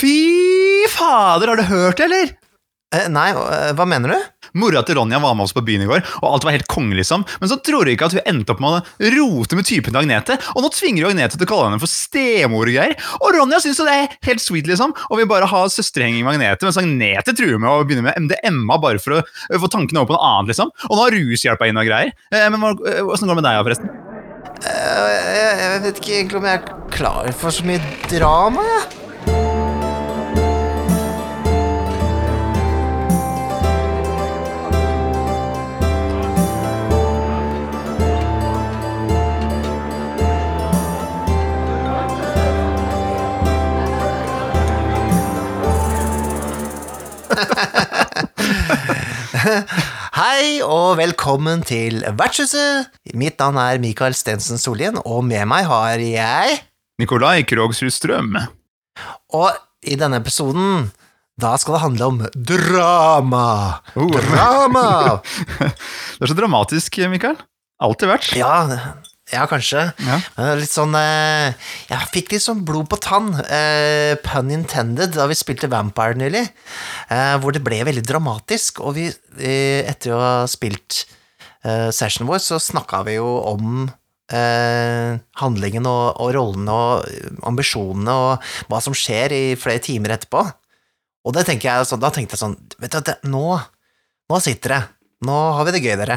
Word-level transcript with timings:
Fy 0.00 0.86
fader, 0.88 1.52
har 1.52 1.60
du 1.60 1.66
hørt 1.68 1.98
det, 2.00 2.06
eller? 2.08 2.36
Eh, 2.90 3.06
nei, 3.12 3.28
eh, 3.30 3.70
hva 3.78 3.84
mener 3.86 4.10
du? 4.10 4.30
Mora 4.58 4.80
til 4.82 4.96
Ronja 4.98 5.20
var 5.22 5.36
med 5.38 5.44
oss 5.44 5.52
på 5.54 5.62
byen 5.62 5.84
i 5.84 5.86
går, 5.86 6.00
og 6.24 6.24
alt 6.26 6.46
var 6.46 6.54
helt 6.56 6.66
konge, 6.66 6.96
liksom. 6.98 7.22
Men 7.38 7.50
så 7.52 7.60
tror 7.62 7.86
du 7.86 7.92
ikke 7.92 8.08
at 8.08 8.16
hun 8.16 8.24
endte 8.26 8.50
opp 8.50 8.62
med 8.64 8.80
å 8.80 9.10
rote 9.14 9.58
med 9.58 9.68
typen 9.68 9.92
til 9.92 10.00
Agnete, 10.00 10.38
og 10.56 10.64
nå 10.64 10.70
tvinger 10.74 11.04
jo 11.04 11.10
Agnete 11.12 11.36
til 11.38 11.46
å 11.46 11.50
kalle 11.52 11.68
henne 11.68 11.82
for 11.82 11.92
stemor 11.92 12.66
og 12.66 12.74
greier. 12.74 12.96
Og 13.20 13.36
Ronja 13.36 13.60
syns 13.62 13.78
jo 13.78 13.86
det 13.86 13.94
er 13.94 14.16
helt 14.26 14.42
sweet, 14.42 14.66
liksom, 14.72 14.94
og 15.06 15.20
vil 15.20 15.28
bare 15.30 15.46
ha 15.52 15.60
søsterhenging 15.70 16.26
med 16.26 16.40
Agnete, 16.40 16.66
mens 16.66 16.80
Agnete 16.82 17.36
truer 17.38 17.60
med 17.62 17.70
å 17.70 17.84
begynne 17.86 18.08
med 18.08 18.18
MDMA 18.26 18.80
bare 18.82 19.02
for 19.04 19.20
å 19.20 19.22
øh, 19.22 19.58
få 19.62 19.70
tankene 19.70 20.02
over 20.02 20.10
på 20.10 20.16
noe 20.18 20.32
annet, 20.32 20.50
liksom. 20.54 20.72
Og 20.88 20.96
nå 20.96 21.04
har 21.04 21.18
rushjelpa 21.20 21.68
inn 21.70 21.78
og 21.78 21.86
greier. 21.92 22.16
Eh, 22.34 22.48
Men 22.50 22.64
åssen 22.72 23.30
går 23.30 23.36
det 23.36 23.42
med 23.42 23.46
deg, 23.46 23.60
forresten? 23.68 23.92
Eh, 24.66 25.62
jeg 25.62 25.84
vet 25.86 26.02
ikke 26.02 26.16
egentlig 26.16 26.42
om 26.42 26.50
jeg 26.50 26.58
er 26.58 26.90
klar 26.96 27.30
for 27.38 27.54
så 27.54 27.70
mye 27.70 27.78
drama, 28.10 28.66
jeg. 28.74 28.99
Hei 50.20 50.60
og 50.64 50.98
velkommen 51.00 51.62
til 51.66 52.02
Vertshuset. 52.18 52.90
Mitt 53.16 53.40
navn 53.40 53.58
er 53.60 53.80
Mikael 53.82 54.14
Stensen 54.16 54.58
Sollien, 54.60 54.98
og 55.04 55.24
med 55.26 55.46
meg 55.48 55.68
har 55.70 55.98
jeg 56.02 56.60
Nikolai 57.00 57.42
Krogsrud 57.48 57.92
Strøm. 57.94 58.36
Og 59.36 59.50
i 59.88 59.96
denne 60.00 60.20
episoden 60.20 60.90
da 61.40 61.54
skal 61.56 61.78
det 61.78 61.84
handle 61.86 62.04
om 62.10 62.18
drama. 62.36 63.46
Oh. 63.96 64.10
Drama! 64.12 64.88
Det 66.20 66.26
er 66.26 66.28
så 66.28 66.36
dramatisk, 66.36 66.98
Mikael. 67.08 67.38
Alltid 67.80 68.10
vært. 68.10 68.26
Ja, 68.36 68.66
ja 69.32 69.44
kanskje. 69.50 69.84
Ja. 70.06 70.18
Litt 70.58 70.72
sånn 70.72 70.94
eh, 70.98 71.52
Jeg 71.90 72.08
fikk 72.14 72.32
litt 72.34 72.44
sånn 72.44 72.64
blod 72.66 72.88
på 72.90 72.98
tann, 73.02 73.32
eh, 73.46 74.14
pun 74.24 74.50
intended, 74.54 75.14
da 75.16 75.26
vi 75.30 75.36
spilte 75.38 75.70
Vampire 75.70 76.18
nylig. 76.18 76.44
Eh, 77.10 77.36
hvor 77.42 77.52
det 77.56 77.62
ble 77.66 77.82
veldig 77.88 78.04
dramatisk, 78.06 78.80
og 78.84 78.94
vi, 78.98 79.08
etter 79.40 80.14
å 80.16 80.20
ha 80.22 80.34
spilt 80.50 81.04
sessionen 81.60 82.24
vår, 82.30 82.38
så 82.40 82.56
snakka 82.56 83.02
vi 83.04 83.18
jo 83.18 83.26
om 83.50 83.82
eh, 84.32 85.18
handlingen 85.42 85.84
og, 85.90 86.16
og 86.24 86.30
rollene 86.32 86.72
og 86.72 87.42
ambisjonene 87.50 88.14
og 88.16 88.46
hva 88.70 88.80
som 88.80 88.96
skjer 88.96 89.34
i 89.36 89.42
flere 89.60 89.82
timer 89.84 90.14
etterpå. 90.16 90.40
Og 91.28 91.34
det 91.36 91.44
tenker 91.50 91.68
jeg, 91.68 91.90
sånn- 91.90 92.00
da 92.00 92.08
tenkte 92.14 92.32
jeg 92.38 92.40
sånn 92.40 92.56
Vet 92.80 92.94
du, 92.96 93.00
det, 93.10 93.18
nå, 93.28 93.44
nå 94.32 94.40
sitter 94.40 94.72
det. 94.72 94.80
Nå 95.28 95.36
har 95.58 95.68
vi 95.68 95.74
det 95.76 95.82
gøy, 95.84 95.96
dere. 96.00 96.16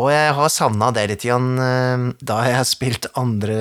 Og 0.00 0.08
jeg 0.10 0.30
har 0.34 0.50
savna 0.50 0.88
det 0.94 1.04
litt 1.12 1.24
igjen 1.26 1.52
eh, 1.62 2.04
da 2.26 2.38
jeg 2.48 2.56
har 2.58 2.66
spilt 2.66 3.06
andre, 3.20 3.58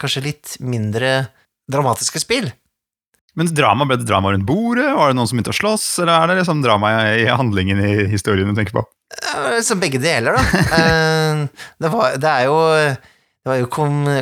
kanskje 0.00 0.22
litt 0.24 0.54
mindre 0.64 1.26
dramatiske 1.70 2.22
spill. 2.22 2.48
Men 3.34 3.50
drama, 3.50 3.84
ble 3.88 3.98
det 3.98 4.06
drama 4.08 4.30
rundt 4.32 4.46
bordet? 4.46 4.86
Var 4.94 5.10
det 5.10 5.18
noen 5.18 5.28
som 5.28 5.36
begynte 5.36 5.52
å 5.52 5.58
slåss? 5.58 5.86
Eller 6.04 6.14
er 6.14 6.30
det 6.30 6.36
liksom 6.38 6.62
drama 6.64 6.92
i 7.18 7.26
handlingen 7.26 7.80
i 7.82 7.94
historien 8.12 8.48
du 8.48 8.54
tenker 8.56 8.76
på? 8.78 8.84
Som 9.66 9.82
begge 9.82 10.00
deler, 10.02 10.38
da. 10.38 10.44
Eh, 10.78 11.42
Det, 11.82 11.90
var, 11.90 12.16
det 12.22 12.30
er 12.30 12.46
jo 12.48 12.58
det 13.44 13.50
var 13.50 13.58
jo 13.60 13.68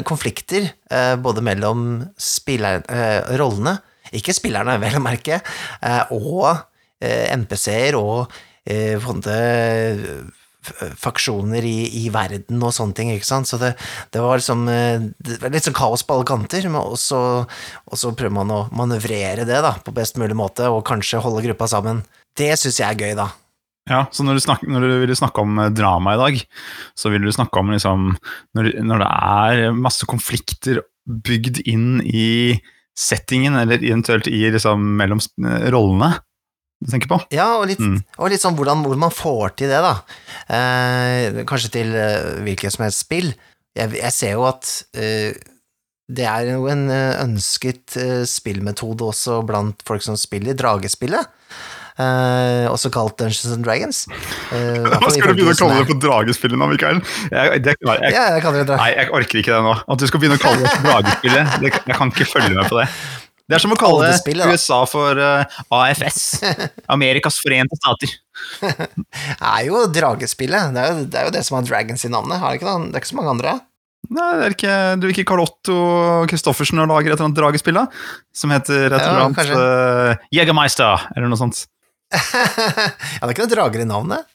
konflikter 0.08 0.64
eh, 0.66 1.14
både 1.22 1.44
mellom 1.46 1.84
spiller, 2.18 2.82
rollene, 3.38 3.76
ikke 4.16 4.34
spillerne, 4.34 4.80
vel 4.82 4.96
å 4.98 5.04
merke, 5.04 5.38
og 6.12 6.64
NPC-er 7.00 7.96
og 7.96 8.34
på 8.66 8.74
en 8.74 9.20
måte 9.20 9.36
faksjoner 10.98 11.64
i, 11.66 11.76
i 12.02 12.08
verden 12.14 12.62
og 12.62 12.74
sånne 12.74 12.96
ting, 12.96 13.12
ikke 13.14 13.28
sant. 13.28 13.50
Så 13.50 13.58
det, 13.60 13.74
det 14.14 14.22
var 14.22 14.40
liksom 14.40 14.64
eh, 14.70 15.04
det 15.18 15.40
var 15.42 15.54
litt 15.54 15.68
sånn 15.68 15.76
kaos 15.76 16.04
på 16.06 16.16
alle 16.16 16.28
kanter, 16.28 16.68
og 16.78 16.96
så 16.98 18.14
prøver 18.16 18.34
man 18.38 18.54
å 18.54 18.64
manøvrere 18.76 19.46
det 19.48 19.62
da, 19.64 19.76
på 19.82 19.94
best 19.96 20.20
mulig 20.22 20.38
måte, 20.38 20.70
og 20.70 20.84
kanskje 20.88 21.22
holde 21.24 21.44
gruppa 21.48 21.70
sammen. 21.70 22.04
Det 22.38 22.52
syns 22.60 22.80
jeg 22.80 22.88
er 22.88 23.06
gøy, 23.06 23.16
da. 23.18 23.30
Ja, 23.90 24.04
så 24.14 24.22
når 24.22 24.38
du, 24.38 24.42
snakker, 24.44 24.70
når 24.70 24.84
du 24.86 24.92
ville 25.02 25.18
snakke 25.18 25.42
om 25.42 25.58
eh, 25.58 25.72
drama 25.74 26.14
i 26.14 26.20
dag, 26.20 26.42
så 26.98 27.10
ville 27.10 27.26
du 27.26 27.34
snakke 27.34 27.58
om 27.58 27.72
liksom 27.74 28.12
når, 28.54 28.74
når 28.86 29.02
det 29.02 29.10
er 29.10 29.64
masse 29.74 30.06
konflikter 30.08 30.84
bygd 31.02 31.64
inn 31.66 31.96
i 32.06 32.60
settingen, 32.98 33.56
eller 33.58 33.82
eventuelt 33.82 34.28
i 34.30 34.44
liksom 34.52 34.84
mellom 35.00 35.18
rollene 35.72 36.12
du 36.84 36.90
tenker 36.92 37.10
på? 37.12 37.20
Ja, 37.34 37.48
og 37.60 37.66
litt, 37.70 37.80
Mm. 37.82 38.00
og 38.18 38.30
litt 38.32 38.42
sånn 38.42 38.56
hvordan, 38.58 38.82
hvordan 38.84 39.04
man 39.06 39.14
får 39.14 39.56
til 39.62 39.70
det, 39.72 39.80
da. 39.84 39.94
Eh, 40.52 41.42
kanskje 41.48 41.70
til 41.78 41.94
eh, 41.94 42.42
hvilket 42.44 42.74
som 42.74 42.84
helst 42.86 43.04
spill. 43.06 43.32
Jeg, 43.78 43.94
jeg 43.96 44.12
ser 44.12 44.34
jo 44.36 44.44
at 44.50 44.68
eh, 44.98 45.32
det 46.12 46.26
er 46.28 46.50
jo 46.52 46.66
en 46.68 46.88
eh, 46.92 47.22
ønsket 47.24 47.96
eh, 47.96 48.22
spillmetode 48.28 49.06
også 49.12 49.40
blant 49.48 49.80
folk 49.88 50.02
som 50.04 50.18
spiller 50.20 50.58
dragespillet. 50.58 51.30
Eh, 52.00 52.66
også 52.72 52.88
kalt 52.92 53.18
Dungeons 53.20 53.52
and 53.52 53.64
Dragons. 53.66 54.06
Eh, 54.52 54.80
Hva 54.88 55.10
skal 55.12 55.34
du 55.36 55.42
begynne 55.42 55.52
å 55.52 55.58
kalle 55.60 55.80
det 55.82 55.88
for 55.90 56.00
dragespillet 56.00 56.58
nå, 56.60 56.68
Mikael? 56.72 57.00
Jeg, 57.30 57.62
det, 57.64 57.74
jeg, 57.78 57.98
jeg, 58.06 58.14
Ja, 58.16 58.22
jeg 58.36 58.66
nei, 58.70 58.90
jeg 58.96 59.10
orker 59.12 59.40
ikke 59.42 59.52
det 59.58 59.64
nå. 59.66 59.74
At 59.92 60.00
du 60.00 60.06
skal 60.08 60.22
begynne 60.22 60.38
å 60.40 60.42
kalle 60.42 60.64
det 60.64 60.72
for 60.72 60.88
dragespillet, 60.88 61.58
jeg 61.68 61.98
kan 62.00 62.12
ikke 62.14 62.28
følge 62.32 62.54
med 62.56 62.68
på 62.72 62.80
det. 62.80 62.88
Det 63.48 63.56
er 63.58 63.62
som 63.64 63.74
å 63.74 63.78
kalle. 63.78 64.12
USA 64.48 64.78
for 64.88 65.18
uh, 65.18 65.58
AFS. 65.74 66.20
Amerikas 66.94 67.40
forente 67.42 67.76
stater. 67.80 68.14
Det 68.62 69.34
er 69.36 69.66
jo 69.66 69.82
dragespillet. 69.92 70.72
Det 70.74 70.82
er 70.82 70.92
jo, 70.92 71.04
det 71.04 71.20
er 71.20 71.28
jo 71.28 71.34
det 71.34 71.42
som 71.46 71.58
har 71.58 71.66
dragons 71.68 72.06
i 72.06 72.12
navnet. 72.12 72.38
er 72.38 72.54
det, 72.54 72.60
ikke 72.60 72.70
det? 72.70 72.88
er 72.92 73.02
ikke 73.02 73.12
så 73.12 73.18
mange 73.18 73.34
andre. 73.36 73.58
Nei, 74.12 74.30
det 74.36 74.44
er 74.44 74.56
ikke, 74.56 74.76
du 74.98 75.06
er 75.06 75.12
ikke 75.14 75.26
Carl 75.30 75.44
Otto 75.44 75.76
Christoffersen 76.30 76.82
og 76.82 76.90
lager 76.90 77.12
et 77.12 77.14
eller 77.14 77.28
annet 77.28 77.38
dragespill 77.38 77.78
da? 77.78 77.84
Som 78.34 78.52
heter 78.52 78.88
et 78.88 78.96
og 78.96 78.98
eller 78.98 79.26
annet 79.28 79.38
kanskje. 79.38 79.60
uh, 79.62 80.26
Jägermeister, 80.34 81.06
eller 81.14 81.32
noe 81.32 81.40
sånt. 81.40 81.64
ja, 82.12 82.18
det 82.18 83.28
er 83.28 83.34
ikke 83.34 83.46
noen 83.46 83.54
drager 83.54 83.84
i 83.84 83.88
navnet. 83.88 84.28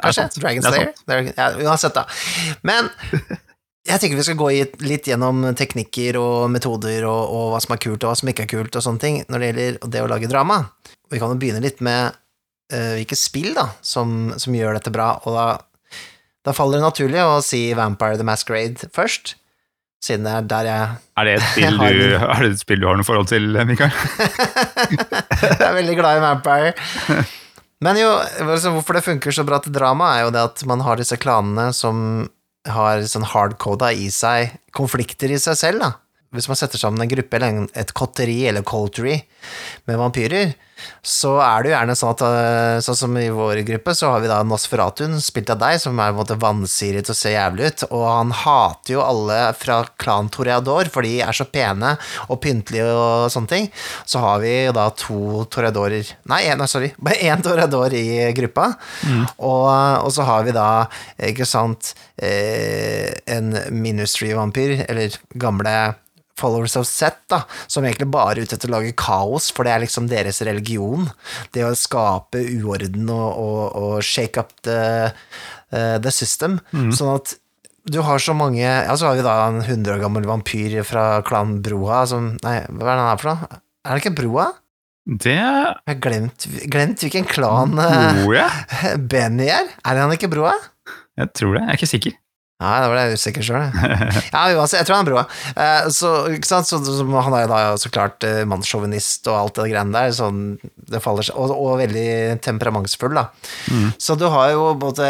Kanskje? 0.00 0.26
Dragon 0.40 0.64
er 0.64 0.74
Slayer? 0.74 0.90
Er, 1.12 1.30
ja, 1.36 1.50
uansett, 1.66 1.94
da. 1.94 2.06
Men 2.66 2.88
jeg 3.88 4.00
tenker 4.00 4.18
vi 4.18 4.24
skal 4.26 4.38
gå 4.38 4.50
litt 4.84 5.08
gjennom 5.08 5.42
teknikker 5.56 6.18
og 6.20 6.50
metoder 6.52 7.06
og, 7.08 7.32
og 7.32 7.46
hva 7.54 7.60
som 7.64 7.74
er 7.74 7.80
kult 7.80 8.04
og 8.04 8.10
hva 8.10 8.18
som 8.18 8.30
ikke 8.30 8.44
er 8.44 8.52
kult 8.52 8.76
og 8.76 8.84
sånne 8.84 9.02
ting 9.02 9.20
når 9.32 9.40
det 9.40 9.48
gjelder 9.48 9.92
det 9.94 10.02
å 10.04 10.10
lage 10.10 10.30
drama. 10.30 10.60
Vi 11.10 11.20
kan 11.20 11.32
jo 11.32 11.40
begynne 11.40 11.62
litt 11.64 11.80
med 11.84 12.12
uh, 12.12 12.92
hvilke 12.98 13.18
spill 13.18 13.54
da, 13.56 13.70
som, 13.80 14.34
som 14.36 14.54
gjør 14.54 14.76
dette 14.76 14.92
bra, 14.94 15.14
og 15.24 15.36
da, 15.36 15.46
da 16.46 16.54
faller 16.56 16.78
det 16.78 16.86
naturlig 16.90 17.22
å 17.24 17.40
si 17.44 17.70
Vampire 17.76 18.20
the 18.20 18.26
Masquerade 18.26 18.90
først, 18.94 19.34
siden 20.04 20.28
det 20.28 20.34
er 20.36 20.46
der 20.48 20.68
jeg 20.68 20.84
Er 21.20 21.28
det 21.28 21.34
et 21.38 21.48
spill 21.54 21.80
du, 21.80 22.04
er 22.20 22.44
det 22.44 22.50
et 22.52 22.62
spill 22.62 22.84
du 22.84 22.88
har 22.88 23.00
noe 23.00 23.08
forhold 23.08 23.32
til, 23.32 23.56
Mikael? 23.68 23.92
Jeg 25.40 25.66
er 25.66 25.76
veldig 25.76 25.96
glad 25.96 26.18
i 26.18 26.22
Vampire. 26.24 26.72
Men 27.84 27.96
jo, 27.96 28.10
altså, 28.44 28.74
hvorfor 28.74 28.96
det 28.96 29.04
funker 29.06 29.32
så 29.32 29.44
bra 29.48 29.56
til 29.64 29.72
drama, 29.72 30.12
er 30.16 30.26
jo 30.26 30.32
det 30.34 30.42
at 30.50 30.64
man 30.68 30.84
har 30.84 31.00
disse 31.00 31.16
klanene 31.20 31.70
som 31.76 32.28
har 32.68 33.06
sånn 33.08 33.24
hardcoda 33.24 33.92
i 33.96 34.10
seg 34.12 34.56
konflikter 34.76 35.32
i 35.32 35.40
seg 35.40 35.56
selv, 35.58 35.84
da. 35.84 35.92
Hvis 36.30 36.46
man 36.46 36.58
setter 36.58 36.78
sammen 36.78 37.02
en 37.02 37.10
gruppe 37.10 37.38
eller 37.40 37.64
et 37.74 37.90
kotteri 37.96 38.44
eller 38.46 38.62
coltery 38.62 39.16
med 39.90 39.98
vampyrer, 39.98 40.52
så 41.02 41.32
er 41.42 41.62
det 41.62 41.70
jo 41.70 41.74
gjerne 41.74 41.96
sånn 41.98 42.12
at 42.14 42.22
øh, 42.24 42.76
Sånn 42.84 42.96
som 42.96 43.16
i 43.18 43.26
vår 43.34 43.60
gruppe, 43.66 43.92
så 43.96 44.12
har 44.12 44.22
vi 44.22 44.30
da 44.30 44.38
Nosferatun, 44.46 45.18
spilt 45.20 45.50
av 45.52 45.58
deg, 45.60 45.80
som 45.82 45.98
er 45.98 46.12
på 46.12 46.14
en 46.14 46.20
måte 46.20 46.38
vansiret 46.40 47.10
og 47.10 47.18
ser 47.18 47.34
jævlig 47.34 47.66
ut, 47.68 47.84
og 47.90 48.04
han 48.06 48.34
hater 48.44 48.94
jo 48.94 49.02
alle 49.04 49.38
fra 49.58 49.80
klan 50.00 50.30
Toreador, 50.32 50.88
for 50.92 51.04
de 51.06 51.18
er 51.24 51.36
så 51.36 51.44
pene 51.50 51.92
og 52.28 52.40
pyntelige 52.44 52.86
og 52.94 53.26
sånne 53.34 53.52
ting. 53.52 53.68
Så 54.08 54.22
har 54.22 54.40
vi 54.44 54.54
da 54.76 54.86
to 54.96 55.44
Toreadorer. 55.52 56.14
Nei, 56.30 56.44
en, 56.52 56.64
sorry, 56.70 56.92
bare 57.00 57.20
én 57.26 57.44
Toreador 57.44 57.96
i 57.96 58.30
gruppa, 58.36 58.70
og, 59.36 59.66
og 60.06 60.12
så 60.14 60.28
har 60.28 60.46
vi 60.46 60.56
da, 60.56 60.68
ikke 61.30 61.48
sant, 61.48 61.92
eh, 62.22 63.10
en 63.30 63.52
Ministry-vampyr, 63.74 64.86
eller 64.86 65.20
gamle 65.34 65.74
Followers 66.40 66.78
of 66.80 66.88
Set, 66.88 67.20
da, 67.32 67.42
som 67.70 67.84
egentlig 67.86 68.08
bare 68.12 68.38
er 68.38 68.46
ute 68.48 68.56
etter 68.56 68.70
å 68.70 68.76
lage 68.78 68.96
kaos, 68.98 69.50
for 69.54 69.68
det 69.68 69.74
er 69.74 69.84
liksom 69.84 70.08
deres 70.10 70.40
religion. 70.48 71.06
Det 71.54 71.66
å 71.66 71.76
skape 71.78 72.42
uorden 72.58 73.12
og, 73.12 73.28
og, 73.44 73.62
og 73.76 73.94
shake 74.06 74.40
up 74.40 74.56
the, 74.66 74.80
eh, 75.70 75.96
the 76.02 76.12
system. 76.14 76.58
Sånn 76.72 77.14
at 77.14 77.36
du 77.90 78.00
har 78.04 78.20
så 78.20 78.34
mange 78.36 78.60
Ja, 78.60 78.92
så 78.96 79.08
har 79.08 79.16
vi 79.16 79.24
da 79.24 79.34
en 79.48 79.62
100 79.62 79.94
år 79.94 80.02
gammel 80.02 80.26
vampyr 80.28 80.74
fra 80.86 81.22
klan 81.26 81.58
Broa 81.64 82.02
som 82.06 82.34
Nei, 82.44 82.58
hva 82.68 82.90
er 82.92 82.98
det 82.98 83.00
han 83.00 83.06
er 83.06 83.20
for 83.22 83.30
noe? 83.30 83.60
Er 83.80 83.96
det 83.96 84.02
ikke 84.04 84.16
Broa? 84.20 84.44
Det 85.10 85.32
Jeg 85.34 85.88
har 85.88 86.00
glemt, 86.04 86.46
glemt 86.70 87.02
hvilken 87.02 87.24
klan 87.26 87.78
eh. 87.80 88.20
Benny 89.10 89.48
er. 89.50 89.70
Er 89.80 90.02
han 90.02 90.12
ikke 90.14 90.28
Broa? 90.30 90.52
Jeg 91.18 91.32
tror 91.36 91.56
det, 91.56 91.62
jeg 91.64 91.72
er 91.72 91.80
ikke 91.80 91.90
sikker. 91.94 92.18
Nei, 92.60 92.74
det 92.82 92.88
var 92.90 92.98
det 92.98 93.04
jeg 93.06 93.18
usikker 93.20 93.46
sjøl. 93.46 93.62
Ja, 94.34 94.42
jeg 94.52 94.86
tror 94.86 94.96
han 94.98 95.06
er 95.06 95.08
bra. 95.08 95.22
Eh, 95.54 95.88
så? 95.96 96.10
Så, 96.44 96.60
så, 96.68 97.06
han 97.08 97.36
er 97.36 97.46
jo 97.46 97.50
da 97.52 97.60
så 97.80 97.92
klart 97.92 98.26
eh, 98.28 98.42
mannssjåvinist 98.48 99.30
og 99.32 99.38
alt 99.38 99.60
det 99.62 99.70
greiene 99.72 99.96
der, 99.96 100.12
sånn, 100.16 100.42
det 100.90 101.00
faller 101.04 101.24
seg, 101.26 101.38
og, 101.40 101.54
og 101.56 101.80
veldig 101.80 102.10
temperamentsfull, 102.44 103.16
da. 103.16 103.30
Så 103.96 104.18
du 104.20 104.28
har 104.32 104.52
jo 104.54 104.72
både 104.80 105.08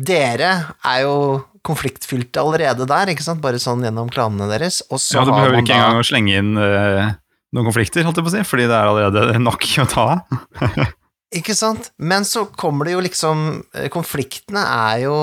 Dere 0.00 0.52
er 0.86 1.02
jo 1.04 1.16
konfliktfylte 1.66 2.40
allerede 2.40 2.86
der, 2.88 3.10
ikke 3.12 3.24
sant? 3.24 3.42
bare 3.44 3.60
sånn 3.60 3.84
gjennom 3.84 4.08
klanene 4.12 4.48
deres. 4.52 4.80
Og 4.88 5.00
så 5.02 5.18
Ja, 5.18 5.26
Du 5.28 5.34
behøver 5.34 5.60
ikke 5.60 5.76
engang 5.76 6.00
å 6.00 6.06
slenge 6.06 6.38
inn 6.40 6.54
uh, 6.56 7.12
noen 7.52 7.68
konflikter, 7.68 8.06
holdt 8.06 8.20
jeg 8.20 8.26
på 8.26 8.32
å 8.32 8.36
si, 8.38 8.46
fordi 8.48 8.68
det 8.70 8.78
er 8.78 8.88
allerede 8.92 9.42
nok 9.48 9.66
å 9.82 9.86
ta 9.90 10.06
av. 10.14 10.80
Ikke 11.36 11.54
sant? 11.54 11.92
Men 12.00 12.24
så 12.26 12.46
kommer 12.58 12.88
det 12.88 12.96
jo 12.96 13.02
liksom 13.04 13.42
eh, 13.78 13.86
Konfliktene 13.92 14.64
er 14.66 15.04
jo 15.04 15.14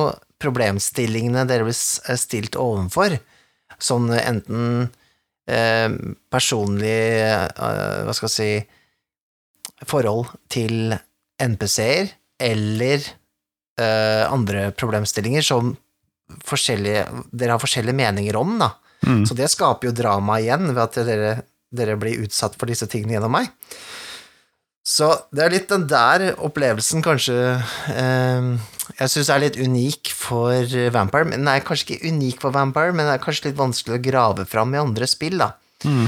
problemstillingene 0.41 1.45
dere 1.49 1.67
blir 1.67 1.77
eh, 1.77 2.19
stilt 2.19 2.57
overfor. 2.59 3.17
Sånn 3.77 4.09
enten 4.15 4.87
eh, 5.49 5.89
personlig 6.33 6.97
eh, 7.21 7.43
Hva 7.53 8.15
skal 8.15 8.29
jeg 8.29 8.35
si 8.37 9.85
Forhold 9.85 10.31
til 10.49 10.95
NPC-er, 11.37 12.07
eller 12.41 13.03
eh, 13.77 14.23
andre 14.25 14.71
problemstillinger 14.73 15.45
som 15.45 15.75
dere 16.25 17.51
har 17.53 17.61
forskjellige 17.61 17.93
meninger 17.93 18.39
om, 18.39 18.55
da. 18.57 18.71
Mm. 19.05 19.21
Så 19.29 19.37
det 19.37 19.51
skaper 19.53 19.91
jo 19.91 19.93
drama 19.95 20.39
igjen, 20.41 20.65
ved 20.73 20.81
at 20.81 20.97
dere, 21.05 21.29
dere 21.69 21.99
blir 22.01 22.25
utsatt 22.25 22.57
for 22.57 22.69
disse 22.69 22.89
tingene 22.89 23.19
gjennom 23.19 23.37
meg. 23.37 23.51
Så 24.87 25.11
det 25.35 25.45
er 25.45 25.53
litt 25.53 25.69
den 25.69 25.85
der 25.91 26.31
opplevelsen 26.39 27.03
kanskje 27.05 27.37
eh, 27.91 28.51
jeg 28.95 29.11
syns 29.11 29.29
er 29.33 29.43
litt 29.43 29.59
unik 29.59 30.11
for 30.15 30.77
Vampire. 30.95 31.27
Men 31.29 31.49
er 31.51 31.65
kanskje 31.65 31.95
ikke 31.95 32.11
unik 32.13 32.41
for 32.43 32.55
Vampire, 32.55 32.95
men 32.95 33.07
det 33.07 33.17
er 33.17 33.23
kanskje 33.23 33.49
litt 33.49 33.59
vanskelig 33.59 33.99
å 33.99 34.05
grave 34.07 34.47
fram 34.49 34.75
i 34.75 34.81
andre 34.81 35.09
spill, 35.09 35.37
da. 35.43 35.51
Mm. 35.83 36.07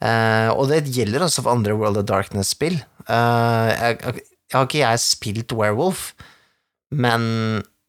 Uh, 0.00 0.48
og 0.54 0.70
det 0.70 0.86
gjelder 0.88 1.26
også 1.26 1.44
for 1.44 1.52
andre 1.52 1.76
World 1.76 2.00
of 2.00 2.06
Darkness-spill. 2.08 2.78
Uh, 3.04 3.68
jeg, 3.74 3.98
jeg, 4.00 4.22
jeg 4.50 4.56
har 4.56 4.68
ikke 4.68 4.80
jeg 4.80 5.02
spilt 5.04 5.56
Werewolf, 5.56 6.10
men 6.90 7.22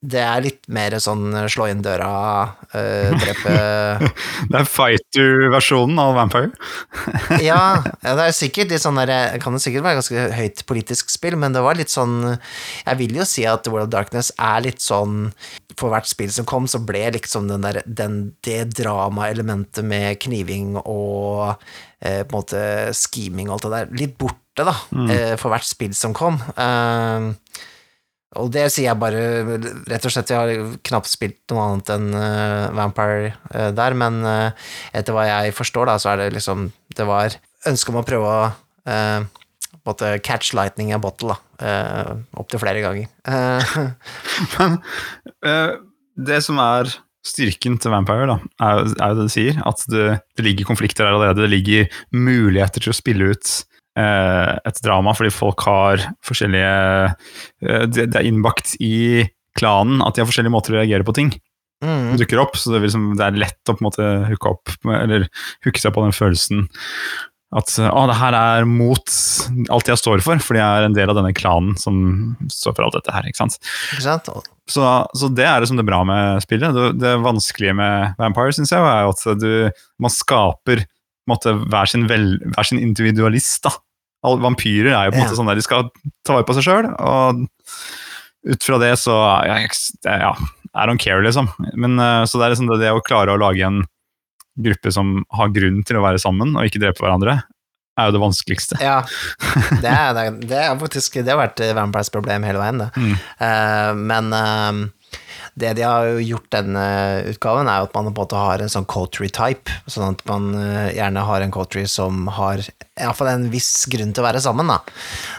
det 0.01 0.21
er 0.25 0.42
litt 0.42 0.63
mer 0.74 0.95
sånn 0.98 1.30
slå 1.53 1.68
inn 1.69 1.83
døra, 1.86 2.07
øh, 2.74 3.12
drepe 3.21 3.51
Det 4.50 4.57
er 4.57 4.65
fighter-versjonen 4.65 6.00
av 6.01 6.15
Vampire. 6.18 6.50
ja, 7.50 7.77
ja, 8.01 8.15
det 8.18 8.25
er 8.25 8.33
sikkert 8.33 8.74
litt 8.74 8.81
sånn 8.81 8.98
der, 8.98 9.12
det 9.12 9.42
kan 9.44 9.53
det 9.53 9.62
sikkert 9.62 9.86
være 9.86 10.00
ganske 10.00 10.25
høyt 10.39 10.65
politisk 10.69 11.13
spill, 11.13 11.38
men 11.38 11.53
det 11.53 11.62
var 11.62 11.77
litt 11.77 11.94
sånn 11.94 12.18
Jeg 12.31 12.98
vil 12.98 13.21
jo 13.21 13.27
si 13.30 13.45
at 13.45 13.69
World 13.69 13.92
of 13.92 13.94
Darkness 13.94 14.33
er 14.42 14.65
litt 14.65 14.81
sånn 14.81 15.27
For 15.77 15.94
hvert 15.94 16.09
spill 16.09 16.33
som 16.33 16.50
kom, 16.50 16.65
så 16.65 16.81
ble 16.81 17.06
liksom 17.19 17.51
den 17.51 17.69
der, 17.69 17.83
den, 17.86 18.21
det 18.42 18.71
dramaelementet 18.81 19.86
med 19.86 20.18
kniving 20.25 20.80
og 20.81 21.51
eh, 22.01 22.24
på 22.25 22.31
en 22.31 22.39
måte 22.39 22.63
scheming 22.97 23.51
og 23.51 23.59
alt 23.59 23.68
det 23.68 23.75
der 23.75 24.00
litt 24.01 24.18
borte, 24.18 24.65
da, 24.65 24.74
eh, 25.13 25.36
for 25.38 25.54
hvert 25.54 25.69
spill 25.69 25.94
som 25.97 26.18
kom. 26.18 26.42
Eh, 26.57 27.30
og 28.39 28.51
det 28.54 28.68
sier 28.72 28.88
jeg 28.88 29.00
bare 29.01 29.22
rett 29.92 30.06
og 30.07 30.13
slett, 30.13 30.31
jeg 30.31 30.39
har 30.39 30.75
knapt 30.88 31.10
spilt 31.12 31.51
noe 31.51 31.66
annet 31.66 31.92
enn 31.95 32.07
uh, 32.16 32.72
Vampire 32.78 33.33
uh, 33.51 33.69
der, 33.75 33.95
men 33.98 34.22
uh, 34.24 34.72
etter 34.95 35.16
hva 35.16 35.25
jeg 35.28 35.56
forstår, 35.57 35.92
da, 35.92 35.98
så 36.00 36.13
er 36.13 36.22
det 36.22 36.30
liksom 36.38 36.69
Det 36.95 37.07
var 37.10 37.36
ønske 37.68 37.92
om 37.92 38.00
å 38.00 38.06
prøve 38.07 38.31
å 38.31 38.42
måte 39.86 40.07
catch 40.25 40.56
lightning 40.57 40.89
in 40.89 40.98
a 40.98 41.01
bottle, 41.01 41.36
da. 41.36 42.16
Opptil 42.42 42.60
flere 42.62 42.81
ganger. 42.81 43.06
Men 44.57 44.80
det 46.18 46.39
som 46.44 46.57
er 46.62 46.89
styrken 47.25 47.78
til 47.81 47.94
Vampire, 47.94 48.25
da, 48.30 48.38
er, 48.66 48.81
jo- 48.81 49.16
det 49.19 49.28
du 49.30 49.31
sier, 49.31 49.62
at 49.69 49.86
det, 49.94 50.07
det 50.38 50.45
ligger 50.45 50.68
konflikter 50.69 51.06
der 51.06 51.13
allerede. 51.13 51.45
Det 51.45 51.54
ligger 51.54 52.01
muligheter 52.18 52.83
til 52.83 52.94
å 52.94 52.98
spille 52.98 53.30
ut 53.36 53.54
et 54.00 54.82
drama, 54.86 55.14
fordi 55.18 55.34
folk 55.36 55.64
har 55.68 56.04
forskjellige 56.28 56.74
eh, 57.10 57.86
det, 57.92 58.08
er 58.08 58.28
innbakt 58.28 58.76
i 58.80 59.26
klanen 59.60 60.04
at 60.06 60.16
de 60.16 60.24
har 60.24 60.30
forskjellige 60.30 60.54
måter 60.54 60.76
å 60.76 60.80
reagere 60.80 61.08
på 61.08 61.16
ting. 61.18 61.34
mm, 61.84 62.14
dukker 62.22 62.40
opp, 62.44 62.56
så 62.56 62.72
det, 62.72 62.80
er 62.80 62.88
liksom, 62.88 63.10
det 63.20 63.26
er 63.26 63.42
lett 63.42 63.72
å 63.72 63.76
på 63.76 63.84
en 63.84 63.90
måte 63.90 64.08
hooke 64.30 64.54
opp 64.54 64.74
eller 64.86 65.28
hooke 65.66 65.82
seg 65.82 65.96
på 65.96 66.06
den 66.06 66.16
følelsen 66.16 66.68
at 67.52 67.74
å, 67.84 68.06
det 68.08 68.16
her 68.16 68.36
er 68.38 68.68
mot 68.68 69.16
alt 69.76 69.90
jeg 69.92 70.00
står 70.00 70.22
for, 70.24 70.40
fordi 70.40 70.62
jeg 70.62 70.80
er 70.80 70.88
en 70.88 70.96
del 70.96 71.12
av 71.12 71.18
denne 71.18 71.34
klanen 71.36 71.76
som 71.80 71.98
står 72.48 72.78
for 72.78 72.86
alt 72.86 72.96
dette 72.96 73.12
her. 73.12 73.28
ikke 73.28 73.42
sant? 73.42 73.58
ikke 73.92 74.06
sant? 74.06 74.30
Så, 74.72 74.86
så 75.20 75.30
det 75.36 75.48
er 75.50 75.60
liksom 75.60 75.82
det 75.82 75.88
bra 75.88 76.00
med 76.08 76.40
spillet. 76.46 76.72
Det, 76.78 76.86
det 77.02 77.18
vanskelige 77.26 77.76
med 77.76 78.16
Vampire 78.22 78.56
synes 78.56 78.72
jeg, 78.72 78.80
er 78.80 79.10
at 79.10 79.42
du, 79.42 79.84
man 80.00 80.16
skaper 80.16 80.86
måte, 81.29 81.53
hver, 81.69 81.89
sin 81.89 82.07
vel, 82.09 82.35
hver 82.56 82.68
sin 82.68 82.81
individualist. 82.81 83.62
da. 83.68 83.75
All, 84.25 84.39
vampyrer 84.41 84.94
er 84.94 85.07
jo 85.07 85.13
på 85.13 85.18
en 85.18 85.23
Ja. 85.23 85.27
måte 85.29 85.38
sånn 85.39 85.50
der 85.50 85.57
de 85.59 85.65
skal 85.65 85.89
ta 86.25 86.35
vare 86.38 86.45
på 86.45 86.53
seg 86.57 86.65
sjøl, 86.68 86.89
og 86.97 87.47
ut 88.51 88.63
fra 88.65 88.77
det 88.81 88.95
så 88.97 89.13
ja, 89.45 89.57
ja, 90.06 90.33
I 90.73 90.85
don't 90.88 91.01
care, 91.01 91.21
liksom. 91.25 91.50
Men, 91.75 92.00
eh, 92.00 92.25
så 92.25 92.38
det 92.39 92.45
er 92.45 92.53
liksom 92.56 92.69
det, 92.71 92.79
det 92.83 92.91
å 92.94 93.01
klare 93.06 93.33
å 93.33 93.39
lage 93.41 93.65
en 93.65 93.83
gruppe 94.62 94.91
som 94.91 95.23
har 95.31 95.50
grunn 95.53 95.81
til 95.88 95.97
å 95.97 96.03
være 96.06 96.19
sammen 96.21 96.56
og 96.57 96.68
ikke 96.68 96.81
drepe 96.81 97.01
hverandre, 97.03 97.41
er 98.00 98.07
jo 98.07 98.15
det 98.15 98.21
vanskeligste. 98.23 98.77
Ja. 98.81 99.01
Det 99.83 99.89
er, 99.89 100.13
det, 100.39 100.57
er, 100.57 100.77
faktisk 100.79 101.18
Det 101.19 101.31
har 101.31 101.39
vært 101.39 101.59
Vampires 101.75 102.09
problem 102.13 102.44
hele 102.47 102.62
veien, 102.62 102.79
det. 102.81 102.89
Mm. 102.95 103.15
Uh, 103.41 103.91
men 104.00 104.33
eh, 104.38 104.79
det 105.60 105.74
de 105.78 105.84
har 105.84 106.08
gjort 106.24 106.48
denne 106.54 106.86
utgaven, 107.31 107.68
er 107.68 107.84
at 107.86 107.96
man 107.96 108.08
på 108.08 108.13
en 108.13 108.19
måte 108.22 108.40
har 108.40 108.63
en 108.63 108.72
sånn 108.72 108.88
coterie 108.90 109.34
type, 109.36 109.74
sånn 109.92 110.16
at 110.16 110.24
man 110.30 110.54
eh, 110.56 110.94
gjerne 110.96 111.25
har 111.28 111.44
en 111.44 111.54
coterie 111.54 111.90
som 111.92 112.30
har 112.38 112.63
iallfall 112.63 113.34
en 113.34 113.50
viss 113.52 113.74
grunn 113.92 114.13
til 114.16 114.24
å 114.24 114.30
være 114.30 114.44
sammen, 114.44 114.72
da. 114.72 114.80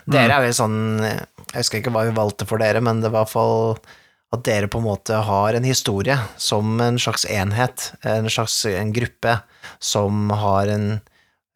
Dere 0.05 0.37
er 0.37 0.47
vel 0.47 0.55
sånn 0.57 0.79
Jeg 1.03 1.59
husker 1.59 1.81
ikke 1.81 1.93
hva 1.95 2.07
vi 2.09 2.17
valgte 2.17 2.49
for 2.49 2.63
dere, 2.63 2.83
men 2.85 3.01
det 3.05 3.13
var 3.13 3.25
i 3.25 3.31
hvert 3.31 3.35
fall 3.35 3.77
at 4.33 4.45
dere 4.47 4.69
på 4.73 4.81
en 4.81 4.89
måte 4.89 5.17
har 5.27 5.55
en 5.55 5.67
historie 5.67 6.17
som 6.41 6.81
en 6.81 6.99
slags 7.01 7.27
enhet, 7.29 7.91
en 8.09 8.29
slags 8.33 8.63
en 8.69 8.93
gruppe 8.97 9.37
som 9.83 10.31
har 10.33 10.73
en 10.73 10.87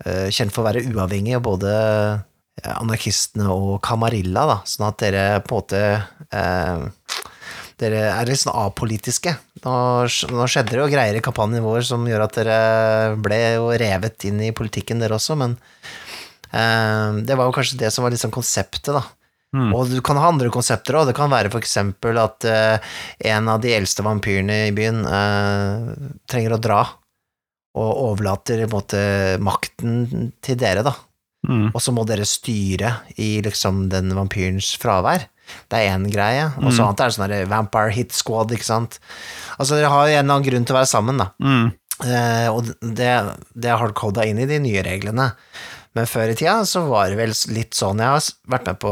eh, 0.04 0.28
kjent 0.28 0.52
for 0.52 0.62
å 0.62 0.68
være 0.68 0.84
uavhengig 0.92 1.38
av 1.38 1.44
både 1.46 1.72
eh, 1.72 2.74
anarkistene 2.76 3.48
og 3.52 3.78
Camarilla, 3.86 4.44
da, 4.50 4.58
sånn 4.68 4.90
at 4.90 5.00
dere 5.00 5.24
på 5.46 5.56
en 5.56 5.62
måte 5.62 5.82
eh, 6.28 6.86
dere 7.80 8.06
er 8.08 8.28
litt 8.28 8.40
sånn 8.40 8.56
apolitiske. 8.56 9.34
Nå, 9.64 9.74
nå 10.32 10.48
skjedde 10.48 10.72
det 10.72 10.80
jo 10.80 10.88
greier 10.92 11.18
i 11.18 11.24
kampanjen 11.24 11.64
vår 11.64 11.84
som 11.88 12.06
gjør 12.08 12.24
at 12.24 12.38
dere 12.38 12.58
ble 13.20 13.40
jo 13.58 13.68
revet 13.76 14.28
inn 14.28 14.40
i 14.46 14.54
politikken, 14.56 15.02
dere 15.02 15.18
også, 15.18 15.36
men 15.40 15.58
eh, 16.50 17.20
det 17.26 17.36
var 17.36 17.48
jo 17.48 17.56
kanskje 17.56 17.80
det 17.84 17.92
som 17.92 18.06
var 18.06 18.14
liksom 18.14 18.32
konseptet, 18.34 18.94
da. 18.96 19.04
Mm. 19.56 19.70
Og 19.72 19.88
du 19.88 20.00
kan 20.04 20.18
ha 20.20 20.28
andre 20.28 20.50
konsepter 20.52 20.98
òg. 20.98 21.06
Det 21.08 21.16
kan 21.16 21.30
være 21.32 21.52
eksempel 21.56 22.18
at 22.20 22.44
eh, 22.48 22.94
en 23.30 23.48
av 23.48 23.60
de 23.62 23.72
eldste 23.76 24.04
vampyrene 24.04 24.66
i 24.66 24.74
byen 24.76 25.04
eh, 25.06 25.92
trenger 26.28 26.56
å 26.56 26.62
dra, 26.62 26.80
og 27.76 28.02
overlater 28.10 28.64
måte 28.72 28.98
makten 29.44 30.32
til 30.44 30.58
dere, 30.60 30.84
da. 30.86 30.94
Mm. 31.46 31.70
Og 31.70 31.80
så 31.82 31.92
må 31.94 32.06
dere 32.08 32.26
styre 32.26 32.92
i 33.22 33.36
liksom 33.44 33.86
den 33.92 34.14
vampyrens 34.16 34.72
fravær. 34.80 35.28
Det 35.70 35.78
er 35.78 35.96
én 35.96 36.06
greie. 36.12 36.46
Og 36.58 36.72
så 36.72 36.82
Mm. 36.82 36.86
annet 36.88 37.00
er 37.00 37.08
det 37.08 37.16
sånn 37.16 37.48
Vampire 37.48 37.90
Hit 37.92 38.12
Squad, 38.12 38.50
ikke 38.50 38.64
sant. 38.64 38.98
Altså, 39.58 39.76
dere 39.76 39.88
har 39.90 40.06
jo 40.08 40.12
en 40.14 40.24
eller 40.24 40.34
annen 40.34 40.48
grunn 40.50 40.64
til 40.66 40.74
å 40.76 40.78
være 40.80 40.90
sammen, 40.92 41.18
da. 41.18 41.30
Mm. 41.42 41.72
Eh, 42.04 42.48
og 42.52 42.64
det, 42.82 43.10
det 43.56 43.70
er 43.72 43.78
hardcoda 43.80 44.26
inn 44.28 44.38
i 44.38 44.46
de 44.46 44.58
nye 44.60 44.82
reglene. 44.84 45.32
Men 45.96 46.04
før 46.04 46.28
i 46.28 46.34
tida 46.36 46.60
så 46.68 46.82
var 46.90 47.08
det 47.08 47.16
vel 47.16 47.32
litt 47.56 47.72
sånn 47.72 47.96
Jeg 47.96 48.06
har 48.06 48.20
vært 48.52 48.66
med 48.66 48.78
på 48.82 48.90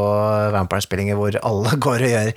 Vampire-spillinger 0.55 1.15
hvor 1.19 1.35
alle 1.45 1.75
går 1.85 2.01
og 2.01 2.09
gjør 2.15 2.31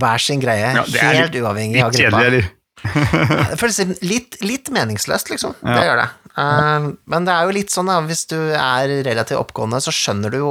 hver 0.00 0.18
sin 0.24 0.40
greie, 0.40 0.70
Ja, 0.72 0.84
helt 1.12 1.36
uavhengig 1.36 1.82
av 1.84 1.92
gruppa. 1.92 2.22
kjedelig? 2.22 2.46
Det 2.82 3.56
føles 3.60 4.02
litt, 4.04 4.38
litt 4.44 4.70
meningsløst, 4.74 5.30
liksom. 5.32 5.54
Ja. 5.62 5.74
Det 5.74 5.84
gjør 5.86 6.00
det. 6.02 6.08
Uh, 6.36 6.90
men 7.08 7.24
det 7.24 7.32
er 7.32 7.46
jo 7.48 7.54
litt 7.56 7.72
sånn, 7.72 7.88
da, 7.88 8.00
hvis 8.04 8.26
du 8.28 8.36
er 8.52 8.90
relativt 9.06 9.40
oppgående, 9.40 9.80
så 9.80 9.94
skjønner 9.94 10.34
du 10.34 10.36
jo 10.42 10.50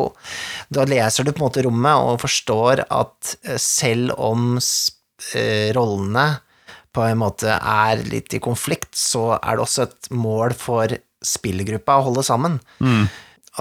Da 0.74 0.88
leser 0.90 1.28
du 1.28 1.30
på 1.30 1.44
en 1.44 1.46
måte 1.46 1.66
rommet 1.68 2.08
og 2.08 2.24
forstår 2.24 2.88
at 2.90 3.36
eh, 3.46 3.60
selv 3.62 4.16
om 4.18 4.56
eh, 4.58 5.70
rollene 5.78 6.26
på 6.96 7.04
en 7.06 7.20
måte 7.22 7.54
er 7.54 8.02
litt 8.08 8.34
i 8.34 8.42
konflikt, 8.42 8.96
så 8.98 9.36
er 9.36 9.58
det 9.58 9.66
også 9.66 9.86
et 9.86 10.10
mål 10.16 10.56
for 10.58 10.96
spillgruppa 11.26 12.00
å 12.00 12.06
holde 12.08 12.24
sammen. 12.26 12.58
Mm. 12.80 13.06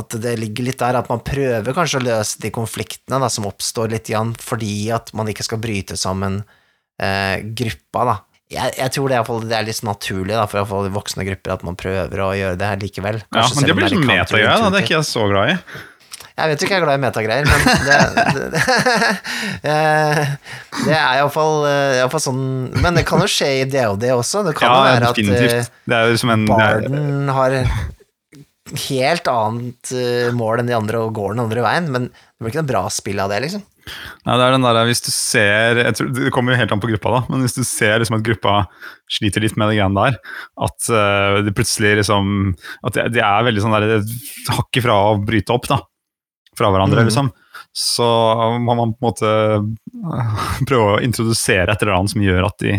At 0.01 0.15
det 0.23 0.37
ligger 0.41 0.69
litt 0.69 0.81
der 0.81 0.99
at 0.99 1.11
man 1.11 1.23
prøver 1.27 1.77
kanskje 1.77 2.01
å 2.01 2.07
løse 2.07 2.41
de 2.43 2.51
konfliktene 2.55 3.21
da, 3.23 3.31
som 3.31 3.49
oppstår 3.49 3.93
litt 3.93 4.11
igjen, 4.11 4.33
fordi 4.41 4.89
at 4.95 5.13
man 5.19 5.31
ikke 5.31 5.47
skal 5.47 5.61
bryte 5.63 5.99
sammen 5.99 6.41
uh, 6.45 7.37
gruppa, 7.59 8.07
da. 8.11 8.17
Jeg, 8.55 8.75
jeg 8.79 8.93
tror 8.95 9.11
det, 9.11 9.17
er, 9.19 9.25
fall- 9.29 9.49
det 9.51 9.57
er 9.59 9.67
litt 9.67 9.83
naturlig 9.87 10.35
da, 10.37 10.45
for 10.51 10.63
fall 10.71 10.91
voksne 10.95 11.27
grupper 11.27 11.57
at 11.57 11.65
man 11.67 11.77
prøver 11.81 12.23
å 12.25 12.31
gjøre 12.39 12.59
det 12.61 12.69
her 12.71 12.79
likevel. 12.83 13.19
Ja, 13.35 13.43
men 13.57 13.67
det 13.67 13.75
blir 13.81 13.89
er 14.49 14.55
sånn 14.63 14.71
litt. 14.71 14.73
Det 14.75 14.81
er 14.81 14.87
ikke 14.89 14.97
jeg 14.99 15.09
så 15.11 15.27
glad 15.33 15.53
i. 15.55 15.59
Jeg 16.35 16.51
vet 16.51 16.63
jo 16.63 16.67
ikke 16.67 16.75
jeg 16.75 16.81
er 16.81 16.85
glad 16.85 16.97
i 16.99 17.03
metagreier, 17.05 17.47
men 17.47 17.61
det, 17.87 17.99
det, 18.15 18.47
det, 18.51 18.63
eh, 19.71 20.33
det 20.85 20.95
er 20.97 21.19
iallfall 21.21 21.61
fall 22.11 22.23
sånn 22.25 22.41
Men 22.83 22.97
det 22.99 23.05
kan 23.07 23.23
jo 23.23 23.29
skje 23.31 23.51
i 23.61 23.67
DOD 23.71 24.07
også. 24.17 24.43
Det 24.49 24.57
kan 24.59 24.67
jo 24.73 24.81
være 24.89 25.11
at 25.13 25.21
eh, 25.21 25.29
definitivt. 25.29 25.71
En 26.35 26.49
er, 26.59 26.89
Barden 26.89 27.31
har 27.37 27.55
helt 28.89 29.31
annet 29.31 29.93
eh, 29.95 30.33
mål 30.35 30.63
enn 30.65 30.71
de 30.73 30.77
andre 30.81 31.05
og 31.05 31.15
går 31.21 31.37
den 31.37 31.45
andre 31.45 31.65
veien, 31.69 31.87
men 31.95 32.09
det 32.11 32.43
blir 32.43 32.55
ikke 32.55 32.63
noe 32.65 32.71
bra 32.73 32.85
spill 32.91 33.21
av 33.23 33.31
det, 33.31 33.43
liksom. 33.47 33.63
Nei, 34.25 34.37
det 34.41 34.45
er 34.47 34.55
den 34.55 34.65
der, 34.65 34.81
Hvis 34.89 35.03
du 35.05 35.11
ser 35.13 35.81
tror, 35.97 36.11
Det 36.17 36.33
kommer 36.33 36.55
jo 36.55 36.61
helt 36.63 36.73
an 36.73 36.81
på 36.81 36.89
gruppa, 36.89 37.11
da, 37.13 37.23
men 37.29 37.45
hvis 37.45 37.57
du 37.57 37.63
ser 37.69 37.99
liksom 38.01 38.19
at 38.19 38.27
gruppa 38.27 38.55
sliter 39.13 39.45
litt 39.45 39.59
med 39.61 39.71
det 39.71 39.79
greiene 39.79 40.07
der, 40.07 40.19
at 40.67 40.89
uh, 40.89 41.41
det 41.45 41.53
plutselig 41.57 41.99
liksom 42.01 42.55
At 42.87 42.97
det, 42.97 43.11
de 43.19 43.25
er 43.25 43.49
veldig 43.49 43.65
sånn 43.65 43.77
der 43.77 43.97
hakk 44.57 44.81
ifra 44.81 44.97
å 45.11 45.17
bryte 45.21 45.53
opp 45.55 45.69
da, 45.69 45.83
fra 46.57 46.71
hverandre, 46.73 47.05
mm. 47.05 47.11
liksom. 47.11 47.33
Så 47.75 48.07
må 48.63 48.77
man 48.79 48.95
på 48.95 49.03
en 49.03 49.09
måte 49.09 49.31
øh, 49.59 50.45
prøve 50.69 50.93
å 50.93 51.01
introdusere 51.03 51.73
et 51.73 51.83
eller 51.83 51.97
annet 51.97 52.13
som 52.13 52.23
gjør 52.23 52.47
at 52.47 52.61
de, 52.63 52.77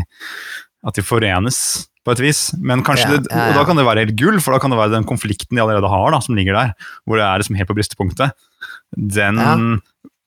at 0.88 0.96
de 0.96 1.04
forenes 1.04 1.60
på 2.06 2.14
et 2.14 2.22
vis. 2.24 2.42
Men 2.62 2.84
kanskje 2.86 3.10
Ja, 3.10 3.18
det, 3.18 3.32
og 3.34 3.58
da 3.58 3.66
kan 3.68 3.80
det 3.80 3.88
være 3.88 4.06
helt 4.06 4.18
gull, 4.20 4.38
for 4.44 4.56
da 4.56 4.62
kan 4.62 4.72
det 4.72 4.80
være 4.80 4.94
den 4.94 5.08
konflikten 5.10 5.58
de 5.58 5.64
allerede 5.64 5.90
har, 5.92 6.08
da, 6.14 6.22
som 6.24 6.38
ligger 6.38 6.56
der, 6.56 6.72
hvor 7.04 7.20
det 7.20 7.26
er 7.26 7.42
liksom 7.42 7.58
helt 7.60 7.72
på 7.72 7.78
bristepunktet. 7.78 8.48
Den, 8.96 9.42
Ja. 9.42 9.56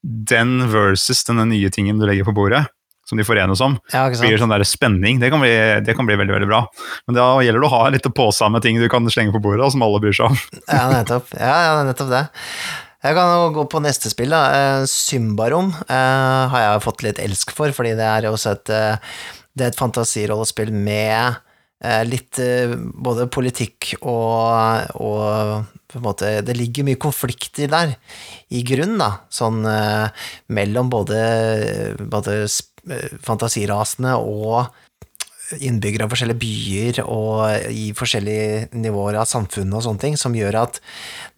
Den 0.09 0.61
versus 0.73 1.25
denne 1.29 1.45
nye 1.51 1.71
tingen 1.75 2.01
du 2.01 2.07
legger 2.09 2.27
på 2.29 2.35
bordet, 2.37 2.65
som 3.09 3.21
de 3.21 3.25
forenes 3.25 3.61
om, 3.65 3.79
Ja, 3.93 4.07
blir 4.13 4.41
sånn 4.41 4.53
der 4.53 4.65
spenning. 4.69 5.21
Det 5.21 5.31
kan, 5.33 5.41
bli, 5.41 5.53
det 5.85 5.95
kan 5.97 6.09
bli 6.09 6.17
veldig 6.21 6.35
veldig 6.35 6.49
bra. 6.49 6.63
Men 7.09 7.17
da 7.17 7.29
gjelder 7.45 7.65
det 7.65 7.69
å 7.71 7.73
ha 7.73 7.89
litt 7.93 8.09
pose 8.17 8.49
med 8.53 8.65
ting 8.65 8.81
du 8.81 8.89
kan 8.93 9.09
slenge 9.13 9.33
på 9.37 9.43
bordet, 9.45 9.71
som 9.73 9.85
alle 9.87 10.01
bryr 10.03 10.17
seg 10.17 10.33
om. 10.33 10.39
Ja, 10.69 10.85
nettopp. 10.93 11.33
Ja, 11.37 11.57
ja, 11.69 11.81
nettopp 11.89 12.13
det. 12.13 12.27
Jeg 13.05 13.15
kan 13.15 13.53
gå 13.55 13.65
på 13.71 13.81
neste 13.85 14.11
spill, 14.11 14.33
da. 14.35 14.43
Eh, 14.53 14.87
Symbarom 14.91 15.71
eh, 15.87 16.45
har 16.53 16.65
jeg 16.65 16.87
fått 16.89 17.05
litt 17.07 17.21
elsk 17.23 17.53
for, 17.55 17.73
fordi 17.77 17.95
det 17.99 18.09
er 18.09 18.27
også 18.29 18.57
et 18.57 18.73
eh, 18.75 19.13
Det 19.55 19.67
er 19.69 19.73
et 19.73 19.79
fantasirollespill 19.79 20.73
med 20.75 21.15
eh, 21.15 21.39
litt 22.09 22.39
eh, 22.43 22.73
både 22.75 23.29
politikk 23.31 23.93
og, 24.01 24.97
og 24.99 25.69
på 25.89 26.01
en 26.01 26.05
måte 26.05 26.33
Det 26.45 26.57
ligger 26.59 26.85
mye 26.85 26.99
konflikter 27.01 27.71
der, 27.71 27.95
i 28.51 28.65
grunn, 28.67 28.99
da. 29.01 29.13
Sånn 29.33 29.63
eh, 29.69 30.27
mellom 30.53 30.91
både, 30.93 31.23
både 32.03 32.43
eh, 32.45 33.17
fantasirasene 33.25 34.17
og 34.19 34.69
innbyggere 35.65 36.05
av 36.05 36.13
forskjellige 36.13 36.43
byer 36.43 36.99
og 37.07 37.71
i 37.73 37.87
forskjellige 37.97 38.77
nivåer 38.77 39.17
av 39.23 39.29
samfunnet 39.31 39.79
og 39.79 39.87
sånne 39.87 40.03
ting, 40.03 40.19
som 40.21 40.37
gjør 40.37 40.59
at 40.67 40.81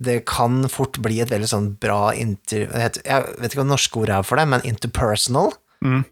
det 0.03 0.25
kan 0.27 0.65
fort 0.73 0.99
bli 1.05 1.21
et 1.23 1.31
veldig 1.31 1.51
sånn 1.53 1.69
bra 1.79 2.11
inter... 2.19 2.65
Jeg 2.67 2.97
vet 3.05 3.53
ikke 3.53 3.61
hva 3.61 3.69
det 3.69 3.75
norske 3.77 4.03
ordet 4.03 4.17
er 4.17 4.27
for 4.27 4.41
det, 4.41 4.49
men 4.51 4.67
interpersonal. 4.67 5.55
Mm. 5.87 6.03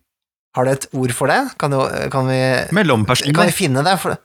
Har 0.59 0.67
du 0.67 0.73
et 0.75 0.87
ord 0.99 1.13
for 1.15 1.31
det? 1.31 1.39
Kan, 1.61 1.71
du, 1.71 1.79
kan, 2.11 2.27
vi, 2.27 2.39
kan 3.31 3.47
vi 3.47 3.55
finne 3.55 3.85
det? 3.87 3.95
For, 4.03 4.19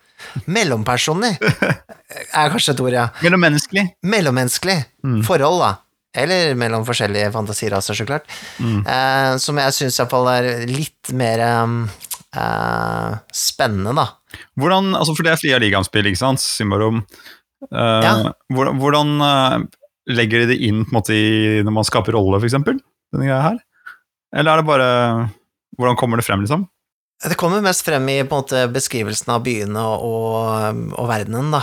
mellompersoner 0.49 1.35
er 2.41 2.51
kanskje 2.53 2.73
et 2.73 2.81
ord, 2.81 2.95
ja. 2.95 3.07
Mellommenneskelig. 3.21 3.87
Mellommenneskelig 4.09 4.79
Mm. 5.03 5.19
forhold, 5.27 5.59
da. 5.61 5.71
Eller 6.15 6.53
mellom 6.55 6.83
forskjellige 6.87 7.31
fantasiraser, 7.33 7.97
så 7.97 8.05
klart. 8.07 8.27
Mm. 8.61 8.81
Eh, 8.87 9.31
som 9.41 9.57
jeg 9.59 9.73
syns 9.75 9.97
iallfall 9.99 10.29
er 10.31 10.47
litt 10.69 11.09
mer 11.17 11.41
eh, 11.43 13.15
spennende, 13.33 13.93
da. 13.97 14.05
Hvordan, 14.59 14.93
altså 14.97 15.15
for 15.17 15.25
det 15.27 15.33
er 15.35 15.41
fria 15.41 15.59
ligaspill, 15.61 16.07
ikke 16.09 16.21
sant? 16.21 16.41
Symbarom. 16.43 17.03
Eh, 17.69 18.01
Ja. 18.05 18.13
Hvordan, 18.53 18.79
hvordan 18.81 19.13
eh, 19.27 19.57
legger 20.13 20.43
de 20.43 20.53
det 20.53 20.59
inn 20.69 20.83
på 20.85 20.93
en 20.93 20.99
måte 21.01 21.15
i, 21.17 21.61
når 21.65 21.77
man 21.81 21.87
skaper 21.87 22.15
rolle, 22.17 22.39
f.eks.? 22.41 22.57
Denne 22.63 23.27
greia 23.27 23.41
her? 23.49 23.59
Eller 24.33 24.51
er 24.55 24.61
det 24.63 24.69
bare 24.69 24.89
Hvordan 25.79 25.97
kommer 25.99 26.19
det 26.19 26.25
frem, 26.27 26.43
liksom? 26.45 26.67
Det 27.23 27.37
kommer 27.39 27.61
mest 27.63 27.85
frem 27.85 28.03
i 28.11 28.17
på 28.27 28.35
en 28.35 28.41
måte, 28.41 28.61
beskrivelsen 28.73 29.29
av 29.31 29.43
byene 29.45 29.79
og, 29.79 30.81
og 30.97 31.05
verdenen, 31.07 31.53
da. 31.55 31.61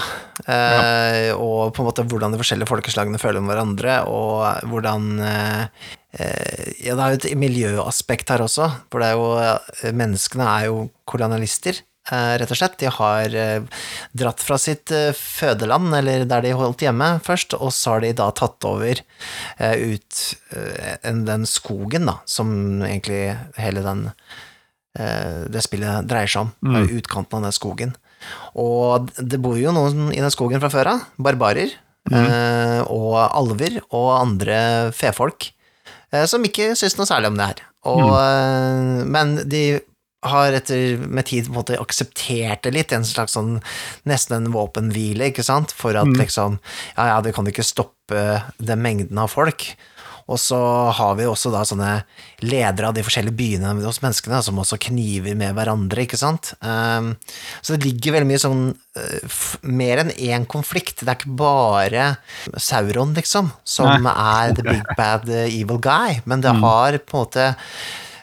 Eh, 0.49 1.35
Og 1.37 1.75
på 1.76 1.83
en 1.83 1.88
måte 1.90 2.05
hvordan 2.09 2.33
de 2.33 2.38
forskjellige 2.40 2.71
folkeslagene 2.71 3.21
føler 3.21 3.43
om 3.43 3.50
hverandre, 3.50 3.99
og 4.09 4.64
hvordan 4.71 5.11
eh, 5.21 5.67
eh, 6.17 6.71
Ja, 6.87 6.95
det 6.97 7.05
er 7.05 7.12
jo 7.12 7.21
et 7.21 7.29
miljøaspekt 7.43 8.33
her 8.33 8.47
også, 8.47 8.71
for 8.88 9.05
det 9.05 9.11
er 9.11 9.19
jo 9.21 9.29
eh, 9.37 9.93
Menneskene 9.93 10.49
er 10.49 10.71
jo 10.71 10.81
kolonialister. 11.05 11.83
Eh, 12.11 12.33
Rett 12.40 12.50
og 12.50 12.59
slett. 12.59 12.78
De 12.80 12.88
har 12.90 13.35
eh, 13.37 13.83
dratt 14.16 14.40
fra 14.42 14.59
sitt 14.61 14.90
eh, 14.95 15.12
fødeland, 15.16 15.92
eller 16.00 16.25
der 16.28 16.45
de 16.47 16.54
holdt 16.57 16.85
hjemme 16.87 17.12
først, 17.26 17.54
og 17.59 17.73
så 17.76 17.97
har 17.97 18.04
de 18.07 18.12
da 18.16 18.30
tatt 18.33 18.64
over 18.69 19.02
ut 19.61 20.21
den 21.30 21.47
skogen, 21.49 22.07
da, 22.09 22.16
som 22.26 22.50
egentlig 22.83 23.37
hele 23.61 23.83
den 23.85 24.09
det 24.90 25.61
spillet 25.62 26.09
dreier 26.11 26.26
seg 26.26 26.49
om, 26.49 26.49
Mm. 26.66 26.88
utkanten 26.99 27.38
av 27.38 27.45
den 27.47 27.54
skogen. 27.54 27.92
Og 28.59 29.07
det 29.16 29.38
bor 29.40 29.54
jo 29.57 29.71
noen 29.71 30.09
i 30.11 30.19
den 30.19 30.33
skogen 30.35 30.59
fra 30.61 30.69
før 30.73 30.90
av, 30.97 31.04
barbarer, 31.16 31.71
Mm. 32.11 32.90
og 32.90 33.14
alver 33.30 33.78
og 33.92 34.09
andre 34.19 34.90
fefolk, 34.92 35.52
som 36.26 36.42
ikke 36.42 36.73
syns 36.75 36.97
noe 36.99 37.07
særlig 37.07 37.30
om 37.30 37.37
det 37.38 37.47
her. 37.52 37.62
Og, 37.87 38.11
mm. 38.11 39.07
men 39.14 39.37
de 39.49 39.62
har 40.27 40.53
etter 40.53 41.00
med 41.00 41.27
tid 41.31 41.47
på 41.47 41.55
en 41.55 41.61
måte 41.62 41.79
akseptert 41.81 42.65
det 42.67 42.75
litt, 42.77 42.93
en 42.93 43.07
slags 43.09 43.37
sånn 43.39 43.55
nesten 44.09 44.37
en 44.37 44.53
våpenhvile, 44.53 45.31
ikke 45.31 45.47
sant, 45.47 45.73
for 45.73 45.97
at 45.97 46.11
liksom 46.19 46.59
ja 46.99 47.07
ja, 47.15 47.23
det 47.25 47.33
kan 47.37 47.49
ikke 47.49 47.65
stoppe 47.65 48.43
den 48.59 48.85
mengden 48.85 49.21
av 49.21 49.33
folk. 49.33 49.71
Og 50.31 50.39
så 50.39 50.59
har 50.95 51.17
vi 51.19 51.27
også 51.27 51.50
da 51.50 51.65
sånne 51.67 51.93
ledere 52.47 52.91
av 52.91 52.95
de 52.95 53.03
forskjellige 53.03 53.35
byene 53.39 53.73
hos 53.83 53.99
menneskene 54.03 54.39
som 54.47 54.61
også 54.62 54.79
kniver 54.87 55.35
med 55.39 55.57
hverandre, 55.57 56.05
ikke 56.05 56.21
sant. 56.21 56.53
Um, 56.62 57.17
så 57.59 57.75
det 57.75 57.89
ligger 57.89 58.15
veldig 58.15 58.29
mye 58.31 58.43
sånn 58.43 58.62
uh, 58.71 59.41
mer 59.67 60.05
enn 60.05 60.12
én 60.15 60.47
konflikt. 60.50 61.03
Det 61.03 61.11
er 61.11 61.19
ikke 61.19 61.35
bare 61.41 62.07
Sauron, 62.55 63.17
liksom, 63.17 63.50
som 63.67 64.07
er 64.12 64.55
the 64.55 64.67
big 64.67 64.87
bad 64.99 65.27
uh, 65.33 65.49
evil 65.49 65.83
guy, 65.83 66.21
men 66.31 66.47
det 66.47 66.55
har 66.62 67.00
på 67.03 67.17
en 67.17 67.27
måte 67.27 67.50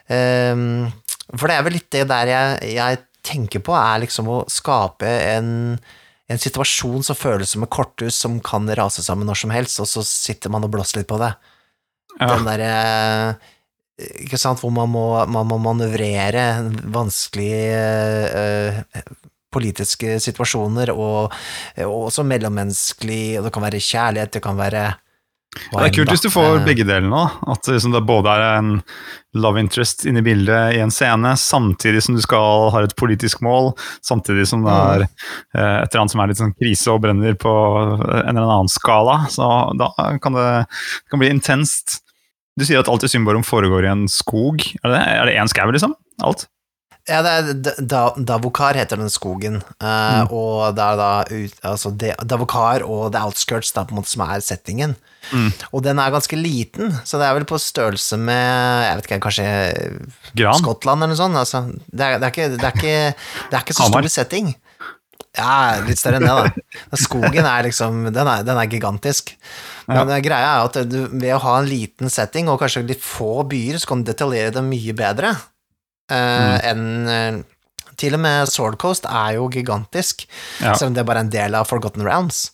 um, 0.08 0.88
For 1.36 1.50
det 1.50 1.58
er 1.58 1.66
vel 1.66 1.76
litt 1.76 1.92
det 1.92 2.06
der 2.08 2.32
jeg, 2.32 2.74
jeg 2.78 3.00
tenker 3.28 3.64
på, 3.66 3.76
er 3.76 4.04
liksom 4.06 4.30
å 4.32 4.44
skape 4.52 5.10
en 5.36 5.80
en 6.28 6.40
situasjon 6.42 7.06
som 7.08 7.16
føles 7.16 7.54
som 7.54 7.64
et 7.64 7.72
korthus 7.72 8.18
som 8.20 8.40
kan 8.44 8.68
rase 8.76 9.04
sammen 9.06 9.30
når 9.30 9.42
som 9.44 9.54
helst, 9.56 9.80
og 9.80 9.88
så 9.88 10.04
sitter 10.04 10.52
man 10.52 10.66
og 10.68 10.74
blåser 10.74 11.00
litt 11.02 11.10
på 11.10 11.20
det. 11.22 11.32
Ja. 12.18 12.34
Den 12.34 12.48
derre 12.48 12.74
Ikke 13.98 14.38
sant, 14.38 14.60
hvor 14.62 14.70
man 14.70 14.92
må, 14.94 15.06
man 15.26 15.48
må 15.50 15.58
manøvrere 15.58 16.44
vanskelige 16.94 17.80
øh, 18.38 18.76
politiske 19.54 20.20
situasjoner, 20.22 20.92
og, 20.94 21.34
og 21.82 21.96
også 22.12 22.26
mellommenneskelig, 22.28 23.40
og 23.40 23.48
det 23.48 23.54
kan 23.56 23.66
være 23.66 23.82
kjærlighet, 23.82 24.36
det 24.36 24.44
kan 24.46 24.60
være 24.60 24.84
Det 25.58 25.80
er 25.88 25.94
kult 25.96 26.12
hvis 26.12 26.22
du 26.22 26.30
får 26.30 26.60
Eh, 26.60 26.66
begge 26.68 26.86
delene. 26.86 27.16
òg. 27.16 27.38
At 27.54 27.68
liksom 27.72 27.92
det 27.96 28.04
både 28.06 28.30
er 28.30 28.58
en 28.60 28.84
love 29.34 29.60
interest 29.60 30.06
inne 30.06 30.20
i 30.20 30.26
bildet 30.26 30.76
i 30.76 30.80
en 30.84 30.92
scene, 30.94 31.32
samtidig 31.38 32.04
som 32.04 32.16
du 32.16 32.22
skal 32.22 32.70
ha 32.74 32.82
et 32.84 32.96
politisk 32.96 33.42
mål, 33.42 33.72
samtidig 34.06 34.48
som 34.48 34.64
det 34.66 34.74
er 34.74 35.02
eh, 35.08 35.78
et 35.84 35.90
eller 35.94 36.02
annet 36.04 36.12
som 36.14 36.22
er 36.22 36.28
litt 36.28 36.42
sånn 36.42 36.54
krise 36.58 36.92
og 36.94 37.02
brenner 37.02 37.34
på 37.40 37.54
en 37.88 38.36
eller 38.38 38.46
annen 38.46 38.70
skala. 38.70 39.26
Så 39.34 39.48
da 39.78 39.92
kan 40.22 40.34
det, 40.38 40.48
det 40.68 41.10
kan 41.14 41.20
bli 41.24 41.30
intenst. 41.34 42.02
Du 42.58 42.66
sier 42.66 42.80
at 42.82 42.90
alt 42.90 43.04
i 43.06 43.08
Symborum 43.12 43.44
foregår 43.46 43.86
i 43.86 43.92
en 43.92 44.08
skog. 44.10 44.62
Er 44.84 44.90
det 44.94 45.02
er 45.08 45.26
det 45.30 45.36
én 45.38 45.50
skau, 45.52 45.70
liksom? 45.72 45.94
Alt? 46.26 46.48
Ja, 47.08 47.22
det 47.24 47.32
er 47.32 47.76
da, 47.88 48.02
Davokar 48.20 48.76
heter 48.76 49.00
den 49.00 49.12
skogen, 49.12 49.62
uh, 49.80 50.26
Mm. 50.28 50.32
og 50.36 50.76
det 50.76 50.84
er 50.84 50.98
da 51.00 51.12
ut, 51.24 51.54
altså 51.64 51.92
de, 51.96 52.12
Davokar 52.28 52.84
og 52.84 53.14
The 53.14 53.22
Outskirts 53.24 53.72
da, 53.72 53.86
på 53.88 53.96
en 53.96 54.02
måte, 54.02 54.12
som 54.12 54.26
er 54.28 54.44
settingen. 54.44 54.98
Mm. 55.32 55.52
Og 55.72 55.84
den 55.84 56.00
er 56.00 56.12
ganske 56.12 56.36
liten, 56.40 56.92
så 57.08 57.20
det 57.20 57.28
er 57.28 57.38
vel 57.40 57.48
på 57.48 57.60
størrelse 57.60 58.20
med 58.20 58.84
jeg 58.84 59.00
vet 59.00 59.10
ikke, 59.10 59.22
kanskje 59.24 59.48
Gran? 60.36 60.60
Skottland 60.60 61.04
eller 61.04 61.16
noe 61.16 61.20
sånt. 61.20 61.40
Altså. 61.40 61.64
Det, 61.88 62.04
er, 62.04 62.20
det, 62.20 62.28
er 62.28 62.36
ikke, 62.36 62.50
det, 62.56 62.64
er 62.64 62.76
ikke, 62.76 62.96
det 63.52 63.58
er 63.58 63.66
ikke 63.66 63.80
så 63.80 63.90
stor 63.92 64.12
setting. 64.12 64.54
Ja, 65.38 65.80
litt 65.86 66.00
større 66.02 66.20
enn 66.20 66.28
det, 66.28 66.36
da. 66.36 66.96
Skogen 67.06 67.46
er 67.46 67.68
liksom 67.68 68.08
Den 68.10 68.24
er, 68.26 68.46
den 68.48 68.58
er 68.58 68.72
gigantisk. 68.72 69.36
Men 69.88 70.10
ja. 70.10 70.22
greia 70.24 70.56
er 70.56 70.64
at 70.66 70.80
du, 70.90 71.04
ved 71.14 71.36
å 71.36 71.44
ha 71.44 71.60
en 71.62 71.70
liten 71.70 72.12
setting, 72.12 72.50
og 72.52 72.60
kanskje 72.64 72.88
litt 72.88 73.04
få 73.04 73.44
byer, 73.48 73.80
så 73.80 73.92
kan 73.92 74.02
du 74.04 74.12
detaljere 74.12 74.56
det 74.58 74.66
mye 74.66 74.96
bedre 74.98 75.36
eh, 76.12 76.58
enn 76.72 76.84
eh, 77.12 77.44
Til 77.98 78.14
og 78.14 78.22
med 78.22 78.46
Sword 78.46 78.76
Coast 78.78 79.08
er 79.10 79.40
jo 79.40 79.48
gigantisk, 79.50 80.28
Ja. 80.62 80.76
selv 80.76 80.92
om 80.92 80.94
det 80.94 81.02
er 81.02 81.08
bare 81.10 81.24
en 81.26 81.32
del 81.34 81.56
av 81.58 81.66
Forgotten 81.66 82.04
Realms. 82.06 82.52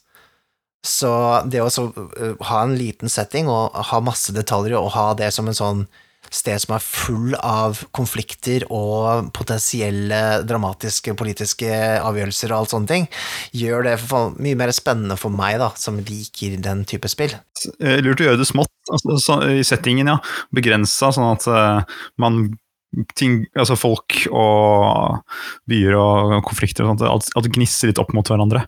Så 0.83 1.43
det 1.50 1.60
å 1.60 1.67
så, 1.72 1.89
eh, 2.15 2.36
ha 2.48 2.62
en 2.63 2.77
liten 2.77 3.10
setting 3.12 3.50
og 3.51 3.75
ha 3.75 4.00
masse 4.00 4.31
detaljer 4.31 4.79
og 4.79 4.91
ha 4.95 5.13
det 5.13 5.33
som 5.33 5.48
en 5.48 5.53
sånn 5.53 5.88
sted 6.33 6.62
som 6.62 6.75
er 6.75 6.83
full 6.83 7.36
av 7.36 7.83
konflikter 7.95 8.65
og 8.74 9.29
potensielle 9.36 10.41
dramatiske 10.48 11.13
politiske 11.19 11.69
avgjørelser 12.00 12.51
og 12.51 12.57
alt 12.57 12.74
sånne 12.74 12.89
ting, 12.89 13.07
gjør 13.53 13.83
det 13.89 13.98
mye 14.41 14.57
mer 14.57 14.74
spennende 14.75 15.17
for 15.19 15.33
meg, 15.33 15.60
da, 15.62 15.69
som 15.79 16.00
liker 16.01 16.57
den 16.63 16.83
type 16.89 17.12
spill. 17.12 17.36
Lurt 17.79 18.24
å 18.24 18.29
gjøre 18.29 18.41
det 18.41 18.50
smått 18.50 18.72
altså, 18.91 19.19
så, 19.22 19.39
i 19.60 19.63
settingen, 19.67 20.10
ja. 20.10 20.17
Begrensa, 20.55 21.12
sånn 21.13 21.29
at 21.36 21.48
uh, 21.48 22.00
man 22.22 22.57
ting, 23.18 23.44
altså 23.58 23.78
folk 23.80 24.24
og 24.30 25.24
byer 25.70 25.98
og 25.98 26.38
konflikter 26.48 26.86
og 26.86 26.94
sånt, 26.94 27.04
at, 27.10 27.44
det 27.46 27.54
gnisser 27.56 27.92
litt 27.92 28.02
opp 28.02 28.14
mot 28.16 28.28
hverandre. 28.30 28.66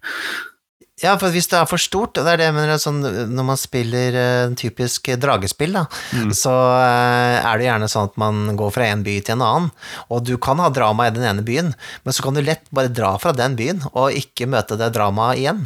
Ja, 1.03 1.17
for 1.19 1.27
hvis 1.35 1.49
det 1.51 1.57
er 1.59 1.67
for 1.67 1.81
stort, 1.81 2.13
det 2.15 2.23
er 2.23 2.39
det 2.39 2.45
jeg 2.47 2.55
mener 2.55 2.77
sånn, 2.79 3.01
når 3.35 3.45
man 3.49 3.59
spiller 3.59 4.15
uh, 4.15 4.53
typisk 4.55 5.09
dragespill, 5.19 5.75
da, 5.75 5.83
Mm. 6.15 6.31
så 6.31 6.53
eh, 6.79 7.43
er 7.43 7.59
det 7.59 7.65
gjerne 7.67 7.89
sånn 7.91 8.07
at 8.07 8.15
man 8.21 8.55
går 8.55 8.71
fra 8.71 8.87
en 8.87 9.03
by 9.03 9.17
til 9.19 9.35
en 9.35 9.43
annen, 9.43 9.71
og 10.07 10.23
du 10.23 10.37
kan 10.39 10.61
ha 10.63 10.69
drama 10.71 11.09
i 11.09 11.11
den 11.17 11.27
ene 11.27 11.43
byen, 11.43 11.73
men 12.05 12.15
så 12.15 12.23
kan 12.23 12.37
du 12.37 12.41
lett 12.45 12.63
bare 12.71 12.93
dra 12.95 13.17
fra 13.19 13.35
den 13.35 13.57
byen 13.59 13.83
og 13.91 14.15
ikke 14.15 14.47
møte 14.47 14.79
det 14.79 14.93
dramaet 14.95 15.43
igjen. 15.43 15.65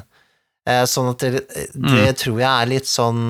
Eh, 0.70 0.84
sånn 0.90 1.10
at 1.14 1.24
det, 1.24 1.44
det 1.74 2.12
tror 2.20 2.38
jeg 2.38 2.50
er 2.50 2.70
litt 2.70 2.90
sånn 2.90 3.22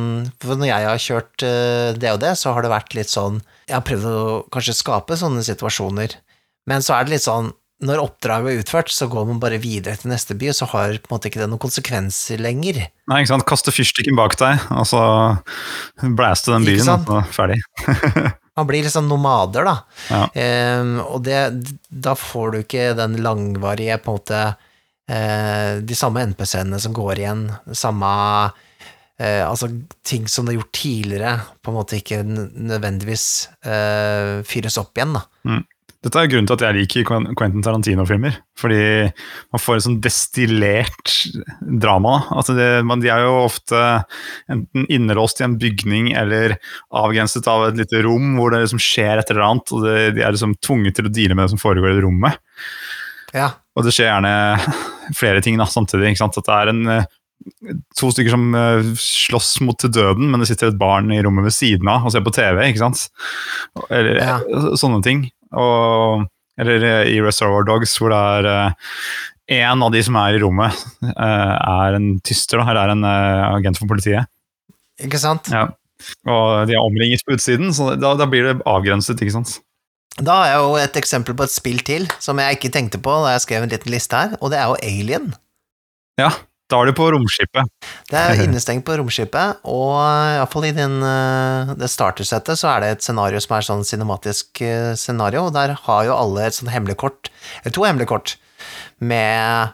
når 0.43 0.67
jeg 0.67 0.87
har 0.89 1.03
kjørt 1.03 1.45
eh, 1.47 1.91
det 1.95 2.11
og 2.15 2.19
det, 2.23 2.33
så 2.39 2.55
har 2.55 2.65
det 2.65 2.73
vært 2.73 2.97
litt 2.97 3.11
sånn 3.11 3.39
Jeg 3.69 3.77
har 3.77 3.85
prøvd 3.87 4.07
å 4.09 4.41
kanskje 4.51 4.75
skape 4.75 5.17
sånne 5.19 5.45
situasjoner, 5.47 6.17
men 6.69 6.83
så 6.83 6.97
er 6.97 7.07
det 7.07 7.15
litt 7.15 7.27
sånn 7.27 7.53
når 7.79 8.01
oppdraget 8.03 8.51
er 8.51 8.59
utført, 8.59 8.89
så 8.91 9.07
går 9.07 9.27
man 9.29 9.37
bare 9.39 9.59
videre 9.63 9.95
til 9.95 10.11
neste 10.11 10.35
by, 10.35 10.49
og 10.51 10.57
så 10.57 10.67
har 10.73 10.97
på 10.99 11.07
en 11.07 11.13
måte 11.15 11.29
ikke 11.29 11.39
det 11.39 11.47
noen 11.47 11.61
konsekvenser 11.63 12.41
lenger. 12.43 12.81
Nei, 13.07 13.21
ikke 13.21 13.31
sant? 13.31 13.45
Kaste 13.47 13.71
fyrstikken 13.71 14.19
bak 14.19 14.35
deg, 14.41 14.65
og 14.75 14.83
så 14.89 15.03
blæste 16.03 16.51
den 16.51 16.67
byen, 16.67 16.91
og 16.91 17.07
så 17.07 17.21
ferdig. 17.37 17.61
Man 18.59 18.67
blir 18.67 18.83
liksom 18.83 19.07
nomader, 19.07 19.63
da. 19.63 19.77
Ja. 20.11 20.25
Um, 20.81 20.97
og 21.05 21.23
det, 21.23 21.39
da 21.87 22.17
får 22.19 22.51
du 22.51 22.59
ikke 22.65 22.89
den 22.99 23.15
langvarige, 23.23 23.95
på 24.03 24.11
en 24.11 24.19
måte 24.19 24.41
De 25.09 25.95
samme 25.97 26.21
NPC-ene 26.29 26.77
som 26.81 26.93
går 26.93 27.21
igjen, 27.23 27.47
samme 27.73 28.09
eh, 29.17 29.41
Altså 29.41 29.71
ting 30.05 30.27
som 30.29 30.45
det 30.45 30.53
er 30.53 30.59
gjort 30.59 30.75
tidligere, 30.77 31.33
på 31.65 31.71
en 31.71 31.79
måte 31.79 31.97
ikke 31.97 32.21
nødvendigvis 32.27 33.25
eh, 33.65 34.39
fyres 34.45 34.77
opp 34.81 34.93
igjen, 34.99 35.17
da. 35.17 35.25
Dette 35.99 36.15
er 36.15 36.29
grunnen 36.31 36.47
til 36.47 36.55
at 36.55 36.61
jeg 36.63 36.75
liker 36.77 37.07
Quentin 37.35 37.63
Tarantino-filmer. 37.63 38.37
Fordi 38.59 38.83
man 39.51 39.61
får 39.61 39.75
et 39.75 39.83
sånn 39.83 39.97
destillert 40.03 41.11
drama. 41.59 42.21
Altså 42.31 42.55
det, 42.55 42.67
man, 42.87 43.03
de 43.03 43.11
er 43.11 43.25
jo 43.25 43.33
ofte 43.41 43.81
enten 44.51 44.87
innelåst 44.87 45.41
i 45.41 45.47
en 45.49 45.57
bygning 45.59 46.13
eller 46.15 46.55
avgrenset 46.95 47.49
av 47.51 47.67
et 47.67 47.81
lite 47.81 48.03
rom 48.07 48.37
hvor 48.39 48.55
det 48.55 48.63
liksom 48.63 48.79
skjer 48.83 49.19
et 49.19 49.33
eller 49.33 49.43
annet, 49.49 49.75
og 49.75 49.83
det, 49.83 49.97
de 50.15 50.23
er 50.23 50.35
liksom 50.35 50.55
tvunget 50.63 50.95
til 50.95 51.09
å 51.09 51.13
deale 51.19 51.35
med 51.35 51.45
det 51.49 51.55
som 51.57 51.63
foregår 51.65 51.91
i 51.91 51.99
det 51.99 52.05
rommet. 52.07 52.39
Ja. 53.35 53.51
Og 53.77 53.85
det 53.85 53.93
skjer 53.95 54.09
gjerne 54.11 54.33
flere 55.19 55.41
ting 55.45 55.57
da, 55.59 55.65
samtidig. 55.69 56.11
ikke 56.13 56.23
sant? 56.23 56.37
At 56.41 56.47
det 56.49 56.55
er 56.57 56.71
en, 56.73 56.81
eh, 56.95 57.07
to 57.99 58.09
stykker 58.11 58.33
som 58.35 58.47
eh, 58.57 58.89
slåss 58.99 59.53
mot 59.65 59.85
døden, 59.85 60.29
men 60.31 60.41
det 60.43 60.49
sitter 60.51 60.71
et 60.73 60.79
barn 60.81 61.11
i 61.15 61.21
rommet 61.25 61.45
ved 61.47 61.55
siden 61.55 61.87
av 61.91 62.05
og 62.07 62.11
ser 62.15 62.25
på 62.25 62.33
TV. 62.35 62.63
ikke 62.67 62.81
sant? 62.83 63.05
Eller 63.89 64.19
Ja. 64.21 64.37
eh, 64.43 64.71
sånne 64.79 65.01
ting. 65.05 65.27
Og, 65.55 66.25
eller 66.59 66.83
i 67.09 67.17
Reservoir 67.23 67.63
Dogs, 67.65 67.95
hvor 67.97 68.11
det 68.13 68.19
er 68.51 68.73
en 69.71 69.81
av 69.81 69.91
de 69.95 70.01
som 70.05 70.17
er 70.19 70.35
i 70.35 70.41
rommet, 70.43 70.75
er 71.17 71.95
en 71.97 72.11
tyster, 72.21 72.59
da, 72.59 72.67
eller 72.69 72.83
er 72.83 72.91
en 72.93 73.05
agent 73.55 73.79
for 73.79 73.89
politiet. 73.89 74.27
Ikke 75.01 75.17
sant? 75.17 75.47
Ja. 75.49 75.63
Og 76.29 76.67
de 76.69 76.75
er 76.75 76.83
omringet 76.83 77.23
på 77.25 77.33
utsiden, 77.33 77.71
så 77.73 77.95
da, 77.97 78.11
da 78.19 78.27
blir 78.29 78.45
det 78.45 78.57
avgrenset. 78.69 79.17
ikke 79.23 79.33
sant? 79.39 79.55
Da 80.17 80.35
har 80.41 80.49
jeg 80.49 80.61
jo 80.63 80.75
et 80.81 80.99
eksempel 80.99 81.35
på 81.37 81.45
et 81.45 81.53
spill 81.53 81.79
til, 81.85 82.07
som 82.19 82.39
jeg 82.41 82.57
ikke 82.57 82.71
tenkte 82.73 82.99
på 83.01 83.13
da 83.23 83.35
jeg 83.35 83.45
skrev 83.45 83.65
en 83.65 83.71
liten 83.71 83.93
liste 83.93 84.17
her, 84.17 84.37
og 84.41 84.51
det 84.51 84.59
er 84.59 84.71
jo 84.71 84.79
Alien. 84.83 85.29
Ja, 86.19 86.31
da 86.69 86.77
er 86.77 86.89
du 86.89 86.93
på 86.97 87.07
romskipet. 87.13 87.69
Det 88.11 88.19
er 88.19 88.41
innestengt 88.45 88.85
på 88.85 88.97
romskipet, 88.99 89.61
og 89.69 89.95
iallfall 90.35 90.67
i 90.69 90.73
den, 90.75 90.99
eh, 91.05 91.73
det 91.79 91.89
startersettet 91.89 92.61
så 92.61 92.73
er 92.73 92.83
det 92.83 92.91
et 92.93 93.05
scenario 93.05 93.41
som 93.41 93.55
er 93.57 93.67
sånn 93.69 93.85
cinematisk 93.87 94.61
eh, 94.65 94.91
scenario, 94.99 95.47
og 95.47 95.55
der 95.55 95.73
har 95.87 96.05
jo 96.05 96.17
alle 96.17 96.45
et 96.45 96.57
sånn 96.57 96.71
hemmelig 96.73 96.99
kort, 97.01 97.31
eller 97.63 97.75
to 97.75 97.87
hemmelige 97.87 98.11
kort, 98.11 98.35
med 98.99 99.73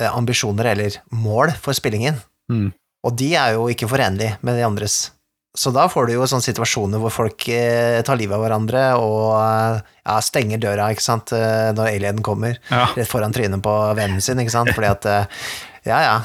eh, 0.00 0.10
ambisjoner 0.10 0.72
eller 0.74 0.98
mål 1.14 1.54
for 1.62 1.76
spillingen. 1.78 2.20
Mm. 2.52 2.68
Og 3.06 3.16
de 3.16 3.30
er 3.38 3.54
jo 3.56 3.68
ikke 3.70 3.88
forenlige 3.88 4.36
med 4.44 4.58
de 4.58 4.66
andres. 4.66 4.98
Så 5.56 5.72
da 5.72 5.86
får 5.88 6.06
du 6.10 6.12
jo 6.18 6.26
sånne 6.28 6.44
situasjoner 6.44 7.00
hvor 7.00 7.12
folk 7.14 7.46
eh, 7.48 8.02
tar 8.04 8.18
livet 8.20 8.36
av 8.36 8.42
hverandre 8.44 8.82
og 9.00 9.30
eh, 9.40 9.78
ja, 10.06 10.18
stenger 10.22 10.60
døra, 10.62 10.90
ikke 10.92 11.06
sant, 11.06 11.32
eh, 11.32 11.70
når 11.76 11.94
alienen 11.94 12.22
kommer 12.26 12.58
Ja. 12.70 12.86
rett 12.96 13.08
foran 13.08 13.32
trynet 13.32 13.62
på 13.64 13.72
vennen 13.96 14.20
sin, 14.20 14.38
ikke 14.44 14.52
sant, 14.52 14.70
fordi 14.76 14.90
at 14.92 15.08
eh, 15.08 15.24
ja, 15.86 15.98
ja, 16.02 16.16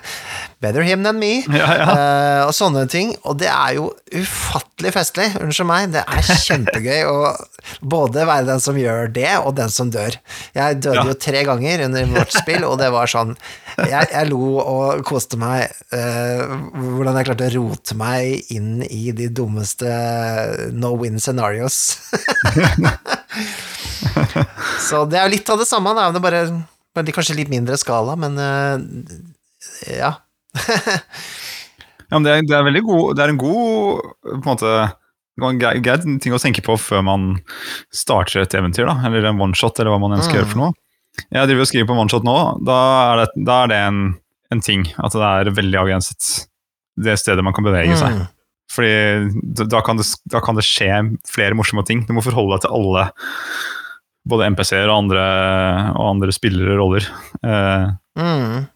better 0.62 0.82
him 0.86 1.02
than 1.06 1.18
me, 1.20 1.42
Ja, 1.50 1.68
ja. 1.78 1.86
Uh, 1.90 2.40
og 2.48 2.52
sånne 2.56 2.84
ting, 2.90 3.12
og 3.26 3.36
det 3.42 3.48
er 3.50 3.76
jo 3.76 3.88
ufattelig 4.14 4.92
festlig, 4.94 5.26
unnskyld 5.42 5.68
meg, 5.68 5.92
det 5.94 6.02
er 6.06 6.22
kjempegøy 6.46 7.02
å 7.10 7.16
både 7.82 8.24
være 8.28 8.46
den 8.48 8.62
som 8.64 8.78
gjør 8.78 9.10
det, 9.14 9.30
og 9.42 9.54
den 9.58 9.70
som 9.74 9.90
dør. 9.92 10.16
Jeg 10.56 10.78
døde 10.82 11.02
Ja. 11.02 11.04
jo 11.10 11.14
tre 11.20 11.42
ganger 11.46 11.84
under 11.88 12.06
vårt 12.14 12.32
spill, 12.34 12.64
og 12.66 12.78
det 12.80 12.88
var 12.94 13.10
sånn, 13.10 13.34
jeg, 13.78 14.08
jeg 14.14 14.30
lo 14.30 14.58
og 14.62 15.04
koste 15.06 15.38
meg, 15.38 15.68
uh, 15.94 16.56
hvordan 16.74 17.18
jeg 17.20 17.28
klarte 17.28 17.50
å 17.50 17.54
rote 17.58 17.98
meg 17.98 18.50
inn 18.54 18.82
i 18.88 19.12
de 19.14 19.28
dummeste 19.30 19.90
no-win 20.74 21.20
scenarios. 21.22 21.98
Så 24.88 25.04
det 25.10 25.18
er 25.20 25.26
jo 25.28 25.34
litt 25.36 25.50
av 25.52 25.60
det 25.62 25.68
samme, 25.68 25.94
da, 25.96 26.08
det 26.14 26.20
er 26.20 26.24
bare, 26.24 26.42
bare 26.96 27.14
kanskje 27.14 27.36
litt 27.38 27.52
mindre 27.52 27.78
skala, 27.80 28.16
men 28.20 28.38
eh, 28.42 29.98
ja. 29.98 30.14
Ja, 32.08 32.16
men 32.16 32.24
det 32.24 32.32
er, 32.32 32.44
det 32.48 32.54
er 32.56 32.62
veldig 32.64 32.80
god 32.86 33.18
Det 33.18 33.20
er 33.20 33.30
en 33.34 33.40
god 33.40 33.98
på 34.24 34.30
en 34.38 34.46
måte 34.46 34.70
det 35.38 35.46
en 35.46 35.58
grei, 35.60 35.74
grei 35.84 35.98
ting 36.18 36.34
å 36.34 36.40
tenke 36.42 36.64
på 36.66 36.74
før 36.80 37.04
man 37.06 37.26
starter 37.94 38.42
et 38.42 38.54
eventyr, 38.58 38.88
da, 38.88 38.96
eller 39.06 39.28
en 39.28 39.42
oneshot, 39.44 39.78
eller 39.78 39.94
hva 39.94 40.00
man 40.02 40.16
ønsker 40.16 40.34
å 40.34 40.40
gjøre 40.40 40.50
for 40.50 40.62
noe. 40.64 40.74
Jeg 41.30 41.46
driver 41.46 41.62
og 41.62 41.70
skriver 41.70 41.86
på 41.86 41.94
oneshot 41.94 42.26
nå, 42.26 42.34
da 42.66 42.78
er 43.04 43.20
det, 43.20 43.28
da 43.46 43.60
er 43.62 43.70
det 43.70 43.78
en, 43.86 44.00
en 44.54 44.64
ting. 44.66 44.88
At 44.98 45.14
det 45.14 45.28
er 45.28 45.52
veldig 45.60 45.78
avgrenset, 45.84 46.32
det 46.98 47.14
stedet 47.22 47.44
man 47.46 47.54
kan 47.54 47.68
bevege 47.68 47.94
seg. 48.00 48.18
Mm. 48.18 48.26
Fordi 48.74 49.62
da 49.70 49.84
kan, 49.86 50.02
det, 50.02 50.08
da 50.28 50.42
kan 50.44 50.58
det 50.58 50.66
skje 50.66 50.90
flere 51.30 51.56
morsomme 51.56 51.86
ting. 51.86 52.02
Du 52.08 52.12
må 52.16 52.24
forholde 52.26 52.58
deg 52.58 52.66
til 52.66 52.74
alle, 52.74 53.06
både 54.28 54.50
MPC-er 54.52 54.90
og 54.92 55.12
og 55.12 56.04
andre 56.08 56.34
spillere 56.34 56.76
roller, 56.78 57.06
eh, 57.42 57.88
Mm. 58.18 58.66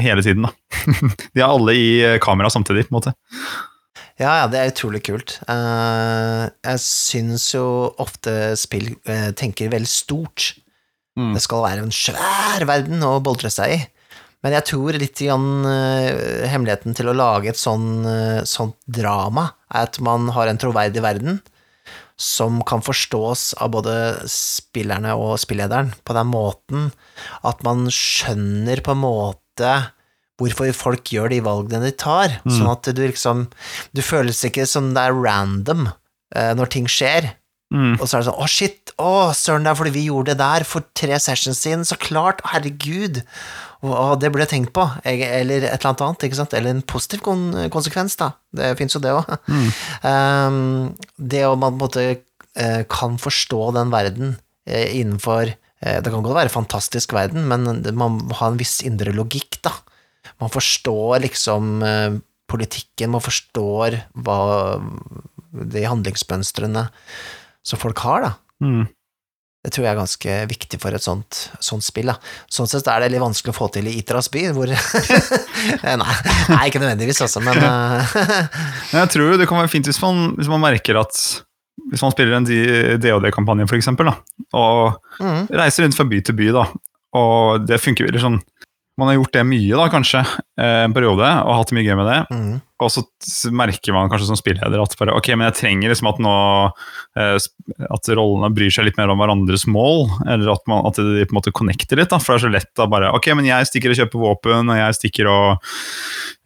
hele 0.00 0.22
tiden. 0.22 0.42
da. 0.42 0.50
De 1.34 1.40
er 1.40 1.48
alle 1.48 1.74
i 1.74 1.90
eh, 2.04 2.18
kamera 2.18 2.50
samtidig, 2.50 2.88
på 2.88 2.94
en 2.94 2.98
måte. 3.00 3.14
Ja, 4.20 4.42
ja, 4.42 4.48
det 4.52 4.58
er 4.60 4.72
utrolig 4.74 5.00
kult. 5.06 5.38
Uh, 5.48 6.50
jeg 6.66 6.80
syns 6.84 7.46
jo 7.54 7.62
ofte 8.02 8.52
spill 8.60 8.90
uh, 9.08 9.30
tenker 9.32 9.70
veldig 9.72 9.88
stort. 9.88 10.50
Mm. 11.16 11.32
Det 11.32 11.40
skal 11.40 11.64
være 11.64 11.86
en 11.86 11.94
svær 11.94 12.66
verden 12.68 13.00
å 13.06 13.14
boltre 13.24 13.48
seg 13.48 13.78
i. 13.78 13.80
Men 14.44 14.56
jeg 14.58 14.66
tror 14.68 14.98
litt 15.00 15.22
grann, 15.24 15.48
uh, 15.64 16.44
hemmeligheten 16.52 16.96
til 16.96 17.08
å 17.08 17.16
lage 17.16 17.54
et 17.54 17.60
sånn, 17.60 18.04
sånt 18.44 18.76
drama 18.84 19.54
er 19.72 19.88
at 19.88 19.96
man 20.04 20.28
har 20.36 20.52
en 20.52 20.60
troverdig 20.60 21.00
verden 21.04 21.40
som 22.20 22.60
kan 22.68 22.82
forstås 22.84 23.54
av 23.64 23.72
både 23.72 23.94
spillerne 24.28 25.14
og 25.16 25.38
spillederen 25.40 25.94
på 26.04 26.16
den 26.16 26.28
måten 26.28 26.90
at 27.48 27.64
man 27.64 27.86
skjønner 27.88 28.82
på 28.84 28.92
en 28.92 29.02
måte 29.06 29.72
hvorfor 30.40 30.70
folk 30.76 31.10
gjør 31.12 31.32
de 31.32 31.40
valgene 31.44 31.88
de 31.88 31.92
tar, 32.00 32.38
sånn 32.48 32.70
at 32.72 32.88
du 32.96 33.02
liksom 33.06 33.46
Du 33.96 34.00
føles 34.04 34.38
ikke 34.44 34.64
som 34.68 34.92
det 34.96 35.02
er 35.08 35.16
random 35.16 35.88
eh, 36.36 36.52
når 36.56 36.70
ting 36.76 36.88
skjer, 36.88 37.32
Mm. 37.70 38.00
og 38.00 38.08
så 38.08 38.16
er 38.16 38.22
det 38.24 38.26
sånn, 38.26 38.40
å 38.42 38.46
shit, 38.50 38.90
å 38.98 39.10
søren, 39.30 39.62
det 39.62 39.70
er 39.70 39.76
fordi 39.78 39.92
vi 39.94 40.00
gjorde 40.08 40.32
det 40.32 40.40
der 40.40 40.64
for 40.66 40.82
tre 40.98 41.14
sessions 41.22 41.60
siden, 41.62 41.84
så 41.86 41.94
klart, 42.02 42.40
herregud, 42.50 43.20
å, 43.80 44.14
det 44.20 44.28
burde 44.28 44.44
jeg 44.44 44.52
tenkt 44.52 44.72
på, 44.76 44.84
eller 45.08 45.64
et 45.64 45.84
eller 45.84 46.04
annet 46.04 46.26
ikke 46.26 46.36
sant, 46.36 46.54
eller 46.56 46.74
en 46.74 46.82
positiv 46.84 47.22
kon 47.24 47.46
konsekvens 47.72 48.18
da, 48.20 48.32
det 48.56 48.74
finnes 48.80 48.96
jo 48.96 49.02
det 49.04 49.14
også. 49.16 49.40
Um, 50.00 50.92
det 51.16 51.42
å 51.46 51.56
man 51.58 51.76
på 51.76 51.76
en 51.76 51.82
måte 51.84 52.04
eh, 52.10 52.82
kan 52.90 53.18
forstå 53.20 53.60
den 53.76 53.92
verden 53.92 54.34
eh, 54.68 54.96
innenfor, 54.98 55.52
eh, 55.52 55.98
det 56.00 56.12
kan 56.12 56.24
godt 56.24 56.38
være 56.38 56.52
fantastisk 56.52 57.14
verden, 57.16 57.46
men 57.50 57.82
man 57.96 58.20
må 58.20 58.36
ha 58.40 58.50
en 58.50 58.60
viss 58.60 58.80
indre 58.86 59.14
logikk 59.16 59.60
da, 59.64 59.74
man 60.40 60.52
forstår 60.52 61.20
liksom 61.24 61.82
politikken, 62.50 63.12
man 63.12 63.24
forstår 63.24 63.98
hva 64.24 64.40
de 65.50 65.84
handlingsmønstrene 65.84 66.86
som 67.66 67.80
folk 67.80 68.00
har, 68.04 68.24
da. 68.24 68.32
Mm. 68.64 68.88
Det 69.60 69.74
tror 69.74 69.84
jeg 69.84 69.92
er 69.92 69.98
ganske 69.98 70.36
viktig 70.48 70.78
for 70.80 70.96
et 70.96 71.04
sånt, 71.04 71.38
sånt 71.60 71.84
spill. 71.84 72.08
Da. 72.08 72.16
Sånn 72.48 72.68
sett 72.70 72.86
er 72.88 73.02
det 73.04 73.10
litt 73.12 73.20
vanskelig 73.20 73.52
å 73.52 73.58
få 73.58 73.68
til 73.74 73.90
i 73.90 73.98
Itras 74.00 74.30
by, 74.32 74.46
hvor 74.56 74.70
nei, 75.84 75.96
nei, 76.00 76.62
ikke 76.70 76.80
nødvendigvis, 76.80 77.20
altså, 77.26 77.42
men 77.46 77.60
jeg 77.60 79.12
tror 79.12 79.36
det 79.36 79.48
kan 79.50 79.60
være 79.60 79.72
fint 79.72 79.90
hvis 79.90 80.00
man, 80.00 80.30
hvis 80.38 80.48
man 80.48 80.64
merker 80.64 81.02
at 81.02 81.18
hvis 81.90 82.02
man 82.04 82.12
spiller 82.14 82.38
en 82.38 82.48
DOD-kampanje, 83.00 83.66
for 83.68 83.76
eksempel, 83.76 84.08
da, 84.10 84.16
og 84.56 84.96
mm. 85.20 85.52
reiser 85.60 85.84
rundt 85.84 85.96
fra 85.96 86.08
by 86.08 86.22
til 86.24 86.36
by, 86.40 86.48
da, 86.56 86.64
og 87.20 87.66
det 87.66 87.80
funker 87.82 88.08
veldig 88.08 88.22
sånn 88.22 88.40
Man 89.00 89.08
har 89.08 89.16
gjort 89.16 89.32
det 89.32 89.44
mye, 89.48 89.76
da, 89.78 89.86
kanskje, 89.92 90.20
eh, 90.60 90.82
en 90.84 90.92
periode, 90.92 91.24
og 91.24 91.56
hatt 91.56 91.70
mye 91.72 91.86
gøy 91.86 91.96
med 91.96 92.08
det. 92.10 92.18
Mm. 92.28 92.58
Og 92.80 92.90
så 92.92 93.02
merker 93.52 93.94
man 93.96 94.10
kanskje 94.12 94.28
som 94.28 94.38
spilleder 94.38 94.80
at 94.80 94.96
bare, 95.00 95.14
ok, 95.16 95.30
men 95.36 95.48
jeg 95.48 95.56
trenger 95.58 95.92
liksom 95.92 96.08
at 96.10 96.20
nå 96.20 96.34
eh, 97.20 97.36
at 97.96 98.10
rollene 98.16 98.50
bryr 98.56 98.72
seg 98.72 98.86
litt 98.86 99.00
mer 99.00 99.12
om 99.12 99.20
hverandres 99.20 99.66
mål, 99.70 100.08
eller 100.26 100.52
at, 100.52 100.64
man, 100.70 100.84
at 100.88 101.00
de 101.00 101.24
på 101.24 101.32
en 101.32 101.38
måte 101.40 101.54
connecter 101.56 102.00
litt. 102.00 102.12
da, 102.12 102.20
For 102.20 102.36
det 102.36 102.40
er 102.40 102.44
så 102.46 102.52
lett 102.52 102.70
da 102.76 102.88
bare 102.90 103.12
Ok, 103.16 103.30
men 103.36 103.48
jeg 103.48 103.68
stikker 103.68 103.94
og 103.94 104.00
kjøper 104.02 104.24
våpen, 104.24 104.72
og 104.72 104.80
jeg 104.80 104.98
stikker 104.98 105.30
og 105.32 105.48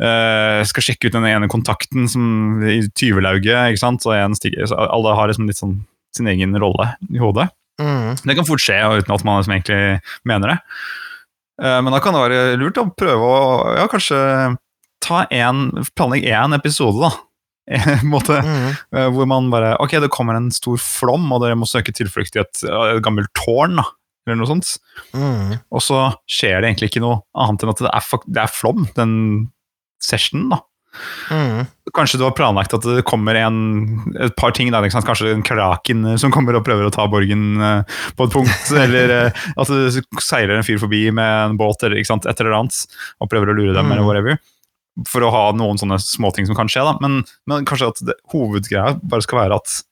uh, 0.02 0.60
skal 0.66 0.88
sjekke 0.88 1.10
ut 1.10 1.18
den 1.18 1.28
ene 1.30 1.50
kontakten 1.50 2.08
som 2.10 2.62
i 2.62 2.80
tyvelauget, 2.94 3.74
ikke 3.74 3.82
sant, 3.82 4.06
og 4.06 4.16
en 4.16 4.38
stikker 4.38 4.70
så 4.70 4.78
Alle 4.86 5.14
har 5.18 5.30
liksom 5.30 5.50
litt 5.50 5.60
sånn 5.60 5.82
sin 6.14 6.30
egen 6.30 6.54
rolle 6.62 6.92
i 7.10 7.18
hodet. 7.18 7.48
Mm. 7.82 8.14
Det 8.22 8.36
kan 8.38 8.46
fort 8.46 8.62
skje 8.62 8.76
uten 9.00 9.14
at 9.14 9.24
man 9.26 9.40
liksom 9.40 9.56
egentlig 9.56 9.80
mener 10.28 10.54
det. 10.54 10.58
Eh, 11.62 11.80
Men 11.82 11.94
da 11.94 12.00
kan 12.02 12.16
det 12.16 12.24
være 12.24 12.58
lurt 12.60 12.80
å 12.80 12.88
prøve 12.96 13.30
å 13.30 13.38
ja, 13.78 13.86
kanskje 13.90 14.18
ta 15.04 15.24
en, 15.34 15.68
planlegge 15.94 16.32
én 16.32 16.56
episode, 16.56 16.98
da. 17.04 17.12
En 17.74 18.10
måte, 18.12 18.36
mm. 18.44 18.72
eh, 18.92 19.06
hvor 19.08 19.24
man 19.24 19.46
bare 19.48 19.70
Ok, 19.80 19.94
det 20.02 20.10
kommer 20.12 20.36
en 20.36 20.50
stor 20.52 20.76
flom, 20.80 21.30
og 21.32 21.40
dere 21.40 21.56
må 21.56 21.68
søke 21.68 21.94
tilflukt 21.96 22.36
i 22.36 22.42
et, 22.42 22.64
et 22.68 23.00
gammelt 23.04 23.32
tårn, 23.38 23.78
da. 23.80 23.86
Eller 24.24 24.40
noe 24.40 24.48
sånt. 24.48 24.76
Mhm. 25.12 25.58
Og 25.68 25.82
så 25.84 26.06
skjer 26.30 26.60
det 26.60 26.70
egentlig 26.70 26.92
ikke 26.92 27.02
noe 27.04 27.20
annet 27.36 27.64
enn 27.64 27.72
at 27.74 27.82
det 27.84 27.90
er, 27.90 28.22
det 28.24 28.44
er 28.44 28.52
flom, 28.52 28.86
den 28.96 29.16
sessionen, 30.04 30.54
da. 30.54 30.62
Mhm. 31.30 31.66
Kanskje 31.94 32.18
du 32.18 32.24
har 32.24 32.32
planlagt 32.34 32.72
at 32.74 32.82
det 32.82 33.04
kommer 33.06 33.36
en, 33.38 34.00
et 34.18 34.34
par 34.36 34.50
ting, 34.56 34.70
Der, 34.72 34.82
kanskje 34.88 35.30
en 35.34 35.44
kraken 35.46 36.04
eh, 36.12 36.16
som 36.16 36.32
kommer 36.34 36.56
og 36.56 36.64
prøver 36.66 36.88
å 36.88 36.92
ta 36.94 37.06
borgen 37.10 37.60
eh, 37.62 38.00
på 38.16 38.26
et 38.26 38.32
punkt, 38.34 38.72
eller 38.84 39.12
eh, 39.14 39.44
at 39.56 39.68
det 39.70 40.02
seiler 40.24 40.56
en 40.58 40.66
fyr 40.66 40.80
forbi 40.82 41.04
med 41.14 41.50
en 41.50 41.56
båt 41.60 41.84
eller 41.86 42.02
sant? 42.08 42.26
et 42.26 42.40
eller 42.40 42.56
annet, 42.56 42.80
og 43.20 43.30
prøver 43.30 43.52
å 43.52 43.56
lure 43.58 43.74
dem, 43.76 43.84
Mm. 43.86 43.92
eller 43.92 44.08
whatever. 44.08 44.38
For 45.10 45.26
å 45.26 45.30
ha 45.34 45.44
noen 45.52 45.78
sånne 45.80 45.98
småting 46.02 46.46
som 46.46 46.54
kan 46.56 46.70
skje, 46.70 46.84
da. 46.86 46.96
Men, 47.02 47.24
men 47.50 47.64
kanskje 47.68 47.90
at 47.92 48.02
det, 48.06 48.14
hovedgreia 48.32 48.94
bare 49.02 49.22
skal 49.26 49.42
være 49.44 49.58
at 49.60 49.82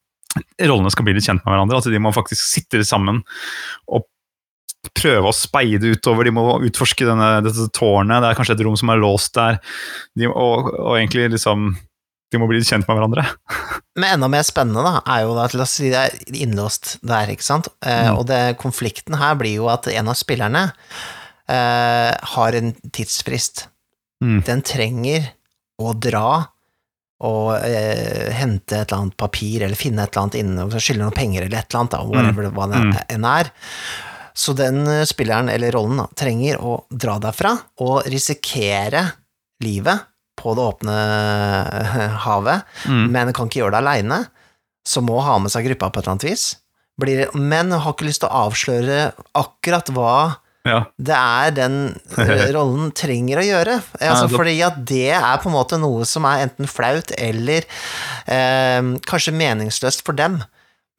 rollene 0.62 0.90
skal 0.94 1.04
bli 1.04 1.14
litt 1.18 1.26
kjent 1.26 1.42
med 1.44 1.52
hverandre, 1.52 1.78
at 1.82 1.90
de 1.92 2.00
må 2.00 2.12
faktisk 2.14 2.40
sitte 2.40 2.80
sammen 2.88 3.20
og 3.90 4.06
prøve 4.98 5.30
å 5.30 5.36
speide 5.36 5.94
utover, 5.94 6.28
de 6.28 6.34
må 6.34 6.44
utforske 6.68 7.06
denne, 7.08 7.30
dette 7.46 7.68
tårnet, 7.74 8.22
det 8.22 8.30
er 8.30 8.38
kanskje 8.38 8.56
et 8.58 8.64
rom 8.66 8.76
som 8.78 8.92
er 8.92 9.00
låst 9.02 9.34
der, 9.38 9.58
de, 10.18 10.28
og, 10.28 10.68
og 10.74 10.98
egentlig 10.98 11.30
liksom 11.36 11.72
de 12.32 12.40
må 12.40 12.46
bli 12.48 12.62
kjent 12.64 12.86
med 12.88 12.96
hverandre. 12.96 13.26
Men 14.00 14.14
enda 14.16 14.28
mer 14.32 14.44
spennende 14.48 14.80
da, 14.86 15.02
er 15.04 15.26
jo 15.26 15.34
at 15.42 15.52
la 15.56 15.66
oss 15.66 15.74
si 15.76 15.90
det 15.92 16.00
er 16.00 16.38
innlåst 16.44 16.94
der, 17.04 17.32
ikke 17.32 17.44
sant? 17.44 17.68
Eh, 17.84 18.06
Mm. 18.08 18.16
Og 18.16 18.24
det, 18.30 18.40
konflikten 18.60 19.18
her 19.20 19.36
blir 19.38 19.58
jo 19.60 19.68
at 19.72 19.86
en 19.92 20.08
av 20.08 20.16
spillerne 20.16 20.62
eh, 21.48 22.12
har 22.32 22.56
en 22.56 22.72
tidsfrist. 22.88 23.66
Mm. 24.24 24.40
Den 24.48 24.64
trenger 24.64 25.28
å 25.82 25.92
dra 25.92 26.46
og 27.22 27.52
eh, 27.60 28.32
hente 28.34 28.80
et 28.80 28.88
eller 28.88 29.04
annet 29.04 29.18
papir, 29.20 29.62
eller 29.62 29.78
finne 29.78 30.02
et 30.02 30.10
eller 30.10 30.24
annet 30.24 30.40
inne, 30.40 30.80
skylde 30.82 31.04
noen 31.04 31.14
penger 31.14 31.44
eller 31.46 31.60
et 31.60 31.68
eller 31.68 31.84
annet, 31.84 31.94
da, 31.94 32.00
whatever 32.08 32.48
mm. 32.48 32.56
hva 32.56 32.70
det 32.72 32.80
Mm. 32.82 32.96
enn 33.14 33.28
er. 33.28 33.52
Så 34.34 34.54
den 34.56 34.82
eh, 34.88 35.04
spilleren, 35.08 35.48
eller 35.52 35.72
rollen, 35.76 35.98
da, 36.00 36.06
trenger 36.16 36.60
å 36.64 36.78
dra 36.90 37.18
derfra 37.20 37.56
og 37.84 38.06
risikere 38.10 39.04
livet 39.62 40.08
på 40.40 40.54
det 40.56 40.62
åpne 40.64 40.94
eh, 40.96 42.14
havet, 42.24 42.62
Mm. 42.88 43.04
men 43.14 43.32
kan 43.36 43.46
ikke 43.50 43.60
gjøre 43.62 43.76
det 43.76 43.82
aleine, 43.84 44.20
så 44.88 45.02
må 45.04 45.20
ha 45.22 45.36
med 45.38 45.52
seg 45.52 45.68
gruppa 45.68 45.90
på 45.92 46.00
et 46.00 46.06
eller 46.06 46.16
annet 46.16 46.30
vis. 46.32 46.46
Blir, 47.00 47.28
men 47.38 47.70
har 47.72 47.92
ikke 47.94 48.08
lyst 48.08 48.20
til 48.24 48.28
å 48.32 48.46
avsløre 48.48 49.12
akkurat 49.38 49.88
hva 49.94 50.14
Ja. 50.66 50.84
det 50.98 51.14
er 51.18 51.50
den 51.56 51.76
eh, 52.18 52.48
rollen 52.56 52.90
trenger 52.94 53.40
å 53.40 53.46
gjøre. 53.46 53.76
Altså, 54.00 54.28
fordi 54.32 54.56
at 54.66 54.80
det 54.86 55.08
er 55.14 55.38
på 55.42 55.48
en 55.50 55.56
måte 55.56 55.78
noe 55.82 56.04
som 56.06 56.24
er 56.28 56.44
enten 56.48 56.68
flaut 56.70 57.10
eller 57.18 57.64
eh, 58.26 58.82
kanskje 59.08 59.34
meningsløst 59.34 60.04
for 60.06 60.12
dem. 60.18 60.40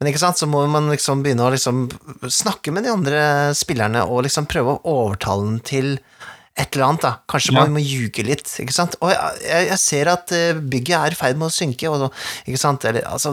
Men 0.00 0.10
ikke 0.10 0.20
sant, 0.24 0.40
så 0.40 0.48
må 0.50 0.64
man 0.68 0.90
liksom 0.90 1.22
begynne 1.24 1.46
å 1.46 1.52
liksom 1.54 1.84
snakke 2.32 2.72
med 2.74 2.84
de 2.86 2.92
andre 2.92 3.20
spillerne 3.56 4.02
og 4.08 4.24
liksom 4.26 4.48
prøve 4.50 4.74
å 4.74 4.82
overtale 5.06 5.46
dem 5.46 5.60
til 5.64 5.92
et 6.54 6.76
eller 6.76 6.84
annet, 6.86 7.02
da. 7.02 7.10
Kanskje 7.30 7.50
Ja. 7.50 7.62
man 7.64 7.72
må 7.74 7.80
ljuge 7.82 8.22
litt, 8.22 8.46
ikke 8.62 8.74
sant. 8.74 8.92
Og 9.02 9.10
jeg, 9.10 9.64
jeg 9.72 9.78
ser 9.82 10.10
at 10.12 10.30
eh, 10.36 10.52
bygget 10.54 10.94
er 11.00 11.14
i 11.16 11.18
ferd 11.18 11.38
med 11.40 11.48
å 11.48 11.54
synke, 11.54 11.88
og, 11.90 12.12
ikke 12.46 12.60
sant. 12.62 12.84
Eller 12.86 13.02
altså 13.10 13.32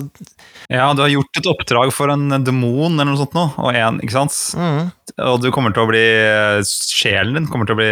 ja, 0.72 0.88
du 0.98 1.04
har 1.04 1.12
gjort 1.12 1.38
et 1.38 1.50
oppdrag 1.52 1.92
for 1.94 2.10
en 2.14 2.30
demon 2.46 2.96
eller 2.96 3.12
noe 3.12 3.20
sånt 3.22 3.36
nå, 3.38 3.44
og 3.62 3.78
en, 3.78 4.00
ikke 4.02 4.16
sant? 4.16 4.38
mm, 4.58 4.90
Og 5.28 5.38
du 5.44 5.52
kommer 5.54 5.74
til 5.76 5.84
å 5.86 5.90
bli 5.92 6.02
Sjelen 6.66 7.38
din 7.38 7.50
kommer 7.52 7.70
til 7.70 7.78
å 7.78 7.82
bli 7.82 7.92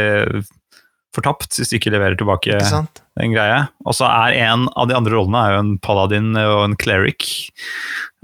fortapt 1.16 1.58
hvis 1.58 1.72
du 1.72 1.78
ikke 1.80 1.92
leverer 1.94 2.18
tilbake 2.20 2.54
Ikke 2.60 2.84
den 3.20 3.34
greia. 3.34 3.64
Og 3.86 3.96
så 3.98 4.08
er 4.10 4.38
en 4.46 4.68
av 4.76 4.90
de 4.90 4.96
andre 4.98 5.16
rollene 5.18 5.42
er 5.48 5.56
jo 5.56 5.64
en 5.64 5.72
paladin 5.84 6.30
og 6.38 6.60
en 6.68 6.78
cleric. 6.80 7.50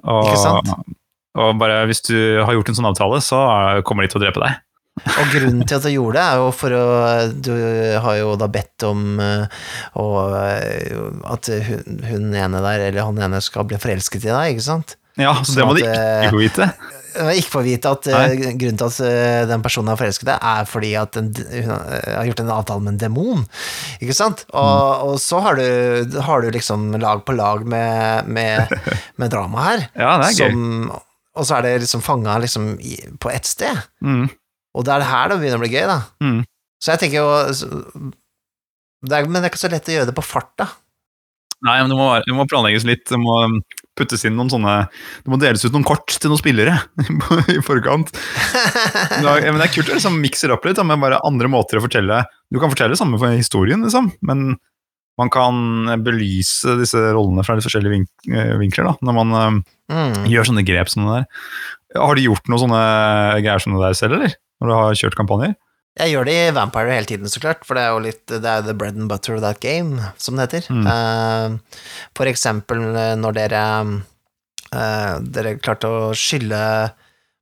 Og, 0.06 0.28
Ikke 0.30 0.38
sant? 0.44 0.70
og 1.36 1.58
bare 1.60 1.82
hvis 1.90 2.04
du 2.08 2.16
har 2.46 2.54
gjort 2.56 2.70
en 2.72 2.78
sånn 2.78 2.88
avtale, 2.92 3.20
så 3.26 3.42
er- 3.50 3.82
kommer 3.84 4.06
de 4.06 4.14
til 4.14 4.22
å 4.22 4.26
drepe 4.28 4.44
deg. 4.44 4.62
Og 4.96 5.26
grunnen 5.34 5.66
til 5.68 5.76
at 5.76 5.84
du 5.84 5.90
gjorde 5.92 6.16
det, 6.16 6.24
er 6.24 6.38
jo 6.40 6.52
for 6.56 6.72
å 6.72 6.84
Du 7.44 7.52
har 8.00 8.16
jo 8.16 8.36
da 8.40 8.48
bedt 8.48 8.86
om 8.88 9.20
eh, 9.20 9.48
å, 10.00 10.06
eh, 10.40 11.02
at 11.34 11.50
hun, 11.68 11.98
hun 12.08 12.30
ene 12.32 12.62
der, 12.64 12.86
eller 12.88 13.04
han 13.04 13.20
ene, 13.20 13.42
skal 13.44 13.68
bli 13.68 13.76
forelsket 13.82 14.24
i 14.24 14.32
deg, 14.32 14.54
ikke 14.56 14.64
sant? 14.70 14.96
Ja, 15.20 15.34
så 15.44 15.52
Sånn 15.52 15.60
det 15.60 15.66
må 15.68 15.76
at, 15.76 15.82
de 15.82 15.90
eh, 15.92 16.24
ikke 16.24 16.38
få 16.38 16.44
vite. 16.46 16.70
Jeg 17.16 17.24
har 17.30 17.38
ikke 17.40 17.52
få 17.54 17.62
vite 17.66 17.92
at 17.96 18.08
eh, 18.12 18.34
grunnen 18.60 18.78
til 18.82 18.86
at 18.90 18.98
eh, 19.08 19.46
den 19.50 19.64
personen 19.64 19.94
er 19.94 20.00
forelsket 20.00 20.30
i 20.34 20.36
er 20.52 20.68
fordi 20.68 20.92
at 21.00 21.16
den, 21.16 21.30
hun 21.36 21.72
eh, 21.72 22.10
har 22.18 22.28
gjort 22.28 22.42
en 22.44 22.52
avtale 22.58 22.84
med 22.84 22.94
en 22.96 23.02
demon, 23.06 23.46
ikke 24.04 24.16
sant? 24.18 24.46
Og, 24.52 24.74
Mm. 24.76 25.08
og 25.10 25.20
så 25.24 25.40
har 25.46 25.56
du, 25.60 26.20
har 26.28 26.42
du 26.44 26.50
liksom 26.52 26.90
lag 27.00 27.24
på 27.26 27.36
lag 27.38 27.64
med, 27.66 28.28
med, 28.28 28.76
med 29.22 29.32
drama 29.32 29.64
her. 29.70 29.86
Ja, 29.96 30.18
det 30.22 30.34
er 30.34 30.50
gøy. 30.52 31.00
Og 31.36 31.44
så 31.48 31.58
er 31.58 31.66
det 31.68 31.74
liksom 31.84 32.04
fanga 32.04 32.38
liksom 32.44 32.74
på 33.20 33.32
ett 33.32 33.48
sted. 33.50 33.80
Mm, 34.04 34.28
Og 34.76 34.84
det 34.88 34.94
er 34.94 35.02
det 35.04 35.10
her 35.12 35.30
det 35.32 35.40
begynner 35.42 35.60
å 35.60 35.64
bli 35.66 35.74
gøy, 35.74 35.88
da. 35.90 35.98
mm. 36.24 36.44
Så 36.84 36.92
jeg 36.94 37.00
tenker 37.06 37.22
jo 37.24 38.12
det 39.06 39.16
er, 39.18 39.28
Men 39.30 39.40
det 39.42 39.48
er 39.48 39.52
ikke 39.54 39.62
så 39.64 39.70
lett 39.72 39.88
å 39.90 39.96
gjøre 39.96 40.10
det 40.10 40.16
på 40.18 40.24
fart, 40.26 40.52
da. 40.60 40.68
Nei, 41.66 41.80
men 41.82 41.92
det 41.94 41.98
må, 41.98 42.08
det 42.26 42.36
må 42.36 42.46
planlegges 42.52 42.86
litt. 42.88 43.06
Det 43.10 43.18
må 43.22 43.36
puttes 43.96 44.26
inn 44.28 44.36
noen 44.36 44.50
sånne 44.52 44.74
Det 44.92 45.32
må 45.32 45.38
deles 45.40 45.64
ut 45.66 45.72
noen 45.76 45.86
kort 45.88 46.12
til 46.20 46.30
noen 46.32 46.42
spillere 46.42 46.76
i 47.56 47.60
forkant. 47.64 48.12
Men 49.24 49.60
det 49.60 49.68
er 49.70 49.74
kult 49.74 49.90
å 49.92 49.98
liksom 49.98 50.18
mikse 50.22 50.48
det 50.50 50.56
opp 50.58 50.66
litt 50.68 50.78
da, 50.80 50.84
med 50.88 51.00
bare 51.04 51.22
andre 51.28 51.50
måter 51.52 51.80
å 51.80 51.84
fortelle 51.86 52.22
Du 52.52 52.60
kan 52.62 52.72
fortelle 52.74 52.94
det 52.96 53.00
samme 53.02 53.20
for 53.22 53.32
historien, 53.36 53.84
liksom, 53.86 54.12
men 54.28 54.58
man 55.16 55.30
kan 55.32 55.56
belyse 56.04 56.74
disse 56.82 57.00
rollene 57.16 57.44
fra 57.48 57.56
litt 57.56 57.64
forskjellige 57.64 57.94
vink 57.94 58.34
eh, 58.36 58.50
vinkler 58.60 58.90
da, 58.92 58.96
når 59.08 59.16
man 59.22 59.36
eh, 59.40 59.64
Mm. 59.86 60.24
gjør 60.32 60.48
sånne 60.50 60.64
grep 60.66 60.90
som 60.90 61.04
det 61.06 61.12
der. 61.20 61.26
Har 62.02 62.18
du 62.18 62.24
gjort 62.24 62.48
noen 62.50 62.58
sånne 62.64 62.80
greier 63.46 63.62
som 63.62 63.76
det 63.76 63.84
der 63.84 63.94
selv, 63.94 64.16
eller? 64.18 64.32
Når 64.58 64.72
du 64.72 64.74
har 64.74 64.96
kjørt 64.98 65.18
kampanjer? 65.20 65.52
Jeg 65.96 66.12
gjør 66.12 66.28
det 66.28 66.36
i 66.36 66.56
Vampire 66.56 66.92
hele 66.92 67.08
tiden, 67.08 67.30
så 67.32 67.40
klart, 67.40 67.64
for 67.64 67.78
det 67.78 67.86
er 67.86 67.94
jo 67.94 68.04
litt 68.04 68.26
Det 68.28 68.44
er 68.44 68.66
the 68.66 68.76
bread 68.76 68.98
and 69.00 69.08
butter 69.12 69.38
of 69.38 69.44
that 69.46 69.62
game, 69.64 70.10
som 70.20 70.36
det 70.36 70.50
heter. 70.50 70.68
Mm. 70.74 70.84
Uh, 70.90 71.86
for 72.18 72.28
eksempel 72.28 72.84
eh, 72.92 73.14
når 73.20 73.38
dere 73.38 73.64
uh, 73.86 75.14
Dere 75.24 75.56
klarte 75.64 75.88
å 75.88 76.12
skylde 76.18 76.60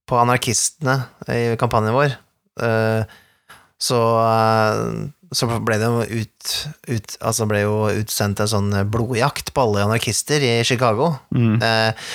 på 0.10 0.20
anarkistene 0.20 1.00
i 1.32 1.56
kampanjen 1.58 1.96
vår, 1.96 2.16
uh, 2.62 3.02
så 3.82 4.00
så 5.34 5.50
ble 5.66 5.80
det 5.82 5.90
jo 5.90 6.22
ut, 6.22 6.52
ut 6.90 7.16
Altså 7.26 7.48
ble 7.50 7.64
jo 7.64 7.78
utsendt 7.92 8.42
en 8.44 8.52
sånn 8.52 8.70
blodjakt 8.94 9.52
på 9.54 9.66
alle 9.66 9.86
anarkister 9.88 10.44
i 10.46 10.54
Chicago. 10.68 11.16
Mm. 11.36 11.58
Eh, 11.58 12.14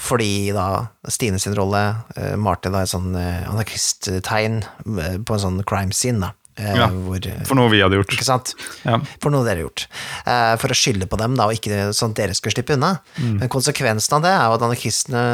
fordi 0.00 0.50
da 0.56 0.66
Stine 1.12 1.38
sin 1.42 1.54
rolle 1.58 1.80
uh, 2.16 2.34
malte 2.40 2.70
da 2.72 2.82
et 2.86 2.90
sånn 2.92 3.12
uh, 3.14 3.46
anarkisttegn 3.52 4.60
eh, 4.64 5.16
på 5.20 5.36
en 5.36 5.42
sånn 5.42 5.62
crime 5.68 5.92
scene, 5.96 6.20
da. 6.24 6.32
Eh, 6.60 6.74
Ja. 6.76 6.88
hvor, 6.92 7.20
For 7.48 7.56
noe 7.56 7.70
vi 7.72 7.80
hadde 7.80 7.96
gjort. 7.96 8.12
ikke 8.16 8.26
sant? 8.26 8.54
Ja. 8.84 8.98
For 9.22 9.30
noe 9.32 9.44
dere 9.46 9.60
har 9.62 9.66
gjort. 9.68 9.86
Eh, 10.26 10.56
for 10.60 10.68
å 10.72 10.76
skylde 10.76 11.06
på 11.08 11.16
dem, 11.20 11.36
da, 11.38 11.46
og 11.48 11.54
ikke 11.56 11.88
sånn 11.96 12.12
at 12.12 12.20
dere 12.20 12.34
skulle 12.36 12.52
slippe 12.56 12.74
unna. 12.76 12.98
Mm. 13.16 13.38
Men 13.40 13.48
konsekvensen 13.52 14.18
av 14.18 14.24
det 14.26 14.32
er 14.34 14.44
jo 14.44 14.56
at 14.58 14.66
anarkistene 14.68 15.24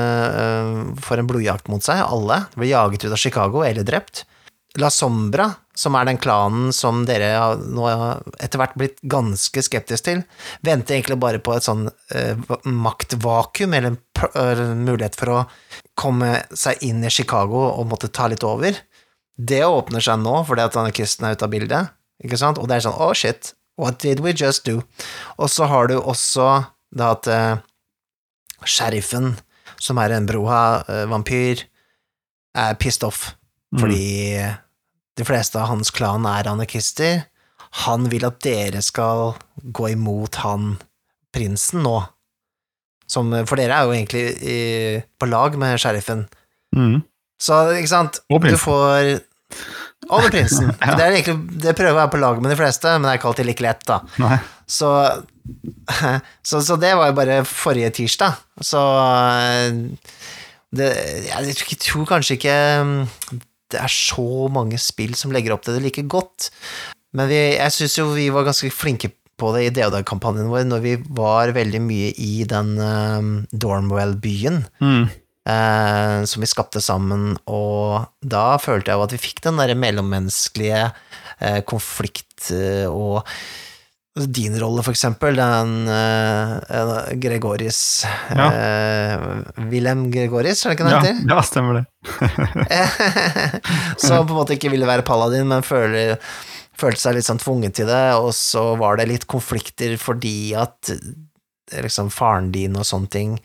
eh, 0.42 1.02
får 1.02 1.22
en 1.22 1.30
blodjakt 1.30 1.68
mot 1.72 1.82
seg, 1.82 2.02
alle. 2.04 2.42
Blir 2.54 2.70
jaget 2.74 3.06
ut 3.08 3.12
av 3.16 3.18
Chicago 3.22 3.64
eller 3.66 3.86
drept. 3.86 4.24
La 4.80 4.90
Sombra, 4.92 5.50
som 5.76 5.96
er 5.96 6.08
den 6.08 6.18
klanen 6.20 6.72
som 6.74 7.04
dere 7.08 7.30
har 7.36 7.60
nå 7.60 7.86
etter 8.42 8.60
hvert 8.60 8.76
blitt 8.78 8.98
ganske 9.08 9.62
skeptisk 9.64 10.06
til, 10.08 10.22
venter 10.64 10.96
egentlig 10.96 11.18
bare 11.20 11.40
på 11.40 11.54
et 11.56 11.66
sånn 11.66 11.86
eh, 12.14 12.36
maktvakuum, 12.64 13.76
eller 13.76 13.94
en 13.94 13.98
eh, 14.36 14.62
mulighet 14.76 15.16
for 15.18 15.32
å 15.32 15.44
komme 15.96 16.42
seg 16.56 16.82
inn 16.84 17.04
i 17.04 17.12
Chicago 17.12 17.68
og 17.70 17.88
måtte 17.92 18.12
ta 18.12 18.28
litt 18.32 18.44
over. 18.46 18.76
Det 19.36 19.62
åpner 19.64 20.04
seg 20.04 20.20
nå 20.22 20.40
fordi 20.48 20.64
at 20.64 20.76
anarkisten 20.80 21.28
er 21.28 21.36
ute 21.36 21.48
av 21.48 21.52
bildet, 21.52 21.94
ikke 22.24 22.40
sant? 22.40 22.60
Og 22.60 22.68
det 22.68 22.78
er 22.78 22.86
sånn 22.88 23.00
oh 23.00 23.14
shit, 23.16 23.54
what 23.80 24.00
did 24.04 24.20
we 24.24 24.36
just 24.36 24.68
do? 24.68 24.82
Og 25.36 25.52
så 25.52 25.68
har 25.72 25.88
du 25.92 25.98
også 25.98 26.50
da 26.96 27.14
at 27.16 27.28
eh, 27.32 27.64
sheriffen, 28.64 29.34
som 29.80 30.00
er 30.00 30.16
en 30.16 30.28
Broha-vampyr, 30.28 31.66
er 32.56 32.78
pissed 32.80 33.04
off 33.04 33.34
Mm. 33.74 33.82
De 35.16 35.24
fleste 35.24 35.58
av 35.60 35.70
hans 35.70 35.90
klan 35.94 36.26
er 36.28 36.48
anarkister. 36.50 37.24
Han 37.86 38.08
vil 38.12 38.26
at 38.28 38.40
dere 38.44 38.82
skal 38.84 39.34
gå 39.74 39.90
imot 39.94 40.38
han 40.44 40.76
prinsen 41.34 41.82
nå. 41.84 41.98
Som, 43.10 43.30
for 43.46 43.60
dere 43.60 43.76
er 43.76 43.86
jo 43.86 43.94
egentlig 43.94 44.24
i, 44.42 44.58
på 45.18 45.28
lag 45.30 45.56
med 45.60 45.78
sheriffen. 45.80 46.24
Mm. 46.76 47.00
Så, 47.40 47.58
ikke 47.76 47.92
sant, 47.92 48.20
Og 48.32 48.42
du 48.44 48.56
får 48.58 49.18
Og 50.10 50.26
prinsen. 50.32 50.72
Det, 50.96 51.02
er 51.04 51.12
egentlig, 51.18 51.36
det 51.62 51.74
prøver 51.76 51.94
å 51.94 52.00
være 52.00 52.12
på 52.14 52.20
lag 52.22 52.40
med 52.42 52.52
de 52.52 52.58
fleste, 52.58 52.92
men 52.96 53.06
det 53.06 53.12
er 53.12 53.20
ikke 53.20 53.30
alltid 53.30 53.48
like 53.48 53.64
lett, 53.66 53.84
da. 53.88 54.00
Så, 54.66 54.90
så, 56.48 56.60
så 56.64 56.76
det 56.80 56.92
var 56.98 57.10
jo 57.12 57.16
bare 57.18 57.40
forrige 57.46 57.92
tirsdag. 58.00 58.40
Så 58.64 58.82
det, 60.76 60.90
Jeg 61.28 61.56
tror- 61.84 62.08
kanskje 62.10 62.36
ikke 62.40 62.56
det 63.72 63.80
er 63.82 63.92
så 63.92 64.46
mange 64.52 64.78
spill 64.80 65.16
som 65.18 65.32
legger 65.34 65.54
opp 65.54 65.64
til 65.66 65.78
det 65.78 65.84
like 65.88 66.06
godt. 66.10 66.50
Men 67.16 67.30
vi, 67.30 67.40
jeg 67.56 67.74
syns 67.74 67.98
jo 67.98 68.10
vi 68.14 68.28
var 68.34 68.46
ganske 68.46 68.70
flinke 68.74 69.12
på 69.36 69.52
det 69.52 69.66
i 69.66 69.72
DOD-kampanjen 69.76 70.48
vår 70.48 70.64
når 70.68 70.82
vi 70.84 70.96
var 71.18 71.52
veldig 71.56 71.82
mye 71.84 72.10
i 72.22 72.32
den 72.48 72.76
um, 72.80 73.30
Dormwell-byen 73.52 74.64
Mm. 74.82 75.06
Uh, 75.46 76.24
som 76.26 76.42
vi 76.42 76.48
skapte 76.50 76.80
sammen, 76.82 77.36
og 77.46 78.08
da 78.18 78.56
følte 78.58 78.90
jeg 78.90 78.98
jo 78.98 79.04
at 79.04 79.12
vi 79.14 79.20
fikk 79.28 79.44
den 79.44 79.60
derre 79.60 79.76
mellommenneskelige 79.78 80.88
uh, 80.90 81.60
konflikt 81.70 82.48
eh, 82.50 82.90
og 82.90 83.22
din 84.16 84.54
rolle, 84.60 84.80
for 84.82 84.94
eksempel, 84.96 85.36
den 85.36 85.88
uh, 85.92 87.10
Gregoris 87.20 87.80
Ja. 88.32 88.46
uh, 88.48 89.66
Wilhelm 89.68 90.06
Gregoris, 90.10 90.62
er 90.64 90.72
det 90.72 90.78
ikke 90.78 90.86
det 90.86 90.94
Ja, 90.94 91.00
han 91.02 91.06
heter? 91.06 91.34
ja, 91.34 91.42
stemmer 91.44 91.74
det. 91.76 91.84
som 94.00 94.26
på 94.26 94.32
en 94.32 94.38
måte 94.40 94.56
ikke 94.56 94.70
ville 94.72 94.88
være 94.88 95.04
paladin, 95.06 95.46
men 95.50 95.64
føler, 95.66 96.16
følte 96.78 97.02
seg 97.02 97.18
litt 97.18 97.28
sånn 97.28 97.40
tvunget 97.42 97.76
til 97.80 97.90
det, 97.90 98.04
og 98.16 98.32
så 98.36 98.70
var 98.80 98.98
det 99.00 99.08
litt 99.10 99.26
konflikter 99.30 99.96
fordi 100.00 100.54
at 100.58 100.92
eh, 100.94 101.82
liksom 101.84 102.10
faren 102.14 102.50
din 102.54 102.76
og 102.78 102.86
sånne 102.88 103.12
ting, 103.12 103.36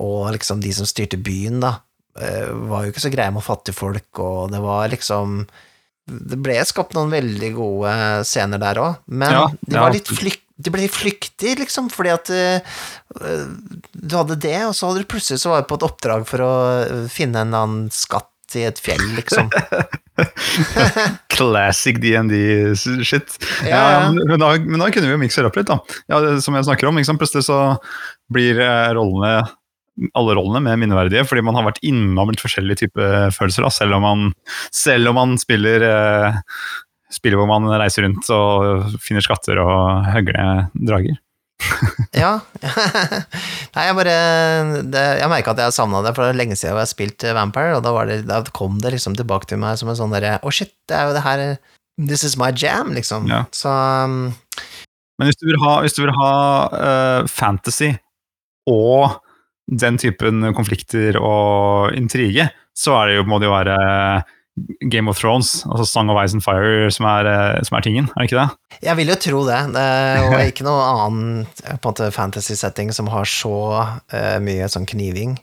og 0.00 0.30
liksom 0.36 0.60
de 0.64 0.72
som 0.76 0.88
styrte 0.88 1.18
byen, 1.20 1.60
da, 1.64 1.74
eh, 2.20 2.48
var 2.70 2.84
jo 2.86 2.92
ikke 2.94 3.06
så 3.08 3.12
greie 3.12 3.34
med 3.34 3.44
fattigfolk, 3.46 4.08
og 4.24 4.52
det 4.54 4.60
var 4.64 4.88
liksom 4.92 5.42
Det 6.08 6.38
ble 6.40 6.58
skapt 6.66 6.96
noen 6.96 7.12
veldig 7.12 7.50
gode 7.56 7.94
scener 8.28 8.60
der 8.62 8.80
òg, 8.82 9.00
men 9.12 9.34
Ja, 9.34 9.46
de 9.60 9.76
ja. 9.76 9.88
litt 9.92 10.08
flyk 10.08 10.44
de 10.58 10.72
ble 10.74 10.88
flyktig, 10.90 11.52
liksom, 11.60 11.86
fordi 11.94 12.10
at 12.10 12.30
uh, 12.34 13.44
du 13.94 14.16
hadde 14.18 14.38
det, 14.42 14.56
og 14.66 14.74
så 14.74 14.88
hadde 14.88 15.04
du 15.04 15.10
plutselig 15.12 15.38
så 15.38 15.52
var 15.52 15.62
du 15.62 15.68
på 15.70 15.78
et 15.78 15.86
oppdrag 15.86 16.24
for 16.26 16.42
å 16.42 16.54
eh, 16.82 17.04
finne 17.12 17.44
en 17.44 17.54
annen 17.54 17.92
skatt 17.94 18.26
i 18.58 18.64
et 18.66 18.80
fjell, 18.82 19.04
liksom. 19.14 19.52
Classic 21.36 22.00
DND-shit. 22.02 23.36
Ja, 23.68 23.78
Ja, 23.78 24.10
men, 24.10 24.24
men, 24.24 24.40
da, 24.82 24.88
kunne 24.90 25.06
vi 25.06 25.14
jo 25.14 25.20
mikse 25.20 25.44
det 25.44 25.50
opp 25.50 25.60
litt, 25.60 25.70
da. 25.70 25.78
Ja, 26.10 26.20
som 26.42 26.56
jeg 26.56 26.66
snakker 26.66 26.90
om, 26.90 26.98
liksom. 26.98 27.20
Plutselig 27.20 27.46
så 27.46 27.60
blir 28.32 28.58
eh, 28.64 28.88
rollene 28.96 29.44
alle 30.18 30.34
rollene 30.38 30.62
med 30.64 30.82
minneverdige, 30.82 31.24
fordi 31.28 31.42
man 31.46 31.56
har 31.58 31.66
vært 31.66 31.80
innom 31.86 32.30
litt 32.30 32.42
forskjellige 32.42 32.84
typer 32.84 33.32
følelser, 33.34 33.66
da, 33.66 33.72
selv 33.74 33.98
om 33.98 34.04
man, 34.06 34.26
selv 34.74 35.10
om 35.10 35.18
man 35.18 35.38
spiller 35.40 35.84
eh, 35.86 36.42
spiller 37.12 37.40
hvor 37.40 37.48
man 37.48 37.68
reiser 37.80 38.04
rundt 38.04 38.28
og 38.34 38.98
finner 39.02 39.24
skatter 39.24 39.60
og 39.62 40.10
hugger 40.12 40.38
ned 40.38 40.84
drager. 40.90 41.18
Ja. 42.16 42.38
Nei, 43.74 43.84
jeg 43.84 43.94
bare 43.98 44.12
det, 44.90 45.02
Jeg 45.20 45.30
merka 45.30 45.52
at 45.52 45.60
jeg 45.62 45.74
savna 45.74 46.00
det, 46.02 46.12
for 46.16 46.24
det 46.24 46.32
er 46.32 46.38
lenge 46.38 46.56
siden 46.56 46.72
jeg 46.72 46.78
har 46.78 46.90
spilt 46.90 47.26
eh, 47.26 47.34
Vampire, 47.36 47.76
og 47.76 47.82
da, 47.84 47.92
var 47.94 48.08
det, 48.10 48.20
da 48.26 48.40
kom 48.54 48.78
det 48.82 48.94
liksom 48.94 49.16
tilbake 49.18 49.50
til 49.50 49.60
meg 49.62 49.78
som 49.78 49.90
en 49.90 49.98
sånn 49.98 50.14
derre 50.14 50.38
Å, 50.38 50.52
shit, 50.54 50.72
det 50.90 50.96
er 50.96 51.08
jo 51.08 51.16
det 51.16 51.24
her 51.26 51.42
This 51.98 52.22
is 52.22 52.36
my 52.38 52.52
jam, 52.54 52.92
liksom. 52.94 53.26
Ja. 53.30 53.42
Så 53.54 53.70
um, 53.70 54.30
Men 55.18 55.28
hvis 55.28 55.40
du 55.40 55.48
vil 55.50 55.58
ha, 55.64 55.74
du 55.82 56.02
vil 56.04 56.14
ha 56.14 56.32
uh, 56.70 57.30
fantasy 57.30 57.90
og 58.70 59.18
den 59.68 60.00
typen 60.00 60.48
konflikter 60.56 61.18
og 61.20 61.94
intrige, 61.96 62.48
så 62.76 62.94
er 63.02 63.10
det 63.10 63.16
jo, 63.18 63.28
må 63.28 63.40
det 63.40 63.48
jo 63.48 63.54
være 63.56 63.78
Game 64.90 65.10
of 65.10 65.18
Thrones, 65.18 65.62
altså 65.66 65.84
Song 65.86 66.10
of 66.10 66.18
Ice 66.24 66.34
and 66.34 66.42
Fire, 66.42 66.90
som 66.90 67.06
er, 67.06 67.28
eh, 67.30 67.62
som 67.66 67.76
er 67.78 67.84
tingen, 67.84 68.08
er 68.10 68.22
det 68.22 68.30
ikke 68.30 68.40
det? 68.40 68.48
jeg 68.82 68.96
vil 68.98 69.10
jo 69.10 69.16
tro 69.18 69.42
det. 69.48 69.58
Det 69.74 69.84
er 69.84 70.46
ikke 70.52 70.66
noe 70.66 70.86
annen 70.86 71.46
eh, 71.66 72.10
fantasy-setting 72.14 72.92
som 72.94 73.10
har 73.12 73.28
så 73.28 73.54
uh, 73.82 74.36
mye 74.42 74.68
sånn 74.70 74.86
kniving. 74.88 75.38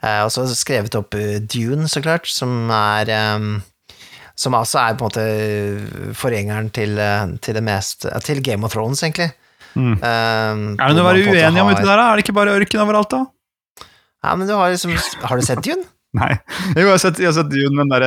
Uh, 0.00 0.24
og 0.24 0.30
så 0.32 0.46
skrevet 0.56 0.96
opp 0.98 1.14
Dune, 1.52 1.88
så 1.88 2.02
klart, 2.04 2.28
som 2.28 2.72
er 2.72 3.10
um, 3.36 3.60
Som 4.40 4.56
altså 4.56 4.80
er 4.80 4.96
på 4.96 5.04
en 5.04 5.10
måte 5.10 6.14
forgjengeren 6.16 6.70
til, 6.72 6.96
til 7.44 7.54
det 7.54 7.62
mest 7.62 8.06
Til 8.24 8.40
Game 8.40 8.64
of 8.64 8.72
Thrones, 8.72 9.02
egentlig. 9.04 9.28
Mm. 9.74 10.00
Um, 10.00 10.62
Er 10.80 10.88
det 10.88 10.96
noe 10.96 11.04
å 11.04 11.10
være 11.10 11.26
uenig 11.28 11.60
om 11.60 11.68
uti 11.70 11.84
der, 11.84 11.92
da? 11.92 12.06
Er 12.08 12.16
det 12.16 12.24
ikke 12.24 12.38
bare 12.40 12.56
ørken 12.56 12.82
overalt, 12.82 13.12
da? 13.12 13.20
Ja, 14.24 14.36
men 14.36 14.48
du 14.48 14.54
har 14.54 14.70
liksom 14.72 14.94
Har 15.24 15.40
du 15.40 15.46
sett 15.46 15.64
Dune? 15.64 15.86
Nei. 16.20 16.32
Jo, 16.74 16.88
jeg 16.88 16.90
har 16.90 17.02
sett, 17.02 17.20
jeg 17.22 17.30
har 17.30 17.36
sett 17.36 17.52
Dune, 17.52 17.74
men 17.78 17.92
der, 17.92 18.04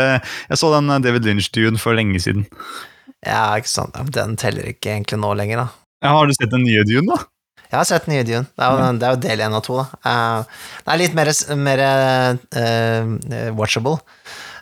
jeg 0.49 0.59
så 0.59 0.73
den 0.73 0.91
David 1.05 1.27
Lynch-Dune 1.29 1.79
for 1.79 1.95
lenge 1.95 2.19
siden. 2.19 2.43
Ja, 3.23 3.53
ikke 3.55 3.71
sant. 3.71 3.95
Den 4.11 4.35
teller 4.39 4.67
ikke 4.67 4.91
egentlig 4.91 5.21
nå 5.21 5.31
lenger, 5.39 5.63
da. 5.63 5.67
Ja, 6.03 6.17
har 6.17 6.27
du 6.27 6.35
sett 6.35 6.51
den 6.51 6.65
nye 6.67 6.83
Dune, 6.87 7.15
da? 7.15 7.29
Jeg 7.73 7.79
har 7.79 7.87
sett 7.89 8.05
den 8.05 8.17
nye 8.17 8.25
Dune. 8.27 8.45
Det 8.53 8.65
er 8.65 8.73
jo, 8.75 8.89
det 8.99 9.07
er 9.07 9.15
jo 9.15 9.21
del 9.23 9.45
én 9.45 9.55
og 9.57 9.63
to, 9.65 9.77
da. 9.79 10.01
Eh, 10.11 10.65
det 10.83 10.91
er 10.93 10.99
litt 10.99 11.15
mer, 11.17 11.31
mer 11.57 11.83
uh, 11.87 13.55
watchable. 13.57 13.95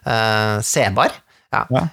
Uh, 0.06 0.62
sebar. 0.64 1.18
Ja. 1.52 1.66
Ja. 1.74 1.88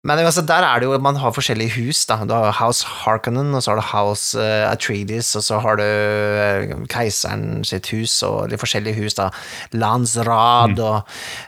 Men 0.00 0.18
altså, 0.24 0.40
der 0.40 0.64
er 0.64 0.80
det 0.80 0.86
jo 0.88 0.98
Man 0.98 1.16
har 1.20 1.32
forskjellige 1.36 1.74
hus. 1.76 2.06
da 2.06 2.16
Du 2.24 2.32
har 2.32 2.52
House 2.52 2.86
Harkonnen, 2.86 3.54
og 3.54 3.62
så 3.62 3.70
har 3.70 3.76
du 3.76 3.86
House 3.90 4.38
uh, 4.38 4.70
Atreides, 4.70 5.36
og 5.36 5.42
så 5.44 5.58
har 5.60 5.76
du 5.76 5.84
uh, 5.84 6.86
keiseren 6.88 7.64
sitt 7.64 7.90
hus, 7.92 8.22
og 8.22 8.50
de 8.50 8.58
forskjellige 8.58 8.96
hus. 9.02 9.14
da 9.14 9.30
Landsrad 9.72 10.80
og 10.80 11.02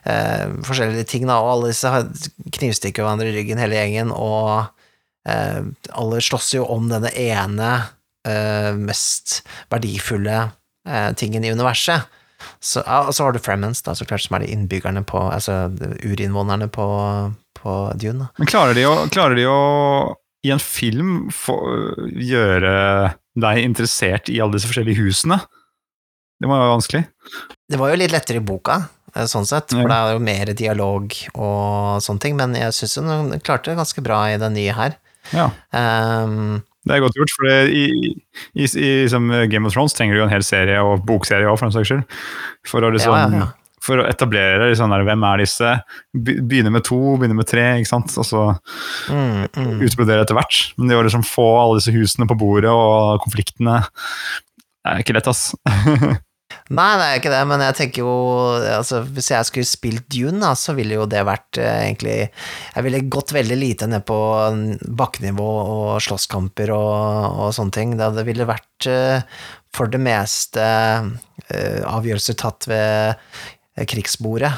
uh, 0.07 0.65
forskjellige 0.65 1.05
ting. 1.05 1.27
da 1.27 1.41
Og 1.41 1.53
alle 1.53 1.73
disse 1.73 1.89
knivstikker 2.53 3.03
hverandre 3.03 3.33
i 3.33 3.37
ryggen, 3.39 3.59
hele 3.59 3.81
gjengen, 3.81 4.13
og 4.13 4.69
alle 5.23 6.19
slåss 6.19 6.49
jo 6.57 6.65
om 6.67 6.89
denne 6.91 7.13
ene 7.15 7.69
mest 8.75 9.37
verdifulle 9.71 10.49
tingen 11.15 11.45
i 11.47 11.53
universet. 11.55 12.11
Så, 12.59 12.83
og 12.83 13.15
så 13.15 13.29
har 13.29 13.37
du 13.37 13.39
Fremens, 13.39 13.85
da, 13.87 13.95
så 13.95 14.03
klart, 14.05 14.25
som 14.25 14.35
er 14.35 14.43
de 14.43 14.51
innbyggerne 14.51 15.05
på 15.07 15.21
Altså 15.31 15.71
urinnvånerne 16.03 16.67
på, 16.75 16.87
på 17.63 17.77
Dune. 18.01 18.27
da. 18.27 18.31
Men 18.43 18.51
klarer 18.51 18.75
de 18.77 18.85
å, 18.89 18.95
klarer 19.15 19.39
de 19.39 19.47
å 19.49 19.59
i 20.45 20.51
en 20.51 20.59
film 20.63 21.29
få, 21.31 21.55
gjøre 22.19 22.73
deg 23.39 23.61
interessert 23.63 24.29
i 24.33 24.41
alle 24.43 24.57
disse 24.59 24.67
forskjellige 24.69 24.99
husene? 25.05 25.39
Det 26.43 26.49
må 26.51 26.57
jo 26.59 26.65
være 26.65 26.73
vanskelig. 26.75 27.05
Det 27.71 27.79
var 27.79 27.93
jo 27.93 28.01
litt 28.01 28.11
lettere 28.13 28.41
i 28.43 28.45
boka, 28.45 28.81
eh, 29.15 29.29
sånn 29.31 29.47
sett, 29.47 29.71
for 29.71 29.85
Ja. 29.85 29.89
det 29.93 29.99
er 30.01 30.13
jo 30.17 30.25
mer 30.27 30.53
dialog 30.59 31.15
og 31.37 32.03
sånne 32.03 32.21
ting, 32.21 32.37
men 32.37 32.55
jeg 32.59 32.75
syns 32.75 32.99
hun 32.99 33.39
klarte 33.41 33.71
det 33.71 33.79
ganske 33.79 34.03
bra 34.03 34.25
i 34.33 34.37
den 34.43 34.55
nye 34.59 34.75
her. 34.75 34.97
Ja. 35.33 35.51
Um, 35.71 36.65
Det 36.85 36.97
er 36.97 37.05
godt 37.05 37.15
gjort, 37.15 37.31
for 37.31 37.47
i, 37.71 37.85
i, 38.59 38.65
i 38.67 39.07
som 39.09 39.29
Game 39.49 39.65
of 39.69 39.73
Thrones 39.73 39.95
trenger 39.95 40.17
du 40.17 40.19
jo 40.19 40.27
en 40.27 40.35
hel 40.35 40.43
serie, 40.43 40.81
og 40.83 41.05
bokserie 41.07 41.47
òg, 41.47 41.55
for 41.61 41.69
den 41.71 41.77
saks 41.79 41.93
skyld. 41.93 42.03
For 42.67 42.83
å, 42.83 42.91
liksom, 42.91 43.15
ja, 43.15 43.45
ja. 43.45 43.47
For 43.83 43.99
å 43.99 44.07
etablere 44.07 44.71
liksom, 44.71 44.93
der, 44.95 45.05
hvem 45.09 45.27
er 45.27 45.43
disse. 45.43 45.75
Begynne 46.15 46.71
med 46.75 46.87
to, 46.87 47.01
begynne 47.19 47.39
med 47.39 47.49
tre, 47.51 47.67
ikke 47.81 47.91
sant? 47.91 48.15
og 48.21 48.29
så 48.29 48.45
mm, 49.11 49.53
mm. 49.57 49.77
utbrodere 49.89 50.23
etter 50.23 50.39
hvert. 50.39 50.65
Men 50.79 50.93
det 50.93 50.99
å 51.01 51.05
liksom 51.07 51.27
få 51.27 51.49
alle 51.59 51.81
disse 51.81 51.95
husene 51.95 52.29
på 52.31 52.39
bordet 52.39 52.71
og 52.73 53.23
konfliktene 53.25 53.81
det 54.83 54.91
er 54.91 55.03
ikke 55.05 55.15
lett, 55.15 55.31
ass. 55.31 55.53
Nei, 56.73 56.89
det 56.99 57.05
er 57.07 57.19
ikke 57.19 57.33
det, 57.33 57.41
men 57.49 57.63
jeg 57.65 57.77
tenker 57.79 58.03
jo 58.03 58.13
altså, 58.77 59.01
Hvis 59.15 59.31
jeg 59.33 59.49
skulle 59.49 59.69
spilt 59.69 60.07
Dune, 60.13 60.41
da, 60.43 60.53
så 60.59 60.75
ville 60.77 60.99
jo 60.99 61.07
det 61.09 61.23
vært 61.25 61.59
eh, 61.61 61.87
egentlig 61.87 62.17
Jeg 62.19 62.85
ville 62.87 63.03
gått 63.13 63.33
veldig 63.37 63.59
lite 63.59 63.89
ned 63.91 64.05
på 64.09 64.19
bakkenivå 65.01 65.49
og 65.63 65.97
slåsskamper 66.05 66.75
og, 66.75 67.41
og 67.47 67.57
sånne 67.57 67.77
ting. 67.77 67.97
Det, 67.99 68.11
det 68.19 68.27
ville 68.29 68.49
vært 68.49 68.89
eh, 68.91 69.41
for 69.73 69.89
det 69.93 70.03
meste 70.05 70.63
eh, 70.63 71.81
avgjørelser 71.89 72.39
tatt 72.43 72.69
ved 72.69 73.29
krigsbordet. 73.89 74.53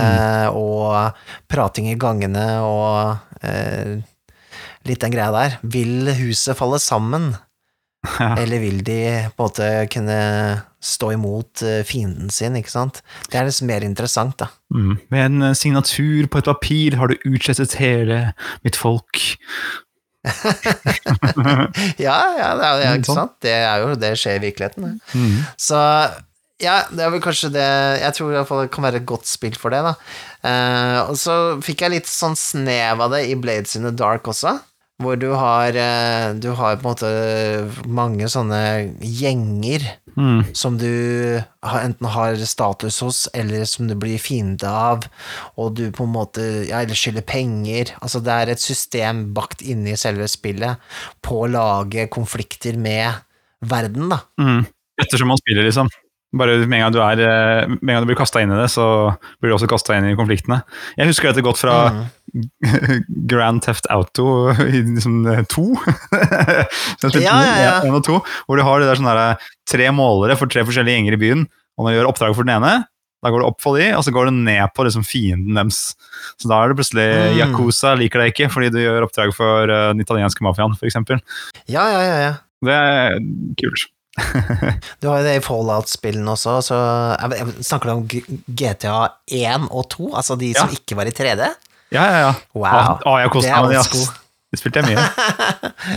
Mm. 0.00 0.54
og 0.54 1.18
prating 1.50 1.88
i 1.90 1.96
gangene 1.98 2.44
og 2.62 3.42
eh, 3.44 3.98
litt 4.86 5.02
den 5.02 5.12
greia 5.12 5.32
der. 5.34 5.56
Vil 5.66 6.08
huset 6.20 6.56
falle 6.56 6.78
sammen? 6.80 7.32
Ja. 8.06 8.32
Eller 8.40 8.62
vil 8.62 8.80
de 8.86 9.00
på 9.36 9.44
en 9.44 9.50
måte 9.50 9.68
kunne 9.92 10.20
stå 10.80 11.12
imot 11.12 11.60
eh, 11.66 11.82
fienden 11.84 12.30
sin, 12.32 12.56
ikke 12.56 12.72
sant? 12.72 13.02
Det 13.28 13.36
er 13.36 13.44
liksom 13.44 13.68
mer 13.68 13.84
interessant, 13.84 14.38
da. 14.40 14.48
Mm. 14.72 14.94
Med 15.12 15.24
en 15.26 15.48
eh, 15.50 15.56
signatur 15.58 16.30
på 16.32 16.40
et 16.40 16.48
papir 16.48 16.96
har 16.96 17.12
du 17.12 17.28
utslettet 17.28 17.76
hele 17.82 18.30
mitt 18.64 18.78
folk. 18.80 19.24
Ja, 22.00 22.16
ja, 22.36 22.48
det 22.56 22.64
er, 22.66 22.80
ikke 22.98 23.14
sant? 23.14 23.36
Det 23.44 23.52
er 23.56 23.84
jo 23.84 23.94
det 24.00 24.10
skjer 24.20 24.36
i 24.36 24.42
virkeligheten. 24.42 24.84
Det. 24.84 25.16
Mm. 25.16 25.38
Så 25.60 25.78
Ja, 26.60 26.82
det 26.92 27.04
er 27.04 27.12
vel 27.14 27.22
kanskje 27.24 27.52
det 27.54 27.68
Jeg 28.02 28.16
tror 28.16 28.32
i 28.32 28.36
hvert 28.38 28.48
fall 28.50 28.64
det 28.66 28.72
kan 28.74 28.84
være 28.84 29.00
et 29.00 29.08
godt 29.08 29.28
spill 29.28 29.56
for 29.58 29.72
det, 29.72 29.80
da. 29.86 29.94
Eh, 30.44 30.98
og 31.10 31.16
så 31.20 31.36
fikk 31.64 31.86
jeg 31.86 31.94
litt 31.98 32.10
sånn 32.10 32.36
snev 32.38 33.00
av 33.00 33.14
det 33.14 33.26
i 33.30 33.38
Blades 33.40 33.76
in 33.78 33.88
the 33.88 33.94
Dark 33.96 34.28
også, 34.28 34.58
hvor 35.00 35.16
du 35.20 35.30
har 35.36 35.76
eh, 35.76 36.34
Du 36.40 36.50
har 36.56 36.76
på 36.76 36.84
en 36.84 36.90
måte 36.92 37.88
mange 37.88 38.28
sånne 38.32 38.60
gjenger 39.00 39.88
Mm. 40.18 40.42
som 40.58 40.74
du 40.78 41.40
har, 41.62 41.80
enten 41.80 42.06
har 42.10 42.34
status 42.44 43.00
hos, 43.00 43.28
eller 43.32 43.64
som 43.64 43.86
du 43.88 43.94
blir 43.94 44.18
fiende 44.18 44.66
av, 44.68 45.04
og 45.56 45.76
du 45.78 45.84
på 45.94 46.02
en 46.04 46.12
måte 46.12 46.42
Ja, 46.68 46.80
eller 46.82 46.98
skylder 46.98 47.22
penger. 47.22 47.94
Altså, 48.02 48.20
det 48.20 48.34
er 48.34 48.50
et 48.52 48.60
system 48.62 49.28
bakt 49.36 49.62
inne 49.62 49.94
i 49.94 50.00
selve 50.00 50.26
spillet 50.28 50.82
på 51.22 51.44
å 51.44 51.50
lage 51.50 52.08
konflikter 52.12 52.76
med 52.76 53.22
verden, 53.62 54.10
da. 54.10 54.20
Mm. 54.40 54.66
Ettersom 55.00 55.30
man 55.32 55.40
spiller, 55.40 55.68
liksom. 55.70 55.88
Bare 56.30 56.60
med 56.62 56.76
en 56.78 56.84
gang 56.84 56.92
du, 56.94 57.00
er, 57.02 57.20
eh, 57.26 57.68
med 57.80 57.88
en 57.90 57.96
gang 57.96 58.04
du 58.04 58.10
blir 58.12 58.18
kasta 58.20 58.38
inn 58.44 58.52
i 58.54 58.58
det, 58.60 58.68
så 58.70 58.84
blir 59.40 59.50
du 59.50 59.56
også 59.56 59.66
kasta 59.70 59.96
inn 59.98 60.06
i 60.12 60.16
konfliktene. 60.18 60.60
Jeg 60.94 61.10
husker 61.10 61.32
dette 61.32 61.42
godt 61.46 61.58
fra 61.62 61.78
Mm. 61.90 62.44
Grand 63.26 63.58
Theft 63.64 63.88
Auto 63.90 64.52
i 64.62 64.84
liksom 64.84 65.24
eh, 65.26 65.40
to. 65.50 65.64
Ja, 67.18 67.40
ja, 67.42 67.56
ja. 67.58 67.72
En 67.86 67.96
og 67.98 68.04
to, 68.06 68.20
hvor 68.46 68.60
du 68.60 68.62
har 68.66 68.78
det 68.78 68.86
der 68.90 69.00
sånne 69.00 69.16
der, 69.18 69.50
tre 69.70 69.88
målere 69.94 70.36
for 70.38 70.50
tre 70.50 70.62
forskjellige 70.66 70.98
gjenger 71.00 71.16
i 71.16 71.20
byen. 71.24 71.44
Og 71.78 71.84
når 71.86 71.90
du 71.90 71.98
gjør 71.98 72.10
oppdrag 72.12 72.36
for 72.38 72.46
den 72.46 72.54
ene, 72.60 72.72
da 73.20 73.32
går 73.34 73.42
du 73.42 73.48
opp 73.50 73.58
for 73.60 73.76
de, 73.76 73.90
og 73.96 74.04
så 74.06 74.12
går 74.14 74.30
du 74.30 74.36
ned 74.46 74.62
på 74.76 74.86
liksom 74.86 75.02
fienden 75.04 75.58
deres. 75.58 75.80
Så 76.40 76.48
da 76.48 76.60
er 76.62 76.70
det 76.72 76.78
plutselig 76.80 77.08
Mm. 77.10 77.38
Yakuza 77.40 77.94
liker 77.98 78.22
deg 78.22 78.32
ikke 78.32 78.48
fordi 78.54 78.70
du 78.72 78.78
gjør 78.80 79.08
oppdrag 79.08 79.34
for 79.36 79.68
uh, 79.68 79.90
den 79.92 80.00
italienske 80.06 80.44
mafiaen, 80.46 80.72
f.eks. 80.78 80.96
Ja, 81.66 81.84
ja, 81.90 82.00
ja, 82.06 82.16
ja. 82.28 82.32
Det 82.64 82.76
er 82.76 83.18
kult. 83.60 83.88
Du 85.00 85.08
har 85.08 85.20
jo 85.20 85.24
det 85.26 85.34
i 85.38 85.42
Fallout-spillene 85.44 86.32
også, 86.34 86.56
så 86.70 86.78
jeg, 87.34 87.54
Snakker 87.66 87.90
du 87.90 87.92
om 87.96 88.04
GTA 88.60 88.96
1 89.26 89.68
og 89.70 89.88
2? 89.94 90.10
Altså 90.20 90.36
de 90.40 90.52
som 90.56 90.68
Ja. 90.70 90.76
ikke 90.78 90.96
var 90.98 91.10
i 91.10 91.14
3D? 91.14 91.48
Ja, 91.90 92.04
ja, 92.06 92.18
ja. 92.28 92.32
Wow. 92.54 92.66
Ah, 92.70 92.98
ah, 93.06 93.22
Det 93.34 93.50
er 93.50 93.62
old 93.64 93.80
school. 93.84 94.06
Det 94.50 94.58
spilte 94.58 94.82
jeg 94.82 94.90
mye. 94.90 95.04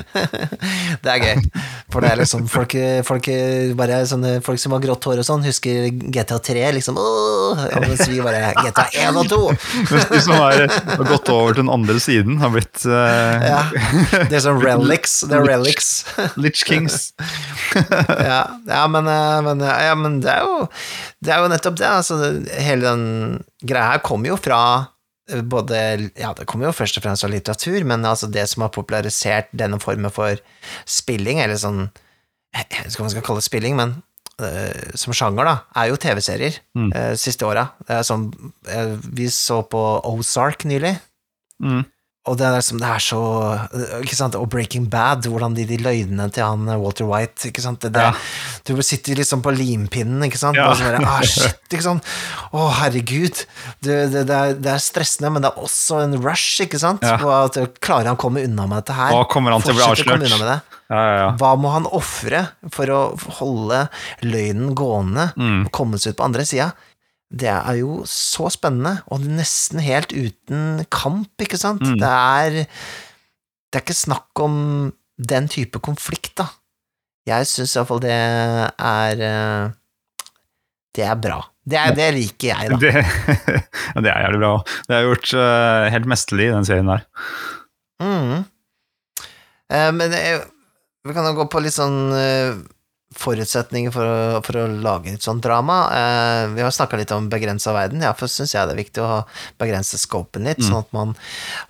Det 1.03 1.09
er 1.09 1.19
gøy. 1.23 1.39
For 1.91 2.03
det 2.03 2.11
er 2.13 2.19
liksom 2.21 2.45
folk, 2.51 2.75
folk, 3.05 3.27
sånne, 4.09 4.35
folk 4.45 4.61
som 4.61 4.75
har 4.75 4.83
grått 4.83 5.07
hår 5.09 5.21
og 5.21 5.27
sånn, 5.27 5.43
husker 5.45 5.89
GTA 6.13 6.37
3, 6.41 6.63
liksom 6.77 6.97
Åh! 7.01 7.63
Mens 7.83 8.05
vi 8.09 8.21
bare 8.23 8.53
GTA 8.57 8.85
1 9.09 9.19
og 9.19 9.29
2! 9.31 9.41
Mens 9.89 10.07
de 10.11 10.21
som 10.23 10.37
har 10.37 10.63
har 10.63 11.03
gått 11.09 11.29
over 11.33 11.53
til 11.53 11.63
den 11.63 11.73
andre 11.73 11.97
siden, 12.01 12.37
har 12.41 12.53
blitt 12.53 12.85
uh, 12.85 13.43
Ja. 13.43 13.61
Det 14.29 14.37
er 14.37 14.43
sånn 14.45 14.61
relics. 14.63 15.19
Det 15.27 15.37
er 15.37 15.47
relics. 15.47 15.91
Litch 16.39 16.65
Kings. 16.67 17.11
ja, 18.29 18.41
ja, 18.69 18.83
men, 18.91 19.07
eh, 19.09 19.39
men, 19.45 19.61
eh, 19.63 19.83
ja, 19.87 19.93
men 19.97 20.19
det 20.23 20.29
er 20.29 20.43
jo 20.45 20.67
Det 21.23 21.33
er 21.33 21.41
jo 21.41 21.51
nettopp 21.51 21.79
det. 21.79 21.89
Altså, 21.89 22.19
hele 22.61 22.85
den 22.85 23.05
greia 23.63 23.93
her 23.93 24.03
kommer 24.05 24.33
jo 24.33 24.39
fra 24.39 24.59
både 25.47 25.77
Ja, 26.19 26.33
det 26.35 26.45
kommer 26.49 26.67
jo 26.67 26.75
først 26.75 26.97
og 26.99 27.03
fremst 27.05 27.23
av 27.23 27.31
litteratur, 27.31 27.83
men 27.87 28.03
altså 28.05 28.27
det 28.31 28.43
som 28.51 28.65
har 28.65 28.73
popularisert 28.75 29.47
denne 29.55 29.79
formen 29.79 30.11
for 30.11 30.39
spilling, 30.85 31.39
eller 31.39 31.55
sånn 31.61 31.85
Jeg 32.53 32.67
vet 32.69 32.89
ikke 32.91 32.99
hva 32.99 33.05
man 33.07 33.13
skal 33.15 33.25
kalle 33.29 33.41
det 33.41 33.47
spilling, 33.47 33.77
men 33.79 33.95
uh, 34.41 34.91
som 34.99 35.13
sjanger, 35.15 35.47
da, 35.47 35.55
er 35.79 35.89
jo 35.93 35.95
TV-serier 35.97 36.59
Mm. 36.75 36.91
uh, 36.93 37.13
siste 37.15 37.45
åra. 37.47 37.69
Det 37.87 37.95
er 37.99 38.03
sånn 38.05 38.27
eh, 38.67 38.95
Vi 39.13 39.29
så 39.29 39.61
på 39.69 39.81
Ozark 40.09 40.65
nylig. 40.65 40.95
Mm. 41.63 41.83
Og 42.23 42.37
det 42.39 42.45
er, 42.47 42.53
liksom, 42.55 42.77
det 42.79 42.87
er 42.87 43.01
så 43.03 43.17
ikke 43.99 44.15
sant? 44.15 44.35
Og 44.39 44.45
Breaking 44.47 44.85
Bad, 44.91 45.25
hvordan 45.27 45.57
de, 45.57 45.65
de 45.67 45.75
løgnene 45.83 46.29
til 46.31 46.45
han 46.45 46.69
eh, 46.71 46.77
Walter 46.79 47.03
White 47.09 47.49
ikke 47.49 47.63
sant? 47.65 47.81
Det, 47.83 47.91
det, 47.97 48.05
Ja. 48.05 48.13
Du 48.63 48.77
sitter 48.79 49.17
liksom 49.19 49.41
på 49.43 49.51
limpinnen, 49.51 50.23
ikke 50.23 50.39
sant? 50.39 50.55
Ja. 50.55 50.69
Og 50.71 50.77
så 50.79 50.87
bare, 50.87 51.01
ah, 51.03 51.19
shit, 51.33 51.59
ikke 51.67 51.83
sant? 51.83 52.07
Å, 52.55 52.69
herregud. 52.79 53.41
Det, 53.83 53.97
det, 54.13 54.23
det, 54.29 54.37
er, 54.37 54.55
det 54.55 54.71
er 54.71 54.79
stressende, 54.85 55.33
men 55.35 55.43
det 55.43 55.51
er 55.51 55.65
også 55.67 55.99
en 56.05 56.15
rush, 56.23 56.61
ikke 56.63 56.79
sant? 56.79 57.03
Ja. 57.03 57.17
På 57.19 57.33
at 57.35 57.59
Klarer 57.83 58.07
han 58.13 58.15
å 58.15 58.21
komme 58.23 58.45
unna 58.47 58.69
med 58.71 58.79
dette 58.85 58.95
her? 58.95 59.11
Hva 59.11 59.27
kommer 59.27 59.51
han 59.57 59.65
til 59.65 59.75
å 59.75 59.81
bli 59.81 59.89
avslørt? 59.89 60.71
Hva 61.41 61.51
må 61.59 61.71
han 61.73 61.85
ofre 61.91 62.45
for 62.71 62.91
å 62.93 63.01
holde 63.41 63.85
løgnen 64.23 64.71
gående 64.77 65.31
Mm. 65.39 65.63
komme 65.73 65.97
seg 65.99 66.13
ut 66.13 66.19
på 66.19 66.25
andre 66.27 66.45
sida? 66.47 66.71
Det 67.33 67.49
er 67.49 67.77
jo 67.79 68.03
så 68.09 68.49
spennende, 68.53 68.99
og 69.09 69.23
nesten 69.25 69.81
helt 69.81 70.13
uten 70.13 70.83
kamp, 70.93 71.31
ikke 71.41 71.57
sant? 71.57 71.81
Mm. 71.81 71.97
Det 72.01 72.11
er 72.11 72.59
Det 73.73 73.79
er 73.79 73.85
ikke 73.87 73.97
snakk 73.97 74.43
om 74.43 74.93
den 75.17 75.47
type 75.49 75.79
konflikt, 75.81 76.35
da. 76.37 76.51
Jeg 77.25 77.47
syns 77.47 77.73
iallfall 77.77 78.01
det 78.03 78.13
er 78.13 79.23
eh, 79.23 79.73
Det 80.93 81.05
er 81.07 81.17
bra. 81.17 81.39
Det, 81.63 81.79
er, 81.79 81.95
det 81.95 82.09
liker 82.13 82.49
jeg, 82.51 82.69
da. 82.69 82.77
Det, 82.83 84.03
det 84.03 84.11
er 84.11 84.25
jævlig 84.25 84.41
bra. 84.41 84.53
Det 84.87 84.95
er 84.95 85.05
gjort 85.07 85.29
uh, 85.37 85.91
helt 85.93 86.09
mesterlig 86.11 86.49
i 86.49 86.53
den 86.53 86.65
serien 86.67 86.89
der. 86.91 87.05
Mm. 88.03 88.43
Uh, 89.71 89.91
men 89.95 90.13
eh, 90.17 90.43
vi 91.07 91.15
kan 91.15 91.27
jo 91.29 91.37
gå 91.37 91.47
på 91.51 91.61
litt 91.63 91.75
sånn 91.75 91.97
eh, 92.15 92.59
forutsetninger 93.19 93.91
for 93.93 94.03
å, 94.05 94.41
for 94.45 94.59
å 94.61 94.67
lage 94.83 95.13
et 95.13 95.21
sånt 95.25 95.43
drama. 95.45 95.77
Eh, 95.93 96.47
vi 96.55 96.61
har 96.65 96.71
snakka 96.73 96.97
litt 96.99 97.11
om 97.15 97.29
begrensa 97.31 97.73
verden. 97.75 98.01
Ja, 98.05 98.13
for 98.17 98.27
syns 98.31 98.53
jeg 98.55 98.67
det 98.67 98.75
er 98.75 98.83
viktig 98.83 99.03
å 99.03 99.23
begrense 99.61 99.97
scopen 100.01 100.43
litt, 100.49 100.59
Mm. 100.59 100.69
sånn 100.69 100.79
at 100.85 100.93
man 100.93 101.15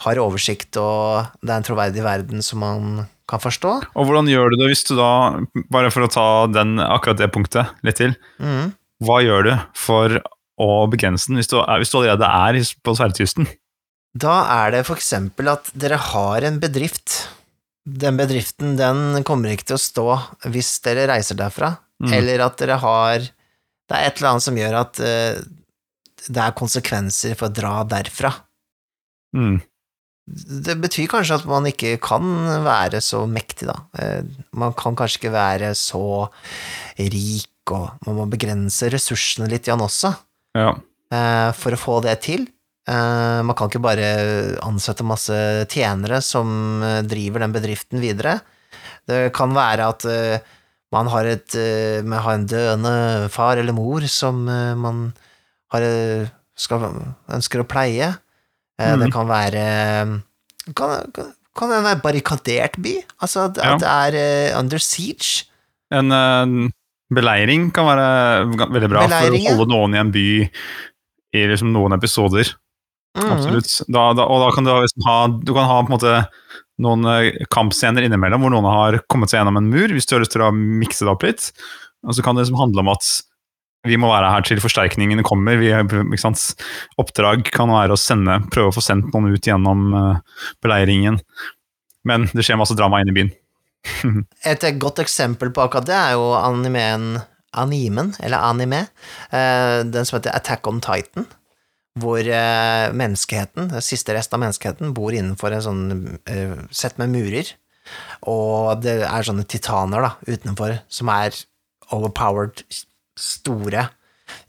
har 0.06 0.16
oversikt, 0.24 0.78
og 0.78 1.28
det 1.42 1.50
er 1.50 1.58
en 1.62 1.64
troverdig 1.68 2.04
verden 2.04 2.42
som 2.42 2.60
man 2.60 3.08
kan 3.28 3.40
forstå. 3.40 3.74
Og 3.96 4.06
hvordan 4.08 4.28
gjør 4.28 4.52
du 4.52 4.58
det 4.60 4.68
hvis 4.74 4.84
du 4.88 4.96
da, 5.00 5.40
bare 5.72 5.90
for 5.92 6.04
å 6.04 6.12
ta 6.12 6.48
den, 6.52 6.78
akkurat 6.80 7.18
det 7.18 7.32
punktet 7.32 7.70
litt 7.84 7.96
til, 7.96 8.16
Mm. 8.40 8.74
hva 9.04 9.22
gjør 9.24 9.44
du 9.44 9.54
for 9.74 10.20
å 10.60 10.88
begrense 10.92 11.28
den 11.28 11.38
hvis 11.38 11.48
du, 11.50 11.58
er- 11.60 11.80
hvis 11.80 11.90
du 11.92 11.98
allerede 12.00 12.28
er 12.28 12.54
på 12.84 12.96
Sverdkysten? 12.96 13.48
Da 14.16 14.44
er 14.66 14.72
det 14.72 14.86
eksempel 14.86 15.48
at 15.50 15.72
dere 15.76 15.98
har 15.98 16.44
en 16.44 16.60
bedrift. 16.60 17.28
Den 17.86 18.16
bedriften 18.18 18.78
den 18.80 19.24
kommer 19.28 19.52
ikke 19.52 19.66
til 19.74 19.76
å 19.76 19.82
stå 19.84 20.06
hvis 20.54 20.70
dere 20.86 21.08
reiser 21.12 21.36
derfra, 21.40 21.78
Mm. 22.04 22.12
eller 22.18 22.42
at 22.44 22.58
dere 22.60 22.76
har 22.82 23.20
Det 23.20 23.96
er 23.96 24.08
et 24.10 24.18
eller 24.18 24.30
annet 24.34 24.44
som 24.44 24.56
gjør 24.58 24.74
at 24.80 25.00
uh, 25.00 25.44
det 26.28 26.42
er 26.42 26.56
konsekvenser 26.58 27.36
for 27.38 27.48
å 27.48 27.54
dra 27.54 27.84
derfra. 27.88 28.32
Mm. 29.36 29.62
Det 30.66 30.76
betyr 30.82 31.08
kanskje 31.12 31.36
at 31.42 31.46
man 31.46 31.66
ikke 31.68 31.98
kan 32.04 32.24
være 32.66 33.00
så 33.04 33.26
mektig, 33.28 33.68
da. 33.68 33.76
Eh, 34.00 34.24
Man 34.56 34.74
kan 34.74 34.96
kanskje 34.96 35.20
ikke 35.20 35.34
være 35.36 35.74
så 35.76 36.30
rik, 36.98 37.50
og 37.72 37.92
man 38.08 38.16
må 38.22 38.28
begrense 38.32 38.90
ressursene 38.92 39.50
litt 39.52 39.68
igjen 39.68 39.84
også 39.84 40.14
Ja. 40.56 40.74
eh, 41.12 41.52
for 41.52 41.72
å 41.76 41.80
få 41.80 42.02
det 42.04 42.22
til. 42.22 42.48
Eh, 42.90 43.40
Man 43.48 43.56
kan 43.56 43.70
ikke 43.72 43.82
bare 43.84 44.08
ansette 44.66 45.06
masse 45.08 45.36
tjenere 45.72 46.20
som 46.22 46.82
eh, 46.84 47.02
driver 47.08 47.40
den 47.46 47.54
bedriften 47.56 48.02
videre. 48.04 48.40
Det 49.08 49.32
kan 49.36 49.54
være 49.56 49.88
at 49.94 50.06
eh, 50.10 50.40
man 50.94 51.08
har, 51.10 51.26
et, 51.26 51.56
man 52.06 52.22
har 52.22 52.36
en 52.38 52.46
døende 52.46 53.30
far 53.34 53.58
eller 53.58 53.74
mor 53.74 54.04
som 54.06 54.44
man 54.46 55.00
har, 55.74 55.82
skal, 56.54 56.84
ønsker 57.34 57.64
å 57.64 57.66
pleie. 57.66 58.12
Mm. 58.78 59.00
Det 59.00 59.08
Mhm. 59.08 59.12
kan 59.16 59.28
være 59.28 59.64
Kan, 60.76 60.94
kan, 61.58 61.70
det 61.74 61.80
være 61.84 62.02
barrikadert 62.04 62.78
by? 62.82 62.94
Altså 63.22 63.48
at, 63.50 63.58
Ja. 63.58 63.74
at 63.74 63.80
det 63.82 63.90
er 63.90 64.60
under 64.60 64.78
siege. 64.78 65.46
En 65.92 66.12
uh, 66.14 66.70
beleiring 67.14 67.72
kan 67.74 67.86
være 67.90 68.70
veldig 68.70 68.90
bra 68.90 69.04
Beleiring, 69.08 69.44
for 69.48 69.54
å 69.54 69.58
holde 69.58 69.74
noen 69.74 69.96
i 69.96 70.00
en 70.02 70.12
by 70.14 70.28
i 71.34 71.44
liksom 71.50 71.74
noen 71.74 71.94
episoder. 71.98 72.54
Mhm. 73.18 73.32
Absolutt. 73.36 73.74
Da, 73.94 74.08
da, 74.18 74.26
og 74.26 74.42
da 74.42 74.54
kan 74.56 74.66
du, 74.66 74.72
liksom 74.82 75.06
ha, 75.06 75.18
du 75.30 75.54
kan 75.54 75.70
ha 75.70 75.82
måte 75.86 76.16
noen 76.82 77.06
eh, 77.12 77.44
kampscener 77.54 78.06
innimellom 78.06 78.42
hvor 78.42 78.54
noen 78.54 78.70
har 78.70 78.98
kommet 79.12 79.30
seg 79.30 79.42
gjennom 79.42 79.60
en 79.60 79.70
mur, 79.70 79.94
hvis 79.94 80.10
du 80.10 80.16
har 80.16 80.24
lyst 80.24 80.34
til 80.34 80.46
å 80.46 80.54
mikse 80.54 81.06
det 81.06 81.14
opp 81.14 81.26
litt. 81.28 81.52
Og 82.08 82.18
så 82.18 82.26
kan 82.26 82.36
det 82.36 82.46
liksom 82.46 82.60
handle 82.60 82.84
om 82.84 82.92
at 82.96 83.12
vi 83.88 84.00
må 84.00 84.10
være 84.10 84.32
her 84.32 84.46
til 84.48 84.62
forsterkningene 84.64 85.26
kommer. 85.28 85.60
Vi? 85.60 85.70
Oppdrag 87.04 87.50
kan 87.52 87.72
være 87.72 87.96
å 87.96 88.00
sende, 88.00 88.40
prøve 88.54 88.72
å 88.72 88.76
få 88.78 88.84
sendt 88.84 89.12
noen 89.12 89.36
ut 89.36 89.48
gjennom 89.48 89.90
uh, 89.92 90.46
beleiringen. 90.64 91.20
Men 92.08 92.30
det 92.32 92.46
skjer 92.48 92.60
masse 92.60 92.78
drama 92.80 93.02
inne 93.04 93.12
i 93.12 93.18
byen. 93.20 93.34
Et 94.48 94.66
godt 94.80 95.04
eksempel 95.04 95.52
på 95.52 95.66
akkurat 95.66 95.88
det 95.90 96.00
er 96.00 96.16
jo 96.16 96.32
animen 96.40 97.18
Animen, 97.54 98.08
eller 98.18 98.42
anime, 98.42 98.80
uh, 99.30 99.84
den 99.86 100.08
som 100.10 100.16
heter 100.18 100.34
Attack 100.34 100.66
on 100.66 100.80
Titan, 100.82 101.28
hvor 102.00 102.26
eh, 102.26 102.94
menneskeheten, 102.96 103.70
den 103.74 103.86
siste 103.86 104.16
rest 104.16 104.34
av 104.34 104.42
menneskeheten, 104.42 104.94
bor 104.98 105.14
innenfor 105.14 105.54
en 105.54 105.66
sånn 105.66 105.84
eh, 106.30 106.56
sett 106.74 106.98
med 107.02 107.14
murer, 107.14 107.54
og 108.30 108.82
det 108.82 109.02
er 109.06 109.28
sånne 109.28 109.46
titaner 109.50 110.08
da, 110.08 110.14
utenfor, 110.26 110.80
som 110.90 111.12
er 111.14 111.38
overpowered, 111.94 112.64
store. 113.20 113.86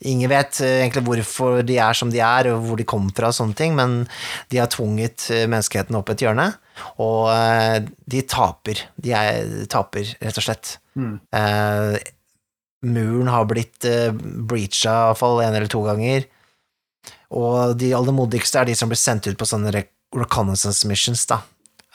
Ingen 0.09 0.31
vet 0.33 0.63
eh, 0.65 0.79
egentlig 0.81 1.05
hvorfor 1.05 1.61
de 1.67 1.77
er 1.85 1.99
som 1.99 2.13
de 2.13 2.23
er, 2.25 2.49
og 2.55 2.65
hvor 2.65 2.81
de 2.81 2.89
kommer 2.89 3.13
fra 3.17 3.29
og 3.29 3.37
sånne 3.37 3.59
ting, 3.59 3.77
men 3.77 4.05
de 4.49 4.63
har 4.63 4.73
tvunget 4.73 5.29
eh, 5.35 5.45
menneskeheten 5.45 5.99
opp 5.99 6.15
et 6.15 6.25
hjørne, 6.25 6.49
og 7.03 7.29
de 8.11 8.25
taper. 8.27 8.87
De 8.97 9.13
er, 9.15 9.45
taper, 9.71 10.17
rett 10.25 10.41
og 10.41 10.47
slett. 10.49 10.79
Eh, 10.97 11.99
muren 12.85 13.31
har 13.33 13.47
blitt 13.49 13.87
uh, 13.89 14.13
breacha 14.15 14.93
iallfall 14.93 15.43
en 15.45 15.57
eller 15.57 15.71
to 15.73 15.83
ganger. 15.87 16.27
Og 17.35 17.75
de 17.81 17.93
aller 17.97 18.15
modigste 18.15 18.61
er 18.61 18.69
de 18.69 18.77
som 18.79 18.91
blir 18.91 19.01
sendt 19.01 19.27
ut 19.27 19.39
på 19.41 19.49
sånne 19.49 19.73
reconnaissance 19.75 20.87
missions, 20.89 21.27
da. 21.31 21.41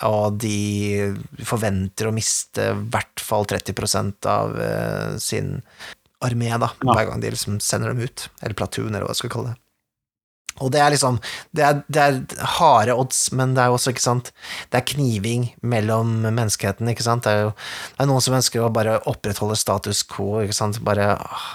Og 0.07 0.38
de 0.39 1.12
forventer 1.43 2.07
å 2.07 2.16
miste 2.16 2.70
i 2.72 2.84
hvert 2.91 3.24
fall 3.24 3.47
30 3.49 4.28
av 4.32 4.53
uh, 4.55 5.18
sin 5.20 5.57
armé, 6.24 6.51
da, 6.60 6.72
Ja. 6.84 6.93
hver 6.93 7.10
gang 7.10 7.24
de 7.24 7.32
liksom 7.32 7.60
sender 7.64 7.93
dem 7.93 8.03
ut. 8.03 8.30
Eller 8.41 8.55
platoon, 8.55 8.93
eller 8.93 9.07
hva 9.07 9.16
jeg 9.16 9.24
skal 9.24 9.34
kalle 9.36 9.53
det. 9.53 9.60
Og 10.60 10.72
det 10.74 10.82
er 10.84 10.91
liksom 10.91 11.20
det 11.55 11.64
er, 11.64 11.78
det 11.88 12.01
er 12.03 12.47
harde 12.57 12.95
odds, 12.99 13.30
men 13.32 13.53
det 13.55 13.64
er 13.64 13.72
også, 13.72 13.93
ikke 13.93 14.03
sant 14.03 14.32
Det 14.72 14.80
er 14.82 14.88
kniving 14.91 15.45
mellom 15.62 16.18
menneskeheten, 16.26 16.89
ikke 16.91 17.05
sant. 17.05 17.24
Det 17.24 17.32
er 17.32 17.45
jo 17.47 17.53
det 17.53 18.03
er 18.03 18.10
noen 18.12 18.24
som 18.26 18.36
ønsker 18.36 18.66
å 18.66 18.72
bare 18.74 18.97
opprettholde 19.07 19.55
status 19.60 20.03
quo, 20.03 20.41
ikke 20.43 20.57
sant. 20.57 20.82
Bare 20.84 21.14
åh, 21.16 21.47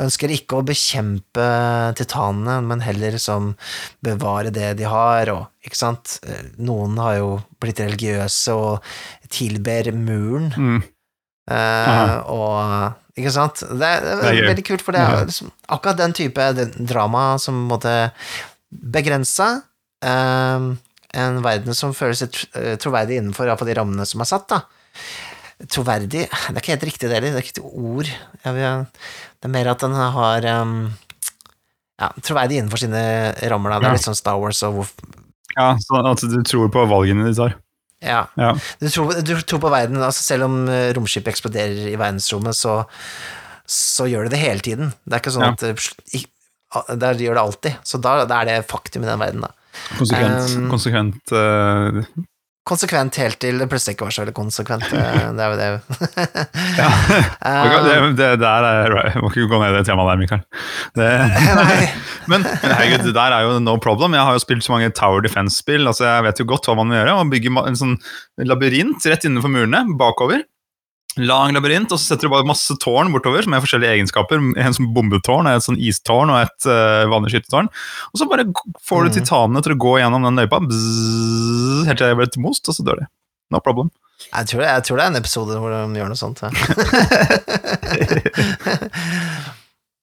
ønsker 0.00 0.32
ikke 0.32 0.58
å 0.60 0.64
bekjempe 0.66 1.44
titanene, 1.98 2.58
men 2.66 2.80
heller 2.84 3.18
som 3.20 3.52
bevare 4.04 4.52
det 4.54 4.72
de 4.80 4.86
har, 4.88 5.30
og 5.34 5.66
ikke 5.66 5.76
sant. 5.78 6.18
Noen 6.58 6.96
har 7.02 7.18
jo 7.20 7.30
blitt 7.60 7.82
religiøse 7.84 8.54
og 8.56 8.86
tilber 9.30 9.92
muren, 9.94 10.50
Mm. 10.56 10.82
eh, 11.50 12.14
og 12.32 12.94
ikke 13.20 13.32
sant? 13.34 13.60
Det 13.60 13.86
er, 13.86 14.00
det 14.06 14.28
er 14.30 14.46
veldig 14.50 14.64
kult, 14.70 14.82
for 14.86 14.96
det 14.96 15.02
er 15.04 15.26
liksom 15.28 15.50
akkurat 15.68 15.98
den 16.00 16.12
type 16.16 16.46
drama 16.88 17.24
som 17.42 17.58
måtte 17.68 17.92
begrense 18.70 19.48
eh, 20.02 20.68
en 21.20 21.40
verden 21.42 21.74
som 21.74 21.92
føles 21.96 22.22
eh, 22.22 22.76
troverdig 22.80 23.18
innenfor 23.20 23.48
iallfall 23.50 23.68
de 23.68 23.74
rammene 23.80 24.06
som 24.06 24.22
er 24.22 24.30
satt, 24.30 24.46
da. 24.52 24.60
Troverdig 25.68 26.08
Det 26.24 26.26
er 26.30 26.56
ikke 26.60 26.72
helt 26.72 26.84
riktig, 26.88 27.08
det 27.08 27.16
heller. 27.18 27.34
Det 27.34 27.40
er 27.40 27.44
ikke 27.44 27.58
et 27.58 27.64
ord. 27.68 28.10
Vil, 28.46 28.84
det 29.40 29.48
er 29.48 29.52
mer 29.52 29.68
at 29.74 29.82
den 29.84 29.96
har 29.98 30.46
um, 30.62 30.76
ja, 32.00 32.08
troverdig 32.24 32.60
innenfor 32.60 32.80
sine 32.80 33.02
rammer, 33.52 33.74
da. 33.74 33.80
Det 33.82 33.90
er 33.90 33.98
litt 33.98 34.06
sånn 34.08 34.16
Star 34.16 34.40
Wars 34.40 34.62
og 34.64 34.78
hvor 34.78 34.94
Ja, 35.58 35.74
så 35.82 36.00
at 36.06 36.24
du 36.24 36.38
tror 36.46 36.70
på 36.72 36.86
valgene 36.88 37.28
de 37.28 37.34
tar. 37.36 37.58
Ja. 38.00 38.22
Ja. 38.40 38.54
Du 38.80 38.88
tror, 38.88 39.12
du 39.20 39.34
tror 39.44 39.60
på 39.60 39.72
verden, 39.72 40.00
altså 40.00 40.24
selv 40.24 40.48
om 40.48 40.62
romskip 40.96 41.28
eksploderer 41.28 41.90
i 41.90 41.98
verdensrommet, 42.00 42.56
så, 42.56 42.78
så 43.68 44.08
gjør 44.08 44.28
det 44.28 44.38
det 44.38 44.44
hele 44.46 44.64
tiden. 44.64 44.94
Det 45.04 45.18
er 45.18 45.24
ikke 45.24 45.34
sånn 45.36 45.48
Ja. 45.50 45.52
at 45.52 45.66
det, 47.02 47.10
gjør 47.20 47.36
det 47.36 47.42
alltid. 47.42 47.80
Så 47.84 47.98
da, 48.00 48.22
da 48.30 48.40
er 48.40 48.48
det 48.48 48.58
faktum 48.70 49.04
i 49.04 49.10
den 49.10 49.20
verden, 49.20 49.44
da. 49.44 49.52
Konsekvent. 49.98 50.56
Um, 50.56 50.68
konsekvent 50.70 51.32
eh, 51.36 52.00
Konsekvent 52.70 53.18
helt 53.18 53.38
til 53.42 53.58
det 53.58 53.66
plutselig 53.70 53.96
ikke 53.96 54.06
var 54.06 54.14
så 54.14 54.22
veldig 54.22 54.34
konsekvent. 54.36 54.86
Det 54.90 55.44
er 55.44 55.50
jo 55.50 55.58
det. 55.58 55.68
ja. 56.78 56.90
Eh, 57.50 57.76
det, 58.14 58.14
det 58.18 58.28
der 58.42 58.66
er 58.66 58.92
Jeg 59.08 59.22
må 59.22 59.30
ikke 59.30 59.48
gå 59.50 59.58
ned 59.60 59.72
i 59.72 59.78
det 59.78 59.86
temaet 59.88 60.10
der, 60.10 60.18
Mikael. 60.20 60.42
Det, 60.98 61.08
men, 62.30 62.44
men 62.44 62.46
herregud, 62.62 63.06
det 63.08 63.14
der 63.16 63.34
er 63.34 63.46
jo 63.46 63.58
no 63.62 63.74
problem. 63.82 64.14
Jeg 64.14 64.26
har 64.28 64.36
jo 64.36 64.42
spilt 64.42 64.66
så 64.66 64.74
mange 64.74 64.90
Tower 64.96 65.24
Defense-spill. 65.24 65.88
altså 65.90 66.06
Jeg 66.06 66.26
vet 66.28 66.42
jo 66.42 66.48
godt 66.52 66.68
hva 66.68 66.76
man 66.78 66.90
må 66.92 66.98
gjøre. 66.98 67.16
Man 67.22 67.32
bygger 67.32 67.60
en 67.64 67.80
sånn 67.80 67.96
labyrint 68.46 69.06
rett 69.10 69.26
innenfor 69.26 69.52
murene, 69.52 69.82
bakover. 69.98 70.44
Lang 71.18 71.50
labyrint, 71.56 71.90
og 71.90 71.98
så 71.98 72.04
setter 72.12 72.28
du 72.28 72.32
bare 72.34 72.46
masse 72.46 72.70
tårn 72.78 73.10
bortover 73.12 73.42
som 73.42 73.52
har 73.56 73.62
forskjellige 73.64 73.94
egenskaper. 73.98 74.36
En 74.62 74.74
som 74.76 74.86
bombetårn, 74.94 75.48
et 75.50 75.64
sånn 75.64 75.80
istårn 75.82 76.30
og 76.30 76.38
et 76.44 76.60
uh, 76.70 77.02
vanlig 77.10 77.32
skytetårn. 77.34 77.66
Og 78.12 78.16
så 78.20 78.24
bare 78.30 78.44
får 78.86 78.98
du 79.02 79.08
Mhm. 79.10 79.16
titanene 79.18 79.62
til 79.66 79.74
å 79.74 79.80
gå 79.82 79.92
gjennom 79.98 80.22
den 80.28 80.38
løypa 80.38 80.58
bzzz, 80.62 81.82
helt 81.88 81.98
til 81.98 82.06
det 82.12 82.18
blir 82.20 82.44
most, 82.46 82.62
og 82.70 82.74
så 82.78 82.82
dør 82.86 82.96
de. 83.02 83.06
No 83.50 83.58
problem. 83.60 83.90
Jeg 84.30 84.44
tror, 84.52 84.60
det, 84.62 84.68
jeg 84.68 84.82
tror 84.86 84.96
det 85.00 85.04
er 85.04 85.10
en 85.10 85.22
episode 85.22 85.52
hvor 85.58 85.70
de 85.72 85.78
gjør 85.98 86.10
noe 86.12 86.20
sånt. 86.20 86.38
Ja. 86.44 86.50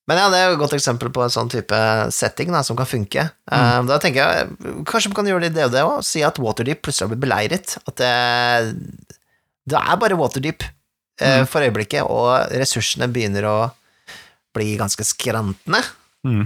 Men 0.08 0.16
ja, 0.22 0.30
det 0.32 0.38
er 0.40 0.46
jo 0.48 0.54
et 0.56 0.62
godt 0.62 0.72
eksempel 0.78 1.10
på 1.12 1.20
en 1.26 1.32
sånn 1.34 1.50
type 1.52 1.78
setting 2.16 2.54
da, 2.56 2.62
som 2.64 2.78
kan 2.80 2.88
funke. 2.88 3.26
Eh, 3.52 3.80
da 3.90 3.98
tenker 4.00 4.22
jeg 4.24 4.84
kanskje 4.88 5.10
man 5.12 5.18
kan 5.20 5.28
gjøre 5.28 5.44
det 5.44 5.50
i 5.52 5.56
DOD 5.58 5.76
òg, 5.82 5.98
si 6.08 6.22
at 6.24 6.40
Waterdeep 6.40 6.80
plutselig 6.86 7.04
har 7.08 7.12
blitt 7.12 7.26
beleiret. 7.26 7.74
At 7.92 7.96
det, 8.00 8.14
det 9.68 9.76
er 9.82 10.00
bare 10.00 10.16
Waterdeep 10.20 10.64
Mm. 11.18 11.48
for 11.50 11.66
øyeblikket, 11.66 12.06
og 12.06 12.52
ressursene 12.54 13.08
begynner 13.10 13.48
å 13.50 13.58
bli 14.58 14.76
ganske 14.78 15.06
skrantende. 15.06 15.82
Mm. 16.28 16.46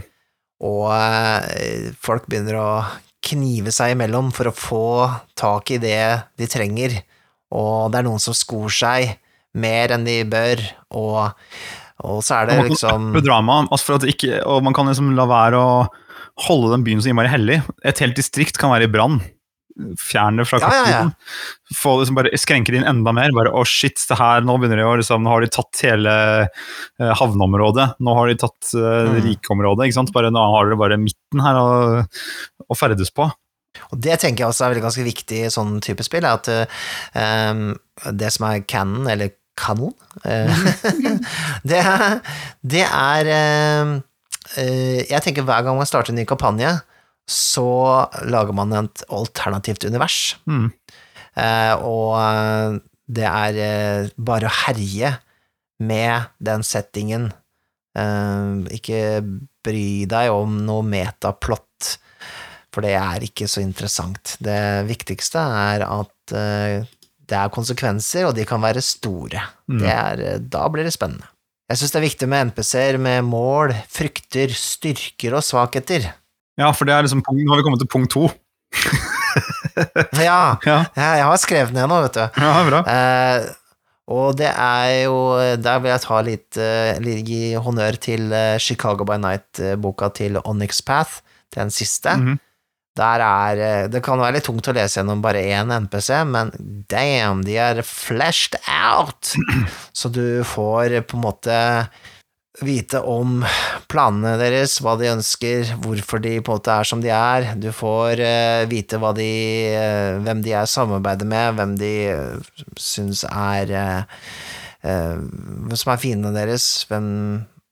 Og 0.64 0.86
eh, 0.94 1.90
folk 2.00 2.28
begynner 2.30 2.60
å 2.62 2.70
knive 3.22 3.74
seg 3.74 3.96
imellom 3.96 4.32
for 4.34 4.50
å 4.50 4.56
få 4.56 4.86
tak 5.38 5.74
i 5.76 5.80
det 5.82 6.02
de 6.40 6.48
trenger, 6.50 7.02
og 7.52 7.92
det 7.92 8.02
er 8.02 8.08
noen 8.08 8.22
som 8.24 8.36
skor 8.38 8.72
seg 8.74 9.18
mer 9.60 9.94
enn 9.94 10.08
de 10.08 10.22
bør, 10.32 10.62
og, 10.96 11.34
og 12.08 12.22
så 12.26 12.40
er 12.40 12.50
det 12.50 12.58
liksom 12.70 13.12
drama, 13.20 13.66
altså 13.68 13.92
for 13.92 14.00
at 14.00 14.08
ikke, 14.10 14.40
og 14.48 14.64
man 14.66 14.76
kan 14.78 14.88
liksom 14.90 15.12
la 15.18 15.28
være 15.30 15.60
å 15.60 15.76
holde 16.48 16.72
den 16.74 16.86
byen 16.88 17.04
så 17.04 17.12
innmari 17.12 17.30
hellig. 17.30 17.60
Et 17.86 18.02
helt 18.02 18.18
distrikt 18.18 18.58
kan 18.58 18.72
være 18.72 18.88
i 18.88 18.92
brann. 18.92 19.20
Fjern 20.00 20.38
det 20.42 20.46
fra 20.50 20.60
Ja, 20.62 20.82
ja. 20.90 21.02
Få 21.78 21.94
liksom 22.00 22.18
bare 22.18 22.32
skrenke 22.40 22.72
det 22.74 22.82
inn 22.82 22.88
enda 22.90 23.14
mer. 23.16 23.32
Bare, 23.36 23.52
å 23.56 23.64
shit, 23.68 24.00
det 24.10 24.18
her, 24.20 24.42
nå 24.46 24.56
begynner 24.62 24.82
de 24.82 24.88
å 24.88 24.96
liksom, 25.00 25.24
nå 25.26 25.32
har 25.34 25.42
de 25.46 25.50
tatt 25.56 25.84
hele 25.88 26.16
eh, 26.46 27.14
havneområdet. 27.20 27.88
Nå 28.04 28.16
har 28.18 28.32
de 28.32 28.38
tatt 28.44 28.74
uh, 28.76 28.90
Mm. 29.12 29.22
rikeområdet. 29.28 29.88
ikke 29.90 30.00
sant? 30.02 30.12
Bare, 30.16 30.32
nå 30.34 30.42
har 30.56 30.68
dere 30.70 30.80
bare 30.80 30.98
midten 31.02 31.42
her 31.44 31.60
å, 31.60 31.70
å 32.68 32.78
ferdes 32.78 33.10
på. 33.16 33.30
Og 33.92 34.00
det 34.04 34.18
tenker 34.20 34.44
jeg 34.44 34.52
også 34.52 34.66
er 34.66 34.74
veldig 34.74 34.84
ganske 34.84 35.06
viktig 35.08 35.38
i 35.46 35.52
sånn 35.54 35.78
type 35.84 36.04
spill, 36.04 36.26
er 36.28 36.36
at 36.36 36.50
eh, 36.52 37.62
det 38.12 38.32
som 38.36 38.50
er 38.50 38.66
canon, 38.68 39.08
eller 39.12 39.32
kanon, 39.60 39.94
det, 41.68 41.80
er- 41.80 42.20
det 42.64 42.84
er 42.88 43.30
eh, 43.32 43.92
uh, 44.58 45.00
Jeg 45.10 45.22
tenker 45.26 45.46
hver 45.48 45.64
gang 45.66 45.78
man 45.80 45.88
starter 45.90 46.12
en 46.14 46.20
ny 46.22 46.26
kampanje, 46.30 46.72
så 47.30 48.08
lager 48.28 48.56
man 48.58 48.74
et 48.76 49.04
alternativt 49.12 49.86
univers. 49.88 50.36
Mm. 50.50 50.72
Eh, 51.40 51.74
og 51.80 52.16
eh, 52.20 52.80
det 53.12 53.28
er 53.28 53.60
eh, 53.66 54.10
bare 54.18 54.50
å 54.50 54.56
herje 54.66 55.16
med 55.82 56.32
den 56.44 56.66
settingen. 56.68 57.30
Eh, 57.98 58.76
ikke 58.78 59.22
bry 59.66 60.06
deg 60.10 60.32
om 60.34 60.62
noe 60.68 60.86
metaplott, 60.88 61.96
for 62.72 62.86
det 62.86 62.96
er 62.98 63.28
ikke 63.28 63.50
så 63.52 63.64
interessant. 63.64 64.38
Det 64.44 64.88
viktigste 64.90 65.44
er 65.66 65.86
at 65.88 66.36
eh, 66.36 66.88
det 67.32 67.40
er 67.40 67.54
konsekvenser, 67.54 68.28
og 68.28 68.36
de 68.36 68.48
kan 68.48 68.64
være 68.64 68.84
store. 68.84 69.44
Mm. 69.72 69.80
Det 69.80 69.92
er, 69.92 70.26
eh, 70.28 70.42
da 70.42 70.66
blir 70.72 70.88
det 70.88 70.96
spennende. 70.96 71.28
Jeg 71.72 71.80
syns 71.80 71.94
det 71.94 72.00
er 72.02 72.10
viktig 72.10 72.28
med 72.28 72.50
NPC-er 72.50 72.98
med 73.00 73.24
mål, 73.24 73.72
frykter, 73.88 74.52
styrker 74.52 75.38
og 75.38 75.46
svakheter. 75.48 76.10
Ja, 76.62 76.72
for 76.78 76.88
det 76.89 76.93
er 76.95 77.07
liksom 77.07 77.24
nå 77.26 77.49
har 77.51 77.59
vi 77.62 77.66
kommet 77.68 77.82
til 77.84 77.89
punkt 77.91 78.14
to. 78.14 78.30
Ja, 80.20 80.57
Ja, 80.68 80.82
jeg 80.95 81.24
har 81.26 81.39
skrevet 81.39 81.74
ned 81.76 81.88
nå, 81.89 82.01
vet 82.05 82.18
du. 82.18 82.24
ja 82.43 82.53
bra. 82.68 82.82
Eh, 82.91 83.49
og 84.12 84.36
det 84.36 84.49
er 84.51 85.05
jo 85.05 85.16
Der 85.62 85.80
vil 85.80 85.91
jeg 85.93 86.03
ta 86.03 86.18
litt 86.26 86.57
eh, 86.59 86.97
litt 87.03 87.22
Gi 87.30 87.41
honnør 87.64 87.95
til 88.03 88.26
eh, 88.36 88.57
Chicago 88.59 89.05
by 89.07 89.16
Night-boka 89.24 90.09
til 90.18 90.39
Onyx 90.43 90.82
Path, 90.88 91.22
den 91.55 91.72
siste. 91.72 92.18
Mhm. 92.20 92.39
Der 92.99 93.24
er 93.24 93.62
eh, 93.64 93.88
Det 93.88 94.01
kan 94.03 94.20
være 94.20 94.36
litt 94.39 94.49
tungt 94.49 94.68
å 94.68 94.76
lese 94.76 94.99
gjennom 94.99 95.22
bare 95.24 95.45
én 95.47 95.72
NPC, 95.86 96.09
men 96.28 96.51
damn, 96.91 97.45
de 97.47 97.55
er 97.55 97.80
fleshed 97.88 98.59
out! 98.68 99.32
Så 99.95 100.12
du 100.12 100.43
får 100.43 100.97
på 101.07 101.16
en 101.20 101.24
måte 101.30 101.55
vite 102.60 102.99
om 103.08 103.39
planene 103.91 104.34
deres, 104.41 104.76
hva 104.84 104.97
de 104.99 105.08
ønsker, 105.14 105.72
hvorfor 105.86 106.20
de 106.24 106.34
på 106.43 106.52
en 106.52 106.60
måte 106.60 106.74
er 106.74 106.88
som 106.88 107.04
de 107.04 107.12
er. 107.16 107.54
Du 107.56 107.70
får 107.76 108.20
eh, 108.20 108.66
vite 108.72 108.99
de, 109.18 109.30
eh, 109.72 110.20
hvem 110.26 110.43
de 110.43 110.52
er 110.60 110.68
samarbeider 110.68 111.30
med, 111.32 111.56
hvem 111.56 111.78
de 111.80 111.93
uh, 112.12 112.52
syns 112.80 113.24
er 113.30 114.06
Hvem 114.82 115.76
som 115.78 115.91
er 115.93 115.99
fiendene 116.02 116.34
deres, 116.34 116.64
hvem, 116.89 117.06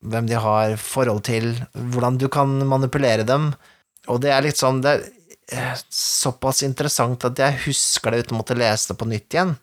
hvem 0.05 0.27
de 0.30 0.38
har 0.38 0.75
forhold 0.77 1.23
til, 1.25 1.55
hvordan 1.73 2.19
du 2.21 2.27
kan 2.30 2.51
manipulere 2.69 3.25
dem. 3.25 3.47
Og 4.13 4.21
det 4.21 4.30
er 4.30 4.45
litt 4.45 4.61
sånn 4.61 4.84
Det 4.86 4.91
er 5.49 5.82
såpass 5.89 6.61
interessant 6.67 7.25
at 7.25 7.41
jeg 7.41 7.63
husker 7.65 8.13
det 8.13 8.27
uten 8.27 8.38
å 8.38 8.43
måtte 8.43 8.59
lese 8.59 8.91
det 8.91 8.99
på 9.01 9.09
nytt 9.09 9.34
igjen. 9.34 9.55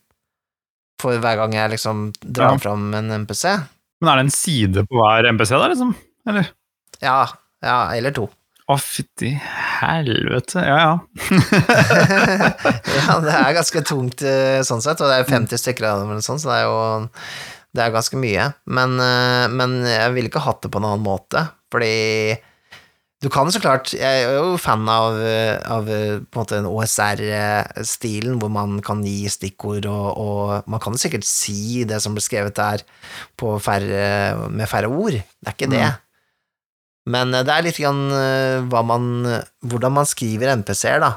For 0.99 1.23
hver 1.23 1.39
gang 1.39 1.55
jeg 1.55 1.77
liksom 1.77 2.09
drar 2.19 2.57
Ja. 2.57 2.59
fram 2.67 2.91
en 2.99 3.15
MPC. 3.23 3.47
Men 4.01 4.11
er 4.13 4.19
det 4.19 4.27
en 4.27 4.35
side 4.35 4.85
på 4.89 4.99
hver 5.01 5.29
MPC 5.33 5.55
der, 5.55 5.71
liksom? 5.73 5.95
Eller? 6.29 6.51
Ja, 7.03 7.21
ja, 7.65 7.79
eller 7.97 8.15
to. 8.17 8.27
Å, 8.67 8.75
fytti 8.83 9.31
helvete. 9.79 10.63
Ja, 10.67 10.79
ja. 10.83 10.95
ja, 12.97 13.19
det 13.23 13.37
er 13.37 13.55
ganske 13.55 13.83
tungt 13.87 14.25
eh, 14.27 14.59
sånn 14.67 14.83
sett, 14.83 14.99
og 14.99 15.13
det 15.13 15.21
er 15.21 15.29
50 15.29 15.63
stykker 15.63 15.87
av 15.87 16.03
dem, 16.03 16.11
eller 16.17 16.27
sånn, 16.27 16.43
så 16.43 16.51
det 16.51 16.59
er 16.59 16.67
jo 16.67 16.81
det 17.77 17.85
er 17.85 17.95
ganske 17.95 18.19
mye. 18.19 18.49
Men, 18.73 18.99
eh, 19.03 19.47
men 19.53 19.79
jeg 19.87 20.13
ville 20.17 20.33
ikke 20.33 20.45
hatt 20.49 20.65
det 20.65 20.73
på 20.75 20.83
en 20.83 20.89
annen 20.91 21.07
måte, 21.07 21.47
fordi 21.73 21.95
Du 23.25 23.31
kan 23.33 23.49
så 23.49 23.61
klart 23.63 23.95
Jeg 23.97 24.25
er 24.27 24.35
jo 24.37 24.59
fan 24.61 24.85
av, 24.93 25.17
av 25.65 25.87
på 25.89 25.95
en 25.97 26.27
måte 26.37 26.59
den 26.59 26.69
OSR-stilen, 26.69 28.37
hvor 28.41 28.51
man 28.53 28.77
kan 28.85 29.01
gi 29.07 29.25
stikkord, 29.33 29.89
og, 29.89 30.09
og 30.21 30.69
man 30.69 30.83
kan 30.85 30.99
sikkert 31.01 31.25
si 31.25 31.87
det 31.89 32.03
som 32.05 32.17
ble 32.17 32.25
skrevet 32.25 32.59
der, 32.59 32.85
på 33.41 33.55
færre, 33.63 34.49
med 34.53 34.69
færre 34.69 34.93
ord. 34.93 35.17
Det 35.17 35.49
er 35.49 35.57
ikke 35.57 35.71
det. 35.73 35.89
Men 37.09 37.33
eh, 37.33 37.45
det 37.47 37.55
er 37.55 37.65
litt 37.65 37.81
grann 37.81 38.05
eh, 38.13 38.67
hva 38.67 38.83
man 38.85 39.09
Hvordan 39.65 39.97
man 39.97 40.09
skriver 40.09 40.53
NPC-er, 40.59 41.01
da. 41.01 41.13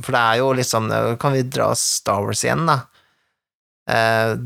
For 0.00 0.16
det 0.16 0.20
er 0.20 0.40
jo 0.40 0.52
liksom 0.56 0.86
Kan 1.20 1.34
vi 1.34 1.42
dra 1.44 1.70
Star 1.76 2.22
Wars 2.24 2.42
igjen, 2.46 2.66
da? 2.68 2.78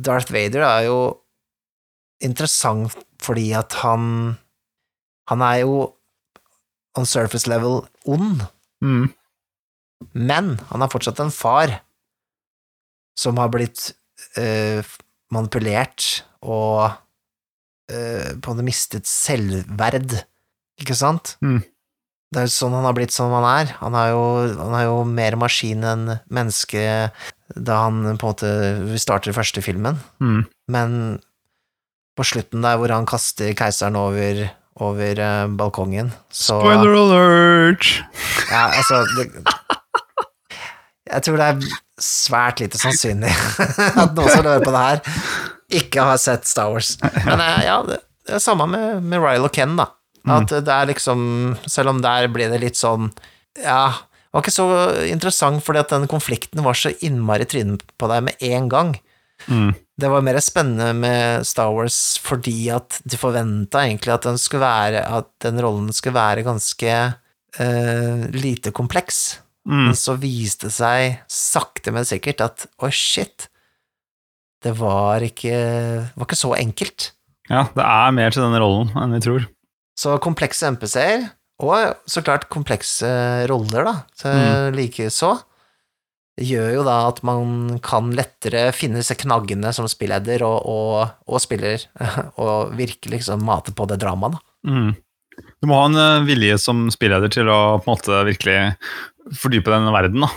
Darth 0.05 0.33
Vader 0.33 0.63
er 0.65 0.87
jo 0.87 0.99
interessant 2.25 2.95
fordi 3.23 3.51
at 3.55 3.77
han 3.83 4.07
Han 5.29 5.45
er 5.45 5.59
jo 5.63 5.75
on 6.99 7.07
surface 7.09 7.49
level 7.51 7.83
ond, 8.07 8.45
Mm. 8.85 9.07
men 10.13 10.49
han 10.69 10.83
er 10.85 10.91
fortsatt 10.93 11.21
en 11.23 11.31
far 11.33 11.71
som 13.17 13.39
har 13.41 13.49
blitt 13.55 13.93
uh, 14.37 14.83
manipulert 15.33 16.23
og 16.45 16.91
uh, 16.91 18.29
på 18.35 18.43
en 18.45 18.51
måte 18.51 18.67
mistet 18.67 19.07
selvverd, 19.09 20.19
ikke 20.83 20.97
sant? 20.99 21.37
Mm. 21.41 21.63
Det 22.35 22.43
er 22.43 22.49
jo 22.49 22.53
sånn 22.57 22.75
han 22.75 22.85
har 22.89 22.97
blitt 22.97 23.15
som 23.15 23.31
han 23.33 23.45
er. 23.47 23.73
Han 23.79 23.95
er 23.95 24.09
jo, 24.11 24.23
han 24.59 24.75
er 24.75 24.85
jo 24.89 24.97
mer 25.07 25.37
maskin 25.39 25.85
enn 25.87 26.09
menneske 26.35 26.83
da 27.55 27.77
han 27.85 28.01
på 28.19 28.27
en 28.27 28.33
måte 28.33 28.51
Vi 28.91 28.99
starter 28.99 29.33
første 29.37 29.63
filmen, 29.63 30.01
Mm. 30.21 30.43
men 30.69 30.97
på 32.19 32.27
slutten 32.27 32.63
der 32.63 32.77
hvor 32.79 32.91
han 32.95 33.07
kaster 33.07 33.55
keiseren 33.59 33.97
over, 33.99 34.45
over 34.83 35.21
uh, 35.21 35.47
balkongen, 35.55 36.11
så 36.35 36.59
Spoiler 36.59 36.97
alert! 36.99 37.91
ja, 38.51 38.65
altså 38.75 39.05
det, 39.15 39.29
Jeg 41.05 41.27
tror 41.27 41.39
det 41.39 41.49
er 41.51 41.67
svært 42.03 42.63
lite 42.65 42.81
sannsynlig 42.81 43.31
at 44.03 44.17
noen 44.17 44.31
som 44.33 44.43
hører 44.43 44.65
på 44.65 44.73
det 44.75 44.87
her, 44.89 45.21
ikke 45.79 46.07
har 46.09 46.19
sett 46.19 46.49
Star 46.49 46.73
Wars. 46.73 46.97
Men 47.23 47.39
uh, 47.39 47.61
ja, 47.63 47.77
det, 47.87 48.01
det 48.27 48.39
er 48.39 48.43
samme 48.43 48.67
med, 48.71 49.05
med 49.05 49.23
Ryle 49.23 49.47
og 49.47 49.55
Ken, 49.55 49.77
da. 49.79 49.93
At 50.25 50.49
det 50.49 50.73
er 50.73 50.89
liksom 50.89 51.19
Selv 51.69 51.91
om 51.93 51.99
der 52.01 52.31
ble 52.33 52.47
det 52.49 52.57
litt 52.63 52.79
sånn 52.81 53.11
Ja, 53.61 53.91
det 53.93 54.33
var 54.33 54.41
ikke 54.41 54.55
så 54.55 54.69
interessant 55.05 55.61
fordi 55.67 55.83
at 55.83 55.93
den 55.93 56.09
konflikten 56.09 56.63
var 56.65 56.79
så 56.79 56.95
innmari 57.05 57.45
trynet 57.45 57.85
på 58.01 58.09
deg 58.11 58.25
med 58.27 58.41
en 58.49 58.71
gang. 58.73 58.89
Mm. 59.47 59.69
Det 60.01 60.09
var 60.11 60.25
mer 60.27 60.41
spennende 60.43 60.91
med 60.99 61.45
Star 61.47 61.71
Wars 61.71 62.19
fordi 62.19 62.67
at 62.75 62.97
de 63.07 63.19
forventa 63.21 63.85
egentlig 63.87 64.11
at 64.11 64.25
den 64.27 64.41
skulle 64.43 64.65
være 64.65 65.05
At 65.07 65.29
den 65.45 65.61
rollen 65.63 65.93
skulle 65.95 66.17
være 66.19 66.43
ganske 66.43 66.97
uh, 67.61 68.25
lite 68.35 68.73
kompleks. 68.75 69.39
Mm. 69.69 69.85
Men 69.87 69.95
så 69.97 70.17
viste 70.21 70.67
det 70.69 70.75
seg 70.77 71.21
sakte, 71.31 71.93
men 71.95 72.05
sikkert 72.05 72.43
at 72.45 72.67
å, 72.83 72.91
shit, 72.93 73.47
det 74.65 74.75
var 74.81 75.23
ikke, 75.25 75.55
var 76.17 76.27
ikke 76.27 76.37
så 76.43 76.51
enkelt. 76.59 77.13
Ja, 77.49 77.67
det 77.77 77.85
er 77.87 78.13
mer 78.17 78.35
til 78.35 78.45
denne 78.45 78.61
rollen 78.61 78.91
enn 78.99 79.15
vi 79.17 79.23
tror. 79.25 79.47
Så 80.01 80.19
komplekse 80.25 80.69
MPC-er, 80.75 81.29
og 81.65 81.95
så 82.11 82.21
klart 82.27 82.49
komplekse 82.53 83.09
roller, 83.49 83.87
da, 83.87 83.95
så 84.19 84.33
Mm. 84.35 84.75
likeså, 84.75 85.31
gjør 86.41 86.71
jo 86.75 86.85
da 86.87 86.97
at 87.09 87.21
man 87.27 87.79
kan 87.85 88.11
lettere 88.17 88.67
finne 88.75 89.01
disse 89.01 89.17
knaggene 89.19 89.71
som 89.75 89.87
spilleder 89.91 90.43
og, 90.47 90.67
og, 90.67 91.17
og 91.31 91.43
spiller, 91.43 91.85
og 92.43 92.75
virkelig 92.79 93.21
liksom 93.21 93.45
mate 93.47 93.75
på 93.77 93.87
det 93.91 94.01
dramaet, 94.03 94.39
da. 94.39 94.71
Mm. 94.71 94.95
Du 95.63 95.69
må 95.69 95.79
ha 95.79 95.87
en 95.89 95.99
eh, 95.99 96.27
vilje 96.29 96.59
som 96.63 96.87
spilleder 96.95 97.33
til 97.33 97.51
å 97.51 97.79
på 97.83 97.89
en 97.89 97.97
måte 97.97 98.25
virkelig 98.29 98.59
fordype 99.41 99.73
den 99.73 99.91
verden, 99.95 100.27
da. 100.27 100.31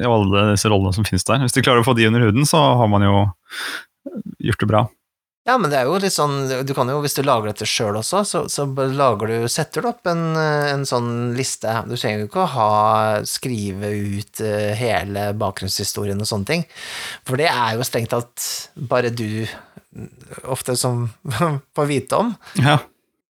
I 0.00 0.08
alle 0.10 0.48
disse 0.54 0.70
rollene 0.70 0.94
som 0.96 1.06
finnes 1.06 1.26
der. 1.26 1.42
Hvis 1.44 1.54
du 1.54 1.62
klarer 1.62 1.84
å 1.84 1.86
få 1.86 1.94
de 1.94 2.08
under 2.08 2.24
huden, 2.24 2.46
så 2.48 2.58
har 2.80 2.88
man 2.90 3.04
jo 3.06 3.18
gjort 4.42 4.64
det 4.64 4.70
bra. 4.70 4.80
Ja, 5.44 5.58
men 5.60 5.68
det 5.68 5.76
er 5.76 5.88
jo 5.88 5.98
litt 6.00 6.14
sånn 6.14 6.48
Du 6.64 6.72
kan 6.76 6.88
jo, 6.88 7.02
hvis 7.04 7.16
du 7.18 7.20
lager 7.24 7.50
dette 7.50 7.66
sjøl 7.68 7.98
også, 8.00 8.22
så, 8.24 8.40
så 8.48 8.64
du 8.64 9.34
Setter 9.52 9.84
du 9.84 9.90
opp 9.90 10.08
en, 10.08 10.22
en 10.38 10.86
sånn 10.88 11.34
liste 11.36 11.68
Du 11.88 11.92
trenger 11.98 12.24
jo 12.24 12.30
ikke 12.30 12.46
å 12.46 12.52
ha 12.54 12.70
Skrive 13.28 13.90
ut 13.92 14.40
eh, 14.40 14.72
hele 14.78 15.28
bakgrunnshistorien 15.36 16.20
og 16.20 16.30
sånne 16.30 16.48
ting, 16.48 16.64
for 17.28 17.40
det 17.40 17.50
er 17.50 17.76
jo 17.76 17.84
strengt 17.86 18.12
tatt 18.14 18.48
bare 18.88 19.12
du 19.12 19.44
ofte 20.50 20.74
som 20.76 21.06
får 21.76 21.86
vite 21.86 22.18
om. 22.18 22.32
Ja. 22.58 22.78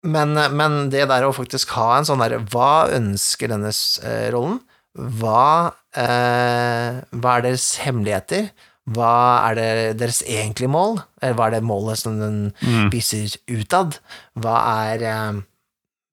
Men, 0.07 0.33
men 0.57 0.77
det 0.93 1.07
der 1.09 1.25
å 1.27 1.35
faktisk 1.35 1.73
ha 1.77 1.97
en 1.97 2.07
sånn 2.07 2.21
derre 2.21 2.39
Hva 2.53 2.87
ønsker 2.95 3.51
denne 3.51 3.73
eh, 4.05 4.27
rollen? 4.33 4.59
Hva, 4.97 5.73
eh, 5.93 7.01
hva 7.11 7.33
er 7.35 7.45
deres 7.45 7.67
hemmeligheter? 7.83 8.49
Hva 8.87 9.49
er 9.49 9.57
det 9.57 9.97
deres 9.99 10.21
egentlige 10.23 10.71
mål? 10.71 11.01
Eller 11.21 11.35
hva 11.35 11.47
er 11.49 11.57
det 11.57 11.63
målet 11.67 11.99
som 11.99 12.19
den 12.21 12.37
Mm. 12.63 12.89
viser 12.93 13.35
utad? 13.51 13.99
Hva 14.39 14.55
er 14.87 15.03
eh, 15.03 15.41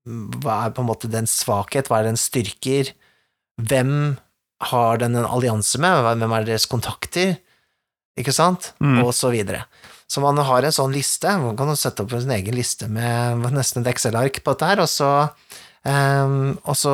Hva 0.05 0.66
er 0.66 0.70
på 0.77 0.83
en 0.83 0.89
måte 0.91 1.09
dens 1.09 1.33
svakhet? 1.45 1.89
Hva 1.89 2.01
er 2.03 2.11
dens 2.11 2.27
styrker? 2.29 2.91
Hvem 3.62 4.18
har 4.61 4.99
den 4.99 5.16
en 5.16 5.25
allianse 5.25 5.79
med? 5.81 6.03
Hvem 6.20 6.33
er 6.37 6.45
deres 6.45 6.66
kontakter? 6.68 7.39
Ikke 8.18 8.35
sant? 8.35 8.72
Mm. 8.85 9.01
Og 9.05 9.14
så 9.16 9.31
videre. 9.33 9.64
Så 10.07 10.20
man 10.20 10.37
har 10.37 10.62
en 10.62 10.75
sånn 10.75 10.93
liste, 10.93 11.31
man 11.41 11.57
kan 11.57 11.72
sette 11.75 12.05
opp 12.05 12.12
en 12.12 12.31
egen 12.37 12.55
liste 12.55 12.87
med 12.93 13.47
nesten 13.57 13.81
et 13.83 13.95
Excel-ark 13.95 14.43
på 14.45 14.53
dette 14.53 14.68
her, 14.68 14.83
og 14.85 14.91
så, 14.93 15.09
um, 15.89 16.59
og 16.68 16.77
så 16.77 16.93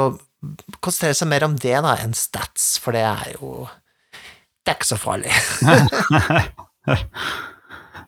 konsentrere 0.80 1.18
seg 1.18 1.28
mer 1.28 1.44
om 1.44 1.56
det 1.58 1.74
da, 1.82 1.96
enn 2.00 2.14
stats, 2.16 2.78
for 2.78 2.92
det 2.96 3.02
er 3.02 3.34
jo 3.34 3.66
Det 4.64 4.74
er 4.74 4.78
ikke 4.78 4.90
så 4.90 4.98
farlig. 5.00 5.32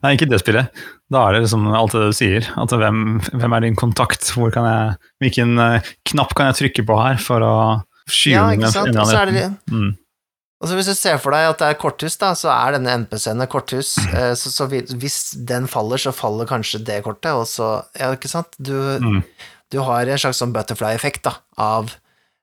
Nei, 0.02 0.16
ikke 0.16 0.26
det 0.30 0.40
spillet. 0.42 0.82
Da 1.12 1.20
er 1.28 1.36
det 1.36 1.44
liksom 1.44 1.66
alt 1.78 1.94
det 1.94 2.08
du 2.08 2.14
sier. 2.16 2.46
At 2.58 2.72
hvem, 2.74 3.20
hvem 3.30 3.54
er 3.56 3.62
din 3.66 3.76
kontakt? 3.78 4.32
Jeg, 4.34 4.94
hvilken 5.22 5.52
eh, 5.62 5.90
knapp 6.10 6.32
kan 6.38 6.48
jeg 6.50 6.58
trykke 6.58 6.84
på 6.88 6.96
her 6.98 7.20
for 7.22 7.44
å 7.46 7.52
skyve 8.10 8.34
Ja, 8.34 8.46
den 8.50 8.64
ikke 8.64 8.72
sant? 8.74 8.98
Og 8.98 9.06
så 9.12 9.20
er 9.20 9.30
det? 9.30 9.44
Mm. 9.70 9.92
Og 10.62 10.68
så 10.70 10.76
Hvis 10.78 10.90
du 10.90 10.94
ser 10.94 11.18
for 11.22 11.34
deg 11.34 11.48
at 11.52 11.58
det 11.62 11.68
er 11.72 11.78
korthus, 11.78 12.16
da, 12.20 12.32
så 12.38 12.50
er 12.54 12.76
denne 12.76 12.92
NPC-en 13.04 13.42
et 13.42 13.50
korthus. 13.50 13.94
eh, 14.10 14.34
Så, 14.38 14.50
så 14.54 14.66
hvis 14.70 15.16
den 15.48 15.68
faller, 15.70 15.98
så 16.02 16.12
faller 16.14 16.46
kanskje 16.50 16.82
det 16.86 17.00
kortet, 17.06 17.30
og 17.34 17.46
så 17.50 17.70
Ja, 17.98 18.10
ikke 18.18 18.30
sant? 18.30 18.50
Du, 18.58 18.74
Mm. 19.02 19.22
du 19.72 19.78
har 19.86 20.02
en 20.06 20.18
slags 20.18 20.38
sånn 20.42 20.52
butterfly-effekt 20.54 21.22
da, 21.30 21.36
av, 21.62 21.94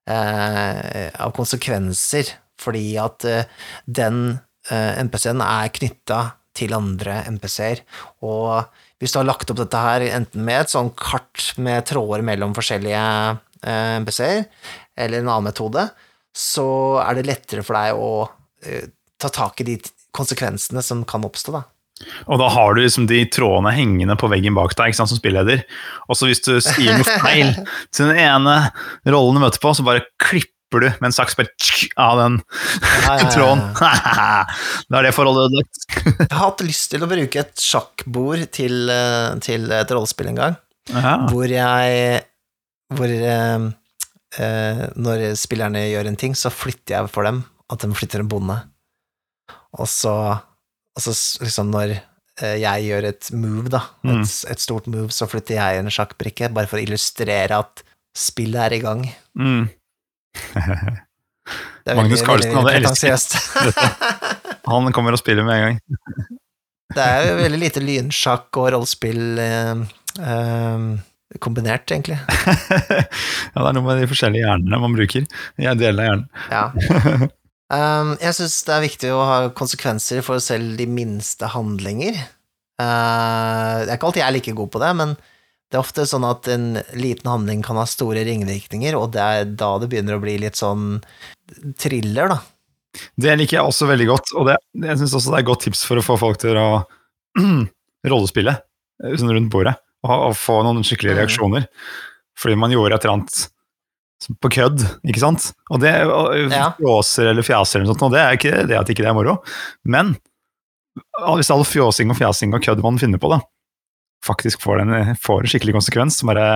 eh, 0.07 1.09
av 1.19 1.31
konsekvenser, 1.35 2.31
fordi 2.59 2.83
at 3.01 3.25
eh, 3.27 3.47
den 3.85 4.39
eh, 4.71 4.99
NPC-en 5.05 5.43
er 5.45 5.71
knytta 5.75 6.19
til 6.59 6.75
andre 6.75 7.21
NPC-er. 7.29 7.83
Og 8.27 8.65
hvis 8.99 9.15
du 9.15 9.21
har 9.21 9.29
lagt 9.29 9.51
opp 9.51 9.61
dette 9.61 9.83
her 9.83 10.07
enten 10.09 10.43
med 10.47 10.65
et 10.65 10.73
sånn 10.73 10.91
kart 10.97 11.53
med 11.61 11.87
tråder 11.87 12.25
mellom 12.25 12.55
forskjellige 12.57 13.05
eh, 13.63 13.95
NPC-er, 14.03 14.45
eller 14.99 15.21
en 15.21 15.31
annen 15.31 15.49
metode, 15.51 15.87
så 16.35 16.69
er 17.03 17.17
det 17.17 17.27
lettere 17.29 17.63
for 17.65 17.79
deg 17.79 17.97
å 17.97 18.11
ta 19.19 19.29
tak 19.31 19.61
i 19.63 19.65
de 19.69 19.77
konsekvensene 20.15 20.83
som 20.83 21.05
kan 21.07 21.23
oppstå, 21.25 21.53
da. 21.55 21.63
Og 22.31 22.39
da 22.39 22.47
har 22.53 22.75
du 22.75 22.81
liksom 22.81 23.07
de 23.09 23.23
trådene 23.31 23.73
hengende 23.75 24.15
på 24.19 24.29
veggen 24.31 24.55
bak 24.55 24.75
deg 24.77 24.91
ikke 24.91 25.01
sant, 25.01 25.11
som 25.11 25.19
spilleder. 25.19 25.65
Og 26.07 26.17
så 26.17 26.29
hvis 26.29 26.43
du 26.45 26.53
sier 26.63 26.95
noe 26.95 27.17
feil 27.23 27.51
til 27.91 28.11
den 28.11 28.19
ene 28.23 28.55
rollen 29.07 29.39
du 29.39 29.43
møter 29.43 29.63
på, 29.63 29.73
så 29.75 29.85
bare 29.87 30.05
klipper 30.21 30.55
du 30.83 30.85
med 31.01 31.07
en 31.09 31.15
saks 31.15 31.33
bare 31.39 31.49
tsk, 31.57 31.87
av 31.97 32.19
den 32.21 32.35
tråden. 33.33 33.63
da 34.89 34.99
er 34.99 35.07
det 35.07 35.13
forholdet 35.17 35.47
ødelagt. 35.49 35.79
Jeg 36.29 36.29
har 36.35 36.43
hatt 36.45 36.61
lyst 36.67 36.91
til 36.93 37.01
å 37.05 37.09
bruke 37.09 37.41
et 37.41 37.63
sjakkbord 37.63 38.45
til, 38.55 38.75
eh, 38.93 39.33
til 39.41 39.65
et 39.73 39.93
rollespill 39.95 40.29
en 40.29 40.37
gang, 40.43 40.57
Aha. 40.93 41.15
hvor 41.31 41.49
jeg 41.49 42.21
Hvor 42.93 43.11
eh, 43.13 43.65
eh, 44.41 44.83
når 44.97 45.25
spillerne 45.37 45.83
gjør 45.89 46.07
en 46.09 46.15
ting, 46.17 46.33
så 46.37 46.49
flytter 46.53 46.95
jeg 46.99 47.09
for 47.13 47.25
dem 47.27 47.43
at 47.69 47.81
de 47.83 47.89
flytter 47.93 48.23
en 48.23 48.29
bonde. 48.31 48.55
Og 49.77 49.85
så, 49.89 50.13
og 50.97 51.03
så 51.03 51.13
liksom 51.43 51.69
når 51.73 51.91
eh, 52.41 52.55
jeg 52.63 52.87
gjør 52.87 53.09
et 53.11 53.27
move, 53.37 53.69
da, 53.69 53.83
Mm. 54.05 54.21
et, 54.23 54.31
et 54.53 54.61
stort 54.63 54.87
move, 54.89 55.11
så 55.13 55.27
flytter 55.29 55.59
jeg 55.59 55.81
en 55.83 55.91
sjakkbrikke, 55.93 56.49
bare 56.55 56.65
for 56.71 56.79
å 56.79 56.85
illustrere 56.85 57.59
at 57.61 57.83
spillet 58.17 58.57
er 58.63 58.73
i 58.79 58.81
gang. 58.81 59.03
Mm. 59.37 59.67
Er 61.89 61.97
Magnus 61.97 62.21
Carlsen 62.21 62.53
hadde 62.53 62.75
elsket. 62.77 63.33
Han 64.69 64.93
kommer 64.93 65.15
og 65.15 65.21
spiller 65.21 65.45
med 65.47 65.55
en 65.55 65.65
gang. 65.65 65.79
Det 66.95 67.05
er 67.05 67.27
jo 67.27 67.33
veldig 67.37 67.59
lite 67.61 67.81
lynsjakk 67.85 68.57
og 68.57 68.71
rollespill 68.73 69.37
eh, 69.43 69.81
eh, 70.25 70.85
kombinert, 71.37 71.91
egentlig. 71.93 72.17
ja, 72.25 73.03
det 73.05 73.67
er 73.67 73.75
noe 73.77 73.85
med 73.85 74.01
de 74.01 74.07
forskjellige 74.09 74.47
hjernene 74.47 74.79
man 74.81 74.95
bruker. 74.97 75.27
Jeg 75.61 75.77
deler 75.77 76.07
hjernen. 76.09 76.25
Ja. 76.49 76.63
Um, 77.69 78.15
jeg 78.17 78.33
syns 78.39 78.57
det 78.65 78.73
er 78.73 78.85
viktig 78.87 79.13
å 79.13 79.21
ha 79.21 79.37
konsekvenser 79.53 80.25
for 80.25 80.41
selv 80.41 80.79
de 80.81 80.87
minste 80.89 81.51
handlinger. 81.53 82.17
Uh, 82.81 83.85
det 83.85 83.91
er 83.91 83.99
ikke 83.99 84.09
alltid 84.09 84.23
jeg 84.23 84.29
er 84.31 84.37
like 84.39 84.57
god 84.57 84.73
på 84.73 84.81
det, 84.81 84.91
men 84.97 85.13
Det 85.69 85.77
er 85.77 85.83
ofte 85.83 86.05
sånn 86.09 86.25
at 86.25 86.47
en 86.49 86.79
liten 86.97 87.29
handling 87.29 87.59
kan 87.65 87.77
ha 87.77 87.83
store 87.85 88.23
ringvirkninger, 88.25 88.95
og 88.97 89.11
det 89.13 89.21
er 89.21 89.45
da 89.45 89.75
det 89.77 89.89
begynner 89.91 90.17
å 90.17 90.21
bli 90.23 90.37
litt 90.41 90.57
sånn 90.57 90.95
thriller, 91.77 92.31
da. 92.33 92.39
Det 93.21 93.35
liker 93.37 93.59
jeg 93.59 93.69
også 93.69 93.85
veldig 93.85 94.07
godt, 94.09 94.31
og 94.33 94.47
det, 94.49 94.55
jeg 94.81 94.97
syns 94.97 95.13
også 95.13 95.29
det 95.29 95.37
er 95.37 95.43
et 95.43 95.49
godt 95.51 95.61
tips 95.67 95.83
for 95.85 96.01
å 96.01 96.05
få 96.05 96.15
folk 96.17 96.39
til 96.41 96.57
å 96.57 96.65
rollespille 98.09 98.55
sånn 99.19 99.31
rundt 99.35 99.51
bordet, 99.53 99.75
og, 100.07 100.15
og 100.31 100.35
få 100.39 100.57
noen 100.65 100.81
skikkelige 100.83 101.13
Mhm. 101.15 101.21
reaksjoner. 101.21 101.67
Fordi 102.39 102.55
man 102.57 102.71
gjorde 102.73 102.95
et 102.97 103.05
eller 103.05 103.17
annet 103.19 103.47
på 104.43 104.49
kødd, 104.51 104.81
ikke 105.07 105.21
sant? 105.21 105.51
Og 105.71 105.79
det 105.83 105.93
og, 106.07 106.33
Ja. 106.51 106.71
Fjåser 106.79 107.29
eller 107.31 107.43
fjaser 107.45 107.79
eller 107.79 107.87
noe 107.91 107.93
sånt, 107.95 108.07
og 108.09 108.15
det 108.17 108.19
er 108.25 108.35
ikke 108.39 108.67
det 108.67 108.77
at 108.79 108.89
ikke 108.91 109.03
det 109.05 109.11
er 109.11 109.15
moro, 109.17 109.37
men 109.85 110.15
hvis 111.37 111.51
all 111.53 111.63
fjåsing 111.63 112.09
og 112.11 112.17
fjasing 112.17 112.53
og 112.57 112.63
kødd 112.65 112.81
man 112.83 112.97
finner 112.99 113.21
på, 113.21 113.29
da, 113.31 113.39
faktisk 114.25 114.61
får 114.61 114.81
en, 114.83 114.93
får 115.21 115.43
en 115.45 115.51
skikkelig 115.51 115.73
konsekvens, 115.77 116.17
Som 116.19 116.31
bare 116.31 116.47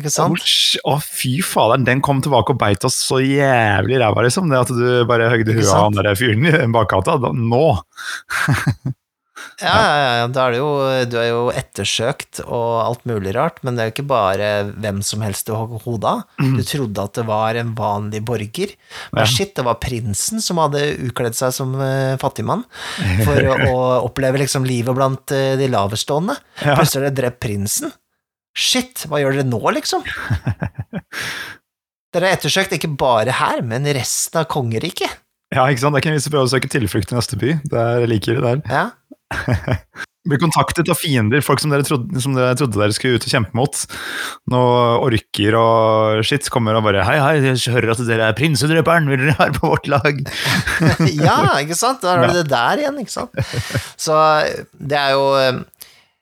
Ikke 0.00 0.10
sant? 0.12 0.44
å, 0.88 0.96
fy 1.04 1.36
faderen, 1.44 1.84
den 1.88 2.00
kom 2.04 2.22
tilbake 2.24 2.54
og 2.54 2.60
beit 2.62 2.84
oss 2.88 2.96
så 3.04 3.18
jævlig 3.22 3.98
i 3.98 4.00
ræva, 4.02 4.24
liksom. 4.26 4.48
Det 4.52 4.60
at 4.62 4.72
du 4.74 5.04
bare 5.10 5.28
høgde 5.32 5.54
huet 5.56 5.68
av 5.70 5.88
han 5.88 5.98
der 6.00 6.14
fyren 6.18 6.46
i 6.48 6.54
bakgata. 6.72 7.18
Da- 7.20 7.34
Nå! 7.36 7.64
Ja, 9.60 9.74
ja, 9.76 10.12
ja, 10.20 10.26
da 10.32 10.46
er 10.46 10.54
det 10.54 10.60
jo 10.60 10.70
Du 11.10 11.16
er 11.20 11.26
jo 11.28 11.40
ettersøkt 11.52 12.40
og 12.46 12.68
alt 12.80 13.04
mulig 13.08 13.34
rart, 13.36 13.60
men 13.66 13.76
det 13.76 13.82
er 13.82 13.90
jo 13.90 13.94
ikke 13.94 14.08
bare 14.10 14.50
hvem 14.72 15.02
som 15.06 15.24
helst 15.24 15.48
du 15.48 15.54
har 15.56 15.70
hodet 15.84 16.10
av. 16.10 16.24
Du 16.56 16.62
trodde 16.66 17.04
at 17.04 17.18
det 17.18 17.26
var 17.28 17.58
en 17.60 17.74
vanlig 17.78 18.22
borger. 18.26 18.74
Men 19.12 19.28
shit, 19.28 19.54
det 19.56 19.66
var 19.66 19.80
prinsen 19.82 20.42
som 20.44 20.60
hadde 20.62 20.82
ukledd 21.10 21.36
seg 21.38 21.54
som 21.56 21.76
uh, 21.78 22.16
fattigmann 22.20 22.64
for 23.26 23.52
å, 23.68 23.78
oppleve 24.08 24.40
liksom 24.42 24.66
livet 24.68 24.96
blant 24.96 25.34
eh, 25.36 25.54
de 25.60 25.68
laverstående. 25.70 26.36
Plutselig 26.62 27.00
har 27.00 27.08
dere 27.08 27.18
drept 27.22 27.42
prinsen. 27.44 27.92
Shit, 28.56 29.06
hva 29.08 29.20
gjør 29.22 29.38
dere 29.38 29.48
nå, 29.48 29.60
liksom? 29.76 30.04
Dere 32.10 32.26
er 32.26 32.34
ettersøkt 32.34 32.72
ikke 32.74 32.90
bare 32.98 33.36
her, 33.38 33.60
men 33.62 33.86
resten 33.94 34.40
av 34.40 34.48
kongeriket. 34.50 35.20
Ja, 35.54 35.66
ikke 35.70 35.82
sant? 35.82 35.94
Det 35.94 36.00
er 36.00 36.02
ikke 36.02 36.10
en 36.10 36.16
vits 36.16 36.26
å 36.26 36.32
prøve 36.32 36.48
å 36.48 36.50
søke 36.50 36.70
tilflukt 36.70 37.12
i 37.12 37.16
neste 37.16 37.38
by. 37.38 37.52
Det 37.70 37.78
er, 37.78 38.06
like 38.10 38.30
ille 38.32 38.42
der. 38.42 38.60
Ja, 38.70 38.82
Blir 40.28 40.36
kontaktet 40.36 40.90
av 40.92 40.98
fiender, 41.00 41.40
folk 41.40 41.62
som 41.62 41.72
dere 41.72 41.84
trodde, 41.86 42.20
som 42.20 42.34
dere, 42.36 42.52
trodde 42.58 42.76
dere 42.76 42.92
skulle 42.92 43.16
ut 43.16 43.24
og 43.24 43.32
kjempe 43.32 43.56
mot. 43.56 43.78
Noe 44.52 44.82
orker 45.06 45.56
og 45.56 46.20
shit 46.28 46.50
kommer 46.52 46.76
og 46.76 46.84
bare 46.84 47.06
Hei, 47.08 47.16
hei, 47.22 47.32
jeg 47.46 47.72
hører 47.72 47.94
at 47.94 48.02
dere 48.04 48.28
er 48.28 48.36
prinsedrøperen, 48.36 49.08
vil 49.08 49.24
dere 49.24 49.38
være 49.38 49.56
på 49.56 49.70
vårt 49.72 49.88
lag? 49.88 50.20
ja, 51.24 51.38
ikke 51.62 51.78
sant? 51.78 52.04
Da 52.04 52.18
er 52.18 52.26
det 52.26 52.28
ja. 52.28 52.36
det 52.36 52.52
der 52.52 52.84
igjen, 52.84 53.00
ikke 53.00 53.16
sant? 53.16 53.40
Så 53.96 54.20
det 54.76 55.00
er 55.00 55.16
jo 55.16 55.24
eh, 55.40 55.62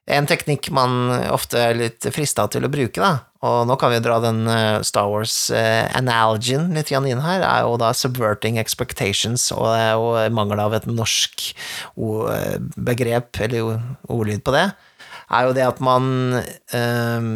en 0.09 0.27
teknikk 0.29 0.71
man 0.75 1.11
ofte 1.29 1.61
er 1.61 1.77
litt 1.77 2.07
frista 2.15 2.47
til 2.51 2.65
å 2.65 2.71
bruke, 2.73 3.01
da. 3.01 3.27
Og 3.47 3.69
nå 3.69 3.77
kan 3.79 3.93
vi 3.93 4.01
dra 4.03 4.17
den 4.23 4.41
eh, 4.51 4.81
Star 4.87 5.07
Wars-analogien 5.13 6.73
litt 6.75 6.91
inn 6.91 7.23
her, 7.23 7.45
er 7.45 7.67
jo 7.67 7.77
da 7.79 7.93
'subverting 7.95 8.59
expectations', 8.59 9.53
og 9.55 9.69
det 9.69 9.83
er 9.85 9.93
jo 9.95 10.35
mangel 10.35 10.63
av 10.65 10.75
et 10.75 10.89
norsk 10.91 11.53
begrep, 12.77 13.39
eller 13.47 13.79
ordlyd 14.09 14.43
på 14.43 14.57
det, 14.57 14.67
er 15.31 15.45
jo 15.47 15.55
det 15.55 15.67
at 15.69 15.81
man 15.85 16.41
eh, 16.41 17.29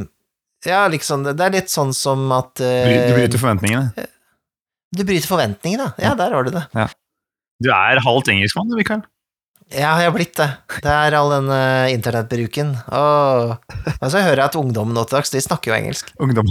Ja, 0.66 0.87
liksom, 0.89 1.25
det 1.27 1.39
er 1.43 1.55
litt 1.55 1.70
sånn 1.70 1.93
som 1.95 2.25
at 2.33 2.61
eh, 2.62 3.07
Du 3.11 3.14
bryter 3.18 3.39
forventningene. 3.39 4.09
du 4.97 5.05
bryter 5.05 5.29
forventningene. 5.29 5.93
Ja, 5.99 6.14
der 6.14 6.35
har 6.35 6.45
du 6.45 6.51
det. 6.55 6.66
Du 7.62 7.70
er 7.70 8.03
halvt 8.03 8.31
engelskmann, 8.33 8.73
Mikael. 8.75 9.03
Ja, 9.73 9.95
jeg 10.03 10.09
har 10.11 10.14
blitt 10.14 10.35
det. 10.37 10.47
Det 10.85 10.91
er 10.93 11.14
all 11.16 11.31
den 11.33 11.49
uh, 11.49 11.89
internettbruken. 11.93 12.75
Og 12.93 14.09
så 14.12 14.20
hører 14.20 14.43
jeg 14.43 14.51
at 14.51 14.59
ungdommen 14.61 14.93
nå 14.97 15.05
til 15.09 15.16
dags, 15.18 15.33
de 15.33 15.41
snakker 15.43 15.73
jo 15.73 15.77
engelsk 15.79 16.11
Ungdom. 16.23 16.49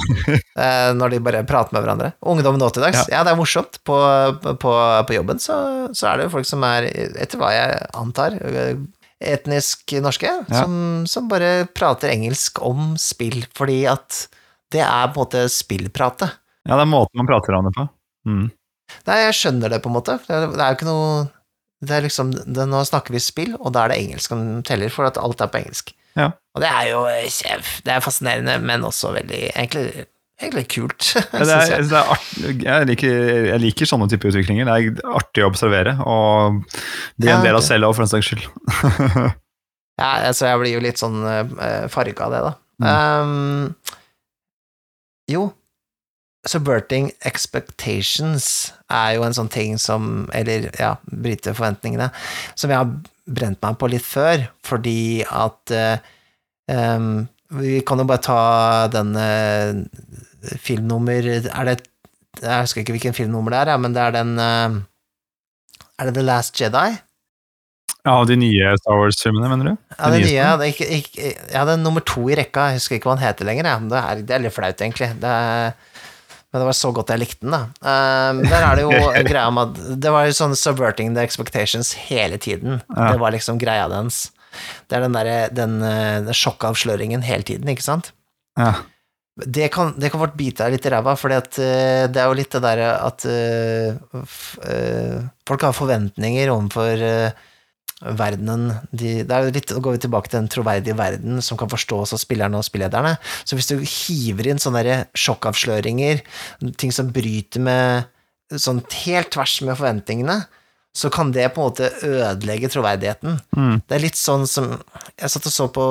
uh, 0.57 0.89
når 0.99 1.13
de 1.15 1.19
bare 1.23 1.43
prater 1.47 1.75
med 1.75 1.85
hverandre. 1.85 2.11
Ungdommen 2.33 2.61
nå 2.61 2.69
til 2.73 2.85
dags, 2.85 3.03
ja. 3.11 3.21
det 3.27 3.33
er 3.33 3.39
morsomt. 3.39 3.77
På, 3.87 3.99
på, 4.61 4.73
på 5.07 5.17
jobben 5.17 5.41
så, 5.43 5.57
så 5.97 6.09
er 6.11 6.17
det 6.21 6.27
jo 6.29 6.33
folk 6.37 6.49
som 6.49 6.65
er, 6.67 6.87
etter 7.21 7.41
hva 7.41 7.51
jeg 7.53 7.77
antar, 8.01 8.37
eh, 8.41 8.73
etnisk 9.21 9.93
norske, 10.01 10.31
Ja. 10.49 10.63
som, 10.63 11.03
som 11.09 11.27
bare 11.29 11.67
prater 11.77 12.09
engelsk 12.13 12.57
om 12.65 12.95
spill, 12.97 13.43
fordi 13.57 13.83
at 13.91 14.23
det 14.73 14.81
er 14.81 15.11
på 15.11 15.19
en 15.19 15.25
måte 15.27 15.43
spillpratet. 15.51 16.39
Ja, 16.65 16.73
det 16.77 16.85
er 16.87 16.89
måten 16.89 17.21
man 17.21 17.29
prater 17.29 17.57
om 17.57 17.67
det 17.69 17.75
på. 17.77 17.85
Mm. 18.29 18.47
Nei, 19.07 19.19
jeg 19.27 19.37
skjønner 19.37 19.71
det, 19.73 19.79
på 19.83 19.91
en 19.91 19.95
måte. 19.99 20.17
Det 20.25 20.35
er 20.41 20.73
jo 20.73 20.77
ikke 20.79 20.87
noe 20.89 21.13
Det 21.81 21.97
er 21.97 22.05
liksom 22.05 22.31
det, 22.35 22.67
Nå 22.69 22.83
snakker 22.85 23.15
vi 23.15 23.21
spill, 23.23 23.55
og 23.57 23.73
da 23.73 23.85
er 23.85 23.93
det 23.93 23.99
engelsk 24.03 24.33
som 24.33 24.45
teller, 24.67 24.93
for 24.93 25.09
at 25.09 25.19
alt 25.21 25.41
er 25.41 25.51
på 25.51 25.61
engelsk. 25.63 25.93
Ja. 26.17 26.31
Og 26.55 26.63
det 26.63 26.67
er 26.67 26.89
jo 26.89 27.03
kjev, 27.31 27.67
Det 27.85 27.93
er 27.93 28.03
fascinerende, 28.03 28.57
men 28.59 28.83
også 28.83 29.13
veldig 29.15 29.37
Egentlig, 29.53 30.05
egentlig 30.41 30.65
kult, 30.73 31.05
det 31.31 31.45
er, 31.45 31.61
jeg. 31.69 31.85
det 31.87 31.95
er 31.95 32.11
art, 32.15 32.25
jeg, 32.65 32.89
liker, 32.89 33.21
jeg 33.47 33.63
liker 33.63 33.89
sånne 33.89 34.09
type 34.11 34.27
utviklinger. 34.27 34.67
Det 34.67 34.73
er 34.75 35.13
artig 35.21 35.45
å 35.45 35.51
observere, 35.51 35.95
og 36.03 36.59
bli 37.15 37.31
Ja, 37.31 37.37
en 37.37 37.45
del 37.47 37.55
av 37.57 37.63
selv 37.65 37.87
òg, 37.87 37.95
for 37.97 38.07
en 38.07 38.11
saks 38.11 38.31
skyld. 38.33 38.49
Ja, 40.01 40.23
altså, 40.31 40.47
jeg 40.47 40.57
blir 40.57 40.71
jo 40.73 40.81
litt 40.81 40.97
sånn 40.97 41.19
uh, 41.21 41.85
farga 41.91 42.25
av 42.25 42.31
det, 42.33 42.39
da. 42.47 42.53
Um, 43.21 43.75
jo, 45.29 45.43
subverting 46.47 47.11
expectations 47.27 48.71
er 48.89 49.15
jo 49.17 49.25
en 49.25 49.35
sånn 49.37 49.51
ting 49.51 49.77
som 49.81 50.27
Eller, 50.33 50.69
ja, 50.79 50.95
bryte 51.05 51.53
forventningene, 51.53 52.09
som 52.55 52.71
jeg 52.73 52.79
har 52.81 52.89
brent 53.29 53.61
meg 53.61 53.77
på 53.77 53.89
litt 53.91 54.05
før, 54.05 54.47
fordi 54.65 55.21
at 55.29 55.75
um, 56.71 57.27
Vi 57.61 57.81
kan 57.85 58.01
jo 58.01 58.07
bare 58.09 58.25
ta 58.25 58.41
den 58.91 59.13
uh, 59.15 60.57
filmnummer 60.57 61.29
Er 61.29 61.69
det 61.69 61.77
Jeg 62.41 62.65
husker 62.65 62.81
ikke 62.81 62.97
hvilken 62.97 63.13
filmnummer 63.17 63.53
det 63.53 63.61
er, 63.61 63.73
ja, 63.75 63.77
men 63.77 63.93
det 63.93 64.01
er 64.01 64.17
den 64.17 64.33
uh, 64.41 64.81
Er 65.99 66.09
det 66.09 66.17
The 66.17 66.25
Last 66.25 66.57
Jedi? 66.57 66.89
Ja, 68.01 68.15
de 68.25 68.33
nye 68.39 68.71
Star 68.81 68.97
Wars-filmene, 68.97 69.45
mener 69.51 69.67
du? 69.69 69.81
Ja, 69.93 70.07
det 70.09 70.23
nye, 70.23 70.45
det 70.57 70.65
er 70.65 70.71
ikke, 70.73 70.85
ikke, 70.97 71.25
ja, 71.53 71.65
det 71.69 71.75
er 71.75 71.81
nummer 71.83 72.01
to 72.01 72.23
i 72.31 72.37
rekka, 72.39 72.71
jeg 72.71 72.79
husker 72.79 72.97
ikke 72.97 73.11
hva 73.11 73.13
han 73.19 73.27
heter 73.27 73.45
lenger, 73.45 73.67
Ja. 73.69 73.75
det 73.91 73.99
er, 73.99 74.23
det 74.25 74.33
er 74.33 74.41
litt 74.41 74.55
flaut, 74.55 74.81
egentlig. 74.81 75.11
Det 75.21 75.29
er, 75.29 75.75
men 76.51 76.59
det 76.59 76.67
var 76.67 76.75
så 76.75 76.91
godt 76.91 77.11
jeg 77.13 77.21
likte 77.21 77.45
den, 77.45 77.55
da. 77.55 77.63
Um, 77.79 78.41
der 78.43 78.65
er 78.67 78.75
det 78.75 78.83
jo 78.83 78.91
en 78.91 79.27
greie 79.31 79.47
om 79.47 79.59
at 79.61 79.77
det 80.03 80.11
var 80.11 80.27
sånn 80.35 80.55
subverting 80.59 81.13
the 81.15 81.23
expectations 81.23 81.93
hele 82.09 82.39
tiden. 82.41 82.81
Ja. 82.91 83.13
Det 83.13 83.21
var 83.23 83.31
liksom 83.35 83.59
greia 83.61 83.87
dens. 83.91 84.25
Det 84.91 84.97
er 84.97 85.05
den 85.05 85.15
derre 85.15 85.35
den, 85.55 85.77
eh, 85.87 86.17
den 86.25 86.35
sjokkavsløringen 86.35 87.23
hele 87.23 87.47
tiden, 87.47 87.71
ikke 87.71 87.85
sant? 87.85 88.11
Ja. 88.59 88.73
Det 89.41 89.69
kan, 89.71 89.93
det 89.95 90.11
kan 90.11 90.19
fort 90.19 90.35
bite 90.35 90.65
deg 90.65 90.75
litt 90.75 90.85
i 90.85 90.91
ræva, 90.91 91.15
for 91.15 91.31
det 91.31 91.63
er 91.63 92.27
jo 92.27 92.35
litt 92.35 92.51
det 92.51 92.61
derre 92.65 92.89
at 92.99 93.23
uh, 93.25 94.19
f, 94.19 94.41
uh, 94.59 95.23
folk 95.47 95.63
har 95.65 95.77
forventninger 95.77 96.51
overfor 96.51 97.05
eh, 97.07 97.47
verdenen 98.01 98.71
de, 98.91 99.21
Det 99.27 99.35
er 99.35 99.45
jo 99.45 99.53
litt, 99.55 99.73
går 99.73 99.97
vi 99.97 100.01
tilbake 100.05 100.31
til 100.31 100.39
den 100.39 100.49
troverdige 100.51 100.97
verden 100.97 101.41
som 101.45 101.59
kan 101.59 101.69
forstås 101.71 102.15
av 102.15 102.21
spillerne 102.21 102.57
og 102.57 102.65
spillederne. 102.65 103.15
Så 103.45 103.57
hvis 103.57 103.69
du 103.69 103.77
hiver 103.81 104.49
inn 104.49 104.61
sånne 104.61 105.03
sjokkavsløringer, 105.17 106.23
ting 106.81 106.93
som 106.95 107.11
bryter 107.13 107.63
med 107.63 108.09
sånn 108.51 108.81
helt 109.05 109.31
tvers 109.31 109.59
med 109.63 109.77
forventningene, 109.79 110.41
så 110.91 111.07
kan 111.13 111.31
det 111.31 111.45
på 111.53 111.61
en 111.61 111.69
måte 111.69 111.87
ødelegge 112.03 112.67
troverdigheten. 112.73 113.37
Mm. 113.55 113.77
Det 113.87 113.95
er 113.95 114.03
litt 114.03 114.19
sånn 114.19 114.43
som 114.49 114.73
Jeg 115.15 115.31
satt 115.31 115.47
og 115.47 115.53
så 115.55 115.67
på 115.71 115.85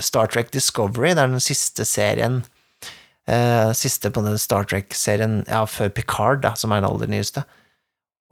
Star 0.00 0.30
Trek 0.32 0.52
Discovery, 0.54 1.12
det 1.12 1.26
er 1.26 1.34
den 1.34 1.42
siste 1.42 1.84
serien 1.84 2.40
eh, 3.28 3.72
Siste 3.76 4.08
på 4.08 4.24
den 4.24 4.38
Star 4.40 4.64
Trek-serien 4.70 5.42
ja, 5.44 5.66
før 5.68 5.92
Picard, 5.92 6.40
da, 6.46 6.54
som 6.56 6.72
er 6.72 6.80
den 6.80 6.88
aller 6.88 7.12
nyeste. 7.12 7.44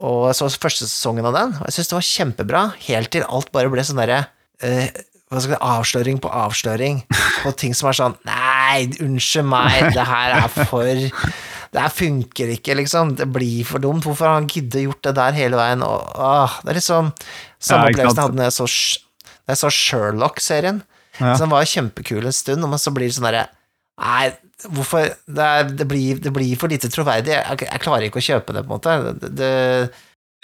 Og 0.01 0.31
jeg 0.31 0.39
så 0.39 0.49
første 0.57 0.87
sesongen 0.89 1.27
av 1.29 1.35
den, 1.37 1.55
og 1.59 1.67
jeg 1.67 1.75
syntes 1.75 1.91
det 1.91 1.97
var 1.97 2.09
kjempebra, 2.09 2.61
helt 2.87 3.11
til 3.13 3.25
alt 3.29 3.51
bare 3.53 3.69
ble 3.69 3.83
sånn 3.85 4.01
derre 4.01 4.23
eh, 4.65 4.89
avsløring 5.31 6.17
på 6.19 6.31
avsløring 6.33 7.03
på 7.43 7.53
ting 7.59 7.75
som 7.77 7.91
er 7.91 7.97
sånn 7.99 8.17
Nei, 8.27 8.89
unnskyld 9.03 9.47
meg, 9.47 9.93
det 9.95 10.07
her 10.09 10.35
er 10.41 10.49
for 10.51 10.89
Det 11.71 11.79
her 11.79 11.93
funker 11.93 12.51
ikke, 12.57 12.75
liksom. 12.81 13.13
Det 13.15 13.29
blir 13.31 13.63
for 13.63 13.79
dumt. 13.79 14.03
Hvorfor 14.03 14.27
har 14.27 14.41
han 14.41 14.49
giddet 14.51 14.83
gjort 14.83 15.05
det 15.07 15.13
der 15.15 15.37
hele 15.37 15.55
veien? 15.55 15.85
Og, 15.87 16.03
åh, 16.19 16.57
det 16.65 16.73
er 16.73 16.79
liksom 16.81 17.13
Samme 17.61 17.87
Ja, 17.87 17.93
opplevelsen 17.93 18.17
jeg 18.17 18.25
hadde 18.25 18.41
da 18.41 18.49
jeg 18.49 18.57
så, 18.57 18.67
så 19.61 19.71
Sherlock-serien. 19.71 20.81
Ja. 21.19 21.35
Så 21.35 21.45
den 21.45 21.53
var 21.53 21.69
kjempekul 21.69 22.27
en 22.27 22.35
stund, 22.35 22.67
men 22.67 22.81
så 22.81 22.91
blir 22.91 23.07
det 23.07 23.15
sånn 23.15 23.29
derre 23.29 23.47
Nei, 24.01 24.31
hvorfor 24.69 25.09
det, 25.09 25.47
er, 25.47 25.73
det, 25.73 25.87
blir, 25.89 26.21
det 26.21 26.31
blir 26.35 26.53
for 26.59 26.71
lite 26.71 26.89
troverdig. 26.91 27.33
Jeg, 27.33 27.65
jeg 27.67 27.83
klarer 27.83 28.07
ikke 28.07 28.21
å 28.21 28.27
kjøpe 28.27 28.55
det, 28.55 28.63
på 28.67 28.71
en 28.71 28.77
måte. 28.77 28.95
Det, 29.21 29.31
det, 29.39 29.51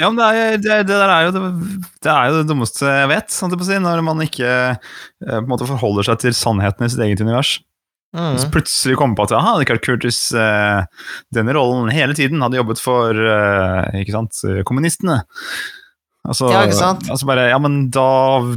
Ja, 0.01 0.09
men 0.09 0.19
det, 0.19 0.27
er, 0.27 0.57
det, 0.61 0.79
det 0.89 0.97
er 0.97 1.27
jo 1.27 1.31
det, 1.35 2.11
er 2.11 2.27
jo 2.29 2.35
det 2.39 2.49
dummeste 2.49 2.85
jeg 2.85 3.11
vet, 3.13 3.31
sånn 3.33 3.55
si, 3.65 3.79
når 3.81 4.03
man 4.05 4.21
ikke 4.25 4.51
eh, 4.75 5.39
måte 5.47 5.69
forholder 5.69 6.11
seg 6.11 6.21
til 6.25 6.37
sannheten 6.37 6.85
i 6.85 6.91
sitt 6.93 7.01
eget 7.05 7.23
univers. 7.23 7.57
mm, 8.17 8.37
Så 8.43 8.51
plutselig 8.53 8.99
kommer 8.99 9.17
på 9.17 9.27
at 9.27 9.37
aha, 9.39 9.57
er 9.61 9.81
Curtis 9.81 10.21
uh, 10.37 10.85
denne 11.33 11.57
rollen 11.57 11.89
hele 11.93 12.17
tiden 12.17 12.45
hadde 12.45 12.59
jobbet 12.59 12.81
for 12.81 13.17
uh, 13.17 13.89
ikke 13.97 14.15
sant, 14.15 14.45
kommunistene. 14.69 15.23
Altså, 16.27 16.49
Ja, 16.51 16.65
ikke 16.67 16.75
sant? 16.75 17.05
altså 17.09 17.27
bare, 17.29 17.47
ja, 17.53 17.57
men 17.61 17.87
da, 17.93 18.07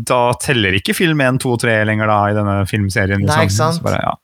da 0.06 0.20
teller 0.42 0.74
ikke 0.74 0.94
film 0.96 1.20
1, 1.22 1.38
2 1.44 1.52
og 1.54 1.60
3 1.62 1.76
lenger 1.86 2.10
da 2.10 2.18
i 2.26 2.34
denne 2.34 2.56
filmserien. 2.70 3.22
Nei, 3.22 3.44
ikke 3.46 3.56
sant? 3.56 3.78
Så 3.78 3.86
bare, 3.86 4.00
ja. 4.02 4.14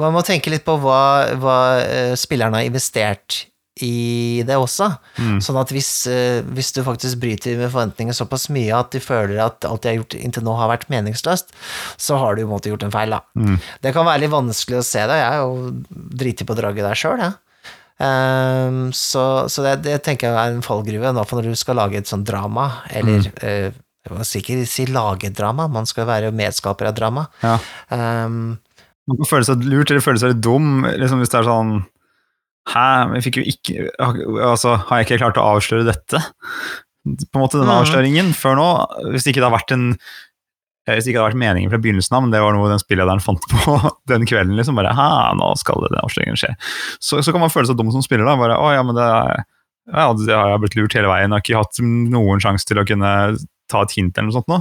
Man 0.00 0.14
må 0.14 0.22
tenke 0.26 0.52
litt 0.52 0.64
på 0.66 0.76
hva, 0.82 1.02
hva 1.40 1.56
eh, 1.82 2.12
spillerne 2.18 2.60
har 2.60 2.68
investert 2.68 3.46
i 3.80 4.42
det 4.46 4.56
også. 4.60 4.90
Mm. 5.16 5.38
Sånn 5.44 5.58
at 5.60 5.70
hvis, 5.72 5.90
eh, 6.10 6.42
hvis 6.54 6.72
du 6.76 6.82
faktisk 6.84 7.20
bryter 7.22 7.56
med 7.56 7.72
forventninger 7.72 8.16
såpass 8.16 8.50
mye 8.52 8.74
at 8.76 8.92
de 8.92 9.00
føler 9.00 9.40
at 9.40 9.64
alt 9.68 9.84
de 9.84 9.90
har 9.90 10.00
gjort 10.02 10.16
inntil 10.18 10.44
nå 10.44 10.56
har 10.58 10.70
vært 10.70 10.90
meningsløst, 10.92 11.54
så 11.96 12.18
har 12.20 12.36
du 12.36 12.42
på 12.42 12.50
en 12.50 12.52
måte 12.52 12.72
gjort 12.72 12.84
en 12.86 12.92
feil, 12.94 13.16
da. 13.16 13.22
Mm. 13.32 13.56
Det 13.82 13.94
kan 13.96 14.08
være 14.08 14.24
litt 14.24 14.34
vanskelig 14.34 14.82
å 14.82 14.84
se 14.86 15.06
det, 15.08 15.22
jeg 15.22 15.38
er 15.38 15.46
jo 15.46 16.04
driti 16.22 16.48
på 16.48 16.58
draget 16.58 16.88
der 16.88 17.00
sjøl, 17.00 17.24
jeg. 17.24 17.38
Um, 18.02 18.88
så 18.96 19.46
så 19.52 19.62
det, 19.62 19.76
det 19.84 20.00
tenker 20.02 20.26
jeg 20.26 20.34
er 20.34 20.56
en 20.56 20.64
fallgruve, 20.64 21.12
i 21.12 21.24
for 21.28 21.38
når 21.38 21.52
du 21.54 21.58
skal 21.60 21.78
lage 21.78 22.00
et 22.00 22.10
sånt 22.10 22.26
drama, 22.26 22.66
eller 22.90 23.28
eh, 23.44 23.70
jeg 24.02 24.16
må 24.18 24.24
sikkert 24.26 24.66
si 24.70 24.88
lage 24.90 25.30
drama, 25.30 25.68
man 25.70 25.86
skal 25.86 26.08
være 26.08 26.32
medskaper 26.34 26.90
av 26.90 26.96
drama. 26.98 27.28
Ja. 27.44 27.54
Ehm, 27.94 28.56
Man 29.12 29.20
kan 29.20 29.28
føle 29.28 29.46
seg 29.48 29.62
lurt 29.68 29.92
eller 29.92 30.04
føle 30.04 30.20
seg 30.22 30.32
litt 30.32 30.42
dum 30.44 30.86
liksom 30.88 31.20
hvis 31.22 31.32
det 31.34 31.40
er 31.42 31.48
sånn 31.50 31.72
Hæ, 32.72 32.82
jeg 33.18 33.24
fikk 33.26 33.38
jo 33.40 33.46
ikke 33.50 33.86
Altså, 34.46 34.76
har 34.88 35.00
jeg 35.00 35.08
ikke 35.08 35.20
klart 35.24 35.38
å 35.42 35.46
avsløre 35.56 35.86
dette? 35.88 36.20
På 37.02 37.38
en 37.40 37.42
måte 37.42 37.58
denne 37.58 37.72
Mhm. 37.74 37.80
avsløringen 37.82 38.28
før 38.38 38.54
nå, 38.60 38.66
hvis 39.10 39.26
ikke 39.26 39.42
det 39.42 39.48
har 39.50 39.56
vært 39.58 39.72
en 39.74 39.88
hvis 40.82 41.04
det 41.06 41.12
ikke 41.12 41.20
hadde 41.22 41.30
vært 41.30 41.38
meningen 41.38 41.70
fra 41.70 41.78
begynnelsen 41.78 42.16
av, 42.16 42.22
men 42.24 42.32
det 42.34 42.40
var 42.42 42.56
noe 42.56 42.66
den 42.72 42.80
spillederen 42.82 43.20
fant 43.22 43.44
på 43.52 43.74
den 44.10 44.24
kvelden, 44.26 44.56
liksom 44.58 44.74
bare 44.74 44.90
Hæ, 44.98 45.04
nå 45.38 45.52
skal 45.60 45.78
det, 45.84 45.92
den 45.92 46.00
avsløringen 46.02 46.38
skje. 46.40 46.48
Så, 46.98 47.20
så 47.22 47.30
kan 47.34 47.38
man 47.44 47.52
føle 47.54 47.68
seg 47.70 47.78
dum 47.78 47.92
som 47.94 48.02
spiller, 48.02 48.26
da. 48.26 48.34
Bare 48.40 48.56
Å 48.58 48.72
ja, 48.74 48.80
men 48.82 48.96
det, 48.98 49.06
ja, 49.94 50.08
det 50.18 50.34
har 50.34 50.50
jeg 50.50 50.62
blitt 50.64 50.74
lurt 50.80 50.96
hele 50.98 51.06
veien. 51.12 51.30
Jeg 51.30 51.38
har 51.38 51.44
ikke 51.44 51.60
hatt 51.62 51.78
noen 51.86 52.42
sjanse 52.42 52.66
til 52.66 52.82
å 52.82 52.86
kunne 52.88 53.12
ta 53.70 53.84
et 53.86 53.94
hint 53.94 54.18
eller 54.18 54.26
noe 54.32 54.36
sånt 54.40 54.50
nå. 54.50 54.58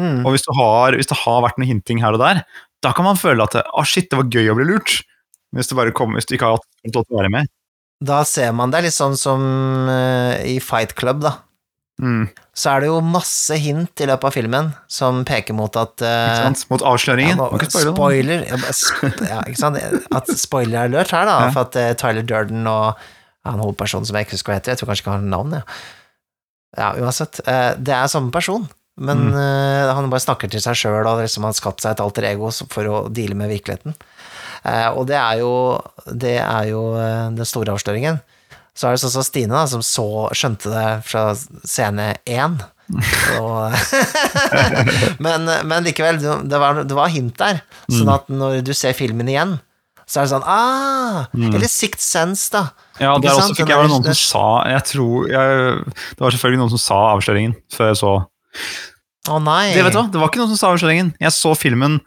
mm. 0.00 0.24
Og 0.24 0.32
hvis, 0.32 0.46
du 0.48 0.52
har, 0.56 0.96
hvis 0.96 1.12
det 1.12 1.20
har 1.26 1.44
vært 1.44 1.60
noe 1.60 1.68
hinting 1.74 2.00
her 2.00 2.16
og 2.16 2.24
der, 2.24 2.40
da 2.84 2.92
kan 2.96 3.06
man 3.06 3.18
føle 3.20 3.44
at 3.44 3.56
å 3.60 3.84
shit, 3.86 4.08
det 4.10 4.18
var 4.20 4.30
gøy 4.32 4.52
å 4.52 4.56
bli 4.58 4.68
lurt. 4.72 5.00
Hvis 5.56 5.72
kom, 5.96 6.14
hvis 6.14 6.28
du 6.28 6.36
ikke 6.36 6.46
har 6.46 6.60
hatt 6.60 6.94
lov 6.94 7.04
til 7.04 7.16
å 7.16 7.20
være 7.20 7.32
med. 7.34 7.50
Da 8.00 8.22
ser 8.24 8.52
man 8.56 8.72
det 8.72 8.84
litt 8.86 8.96
sånn 8.96 9.16
som 9.18 9.42
eh, 9.90 10.54
i 10.54 10.58
Fight 10.64 10.94
Club, 10.96 11.20
da. 11.24 11.36
Mm, 12.00 12.30
Så 12.56 12.70
er 12.72 12.80
det 12.80 12.88
jo 12.88 13.00
masse 13.04 13.56
hint 13.60 14.00
i 14.00 14.06
løpet 14.08 14.24
av 14.24 14.32
filmen 14.32 14.70
som 14.88 15.20
peker 15.28 15.52
mot 15.52 15.74
at 15.76 16.00
uh? 16.00 16.46
Mot 16.72 16.84
avsløringen. 16.88 17.36
Ja, 17.36 17.48
ikke 17.58 17.82
spoiler 17.92 18.46
ja, 18.46 18.60
ja, 19.28 19.40
ikke 19.44 19.60
sant? 19.60 19.80
At 20.16 20.30
spoiler 20.40 20.86
er 20.86 20.94
lurt 20.94 21.12
her, 21.12 21.28
da, 21.28 21.50
for 21.52 21.68
at 21.68 21.76
uh, 21.76 21.90
Tyler 22.00 22.24
Durden 22.24 22.64
og 22.70 23.02
han 23.44 23.60
hovedpersonen 23.60 24.08
som 24.08 24.16
jeg 24.16 24.28
ikke 24.28 24.38
husker 24.38 24.54
hva 24.54 24.58
heter, 24.60 24.72
jeg 24.72 24.80
tror 24.80 24.90
kanskje 24.92 25.04
ikke 25.04 25.12
han 25.12 25.26
har 25.26 25.34
navn, 25.34 25.58
ja. 25.60 25.78
ja 26.80 26.90
uansett. 27.04 27.42
Uh, 27.44 27.72
det 27.76 27.96
er 27.96 28.12
samme 28.12 28.32
person, 28.32 28.64
men 29.00 29.30
Mm. 29.30 29.36
uh, 29.36 29.94
han 29.96 30.10
bare 30.12 30.20
snakker 30.22 30.50
til 30.52 30.60
seg 30.60 30.76
sjøl 30.76 31.06
og 31.08 31.22
liksom 31.24 31.44
har 31.48 31.54
skapt 31.56 31.80
seg 31.82 31.92
et 31.96 32.02
alter 32.04 32.26
ego 32.28 32.50
for 32.70 32.84
å 32.84 32.98
deale 33.08 33.34
med 33.38 33.48
virkeligheten. 33.50 33.94
Uh, 34.64 34.90
og 34.92 35.06
det 35.08 35.16
er 35.16 35.38
jo, 35.40 35.52
det 36.12 36.36
er 36.44 36.66
jo 36.68 36.82
uh, 36.94 37.30
den 37.32 37.48
store 37.48 37.72
avsløringen. 37.72 38.20
Så 38.76 38.86
er 38.86 38.94
det 38.94 39.00
sånn 39.02 39.12
som 39.16 39.24
Stine, 39.26 39.52
da, 39.56 39.64
som 39.68 39.80
så 39.84 40.04
skjønte 40.36 40.70
det 40.72 40.84
fra 41.08 41.30
scene 41.64 42.12
én. 42.28 42.60
Og, 43.40 43.72
men, 45.24 45.44
men 45.68 45.84
likevel, 45.86 46.20
det 46.50 46.58
var, 46.60 46.80
det 46.84 46.96
var 46.96 47.10
hint 47.12 47.36
der. 47.40 47.60
Sånn 47.88 48.06
Mm. 48.08 48.14
at 48.14 48.28
når 48.32 48.60
du 48.66 48.72
ser 48.74 48.92
filmen 48.98 49.28
igjen, 49.30 49.56
så 50.10 50.20
er 50.20 50.26
det 50.26 50.32
sånn 50.32 50.46
ah, 50.50 51.26
Eller 51.38 51.68
Sixth 51.70 52.02
Sense, 52.02 52.48
da. 52.50 52.64
Ja, 52.98 53.12
det 53.18 53.28
der 53.30 53.36
også 53.38 53.54
fikk 53.54 53.68
jeg 53.70 53.78
vel 53.78 53.84
er- 53.86 53.92
noen 53.92 54.08
som 54.10 54.18
sa 54.18 54.46
jeg 54.72 54.82
tror, 54.90 55.28
jeg, 55.30 55.84
Det 55.94 56.24
var 56.24 56.34
selvfølgelig 56.34 56.60
noen 56.64 56.72
som 56.74 56.82
sa 56.82 56.98
avsløringen 57.14 57.54
før 57.70 57.92
jeg 57.92 58.00
så 58.00 58.14
Å 59.28 59.36
nei. 59.44 59.74
Det 59.74 59.82
vet 59.84 59.92
du 59.92 59.98
hva, 60.00 60.06
det 60.08 60.20
var 60.22 60.30
ikke 60.30 60.40
noen 60.40 60.54
som 60.54 60.60
sa 60.60 60.70
avsløringen. 60.72 61.12
Jeg 61.20 61.36
så 61.36 61.52
filmen 61.58 61.98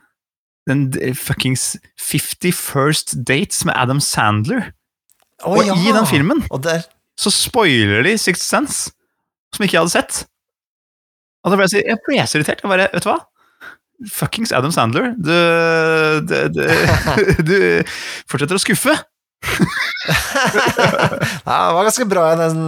den 0.69 0.87
fuckings 1.19 1.73
50 1.99 2.55
First 2.55 3.17
Dates 3.27 3.65
med 3.67 3.75
Adam 3.77 3.99
Sandler. 4.01 4.71
Oh, 5.43 5.57
Og 5.57 5.67
ja. 5.67 5.75
i 5.75 5.91
den 5.91 6.07
filmen 6.07 6.39
der, 6.63 6.85
så 7.19 7.29
spoiler 7.33 8.05
de 8.05 8.15
Sixth 8.17 8.45
Sense, 8.45 8.93
som 9.53 9.65
ikke 9.65 9.75
jeg 9.75 9.83
hadde 9.83 9.93
sett. 9.93 10.23
Og 11.43 11.51
da 11.51 11.59
ble 11.59 11.67
jeg, 11.67 11.73
så, 11.75 11.83
jeg 11.83 11.99
ble 12.07 12.25
så 12.25 12.39
irritert. 12.39 12.63
Jeg 12.63 12.71
bare, 12.71 12.87
vet 12.93 13.03
du 13.05 13.09
hva? 13.11 13.19
Fuckings 14.11 14.53
Adam 14.55 14.71
Sandler. 14.73 15.11
Du, 15.19 15.33
du, 16.27 16.37
du, 16.55 16.63
du 17.49 17.57
fortsetter 18.31 18.55
å 18.57 18.63
skuffe. 18.63 18.95
ja, 20.07 20.15
det 21.43 21.75
var 21.75 21.83
ganske 21.83 22.07
bra 22.07 22.29
i 22.31 22.37
den, 22.39 22.63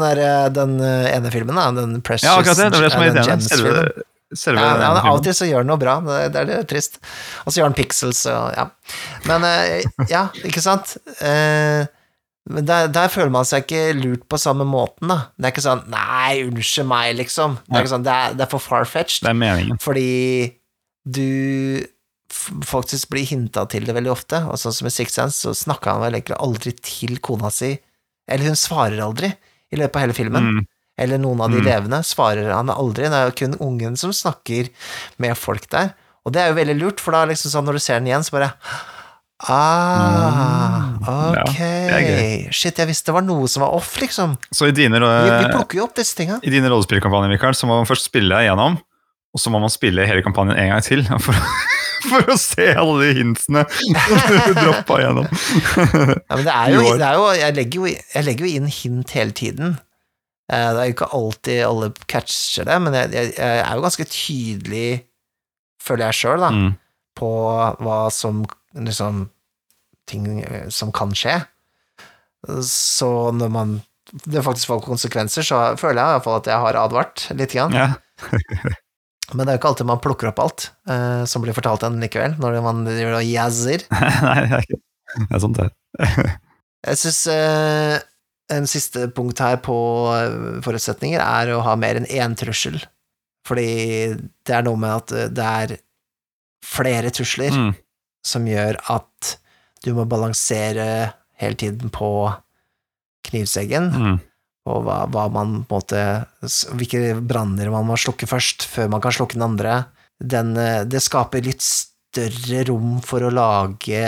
den 0.56 0.76
eh, 0.84 1.14
ene 1.16 1.32
filmen, 1.32 1.56
da. 1.56 1.70
Den 1.76 2.02
Precious 2.04 2.28
Ja, 2.28 2.36
akkurat 2.42 2.60
det. 2.60 2.68
Det 2.76 2.82
var 2.82 2.84
det 2.84 2.92
som 2.92 3.00
var 3.00 3.08
eh, 3.08 3.14
irriterende. 3.16 4.06
Selve, 4.36 4.62
Ja, 4.62 4.78
ja, 4.82 4.94
av 5.02 5.18
og 5.18 5.24
til 5.26 5.34
så 5.38 5.48
gjør 5.50 5.64
han 5.64 5.70
noe 5.72 5.82
bra, 5.82 5.98
det, 6.06 6.20
det 6.34 6.40
er 6.42 6.50
litt 6.52 6.70
trist. 6.72 7.00
Og 7.46 7.52
så 7.52 7.60
gjør 7.62 7.70
han 7.72 7.78
pixels 7.78 8.26
og 8.32 8.52
ja. 8.56 8.66
Men 9.30 9.46
eh, 9.50 9.84
ja, 10.12 10.28
ikke 10.46 10.62
sant? 10.64 10.98
Eh, 11.20 11.86
men 12.46 12.68
der, 12.70 12.92
der 12.94 13.10
føler 13.10 13.32
man 13.34 13.48
seg 13.50 13.64
ikke 13.66 13.96
lurt 13.98 14.28
på 14.30 14.38
samme 14.38 14.68
måten, 14.70 15.10
da. 15.10 15.18
Det 15.34 15.48
er 15.48 15.54
ikke 15.56 15.66
sånn 15.66 15.82
'nei, 15.90 16.44
unnskyld 16.46 16.86
meg', 16.92 17.16
liksom. 17.18 17.56
Det 17.66 17.74
er, 17.74 17.82
ikke 17.82 17.94
sånn, 17.96 18.06
det 18.06 18.14
er, 18.14 18.36
det 18.38 18.46
er 18.46 18.52
for 18.52 18.62
far-fetched. 18.62 19.24
Det 19.26 19.32
er 19.32 19.40
meningen. 19.40 19.80
Fordi 19.82 20.54
du 21.10 21.86
faktisk 22.66 23.10
blir 23.14 23.26
hinta 23.30 23.66
til 23.72 23.86
det 23.88 23.96
veldig 23.96 24.12
ofte, 24.14 24.42
og 24.50 24.60
sånn 24.60 24.74
som 24.76 24.88
i 24.90 24.94
Six 24.94 25.14
Sense, 25.18 25.40
så 25.42 25.54
snakker 25.58 25.94
han 25.96 26.04
vel 26.04 26.18
egentlig 26.20 26.38
aldri 26.42 26.74
til 26.86 27.18
kona 27.24 27.50
si, 27.54 27.72
eller 28.30 28.52
hun 28.52 28.60
svarer 28.60 29.02
aldri 29.06 29.30
i 29.74 29.80
løpet 29.80 29.96
av 29.96 30.06
hele 30.06 30.18
filmen, 30.18 30.50
Mm. 30.56 30.66
Eller 30.98 31.18
noen 31.20 31.42
av 31.42 31.52
de 31.52 31.60
Mm. 31.62 31.66
levende 31.66 32.00
svarer 32.08 32.52
han 32.54 32.70
aldri, 32.70 33.04
det 33.10 33.14
er 33.14 33.30
jo 33.32 33.36
kun 33.42 33.58
ungen 33.60 33.98
som 33.98 34.12
snakker 34.16 34.70
med 35.20 35.36
folk 35.38 35.70
der, 35.70 35.94
og 36.26 36.32
det 36.34 36.42
er 36.42 36.48
jo 36.54 36.60
veldig 36.60 36.80
lurt, 36.82 37.00
for 37.04 37.12
da 37.12 37.26
liksom 37.26 37.52
sånn 37.52 37.66
når 37.68 37.74
du 37.74 37.80
ser 37.80 38.00
den 38.00 38.08
igjen, 38.08 38.24
så 38.24 38.32
bare 38.40 38.54
Ah, 39.44 40.96
Mm. 41.06 41.36
Ja, 41.36 41.42
ok. 41.44 41.60
er 41.60 42.52
Shit, 42.54 42.78
jeg 42.80 42.88
visste 42.88 43.12
det 43.12 43.16
var 43.18 43.22
noe 43.28 43.48
som 43.52 43.62
var 43.66 43.74
off, 43.76 43.98
liksom. 44.00 44.38
Så 44.54 44.68
i 44.70 44.72
dine, 44.72 44.98
Vi, 45.00 45.30
vi 45.44 45.52
plukker 45.54 45.76
jo 45.80 45.84
opp 45.84 45.96
disse 45.96 46.16
tinga. 46.16 46.40
i 46.42 46.50
dine 46.50 46.70
rollespillkampanjer, 46.72 47.30
Mikael, 47.36 47.54
så 47.54 47.68
må 47.68 47.76
man 47.78 47.86
først 47.86 48.06
spille 48.10 48.32
igjennom 48.46 48.78
og 49.36 49.42
så 49.44 49.52
må 49.52 49.60
man 49.60 49.70
spille 49.70 50.06
hele 50.08 50.24
kampanjen 50.24 50.56
en 50.58 50.70
gang 50.72 50.82
til 50.82 51.04
for, 51.20 51.36
for 52.08 52.22
å 52.32 52.38
se 52.40 52.70
alle 52.74 53.10
de 53.10 53.18
hintsene 53.20 53.66
du 53.68 54.54
droppa 54.64 55.02
gjennom. 55.04 55.28
Ja, 55.28 56.36
men 56.38 56.46
det 56.48 56.54
er 56.56 56.70
jo, 56.72 56.84
det 57.02 57.10
er 57.10 57.20
jo, 57.20 57.26
jeg, 57.36 57.56
legger 57.60 57.82
jo 57.82 57.86
jeg 57.92 58.24
legger 58.30 58.46
jo 58.48 58.54
inn 58.62 58.68
hint 58.72 59.12
hele 59.12 59.32
tiden. 59.36 59.76
Eh, 60.52 60.70
Det 60.76 60.80
er 60.82 60.86
jo 60.90 60.94
ikke 60.96 61.12
alltid 61.18 61.62
alle 61.66 61.92
catcher 62.12 62.66
det, 62.70 62.78
men 62.86 62.94
jeg, 62.94 63.12
jeg, 63.16 63.32
jeg 63.38 63.62
er 63.66 63.76
jo 63.80 63.86
ganske 63.88 64.06
tydelig, 64.14 64.90
føler 65.82 66.06
jeg 66.12 66.20
sjøl, 66.22 66.40
da, 66.46 66.50
Mm. 66.54 66.72
på 67.18 67.30
hva 67.82 68.00
som 68.14 68.44
liksom 68.76 69.30
Ting 70.06 70.44
eh, 70.46 70.68
som 70.70 70.92
kan 70.94 71.10
skje. 71.18 71.40
Så 72.62 73.08
når 73.34 73.50
man 73.50 73.72
det 74.30 74.44
faktisk 74.46 74.70
får 74.70 74.84
konsekvenser, 74.86 75.42
så 75.42 75.62
føler 75.82 75.98
jeg 75.98 76.12
iallfall 76.14 76.36
at 76.38 76.50
jeg 76.52 76.62
har 76.62 76.78
advart 76.78 77.24
litt. 77.34 77.56
Grann. 77.58 77.74
Ja. 77.74 77.88
Men 79.34 79.42
det 79.42 79.48
er 79.50 79.56
jo 79.56 79.62
ikke 79.64 79.70
alltid 79.72 79.88
man 79.90 80.02
plukker 80.04 80.30
opp 80.30 80.44
alt 80.44 80.68
eh, 80.86 81.24
som 81.26 81.42
blir 81.42 81.56
fortalt 81.58 81.82
en 81.88 81.98
likevel, 82.04 82.36
når 82.38 82.60
man 82.62 82.84
driver 82.86 83.18
og 83.18 83.26
jazzer. 83.26 83.82
Nei, 84.28 84.36
det 84.46 84.60
er 84.60 84.68
ikke 84.68 84.78
det. 84.78 85.26
er 85.26 85.42
sant, 85.42 85.58
det. 85.58 85.72
Jeg 86.86 87.02
syns 87.02 87.22
eh, 87.34 87.96
en 88.54 88.68
siste 88.70 89.08
punkt 89.16 89.40
her 89.42 89.58
på 89.66 89.76
eh, 90.14 90.62
forutsetninger 90.66 91.22
er 91.22 91.54
å 91.56 91.62
ha 91.66 91.76
mer 91.80 91.96
enn 92.02 92.06
én 92.10 92.36
trussel. 92.38 92.78
Fordi 93.46 94.16
det 94.46 94.54
er 94.58 94.64
noe 94.66 94.78
med 94.82 94.92
at 94.94 95.12
eh, 95.16 95.28
det 95.34 95.46
er 95.64 95.76
flere 96.66 97.12
trusler 97.14 97.52
Mm. 97.54 97.74
som 98.26 98.46
gjør 98.50 98.78
at 98.90 99.36
du 99.86 99.92
må 99.94 100.06
balansere 100.10 101.14
hele 101.38 101.56
tiden 101.56 101.92
på 101.94 102.08
knivseggen, 103.28 103.92
Mm. 103.94 104.20
og 104.70 104.84
hva, 104.86 105.06
hva 105.10 105.26
man 105.32 105.64
på 105.66 105.76
en 105.76 105.82
måte 105.82 106.04
Hvilke 106.74 107.22
branner 107.22 107.70
man 107.74 107.86
må 107.86 107.98
slukke 107.98 108.26
først, 108.30 108.66
før 108.66 108.90
man 108.90 109.02
kan 109.02 109.12
slukke 109.14 109.34
den 109.38 109.46
andre. 109.46 109.86
Den, 110.22 110.56
eh, 110.58 110.84
det 110.86 111.02
skaper 111.04 111.44
litt 111.46 111.62
større 111.62 112.64
rom 112.70 113.02
for 113.02 113.20
å 113.22 113.32
lage 113.34 114.02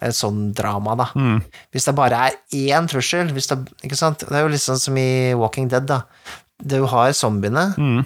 et 0.00 0.14
sånn 0.16 0.52
drama, 0.56 0.94
da. 0.96 1.06
Mm. 1.18 1.42
Hvis 1.74 1.84
det 1.88 1.94
bare 1.98 2.20
er 2.28 2.38
én 2.56 2.88
trussel, 2.88 3.32
hvis 3.36 3.50
det, 3.50 3.58
ikke 3.84 3.98
sant? 3.98 4.24
Det 4.28 4.32
er 4.38 4.46
jo 4.46 4.52
litt 4.54 4.64
sånn 4.64 4.80
som 4.80 4.96
i 4.96 5.34
Walking 5.36 5.68
Dead, 5.68 5.84
da. 5.90 6.02
Du 6.62 6.78
har 6.86 7.12
zombiene, 7.12 7.74
Mm. 7.76 8.04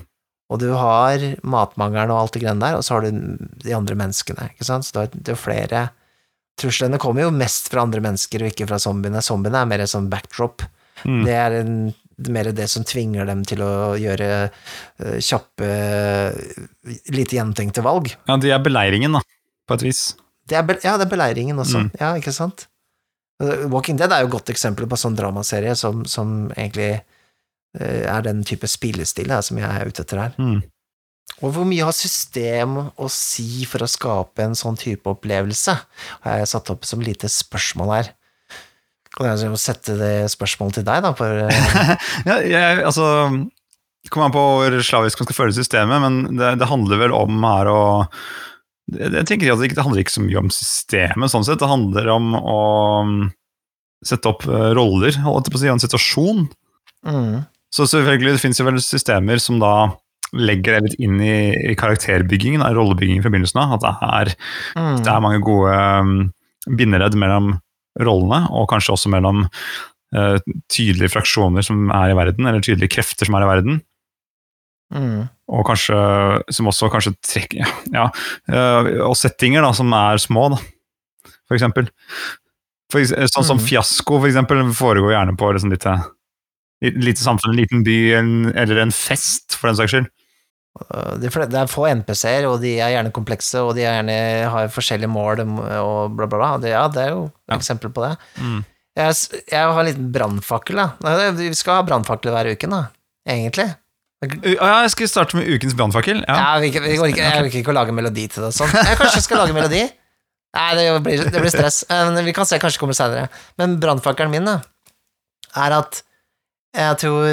og 0.50 0.58
du 0.62 0.70
har 0.72 1.18
matmangelen 1.42 2.10
og 2.10 2.20
alt 2.22 2.32
det 2.32 2.42
greiene 2.42 2.60
der, 2.60 2.76
og 2.78 2.82
så 2.86 2.94
har 2.96 3.02
du 3.06 3.36
de 3.62 3.72
andre 3.76 3.94
menneskene, 3.94 4.50
ikke 4.54 4.64
sant? 4.64 4.84
Så 4.88 4.92
det 5.06 5.28
er, 5.28 5.32
er 5.34 5.40
flere 5.40 5.84
Truslene 6.56 6.96
kommer 6.96 7.20
jo 7.26 7.30
mest 7.36 7.66
fra 7.68 7.82
andre 7.84 8.00
mennesker, 8.00 8.40
og 8.40 8.48
ikke 8.48 8.64
fra 8.66 8.78
zombiene. 8.80 9.20
Zombiene 9.20 9.58
er 9.60 9.66
mer 9.68 9.82
sånn 9.84 10.06
backdrop. 10.08 10.62
Mm. 11.04 11.18
Det 11.26 11.34
er 11.36 11.56
en, 11.58 11.72
er 12.16 12.30
mer 12.32 12.48
det 12.56 12.70
som 12.72 12.82
tvinger 12.88 13.26
dem 13.28 13.42
til 13.44 13.60
å 13.60 13.92
gjøre 14.00 14.28
uh, 14.48 15.18
kjappe, 15.20 15.68
lite 17.12 17.36
gjentenkte 17.36 17.84
valg. 17.84 18.08
Ja, 18.28 18.38
de 18.40 18.52
er 18.56 18.62
beleiringen, 18.64 19.18
da, 19.18 19.20
på 19.68 19.76
et 19.76 19.84
vis. 19.84 20.00
Det 20.46 20.58
er, 20.58 20.78
ja, 20.84 20.94
det 20.96 21.06
er 21.06 21.12
beleiringen 21.12 21.58
også. 21.58 21.86
Mm. 21.86 21.90
Ja, 22.00 22.12
ikke 22.18 22.34
sant? 22.34 22.68
Uh, 23.42 23.66
Walking 23.72 23.98
Dead 24.00 24.12
er 24.12 24.22
jo 24.22 24.30
et 24.30 24.36
godt 24.38 24.52
eksempel 24.52 24.86
på 24.88 24.96
en 24.96 25.02
sånn 25.02 25.18
dramaserie 25.18 25.74
som, 25.76 26.04
som 26.08 26.46
egentlig 26.54 26.94
eh, 26.96 28.04
er 28.08 28.24
den 28.24 28.40
type 28.48 28.68
spillestil 28.70 29.34
som 29.44 29.60
jeg 29.60 29.68
er 29.68 29.90
ute 29.90 30.06
etter 30.06 30.22
her. 30.22 30.38
Mm. 30.40 30.62
Og 31.42 31.52
hvor 31.52 31.66
mye 31.68 31.84
har 31.84 31.92
system 31.92 32.78
å 32.96 33.08
si 33.12 33.66
for 33.68 33.84
å 33.84 33.90
skape 33.90 34.44
en 34.44 34.54
sånn 34.56 34.78
type 34.80 35.10
opplevelse, 35.10 35.74
har 36.24 36.38
jeg 36.40 36.52
satt 36.52 36.70
opp 36.72 36.86
som 36.88 37.02
lite 37.04 37.28
spørsmål 37.28 37.92
her. 37.92 38.14
Kan 39.16 39.32
jeg 39.32 39.60
sette 39.60 39.96
det 40.00 40.14
spørsmålet 40.32 40.80
til 40.80 40.86
deg, 40.88 41.04
da? 41.04 41.12
For, 41.16 41.44
eh, 41.44 41.92
Ja, 42.28 42.40
jeg, 42.40 42.80
altså 42.84 43.06
Det 44.04 44.12
kommer 44.12 44.30
an 44.30 44.36
på 44.36 44.44
hvor 44.54 44.80
slavisk 44.86 45.20
man 45.20 45.28
skal 45.28 45.38
føle 45.40 45.56
systemet, 45.56 46.04
men 46.04 46.38
det, 46.38 46.56
det 46.62 46.70
handler 46.70 47.04
vel 47.04 47.16
om 47.16 47.44
her 47.44 47.72
å 47.72 47.82
jeg 48.94 49.26
tenker 49.26 49.50
at 49.50 49.62
det, 49.62 49.82
handler 49.82 50.04
ikke 50.04 50.14
så 50.14 50.22
mye 50.22 50.38
om 50.44 50.52
systemet, 50.54 51.32
sånn 51.32 51.44
sett. 51.46 51.58
Det 51.58 51.70
handler 51.70 52.10
om 52.14 52.34
å 52.38 52.60
um, 53.02 53.14
sette 54.06 54.30
opp 54.30 54.46
eh, 54.46 54.70
roller, 54.78 55.16
holdt 55.24 55.48
jeg 55.48 55.54
på 55.54 55.58
å 55.58 55.62
si, 55.62 55.70
og 55.70 55.74
en 55.74 55.82
situasjon. 55.82 56.42
mm, 57.08 57.32
Så 57.74 57.88
selvfølgelig, 57.90 58.36
det 58.36 58.42
finnes 58.44 58.60
jo 58.60 58.68
vel 58.68 58.78
systemer 58.84 59.42
som 59.42 59.58
da 59.62 59.74
legger 60.36 60.76
det 60.76 60.84
litt 60.84 61.02
inn 61.02 61.18
i, 61.22 61.36
i 61.72 61.74
karakterbyggingen, 61.78 62.62
da, 62.62 62.70
rollebyggingen 62.76 63.24
fra 63.24 63.32
begynnelsen 63.32 63.62
av. 63.62 63.76
At 63.76 63.84
det 63.86 63.94
er, 64.06 64.32
mm, 64.78 64.96
det 65.02 65.12
er 65.12 65.24
mange 65.24 65.42
gode 65.46 65.74
um, 65.74 66.16
bindeledd 66.78 67.18
mellom 67.18 67.56
rollene, 68.06 68.44
og 68.54 68.68
kanskje 68.70 68.94
også 68.94 69.10
mellom 69.10 69.46
uh, 69.46 70.36
tydelige 70.72 71.14
fraksjoner 71.14 71.64
som 71.66 71.88
er 71.90 72.12
i 72.12 72.18
verden, 72.18 72.46
eller 72.46 72.62
tydelige 72.62 72.94
krefter 72.98 73.26
som 73.26 73.38
er 73.38 73.46
i 73.46 73.50
verden. 73.50 73.80
mm, 74.94 75.22
Og 75.46 75.62
kanskje, 75.68 75.94
som 76.50 76.66
også 76.66 76.88
kanskje 76.90 77.12
trekker 77.22 77.68
Ja, 77.94 78.08
eh, 78.50 78.88
og 79.06 79.14
settinger 79.18 79.62
da, 79.62 79.70
som 79.78 79.92
er 79.94 80.18
små, 80.18 80.48
da, 80.56 80.58
for 81.46 81.54
eksempel. 81.58 81.86
For, 82.90 83.02
sånn 83.06 83.46
som 83.46 83.58
mm. 83.60 83.64
fiasko, 83.66 84.18
for 84.20 84.26
eksempel, 84.30 84.62
foregår 84.74 85.14
gjerne 85.14 85.36
på 85.38 85.52
liksom 85.54 85.70
lite, 85.74 85.94
lite 86.82 87.22
samfunn, 87.22 87.54
en 87.54 87.60
liten 87.60 87.82
by, 87.86 87.96
en, 88.18 88.30
eller 88.58 88.82
en 88.84 88.94
fest, 88.94 89.54
for 89.58 89.70
den 89.70 89.78
saks 89.78 89.94
skyld. 89.94 90.10
Fle- 91.32 91.46
Det 91.48 91.56
er 91.62 91.70
få 91.72 91.86
NPC-er, 91.88 92.46
og 92.50 92.60
de 92.60 92.74
er 92.82 92.92
gjerne 92.96 93.14
komplekse, 93.16 93.62
og 93.64 93.74
de 93.78 93.86
er 93.86 93.96
gjerne 94.00 94.18
har 94.52 94.68
forskjellige 94.74 95.08
mål 95.10 95.42
og 95.46 96.14
bla, 96.18 96.26
bla, 96.26 96.36
bla. 96.36 96.50
Det, 96.62 96.74
ja, 96.74 96.84
det 96.92 97.06
er 97.06 97.14
jo 97.14 97.24
Ja. 97.48 97.56
eksempel 97.56 97.94
på 97.94 98.02
det. 98.04 98.12
Mm. 98.42 98.60
Jeg, 98.96 99.14
jeg 99.52 99.62
har 99.62 99.80
en 99.80 99.88
liten 99.88 100.12
brannfakkel, 100.12 100.76
da. 100.82 101.30
Vi 101.38 101.50
skal 101.54 101.80
ha 101.80 101.86
brannfakkel 101.86 102.34
hver 102.34 102.50
uke, 102.52 102.70
da. 102.70 102.82
Egentlig. 103.28 103.70
Ja, 104.24 104.68
jeg 104.86 104.92
skal 104.94 105.10
starte 105.12 105.36
med 105.36 105.48
ukens 105.52 105.74
brannfakkel. 105.76 106.22
Ja. 106.24 106.36
Ja, 106.40 106.50
vi 106.62 106.70
går 106.72 107.10
ikke, 107.12 107.20
jeg 107.20 107.44
orker 107.44 107.60
ikke 107.60 107.72
å 107.74 107.76
lage 107.76 107.92
melodi 107.92 108.24
til 108.32 108.46
det 108.46 108.54
sånn. 108.56 108.72
Jeg 108.72 108.96
kanskje 109.00 109.22
skal 109.26 109.42
lage 109.42 109.56
melodi? 109.56 109.82
Nei, 110.56 110.70
det 110.78 110.86
blir, 111.04 111.26
det 111.28 111.42
blir 111.42 111.52
stress. 111.52 111.82
Eh, 111.92 112.10
vi 112.24 112.32
kan 112.36 112.48
se, 112.48 112.56
kanskje 112.62 112.80
kommer 112.80 112.96
senere. 112.96 113.28
Men 113.60 113.76
brannfakkelen 113.82 114.32
min, 114.32 114.48
da, 114.48 114.60
er 115.56 115.76
at 115.82 116.02
jeg 116.76 116.98
tror 117.00 117.28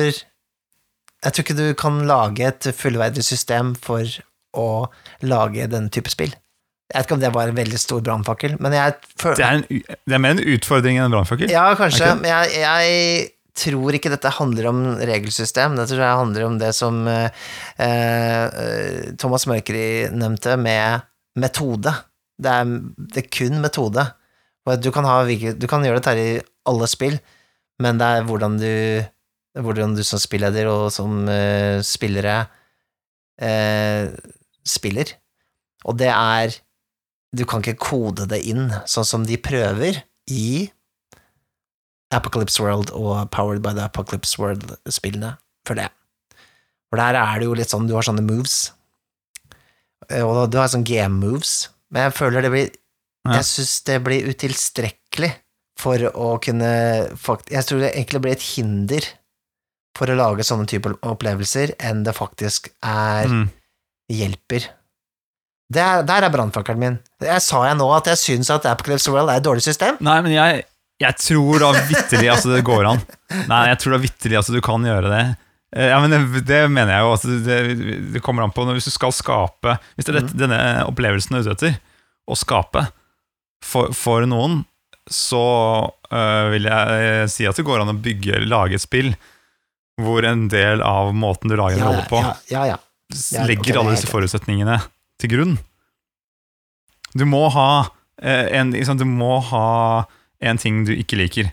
Jeg 1.23 1.31
tror 1.35 1.43
ikke 1.43 1.55
du 1.55 1.65
kan 1.79 2.01
lage 2.07 2.43
et 2.47 2.67
fullverdig 2.75 3.23
system 3.23 3.73
for 3.79 4.03
å 4.59 4.67
lage 5.23 5.69
denne 5.71 5.91
type 5.91 6.11
spill. 6.11 6.33
Jeg 6.91 6.97
vet 6.99 7.07
ikke 7.07 7.15
om 7.15 7.21
det 7.23 7.31
var 7.33 7.47
en 7.47 7.55
veldig 7.57 7.79
stor 7.79 8.01
brannfakkel, 8.03 8.57
men 8.61 8.75
jeg 8.75 8.97
føler 9.21 9.63
Det, 9.69 9.79
det 10.03 10.17
er 10.17 10.21
mer 10.21 10.35
en 10.35 10.43
utfordring 10.55 10.99
enn 10.99 11.07
en 11.07 11.15
brannfakkel. 11.15 11.49
ja, 11.49 11.63
kanskje, 11.79 12.11
men 12.19 12.27
jeg, 12.27 12.51
jeg 12.59 13.29
tror 13.57 13.95
ikke 13.95 14.11
dette 14.13 14.31
handler 14.33 14.69
om 14.71 14.81
regelsystem. 14.97 15.77
Dette 15.77 15.93
tror 15.93 16.03
jeg 16.03 16.21
handler 16.21 16.47
om 16.47 16.57
det 16.61 16.71
som 16.77 17.03
eh, 17.09 17.45
eh, 17.81 19.13
Thomas 19.21 19.45
Mørkeri 19.49 20.09
nevnte, 20.13 20.57
med 20.57 21.05
metode. 21.39 21.93
Det 22.41 22.51
er, 22.51 22.75
det 23.13 23.23
er 23.23 23.31
kun 23.33 23.61
metode. 23.63 24.07
Du 24.81 24.89
kan, 24.95 25.05
ha, 25.05 25.21
du 25.27 25.67
kan 25.67 25.83
gjøre 25.83 25.99
dette 25.99 26.13
her 26.13 26.21
i 26.21 26.43
alle 26.71 26.87
spill, 26.87 27.17
men 27.83 27.99
det 27.99 28.07
er 28.07 28.27
hvordan 28.27 28.57
du, 28.61 28.73
hvordan 29.59 29.97
du 29.97 30.03
som 30.07 30.21
spilleder 30.21 30.69
og 30.71 30.87
som 30.95 31.25
eh, 31.29 31.81
spillere 31.83 32.37
eh, 33.41 34.13
spiller. 34.63 35.17
Og 35.83 35.99
det 35.99 36.11
er 36.13 36.61
Du 37.33 37.47
kan 37.49 37.63
ikke 37.63 37.81
kode 37.81 38.27
det 38.29 38.43
inn, 38.45 38.67
sånn 38.85 39.07
som 39.09 39.23
de 39.25 39.39
prøver 39.41 40.03
i 40.29 40.69
Apocalypse 42.15 42.59
World 42.63 42.91
og 42.95 43.29
Powered 43.31 43.61
by 43.65 43.73
the 43.77 43.83
Apocalypse 43.87 44.37
World-spillene, 44.39 45.35
føler 45.67 45.87
jeg. 45.87 45.91
For 46.89 47.01
der 47.01 47.17
er 47.17 47.39
det 47.41 47.47
jo 47.49 47.53
litt 47.57 47.71
sånn, 47.73 47.87
du 47.89 47.95
har 47.97 48.05
sånne 48.07 48.23
moves, 48.25 48.71
Eh, 50.11 50.19
og 50.19 50.49
du 50.51 50.57
har 50.59 50.67
sånne 50.67 50.83
game-moves, 50.83 51.69
men 51.93 52.09
jeg 52.09 52.13
føler 52.17 52.41
det 52.43 52.51
blir 52.51 52.71
Ja. 53.23 53.37
Jeg 53.37 53.45
syns 53.47 53.83
det 53.87 54.01
blir 54.03 54.25
utilstrekkelig 54.27 55.29
for 55.79 55.95
å 56.11 56.33
kunne 56.43 56.71
fakt 57.15 57.47
Jeg 57.53 57.63
tror 57.63 57.79
det 57.79 57.93
egentlig 57.95 58.19
blir 58.21 58.33
et 58.35 58.41
hinder 58.43 59.05
for 59.95 60.11
å 60.11 60.17
lage 60.19 60.43
sånne 60.43 60.67
typer 60.67 60.97
opplevelser 61.07 61.71
enn 61.79 62.03
det 62.03 62.13
faktisk 62.17 62.67
er 62.83 63.29
Mm. 63.31 63.49
hjelper. 64.11 64.67
Det 65.71 65.81
er, 65.81 66.03
der 66.03 66.23
er 66.27 66.29
brannfakkelen 66.35 66.77
min. 66.79 66.99
Jeg 67.21 67.41
sa 67.41 67.63
jeg 67.63 67.77
nå 67.77 67.87
at 67.95 68.05
jeg 68.11 68.17
syns 68.17 68.49
at 68.51 68.65
Apocalypse 68.65 69.07
World 69.09 69.29
er 69.29 69.37
et 69.39 69.43
dårlig 69.47 69.63
system? 69.63 69.95
Nei, 70.01 70.19
men 70.21 70.33
jeg, 70.33 70.65
jeg 71.03 71.17
tror 71.21 71.63
da 71.63 71.71
vitterlig 71.89 72.29
at 72.33 72.45
det 72.49 72.61
går 72.67 72.87
an. 72.89 73.01
Nei, 73.49 73.61
jeg 73.71 73.79
tror 73.83 73.95
da 73.95 74.01
vitterlig 74.03 74.39
at 74.41 74.51
du 74.55 74.59
kan 74.65 74.85
gjøre 74.87 75.11
det. 75.11 75.23
Eh, 75.75 75.89
Ja, 75.91 75.99
men 76.03 76.13
det, 76.13 76.43
det 76.47 76.59
mener 76.71 76.93
jeg 76.93 77.05
jo 77.05 77.13
at 77.15 77.23
det, 77.47 77.59
det 78.13 78.21
kommer 78.25 78.45
an 78.45 78.51
på 78.53 78.65
Hvis 78.69 78.85
du 78.85 78.93
skal 78.93 79.09
skape 79.15 79.73
Hvis 79.95 80.05
det 80.05 80.11
er 80.13 80.17
dette, 80.19 80.37
denne 80.37 80.59
opplevelsen 80.85 81.33
du 81.33 81.39
er 81.39 81.47
ute 81.47 81.55
etter, 81.57 81.79
å 82.29 82.37
skape 82.37 82.85
for, 83.65 83.89
for 83.95 84.23
noen, 84.29 84.61
så 85.09 85.39
øh, 86.13 86.45
vil 86.53 86.67
jeg 86.69 87.29
si 87.33 87.47
at 87.49 87.57
det 87.57 87.65
går 87.67 87.81
an 87.83 87.91
å 87.91 87.97
bygge, 88.05 88.43
lage 88.47 88.77
et 88.77 88.83
spill 88.83 89.13
hvor 90.01 90.25
en 90.25 90.47
del 90.51 90.81
av 90.83 91.11
måten 91.15 91.51
du 91.51 91.55
lager 91.59 91.77
en 91.79 91.85
rolle 91.89 92.05
på, 92.09 92.17
ja, 92.23 92.33
ja, 92.49 92.63
ja. 92.73 92.77
Ja, 93.35 93.43
legger 93.45 93.75
er 93.75 93.81
alle 93.83 93.93
disse 93.93 94.09
forutsetningene 94.09 94.79
til 95.21 95.29
grunn. 95.35 95.57
Du 97.13 97.25
må 97.29 97.43
ha 97.53 97.67
eh, 98.21 98.47
en, 98.57 98.71
liksom, 98.73 98.97
du 98.97 99.05
må 99.05 99.37
ha 99.51 99.67
en 100.43 100.59
ting 100.61 100.83
du 100.87 100.93
ikke 100.95 101.17
liker. 101.19 101.51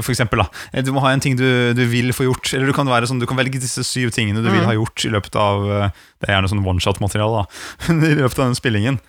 For 0.00 0.12
eksempel, 0.14 0.40
da. 0.40 0.46
Eh, 0.72 0.82
Du 0.86 0.90
må 0.96 1.02
ha 1.04 1.10
en 1.12 1.20
ting 1.20 1.34
du, 1.36 1.74
du 1.76 1.82
vil 1.90 2.12
få 2.16 2.24
gjort. 2.24 2.52
Eller 2.56 2.70
du 2.70 2.72
kan, 2.76 2.88
være 2.88 3.06
sånn, 3.10 3.20
du 3.20 3.26
kan 3.28 3.36
velge 3.36 3.60
disse 3.60 3.82
syv 3.84 4.10
tingene 4.16 4.40
du 4.40 4.48
vil 4.48 4.62
Mhm. 4.62 4.68
ha 4.70 4.74
gjort 4.78 5.04
i 5.04 5.10
løpet 5.12 5.36
av 5.36 5.66
eh, 5.70 5.90
Det 6.20 6.28
er 6.30 6.34
gjerne 6.38 6.48
sånn 6.52 6.64
one-shot-materiale, 6.64 7.42
da. 7.44 7.92
I 7.92 8.14
løpet 8.22 8.38
av 8.40 8.46
den 8.48 8.56
spillingen. 8.58 9.00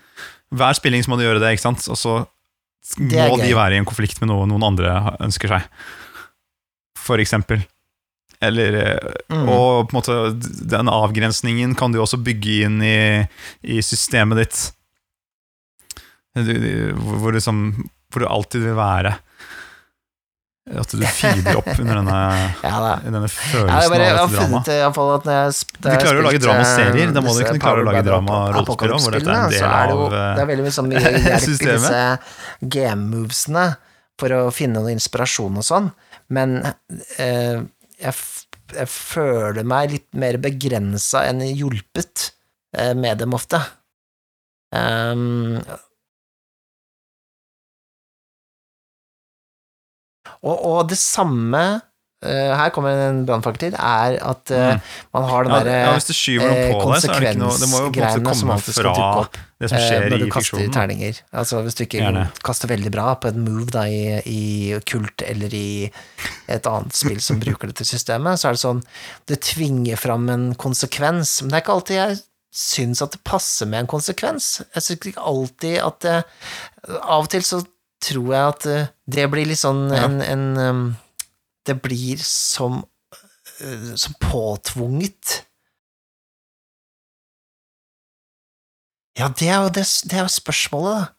Hver 0.52 0.76
spilling 0.76 1.04
så 1.06 1.14
må 1.14 1.18
du 1.18 1.24
gjøre 1.24 1.39
det, 1.39 1.54
ikke 1.56 1.68
sant? 1.70 1.88
Og 1.88 1.96
så 1.96 2.18
må 3.00 3.38
de 3.39 3.54
være 3.56 3.78
i 3.78 3.80
en 3.80 3.86
konflikt 3.88 4.20
med 4.20 4.28
noe 4.34 4.46
noen 4.50 4.64
andre 4.68 5.16
ønsker 5.24 5.48
seg. 5.54 5.68
For 7.00 7.18
eksempel. 7.24 7.64
Eller 8.42 8.76
eh, 8.82 9.14
Mm. 9.32 9.48
og 9.48 9.88
på 9.88 9.96
en 9.96 10.00
måte 10.02 10.68
den 10.68 10.89
avgrensningen 10.92 11.78
kan 11.78 11.94
du 11.94 12.00
også 12.02 12.18
bygge 12.20 12.66
inn 12.68 12.82
i, 12.84 13.28
i 13.64 13.80
systemet 13.86 14.42
ditt. 14.42 14.72
Du, 16.36 16.52
du, 16.52 16.94
hvor, 17.00 17.18
hvor, 17.22 17.32
liksom, 17.36 17.62
hvor 18.12 18.24
du 18.24 18.28
alltid 18.30 18.66
vil 18.68 18.76
være. 18.78 19.14
At 20.72 20.91
du 20.93 21.01
feeder 21.09 21.57
opp 21.57 21.68
under 21.74 21.97
denne, 21.97 22.18
Ja 22.62 22.80
denne 23.01 23.22
Ja, 23.26 23.32
følelsen 23.34 23.82
jeg, 23.82 23.89
bare, 23.91 24.09
av 24.14 24.30
dette 24.30 24.36
dramaet. 24.38 24.68
da 25.26 25.39
Du 25.49 25.88
klarer 25.88 26.03
klarer 26.03 26.20
å 26.20 26.26
lage 26.28 26.38
spilte, 26.38 26.45
dramaserier, 26.45 27.14
da 27.16 27.24
må 27.26 27.34
du 27.34 27.41
kunne 27.41 27.64
klare 27.64 27.82
å 27.82 27.88
lage 27.88 28.03
drama-rollespill 28.05 28.93
også, 28.93 29.07
hvor 29.09 29.18
dette 29.18 29.34
er 29.34 29.39
en 29.39 29.55
del 29.55 29.66
er 29.66 29.89
det 29.89 29.95
jo 29.97 30.05
av, 30.05 30.14
eh, 30.20 30.28
Det 30.38 30.43
er 30.45 30.49
veldig 30.51 30.68
mye 30.68 30.76
sånn 30.78 30.91
mye 30.91 31.01
hjelp 31.01 31.49
i 31.49 31.57
disse 31.74 32.03
game-movesene 32.78 33.66
for 34.22 34.38
å 34.38 34.41
finne 34.53 34.78
noe 34.86 34.93
inspirasjon 34.93 35.57
og 35.64 35.66
sånn, 35.66 35.89
men 36.38 36.55
eh, 37.18 37.57
jeg, 38.05 38.16
jeg 38.78 38.89
føler 38.93 39.66
meg 39.68 39.95
litt 39.97 40.09
mer 40.14 40.38
begrensa 40.45 41.26
enn 41.32 41.41
hjulpet 41.49 42.30
eh, 42.78 42.93
med 42.93 43.18
dem 43.26 43.34
ofte. 43.34 43.59
Um, 44.72 45.57
og, 50.44 50.56
og 50.66 50.84
det 50.92 51.00
samme 51.02 51.64
Uh, 52.22 52.54
Her 52.54 52.70
kommer 52.70 52.94
en 53.08 53.24
brannfakkel 53.26 53.64
til, 53.64 53.76
er 53.82 54.20
at 54.22 54.52
eh, 54.54 54.76
man 55.10 55.24
har 55.26 55.48
den 55.48 55.50
Mm. 55.52 55.56
Ja, 55.58 55.64
derre 55.66 55.78
ja, 55.88 55.94
hvis 55.96 56.06
du 56.06 56.14
skyver 56.14 56.52
noe 56.52 56.68
på 56.70 56.92
deg, 56.92 57.00
så 57.02 57.08
er 57.10 57.24
det 57.24 57.32
ikke 57.32 57.39
noe 57.42 57.56
Det 57.58 57.70
må 57.72 57.80
jo 57.82 57.88
på 57.89 58.04
en 58.04 58.28
konsekvensgreiene 58.28 58.52
måte 58.52 58.74
som 58.76 58.84
komme 58.86 58.92
fra 58.94 59.08
opp 59.24 59.39
det 59.58 59.70
som 59.72 59.82
skjer 59.82 59.98
uh, 59.98 60.06
når 60.06 60.14
i 60.14 60.20
du 60.22 60.28
kaster 60.36 60.60
fiksjonen. 60.60 60.76
terninger. 60.76 61.22
Altså 61.42 61.64
hvis 61.66 61.80
du 61.80 61.82
ikke 61.88 62.04
Gjerne. 62.04 62.28
kaster 62.46 62.70
veldig 62.70 62.92
bra 62.94 63.08
på 63.18 63.32
et 63.32 63.39
move 63.42 63.74
da, 63.74 63.88
i, 63.89 64.22
i 64.30 64.78
kult 64.86 65.26
eller 65.26 65.58
i 65.58 65.72
et 66.46 66.70
annet 66.76 67.02
spill 67.02 67.18
som 67.26 67.42
bruker 67.48 67.74
dette 67.74 67.89
systemet, 67.89 68.38
så 68.38 68.52
er 68.52 68.60
det 68.60 68.64
sånn 68.68 68.86
Det 69.26 69.42
tvinger 69.50 69.98
fram 69.98 70.30
en 70.30 70.48
konsekvens, 70.62 71.39
men 71.42 71.50
det 71.50 71.58
er 71.58 71.66
ikke 71.66 71.78
alltid 71.80 72.02
jeg 72.04 72.22
syns 72.54 73.02
at 73.02 73.18
det 73.18 73.26
passer 73.26 73.66
med 73.66 73.88
en 73.88 73.94
konsekvens. 73.98 74.60
Jeg 74.76 74.86
syns 74.92 75.10
ikke 75.10 75.26
alltid 75.26 75.82
at 75.82 76.02
det 76.06 76.18
Av 77.02 77.24
og 77.24 77.34
til 77.34 77.50
så 77.50 77.66
tror 78.02 78.34
jeg 78.34 78.47
at 78.56 78.66
eh, 78.72 78.88
det 79.18 79.28
blir 79.34 79.47
litt 79.49 79.62
sånn 79.62 79.86
Ja. 79.93 80.06
en, 80.08 80.20
en 80.22 80.95
Det 81.66 81.76
blir 81.84 82.18
som 82.26 82.80
eh, 83.62 83.93
som 83.95 84.16
påtvunget. 84.24 85.43
Ja, 89.20 89.28
det 89.28 89.49
er 89.52 89.60
jo 89.66 89.72
det, 89.76 89.84
det 90.08 90.18
er 90.18 90.24
jo 90.26 90.32
spørsmålet, 90.32 91.02
da. 91.02 91.10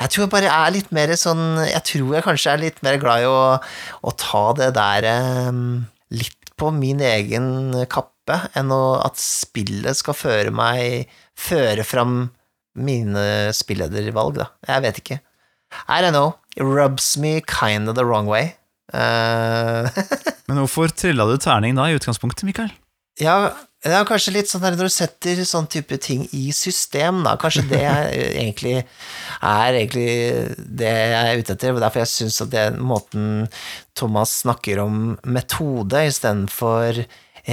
Jeg 0.00 0.12
tror 0.14 0.22
jeg 0.24 0.32
bare 0.32 0.50
er 0.54 0.70
litt 0.72 0.92
mer 0.96 1.10
sånn 1.20 1.42
Jeg 1.66 1.82
tror 1.84 2.14
jeg 2.16 2.24
kanskje 2.24 2.52
er 2.54 2.60
litt 2.62 2.78
mer 2.86 2.96
glad 3.02 3.20
i 3.20 3.26
å, 3.28 3.40
å 3.60 4.12
ta 4.16 4.44
det 4.56 4.70
der 4.78 5.04
litt 6.14 6.52
på 6.60 6.70
min 6.72 7.02
egen 7.04 7.74
kappe 7.90 8.38
enn 8.56 8.72
å, 8.72 9.00
at 9.04 9.20
spillet 9.20 9.98
skal 9.98 10.16
føre 10.16 10.54
meg 10.56 11.10
Føre 11.40 11.84
fram 11.84 12.30
mine 12.80 13.50
spilledervalg, 13.56 14.36
da. 14.38 14.46
Jeg 14.68 14.82
vet 14.86 14.98
ikke. 15.02 15.16
I 15.88 16.00
don't 16.00 16.12
know. 16.12 16.38
It 16.56 16.64
rubs 16.64 17.16
me 17.16 17.40
kind 17.40 17.88
of 17.88 17.94
the 17.94 18.04
wrong 18.04 18.26
way. 18.26 18.56
Uh, 18.92 19.88
Men 20.48 20.64
hvorfor 20.64 20.90
trilla 20.90 21.26
du 21.30 21.36
terning 21.38 21.76
da, 21.78 21.88
i 21.88 21.98
utgangspunktet, 21.98 22.44
Mikael? 22.48 22.72
ja, 23.20 23.36
det 23.84 23.94
er 23.96 24.06
kanskje 24.08 24.34
litt 24.34 24.50
sånn 24.50 24.62
der 24.64 24.76
når 24.76 24.90
du 24.90 24.92
setter 24.92 25.40
sånn 25.48 25.68
type 25.72 25.96
ting 26.02 26.26
i 26.36 26.50
system, 26.56 27.22
da. 27.24 27.36
Kanskje 27.40 27.64
det 27.70 27.80
er 27.88 28.10
egentlig 28.42 28.76
er 28.80 29.78
egentlig 29.78 30.10
det 30.80 30.90
jeg 30.90 31.20
er 31.20 31.40
ute 31.40 31.56
etter. 31.56 31.80
Derfor 31.80 32.04
jeg 32.04 32.12
syns 32.12 32.40
at 32.44 32.52
den 32.52 32.80
måten 32.84 33.30
Thomas 33.98 34.40
snakker 34.42 34.82
om 34.84 35.16
metode 35.24 36.04
istedenfor 36.10 37.02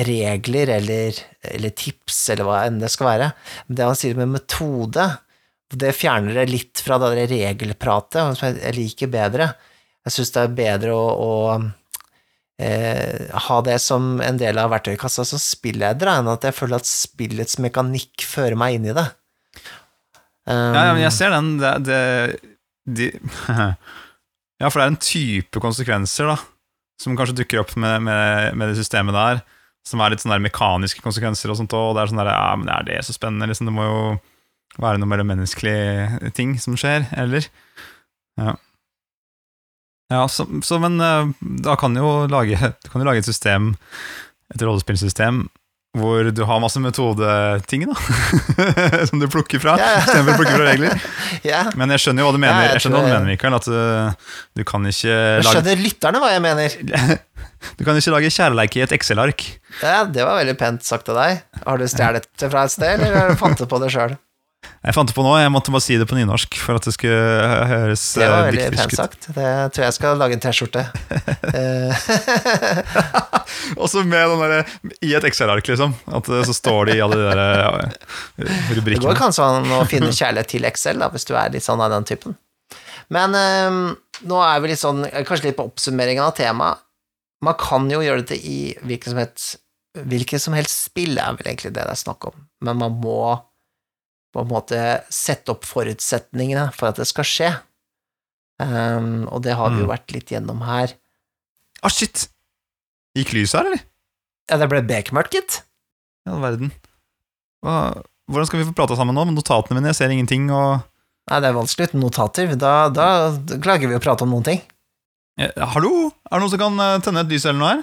regler 0.08 0.74
eller, 0.76 1.20
eller 1.48 1.72
tips, 1.80 2.26
eller 2.34 2.48
hva 2.48 2.60
enn 2.68 2.82
det 2.82 2.92
skal 2.92 3.12
være. 3.12 3.32
Det 3.72 3.88
han 3.88 3.98
sier 3.98 4.20
med 4.20 4.36
metode, 4.36 5.08
det 5.74 5.92
fjerner 5.98 6.38
det 6.40 6.48
litt 6.52 6.82
fra 6.84 7.00
det 7.02 7.28
regelpratet, 7.28 8.38
som 8.40 8.56
jeg 8.56 8.76
liker 8.78 9.12
bedre. 9.12 9.50
Jeg 10.08 10.16
syns 10.16 10.34
det 10.36 10.44
er 10.46 10.56
bedre 10.56 10.96
å, 10.96 11.08
å 11.12 11.34
eh, 12.64 13.28
ha 13.48 13.58
det 13.68 13.78
som 13.84 14.22
en 14.24 14.40
del 14.40 14.60
av 14.62 14.72
verktøykassa 14.72 15.26
som 15.28 15.42
spilleder, 15.42 16.14
enn 16.14 16.32
at 16.32 16.48
jeg 16.48 16.56
føler 16.56 16.80
at 16.80 16.88
spillets 16.88 17.60
mekanikk 17.64 18.24
fører 18.24 18.56
meg 18.60 18.78
inn 18.78 18.92
i 18.94 18.96
det. 18.96 19.08
Um, 20.48 20.72
Ja, 20.72 20.86
ja, 20.88 20.94
men 20.96 21.04
jeg 21.04 21.16
ser 21.18 21.36
den. 21.36 21.58
Det, 21.60 21.74
det, 21.84 22.02
de, 22.88 23.10
ja, 24.64 24.70
for 24.70 24.80
det 24.80 24.86
er 24.86 24.94
en 24.94 25.02
type 25.04 25.64
konsekvenser 25.64 26.32
da 26.32 26.38
som 26.98 27.14
kanskje 27.18 27.36
dukker 27.44 27.62
opp 27.62 27.76
med, 27.78 28.02
med, 28.08 28.56
med 28.58 28.72
det 28.72 28.80
systemet 28.80 29.14
der, 29.14 29.44
som 29.86 30.02
er 30.02 30.12
litt 30.12 30.24
sånn 30.24 30.34
der 30.34 30.42
mekaniske 30.44 31.04
konsekvenser 31.04 31.52
og 31.54 31.60
sånt, 31.60 31.76
og 31.78 31.94
det 31.96 32.04
er 32.04 32.12
sånn 32.12 32.22
der, 32.24 32.32
ja, 32.34 32.56
men 32.58 32.72
er 32.74 32.88
det 32.88 33.04
så 33.06 33.14
spennende? 33.14 33.52
Liksom, 33.52 33.70
det 33.70 33.76
må 33.76 33.86
jo 33.86 34.00
være 34.82 35.02
noe 35.02 35.10
mellommenneskelig 35.10 36.32
ting 36.38 36.56
som 36.62 36.78
skjer, 36.80 37.08
eller? 37.18 37.48
Ja. 38.40 38.56
Ja, 40.14 40.24
så, 40.32 40.46
så 40.64 40.80
men 40.80 41.02
eh, 41.04 41.32
da 41.66 41.76
kan 41.80 41.96
jo 41.98 42.28
lage, 42.32 42.56
du 42.56 42.92
kan 42.92 43.04
jo 43.04 43.08
lage 43.10 43.24
et 43.24 43.28
system, 43.28 43.74
et 44.54 44.62
rollespillsystem, 44.64 45.48
hvor 45.98 46.30
du 46.32 46.44
har 46.48 46.62
masse 46.62 46.80
metodeting, 46.80 47.88
da, 47.90 47.96
som 49.10 49.20
du 49.20 49.28
plukker 49.32 49.60
fra, 49.64 49.76
Yeah. 49.78 49.98
Du 49.98 50.12
istedenfor 50.12 50.36
å 50.36 50.40
plukke 50.42 50.56
fra 50.56 50.68
regler. 50.70 51.02
Yeah. 51.46 51.70
Men 51.78 51.92
jeg 51.94 52.02
skjønner 52.02 52.24
jo 52.24 52.28
hva 52.30 52.34
du 52.34 52.40
mener, 52.42 52.64
jeg 52.66 52.76
jeg 52.78 52.84
skjønner 52.86 53.02
hva 53.04 53.08
du 53.08 53.14
mener 53.14 53.28
Mikael, 53.30 53.56
at 53.58 53.68
du, 53.68 54.30
du 54.58 54.64
kan 54.68 54.86
ikke 54.90 55.10
jeg 55.12 55.44
lage 55.46 55.54
skjønner 55.58 55.82
lytterne 55.84 56.22
hva 56.24 56.32
jeg 56.34 56.44
mener. 56.46 56.78
Du 57.78 57.82
kan 57.82 57.98
ikke 57.98 58.12
lage 58.14 58.30
kjærleik 58.30 58.76
i 58.78 58.84
et 58.86 58.92
Excel-ark. 58.94 59.42
Ja, 59.82 60.04
det 60.06 60.22
var 60.22 60.38
veldig 60.38 60.54
pent 60.60 60.86
sagt 60.86 61.08
av 61.10 61.18
deg. 61.18 61.40
Har 61.64 61.82
du 61.82 61.88
stjålet 61.90 62.28
det 62.38 62.50
fra 62.54 62.68
et 62.68 62.74
sted, 62.74 63.02
eller 63.08 63.34
fant 63.40 63.58
du 63.58 63.66
på 63.70 63.80
det 63.82 63.90
sjøl? 63.96 64.14
Jeg 64.88 64.96
fant 64.96 65.10
det 65.10 65.16
på 65.18 65.24
nå, 65.26 65.34
jeg 65.42 65.52
måtte 65.52 65.74
bare 65.74 65.84
si 65.84 65.98
det 66.00 66.06
på 66.08 66.16
nynorsk 66.16 66.58
for 66.62 66.80
at 66.80 66.86
det 66.88 66.94
skulle 66.96 67.18
høres 67.72 68.04
Det 68.16 68.28
var 68.30 68.38
eh, 68.40 68.48
veldig 68.52 68.68
pent 68.78 68.96
sagt. 68.96 69.28
Det 69.36 69.52
tror 69.76 69.86
jeg 69.88 69.96
skal 69.98 70.22
lage 70.22 70.38
en 70.38 70.44
T-skjorte. 70.46 70.86
Eh, 71.58 71.94
Også 73.80 74.02
med 74.06 74.30
den 74.30 74.42
derre 74.42 74.60
i 75.06 75.14
et 75.18 75.26
Excel-ark, 75.28 75.68
liksom. 75.70 75.94
At 76.14 76.28
eh, 76.30 76.44
så 76.48 76.54
står 76.56 76.90
det 76.90 76.98
i 76.98 77.04
alle 77.04 77.18
de 77.20 77.30
der 77.30 77.46
rubrikkene 78.78 79.00
Det 79.00 79.06
går 79.06 79.20
kanskje 79.20 79.46
an 79.48 79.72
å 79.78 79.84
finne 79.90 80.12
kjærlighet 80.14 80.52
til 80.52 80.68
Excel, 80.70 81.00
da, 81.02 81.10
hvis 81.14 81.28
du 81.28 81.34
er 81.40 81.54
litt 81.54 81.66
sånn 81.66 81.82
av 81.84 81.94
den 81.94 82.08
typen. 82.08 82.36
Men 83.14 83.36
um, 83.38 83.80
nå 84.28 84.42
er 84.44 84.60
vi 84.64 84.74
litt 84.74 84.82
sånn, 84.84 85.06
kanskje 85.28 85.50
litt 85.50 85.60
på 85.60 85.68
oppsummeringen 85.70 86.26
av 86.26 86.36
temaet. 86.38 86.84
Man 87.46 87.58
kan 87.62 87.86
jo 87.92 88.02
gjøre 88.02 88.24
dette 88.24 88.40
i 88.40 88.74
hvilket 88.82 89.14
som 89.14 89.22
helst, 89.22 89.60
hvilket 89.98 90.42
som 90.42 90.56
helst 90.58 90.88
spill, 90.90 91.18
er 91.22 91.38
vel 91.38 91.52
egentlig 91.52 91.74
det 91.76 91.84
det 91.86 91.94
er 91.94 92.00
snakk 92.00 92.32
om. 92.32 92.48
Men 92.66 92.80
man 92.82 92.98
må 93.04 93.20
på 94.34 94.44
en 94.44 94.50
måte 94.52 94.80
sette 95.14 95.50
opp 95.54 95.66
forutsetningene 95.66 96.68
for 96.76 96.90
at 96.92 97.00
det 97.00 97.08
skal 97.10 97.26
skje. 97.28 97.52
Um, 98.60 99.28
og 99.30 99.44
det 99.46 99.54
har 99.58 99.70
vi 99.70 99.84
jo 99.84 99.86
Mm. 99.88 99.92
vært 99.94 100.12
litt 100.16 100.32
gjennom 100.34 100.62
her. 100.66 100.94
Ah, 101.84 101.90
shit! 101.94 102.28
Gikk 103.16 103.34
lyset 103.34 103.60
her, 103.60 103.66
eller? 103.70 103.84
Ja, 104.50 104.58
det 104.58 104.70
ble 104.72 104.82
bekmørkt, 104.82 105.34
gitt. 105.38 105.62
I 106.26 106.32
all 106.34 106.42
verden. 106.42 106.72
Hva, 107.64 108.02
hvordan 108.30 108.48
skal 108.50 108.60
vi 108.62 108.66
få 108.70 108.76
prata 108.78 108.96
sammen 108.98 109.14
nå 109.16 109.26
med 109.30 109.36
notatene 109.38 109.78
mine? 109.78 109.92
Jeg 109.94 110.00
ser 110.02 110.10
ingenting, 110.14 110.50
og 110.52 110.82
Nei, 111.30 111.42
det 111.44 111.50
er 111.50 111.58
vanskelig 111.58 111.90
uten 111.90 112.00
notater. 112.00 112.54
Da, 112.56 112.88
da, 112.88 113.08
klager 113.60 113.90
vi 113.92 113.98
å 113.98 114.00
prate 114.00 114.24
om 114.24 114.30
noen 114.32 114.46
ting. 114.48 114.62
Ja, 115.38 115.66
Hallo? 115.74 116.08
Er 116.32 116.40
det 116.40 116.42
noen 116.46 116.50
som 116.54 116.60
kan 116.62 116.80
eh, 116.80 117.00
tenne 117.04 117.20
et 117.26 117.28
lys 117.34 117.44
eller 117.46 117.60
noe 117.60 117.72
her? 117.74 117.82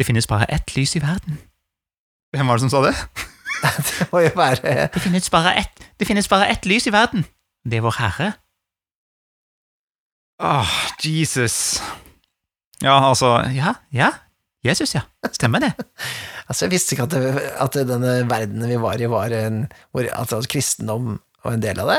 Det 0.00 0.06
finnes 0.08 0.26
bare 0.26 0.48
ett 0.48 0.72
lys 0.74 0.96
i 0.96 1.02
verden. 1.04 1.36
Hvem 2.32 2.48
var 2.48 2.56
det 2.56 2.64
som 2.64 2.72
sa 2.72 2.80
det? 2.88 2.94
Det 3.88 4.08
må 4.12 4.20
jo 4.24 4.32
være 4.36 4.88
Det 4.94 5.02
finnes 5.02 5.30
bare 5.32 5.54
ett, 5.62 5.84
det 6.00 6.08
finnes 6.08 6.28
bare 6.28 6.48
ett 6.52 6.66
lys 6.68 6.86
i 6.86 6.92
verden. 6.94 7.24
Det 7.66 7.78
er 7.80 7.84
Vår 7.86 7.96
Herre. 7.98 8.32
Åh, 10.42 10.72
Jesus. 11.02 11.80
Ja, 12.82 12.98
altså 13.08 13.38
Ja, 13.56 13.74
ja. 13.90 14.12
Jesus, 14.66 14.94
ja. 14.94 15.06
Stemmer 15.32 15.62
det. 15.62 15.72
Altså, 16.46 16.68
jeg 16.68 16.76
visste 16.76 16.94
ikke 16.94 17.08
at, 17.08 17.14
det, 17.16 17.40
at 17.58 17.76
denne 17.88 18.10
verdenen 18.30 18.68
vi 18.70 18.76
var 18.78 19.00
i, 19.02 19.08
var 19.10 19.32
en 19.34 19.64
hvor, 19.90 20.06
altså, 20.14 20.38
at 20.38 20.46
kristendom 20.46 21.16
var 21.42 21.56
en 21.56 21.64
del 21.64 21.80
av 21.82 21.88
det. 21.90 21.96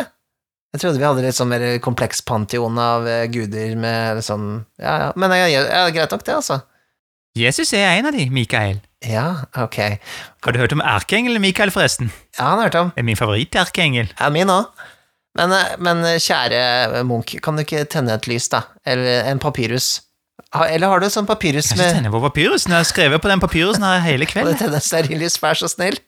Jeg 0.72 0.80
trodde 0.86 1.02
vi 1.02 1.04
hadde 1.04 1.26
litt 1.26 1.36
sånn 1.36 1.50
mer 1.52 1.66
kompleks 1.84 2.22
pantheon 2.24 2.80
av 2.80 3.04
eh, 3.12 3.26
guder 3.28 3.74
med 3.76 4.22
sånn 4.24 4.46
Ja, 4.80 4.94
ja. 5.02 5.10
Men 5.20 5.36
ja, 5.36 5.50
ja, 5.52 5.82
greit 5.92 6.16
nok, 6.16 6.24
det, 6.24 6.38
altså. 6.40 6.62
Jesus 7.38 7.74
er 7.78 7.86
en 8.00 8.10
av 8.10 8.16
de, 8.18 8.26
Mikael. 8.34 8.80
Ja, 9.06 9.44
ok. 9.62 9.78
Har 10.44 10.56
du 10.56 10.60
hørt 10.60 10.74
om 10.74 10.82
erkeengelen 10.82 11.42
Mikael, 11.44 11.70
forresten? 11.72 12.10
Ja, 12.38 12.50
han 12.52 12.58
har 12.62 12.68
hørt 12.70 12.78
om. 12.80 12.92
Det 12.96 13.04
er 13.04 13.08
min 13.10 13.20
favoritt-erkeengel. 13.20 14.10
Ja, 14.20 14.30
min 14.34 14.50
òg. 14.54 14.72
Men, 15.38 15.54
eh, 15.54 15.76
men 15.86 16.02
eh, 16.08 16.18
kjære 16.24 17.04
Munch, 17.06 17.36
kan 17.46 17.56
du 17.60 17.62
ikke 17.62 17.84
tenne 17.94 18.16
et 18.18 18.26
lys, 18.30 18.48
da? 18.50 18.64
Eller 18.90 19.28
en 19.30 19.40
papyrus? 19.44 20.00
Eller 20.56 20.88
har 20.90 21.02
du 21.04 21.10
sånn 21.12 21.28
papyrus 21.30 21.70
med 21.78 21.92
tenne 21.94 22.10
på 22.14 22.22
papyrusen? 22.24 22.72
Jeg 22.74 22.80
har 22.86 22.88
skrevet 22.90 23.22
på 23.22 23.30
den 23.30 23.42
papyrusen 23.44 23.84
her 23.86 24.00
hele 24.06 24.26
Kan 24.30 24.48
du 24.48 24.54
kvelden. 24.54 24.60
tenne 24.64 24.82
stearinlys, 24.82 25.38
vær 25.44 25.60
så 25.60 25.70
snill? 25.70 26.00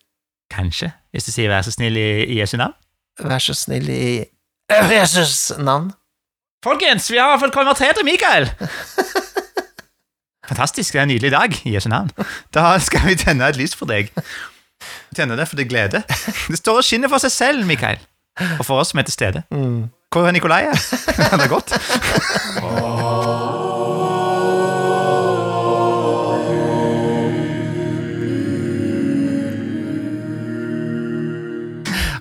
Kanskje, 0.49 0.89
hvis 1.13 1.27
du 1.27 1.33
sier 1.35 1.51
vær 1.51 1.61
så 1.67 1.73
snill 1.75 1.97
i, 1.99 2.07
i 2.25 2.39
Jesu 2.39 2.55
navn. 2.57 2.73
Vær 3.21 3.43
så 3.43 3.53
snill 3.53 3.89
i 3.93 4.25
Jesus' 4.95 5.51
navn. 5.61 5.91
Folkens, 6.65 7.05
vi 7.11 7.19
har 7.21 7.37
fått 7.39 7.53
konvertert 7.55 7.99
til 7.99 8.07
Mikael! 8.07 8.49
Fantastisk, 10.49 10.93
det 10.95 10.99
er 10.99 11.05
en 11.07 11.11
nydelig 11.13 11.31
dag 11.35 11.55
i 11.65 11.75
Jesu 11.75 11.89
navn. 11.91 12.09
Da 12.55 12.71
skal 12.81 13.05
vi 13.07 13.15
tenne 13.21 13.47
et 13.51 13.59
lys 13.59 13.75
for 13.77 13.89
deg. 13.89 14.09
Tenne 15.15 15.37
det 15.37 15.45
for 15.49 15.59
det 15.59 15.67
glede. 15.69 16.01
Det 16.49 16.57
står 16.57 16.81
og 16.81 16.87
skinner 16.87 17.11
for 17.11 17.21
seg 17.21 17.31
selv, 17.35 17.65
Mikael. 17.69 18.01
Og 18.57 18.65
for 18.65 18.79
oss 18.81 18.93
som 18.93 19.01
er 19.01 19.07
til 19.09 19.13
stede. 19.13 19.43
Mm. 19.51 19.89
Hvor 20.09 20.25
er 20.27 20.31
Nikolai? 20.33 20.63
Det 20.71 21.43
er 21.43 21.47
godt. 21.51 21.73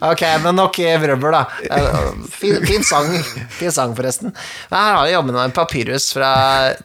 Ok, 0.04 0.22
men 0.44 0.56
nok 0.58 0.78
vrøvl, 1.02 1.32
da. 1.34 1.44
Eh, 1.70 2.12
Fin, 2.38 2.60
fin 2.66 2.84
sang, 2.86 3.10
fin 3.58 3.72
sang 3.74 3.96
forresten. 3.98 4.34
Men 4.70 4.78
her 4.78 4.98
har 5.00 5.08
vi 5.08 5.14
jammen 5.16 5.34
meg 5.34 5.48
en 5.50 5.56
papyrus 5.56 6.10
fra 6.14 6.30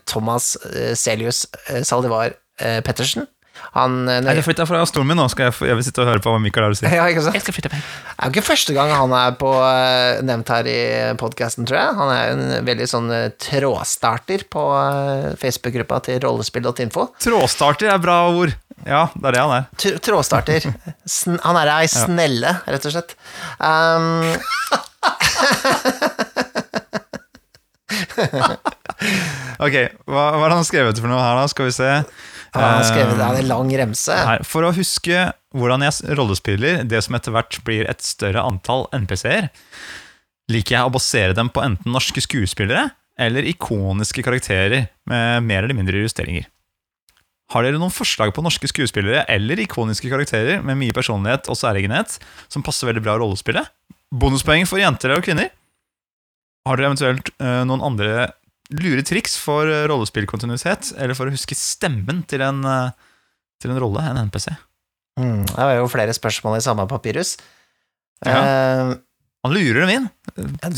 Thomas 0.09 0.55
eh, 0.74 0.93
Celius 0.97 1.45
eh, 1.70 1.84
Saldivar 1.86 2.34
Pettersen. 2.57 3.26
Han 3.74 4.07
eh, 4.09 4.20
Jeg 4.26 4.39
har 4.41 4.45
flytta 4.45 4.66
fra 4.70 4.82
stolen 4.89 5.07
min 5.11 5.18
nå, 5.18 5.26
skal 5.32 5.47
jeg, 5.49 5.55
jeg 5.70 5.78
vil 5.78 5.86
sitte 5.86 6.01
og 6.03 6.09
høre 6.09 6.22
på 6.24 6.32
hva 6.34 6.39
Mikael 6.41 6.66
har 6.68 6.74
å 6.76 6.78
si. 6.78 6.86
ja, 6.89 7.05
ikke 7.09 7.24
sant? 7.26 7.38
Jeg 7.38 7.45
skal 7.45 7.55
flytte 7.55 7.72
meg. 7.74 7.84
Det 7.84 8.14
er 8.18 8.30
jo 8.30 8.34
ikke 8.36 8.45
første 8.49 8.76
gang 8.76 8.91
han 8.93 9.14
er 9.18 9.36
på, 9.39 9.51
nevnt 10.28 10.51
her 10.53 10.70
i 10.70 10.78
podkasten, 11.22 11.68
tror 11.70 11.80
jeg. 11.80 11.95
Han 11.99 12.11
er 12.14 12.22
jo 12.24 12.36
en 12.38 12.68
veldig 12.70 12.88
sånn 12.89 13.09
trådstarter 13.41 14.45
på 14.53 14.64
Facebook-gruppa 15.41 15.99
til 16.05 16.22
rollespill.info. 16.24 17.07
Trådstarter 17.24 17.91
er 17.93 18.01
bra 18.03 18.18
ord. 18.32 18.53
Ja, 18.88 19.03
det 19.15 19.28
er 19.30 19.36
det 19.38 19.43
han 19.43 19.53
er. 19.55 19.63
Trådstarter. 20.03 20.61
Han 21.45 21.59
er 21.61 21.67
ei 21.78 21.88
snelle, 21.91 22.51
rett 22.67 22.86
og 22.89 22.93
slett. 22.95 23.11
Um, 23.61 24.34
Ok, 29.63 29.76
hva, 30.09 30.24
hva 30.38 30.43
har 30.45 30.53
han 30.55 30.65
skrevet 30.67 30.99
for 30.99 31.09
noe 31.11 31.21
her, 31.21 31.38
da? 31.39 31.45
Skal 31.51 31.69
vi 31.69 31.76
se. 31.76 31.89
han 32.53 32.63
har 32.63 32.86
skrevet 32.88 33.17
det 33.17 33.24
Eh, 33.24 33.30
er 33.30 33.39
en 33.43 33.49
lang 33.51 33.71
remse. 33.84 34.15
Her, 34.30 34.43
for 34.47 34.61
å 34.67 34.74
huske 34.76 35.28
hvordan 35.53 35.86
jeg 35.86 36.17
rollespiller 36.17 36.84
det 36.89 37.03
som 37.05 37.15
etter 37.17 37.32
hvert 37.36 37.59
blir 37.67 37.84
et 37.89 38.01
større 38.05 38.41
antall 38.43 38.88
NPC-er, 38.95 39.49
liker 40.51 40.78
jeg 40.78 40.88
å 40.89 40.93
basere 40.93 41.34
dem 41.38 41.49
på 41.53 41.63
enten 41.63 41.93
norske 41.93 42.21
skuespillere 42.24 42.89
eller 43.19 43.45
ikoniske 43.45 44.24
karakterer 44.26 44.88
med 45.09 45.43
mer 45.45 45.63
eller 45.63 45.78
mindre 45.78 46.01
justeringer. 46.01 46.47
Har 47.52 47.66
dere 47.66 47.80
noen 47.82 47.94
forslag 47.94 48.32
på 48.34 48.44
norske 48.46 48.70
skuespillere 48.72 49.26
eller 49.32 49.60
ikoniske 49.62 50.10
karakterer 50.10 50.64
med 50.66 50.80
mye 50.80 50.96
personlighet 50.96 51.50
og 51.52 51.60
særegenhet 51.60 52.16
som 52.48 52.64
passer 52.66 52.88
veldig 52.89 53.04
bra 53.04 53.18
i 53.18 53.22
rollespillet? 53.22 53.68
Bonuspoeng 54.14 54.66
for 54.70 54.82
jenter 54.82 55.16
og 55.16 55.26
kvinner? 55.26 55.52
Har 56.64 56.80
dere 56.80 56.91
eventuelt 56.91 57.34
uh, 57.44 57.64
noen 57.68 57.84
andre 57.84 58.30
lure 58.74 59.04
triks 59.06 59.36
for 59.41 59.68
uh, 59.68 59.84
rollespillkontinuitet, 59.91 60.94
eller 60.96 61.18
for 61.18 61.28
å 61.28 61.34
huske 61.36 61.58
stemmen 61.58 62.24
til 62.30 62.46
en, 62.46 62.64
uh, 62.64 63.18
til 63.62 63.74
en 63.74 63.82
rolle, 63.84 64.06
en 64.08 64.22
NPC. 64.30 64.48
Mm, 65.20 65.44
det 65.50 65.60
var 65.60 65.76
jo 65.78 65.91
flere 65.91 66.16
spørsmål 66.16 66.58
i 66.58 66.64
samme 66.66 66.88
papirus. 66.89 67.36
Ja. 68.24 68.39
Han 69.44 69.52
lurer 69.52 69.84
dem 69.84 69.91
inn. 69.91 70.06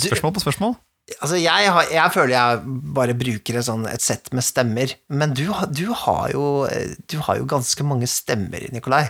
Spørsmål 0.01 0.34
på 0.34 0.41
spørsmål. 0.41 0.74
Altså, 1.19 1.37
jeg, 1.37 1.69
har, 1.69 1.89
jeg 1.93 2.13
føler 2.15 2.33
jeg 2.33 2.77
bare 2.97 3.13
bruker 3.17 3.59
et, 3.59 3.65
sånn, 3.67 3.83
et 3.85 4.01
sett 4.01 4.31
med 4.33 4.41
stemmer, 4.45 4.95
men 5.13 5.35
du, 5.37 5.43
du, 5.69 5.85
har 5.93 6.31
jo, 6.33 6.45
du 7.11 7.19
har 7.27 7.37
jo 7.37 7.45
ganske 7.49 7.85
mange 7.85 8.09
stemmer, 8.09 8.65
Nikolai. 8.73 9.03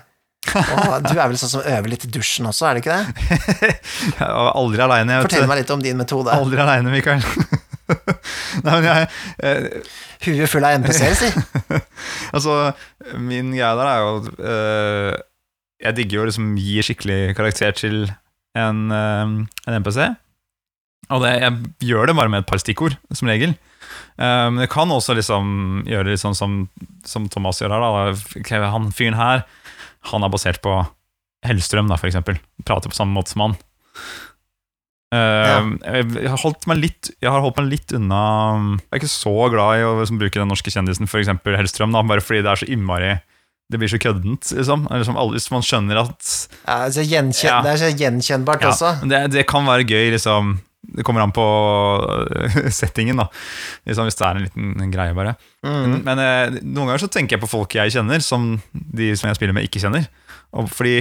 Og 0.53 1.05
du 1.07 1.15
er 1.15 1.23
vel 1.23 1.37
sånn 1.39 1.53
som 1.55 1.63
øver 1.65 1.89
litt 1.89 2.05
i 2.05 2.11
dusjen 2.11 2.47
også, 2.49 2.67
er 2.67 2.77
det 2.77 2.83
ikke 2.83 2.97
det? 2.97 3.37
Jeg 4.19 4.27
var 4.27 4.51
aldri 4.59 4.83
aleine. 4.85 5.21
Fortell 5.25 5.47
meg 5.49 5.63
litt 5.63 5.71
om 5.73 5.83
din 5.83 5.97
metode. 5.99 6.35
Aldri 6.35 6.61
aleine, 6.61 6.91
Mikael. 6.93 7.23
Nei, 8.65 8.71
men 8.71 8.85
jeg 8.87 9.09
eh, 9.45 9.65
Huet 10.25 10.49
full 10.49 10.65
av 10.65 10.79
NPC-er, 10.79 11.13
si. 11.19 11.27
Altså, 12.35 12.55
min 13.21 13.51
greie 13.53 13.73
der 13.77 13.89
er 13.91 13.99
jo 14.01 14.13
eh, 14.41 15.11
Jeg 15.85 15.97
digger 15.99 16.17
jo 16.17 16.27
liksom 16.31 16.55
gi 16.57 16.79
skikkelig 16.87 17.35
karakter 17.37 17.75
til 17.77 17.99
en, 18.57 18.79
eh, 18.89 19.35
en 19.67 19.77
NPC. 19.83 19.99
Og 21.13 21.21
det, 21.21 21.35
jeg 21.43 21.91
gjør 21.91 22.09
det 22.09 22.17
bare 22.17 22.31
med 22.33 22.43
et 22.43 22.49
par 22.49 22.61
stikkord, 22.61 22.97
som 23.13 23.29
regel. 23.29 23.53
Eh, 24.17 24.47
men 24.49 24.63
jeg 24.63 24.71
kan 24.73 24.91
også 24.91 25.15
liksom 25.17 25.85
gjøre 25.89 26.09
det 26.11 26.19
sånn 26.21 26.37
som, 26.37 26.59
som 27.07 27.27
Thomas 27.31 27.61
gjør 27.61 27.75
her. 27.75 27.85
Da. 27.85 28.69
Han 28.73 28.91
fyren 28.95 29.19
her, 29.19 29.45
han 30.11 30.25
er 30.25 30.33
basert 30.33 30.61
på 30.65 30.79
Hellstrøm, 31.45 31.91
da, 31.91 31.99
for 32.01 32.09
eksempel. 32.09 32.39
Prater 32.65 32.89
på 32.89 32.97
samme 32.97 33.15
måte 33.17 33.35
som 33.35 33.45
han. 33.45 33.59
Ja. 35.15 35.59
jeg, 35.61 36.25
har 36.27 36.41
holdt 36.41 36.65
meg 36.67 36.79
litt, 36.81 37.11
jeg 37.23 37.31
har 37.31 37.39
holdt 37.39 37.59
meg 37.61 37.69
litt 37.69 37.93
unna 37.95 38.17
Jeg 38.81 38.89
er 38.89 38.99
ikke 38.99 39.11
så 39.13 39.31
glad 39.53 39.77
i 39.79 39.85
å 39.85 39.93
liksom, 40.01 40.17
bruke 40.19 40.41
den 40.41 40.49
norske 40.51 40.73
kjendisen, 40.73 41.07
f.eks. 41.07 41.29
Hellstrøm, 41.45 41.93
da, 41.95 42.01
bare 42.03 42.23
fordi 42.25 42.41
det 42.43 42.51
er 42.51 42.59
så 42.59 42.67
innmari 42.73 43.11
Det 43.71 43.79
blir 43.79 43.93
så 43.93 43.99
køddent, 44.01 44.49
liksom. 44.57 44.87
liksom 44.89 45.13
som 45.13 45.19
alle, 45.21 45.37
hvis 45.37 45.47
man 45.53 45.63
skjønner 45.63 46.01
at 46.01 46.31
Ja, 46.65 46.81
altså, 46.89 47.05
gjenkjen, 47.05 47.47
Ja. 47.47 47.61
Det 47.63 47.71
er 47.71 47.81
så 47.85 47.91
gjenkjennbart 47.93 48.65
også. 48.73 48.91
det, 49.05 49.21
det 49.37 49.45
kan 49.47 49.69
være 49.69 49.87
gøy, 49.87 50.09
liksom. 50.17 50.57
Det 50.95 51.05
kommer 51.07 51.23
an 51.23 51.33
på 51.35 51.45
øh, 52.05 52.69
settingen, 52.79 53.19
da. 53.21 53.27
Liksom, 53.87 54.07
hvis 54.07 54.19
det 54.19 54.27
er 54.27 54.39
en 54.39 54.47
liten 54.47 54.93
greie, 54.93 55.15
bare. 55.17 55.35
Mm. 55.65 55.81
Men 55.81 56.01
men, 56.05 56.23
noen 56.61 56.91
ganger 56.91 57.05
så 57.05 57.11
tenker 57.11 57.37
jeg 57.37 57.43
på 57.45 57.51
folk 57.51 57.75
jeg 57.77 57.93
kjenner, 57.95 58.23
som 58.23 58.55
de 58.71 59.11
som 59.17 59.29
jeg 59.29 59.39
spiller 59.39 59.57
med, 59.57 59.67
ikke 59.67 59.81
kjenner. 59.83 60.07
Og 60.55 60.69
fordi 60.71 60.99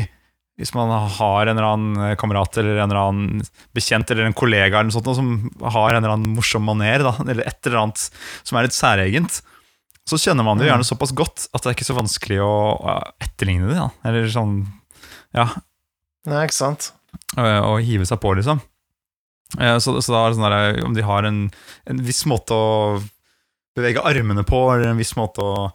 hvis 0.61 0.71
man 0.77 0.91
har 0.91 1.49
en 1.49 1.57
eller 1.57 1.67
annen 1.67 2.19
kamerat 2.19 2.61
eller 2.61 2.79
en 2.79 2.87
eller 2.87 3.01
annen 3.01 3.47
bekjent 3.75 4.11
eller 4.15 4.29
en 4.29 4.37
kollega 4.39 4.79
eller 4.79 4.93
noe 4.93 4.95
sånt, 4.95 5.11
som 5.19 5.33
har 5.75 5.97
en 5.97 5.99
eller 5.99 6.15
annen 6.15 6.37
morsom 6.37 6.63
maner, 6.69 7.03
da, 7.03 7.17
eller 7.25 7.43
et 7.49 7.67
eller 7.67 7.81
annet 7.83 8.05
som 8.47 8.59
er 8.59 8.69
litt 8.69 8.77
særegent, 8.77 9.41
så 10.07 10.21
kjenner 10.21 10.47
man 10.47 10.61
det 10.61 10.67
jo 10.67 10.71
gjerne 10.71 10.87
såpass 10.87 11.15
godt 11.17 11.49
at 11.51 11.65
det 11.65 11.71
er 11.71 11.79
ikke 11.79 11.89
så 11.89 11.97
vanskelig 11.97 12.39
å 12.45 12.53
etterligne 13.25 13.71
det. 13.71 13.79
Da. 13.81 13.89
Eller 14.07 14.29
sånn 14.31 14.61
Ja, 15.35 15.49
Nei, 16.29 16.45
ikke 16.47 16.57
sant? 16.57 16.93
å 17.35 17.75
hive 17.83 18.07
seg 18.09 18.21
på, 18.23 18.31
liksom. 18.39 18.63
Eh, 19.59 19.77
Så, 19.79 19.97
så 20.03 20.13
da 20.15 20.23
er 20.25 20.33
det 20.33 20.39
sånn 20.39 20.51
der, 20.51 20.81
om 20.87 20.95
de 20.97 21.05
har 21.07 21.29
en, 21.29 21.43
en 21.91 22.01
viss 22.07 22.25
måte 22.31 22.57
å 22.57 23.03
bevege 23.77 24.03
armene 24.07 24.45
på, 24.47 24.61
eller 24.75 24.93
en 24.93 25.01
viss 25.03 25.15
måte 25.19 25.43
å 25.43 25.69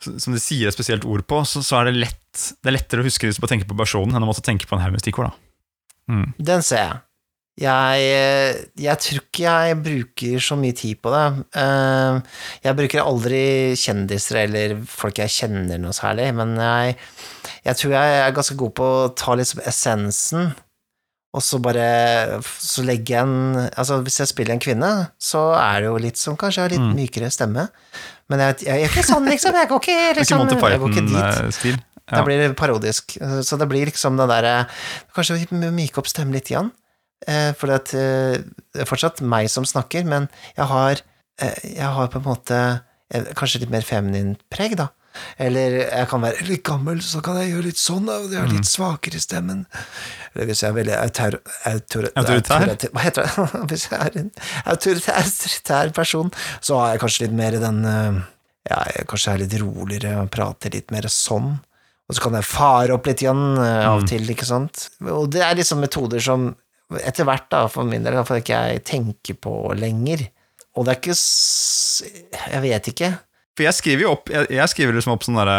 Som 0.00 0.32
de 0.32 0.40
sier 0.40 0.68
et 0.70 0.74
spesielt 0.74 1.04
ord 1.04 1.26
på, 1.28 1.42
så, 1.44 1.60
så 1.66 1.80
er 1.80 1.90
det 1.90 1.98
lett 2.06 2.40
Det 2.62 2.70
er 2.70 2.76
lettere 2.78 3.02
å 3.02 3.06
huske 3.06 3.26
hvis 3.28 3.40
bare 3.42 3.52
tenker 3.52 3.68
på 3.68 3.76
personen, 3.76 4.14
enn 4.16 4.24
å 4.24 4.28
måtte 4.30 4.44
tenke 4.46 4.66
på 4.70 4.76
en 4.78 4.80
haug 4.84 4.94
med 4.94 5.02
stikkord. 5.02 5.34
Mm. 6.08 6.28
Den 6.38 6.62
ser 6.64 6.80
jeg. 6.86 6.98
Jeg, 7.60 8.04
eh, 8.16 8.60
jeg 8.80 8.96
tror 9.04 9.18
ikke 9.20 9.42
jeg 9.44 9.76
bruker 9.84 10.40
så 10.46 10.56
mye 10.56 10.72
tid 10.78 11.00
på 11.02 11.10
det. 11.12 11.24
Eh, 11.60 12.20
Jeg 12.64 12.76
bruker 12.78 13.02
aldri 13.04 13.42
kjendiser 13.76 14.38
eller 14.46 14.78
folk 14.88 15.18
jeg 15.20 15.34
kjenner 15.34 15.82
noe 15.82 15.92
særlig, 15.92 16.30
men 16.38 16.54
jeg, 16.56 16.94
jeg 17.66 17.76
tror 17.82 17.92
jeg 17.98 18.16
er 18.22 18.32
ganske 18.38 18.56
god 18.62 18.72
på 18.80 18.88
å 19.02 19.10
ta 19.12 19.34
liksom 19.36 19.60
essensen, 19.68 20.52
og 21.32 21.42
så 21.46 21.60
bare 21.62 22.40
Så 22.42 22.82
legger 22.82 23.14
jeg 23.14 23.22
en 23.22 23.68
Altså, 23.70 24.00
hvis 24.02 24.18
jeg 24.18 24.30
spiller 24.32 24.56
en 24.56 24.62
kvinne, 24.62 24.88
så 25.22 25.42
er 25.54 25.84
det 25.84 25.90
jo 25.90 26.00
litt 26.02 26.18
som 26.18 26.36
kanskje 26.36 26.64
har 26.64 26.72
litt 26.72 26.82
Mm. 26.82 26.96
mykere 26.98 27.30
stemme, 27.30 27.68
men 28.28 28.42
jeg, 28.44 28.64
jeg, 28.66 28.82
er 28.82 28.90
ikke 28.90 29.06
sånn, 29.06 29.28
liksom. 29.30 29.54
Jeg 29.54 29.68
går 29.70 29.80
ikke 29.80 29.94
Det 29.94 30.02
er 30.02 30.10
ikke 30.10 30.20
liksom 30.24 30.38
Monty 30.42 30.58
Jeg 30.58 30.80
går 30.82 30.90
ikke 30.90 31.06
dit. 31.06 31.16
Python-stil. 31.20 31.80
Da 32.10 32.24
blir 32.26 32.38
det 32.42 32.56
parodisk. 32.58 33.16
Så 33.46 33.58
det 33.58 33.68
blir 33.70 33.86
liksom 33.86 34.16
den 34.18 34.30
derre 34.30 34.66
Kanskje 35.14 35.38
vi 35.38 35.70
myke 35.70 36.02
opp 36.02 36.10
stemmen 36.10 36.34
litt 36.34 36.50
igjen. 36.50 36.72
Eh, 37.28 37.52
for 37.58 37.68
det 37.68 37.94
er 37.94 38.88
fortsatt 38.88 39.20
meg 39.20 39.50
som 39.52 39.66
snakker, 39.68 40.06
men 40.08 40.28
jeg 40.56 40.66
har, 40.66 41.02
eh, 41.38 41.58
jeg 41.76 41.90
har 41.96 42.08
på 42.08 42.18
en 42.18 42.24
måte 42.24 42.60
eh, 43.12 43.28
kanskje 43.36 43.60
litt 43.60 43.70
mer 43.74 43.82
feminint 43.84 44.40
preg, 44.50 44.76
da. 44.80 44.88
Eller 45.40 45.76
jeg 45.80 46.08
kan 46.10 46.22
være 46.22 46.46
litt 46.46 46.62
gammel, 46.66 47.00
så 47.02 47.20
kan 47.24 47.38
jeg 47.40 47.52
gjøre 47.52 47.66
litt 47.66 47.80
sånn, 47.80 48.08
og 48.12 48.28
jeg 48.30 48.40
har 48.40 48.50
litt 48.52 48.68
svakere 48.68 49.18
i 49.18 49.22
stemmen. 49.22 49.64
Eller 50.32 50.50
hvis 50.50 50.62
jeg 50.62 50.70
er 50.70 50.76
veldig 50.76 50.96
autor, 50.98 51.38
autor, 51.70 52.10
Autoritær? 52.20 52.66
Hva 52.94 53.04
heter 53.04 53.26
det? 53.26 53.48
Hvis 53.72 53.86
jeg 53.88 53.98
er 53.98 54.18
en 54.20 54.28
autoritær, 54.70 55.90
person, 55.96 56.30
så 56.62 56.78
har 56.78 56.92
jeg 56.94 57.02
kanskje 57.02 57.24
litt 57.26 57.34
mer 57.40 57.58
den 57.62 57.82
eh, 57.88 58.20
Ja, 58.70 58.84
jeg 58.94 59.08
kanskje 59.10 59.34
er 59.34 59.42
litt 59.42 59.56
roligere 59.58 60.26
prater 60.30 60.74
litt 60.76 60.94
mer 60.94 61.08
sånn. 61.10 61.56
Og 62.10 62.16
så 62.16 62.22
kan 62.22 62.36
jeg 62.38 62.46
fare 62.46 62.94
opp 62.94 63.06
litt 63.10 63.22
igjen 63.24 63.42
eh, 63.58 63.86
av 63.86 64.02
og 64.02 64.08
til, 64.10 64.26
ikke 64.30 64.46
sant. 64.46 64.88
Og 65.06 65.30
det 65.34 65.42
er 65.46 65.58
liksom 65.58 65.82
metoder 65.82 66.22
som 66.22 66.52
etter 66.98 67.26
hvert, 67.26 67.46
da, 67.50 67.64
for 67.70 67.86
min 67.86 68.06
del, 68.06 68.18
for 68.26 68.42
ikke 68.42 68.62
jeg 68.70 68.84
tenker 68.86 69.38
på 69.38 69.56
lenger. 69.78 70.24
Og 70.78 70.86
det 70.86 70.94
er 70.94 71.02
ikke. 71.02 71.18
Jeg 72.54 72.62
vet 72.64 72.90
ikke. 72.94 73.10
For 73.60 73.66
jeg 73.66 73.76
skriver 73.76 74.06
jo 74.06 74.14
opp 74.14 74.30
Jeg, 74.32 74.48
jeg 74.56 74.72
skriver 74.72 74.96
liksom 74.96 75.12
opp 75.12 75.26
sånn 75.26 75.36
derre 75.36 75.58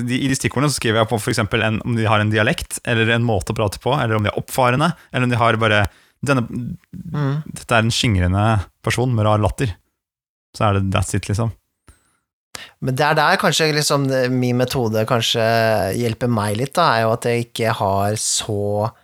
de 0.00 0.36
stikkordene 0.38 0.72
så 0.72 0.78
skriver 0.78 1.02
jeg 1.02 1.10
på 1.10 1.18
for 1.20 1.58
en, 1.60 1.80
om 1.84 1.98
de 1.98 2.06
har 2.08 2.22
en 2.22 2.32
dialekt, 2.32 2.78
eller 2.88 3.10
en 3.12 3.26
måte 3.26 3.52
å 3.52 3.58
prate 3.58 3.80
på, 3.82 3.92
eller 3.92 4.16
om 4.16 4.24
de 4.24 4.30
er 4.30 4.38
oppfarende, 4.38 4.92
eller 5.10 5.26
om 5.26 5.32
de 5.32 5.40
har 5.40 5.60
bare 5.60 5.84
denne, 6.24 6.46
Mm. 7.14 7.42
Dette 7.44 7.74
er 7.74 7.82
en 7.84 7.92
skingrende 7.92 8.44
person 8.82 9.10
med 9.14 9.26
rar 9.26 9.42
latter. 9.42 9.74
Så 10.56 10.64
er 10.66 10.78
det 10.78 10.94
that's 10.94 11.14
it, 11.14 11.28
liksom. 11.28 11.52
Men 12.82 12.94
det 12.94 13.04
er 13.06 13.16
der 13.18 13.38
kanskje 13.42 13.68
liksom 13.74 14.06
min 14.34 14.58
metode 14.58 15.02
kanskje 15.10 15.42
hjelper 15.98 16.30
meg 16.30 16.56
litt, 16.60 16.74
da, 16.78 16.86
er 16.94 17.04
jo 17.04 17.12
at 17.16 17.26
jeg 17.28 17.46
ikke 17.48 17.74
har 17.80 18.18
så 18.20 18.58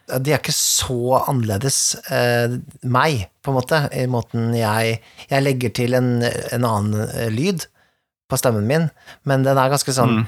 De 0.06 0.32
er 0.32 0.38
ikke 0.38 0.54
så 0.54 1.18
annerledes 1.20 1.80
eh, 2.14 2.56
meg, 2.86 3.26
på 3.42 3.50
en 3.50 3.58
måte, 3.58 3.82
i 3.90 4.06
måten 4.10 4.54
jeg 4.54 5.00
Jeg 5.30 5.46
legger 5.46 5.74
til 5.80 5.98
en, 5.98 6.12
en 6.22 6.66
annen 6.66 7.06
eh, 7.10 7.30
lyd 7.34 7.66
på 8.30 8.38
stemmen 8.40 8.66
min, 8.68 8.88
men 9.28 9.42
den 9.46 9.58
er 9.58 9.72
ganske 9.72 9.94
sånn 9.96 10.20
Mm. 10.20 10.26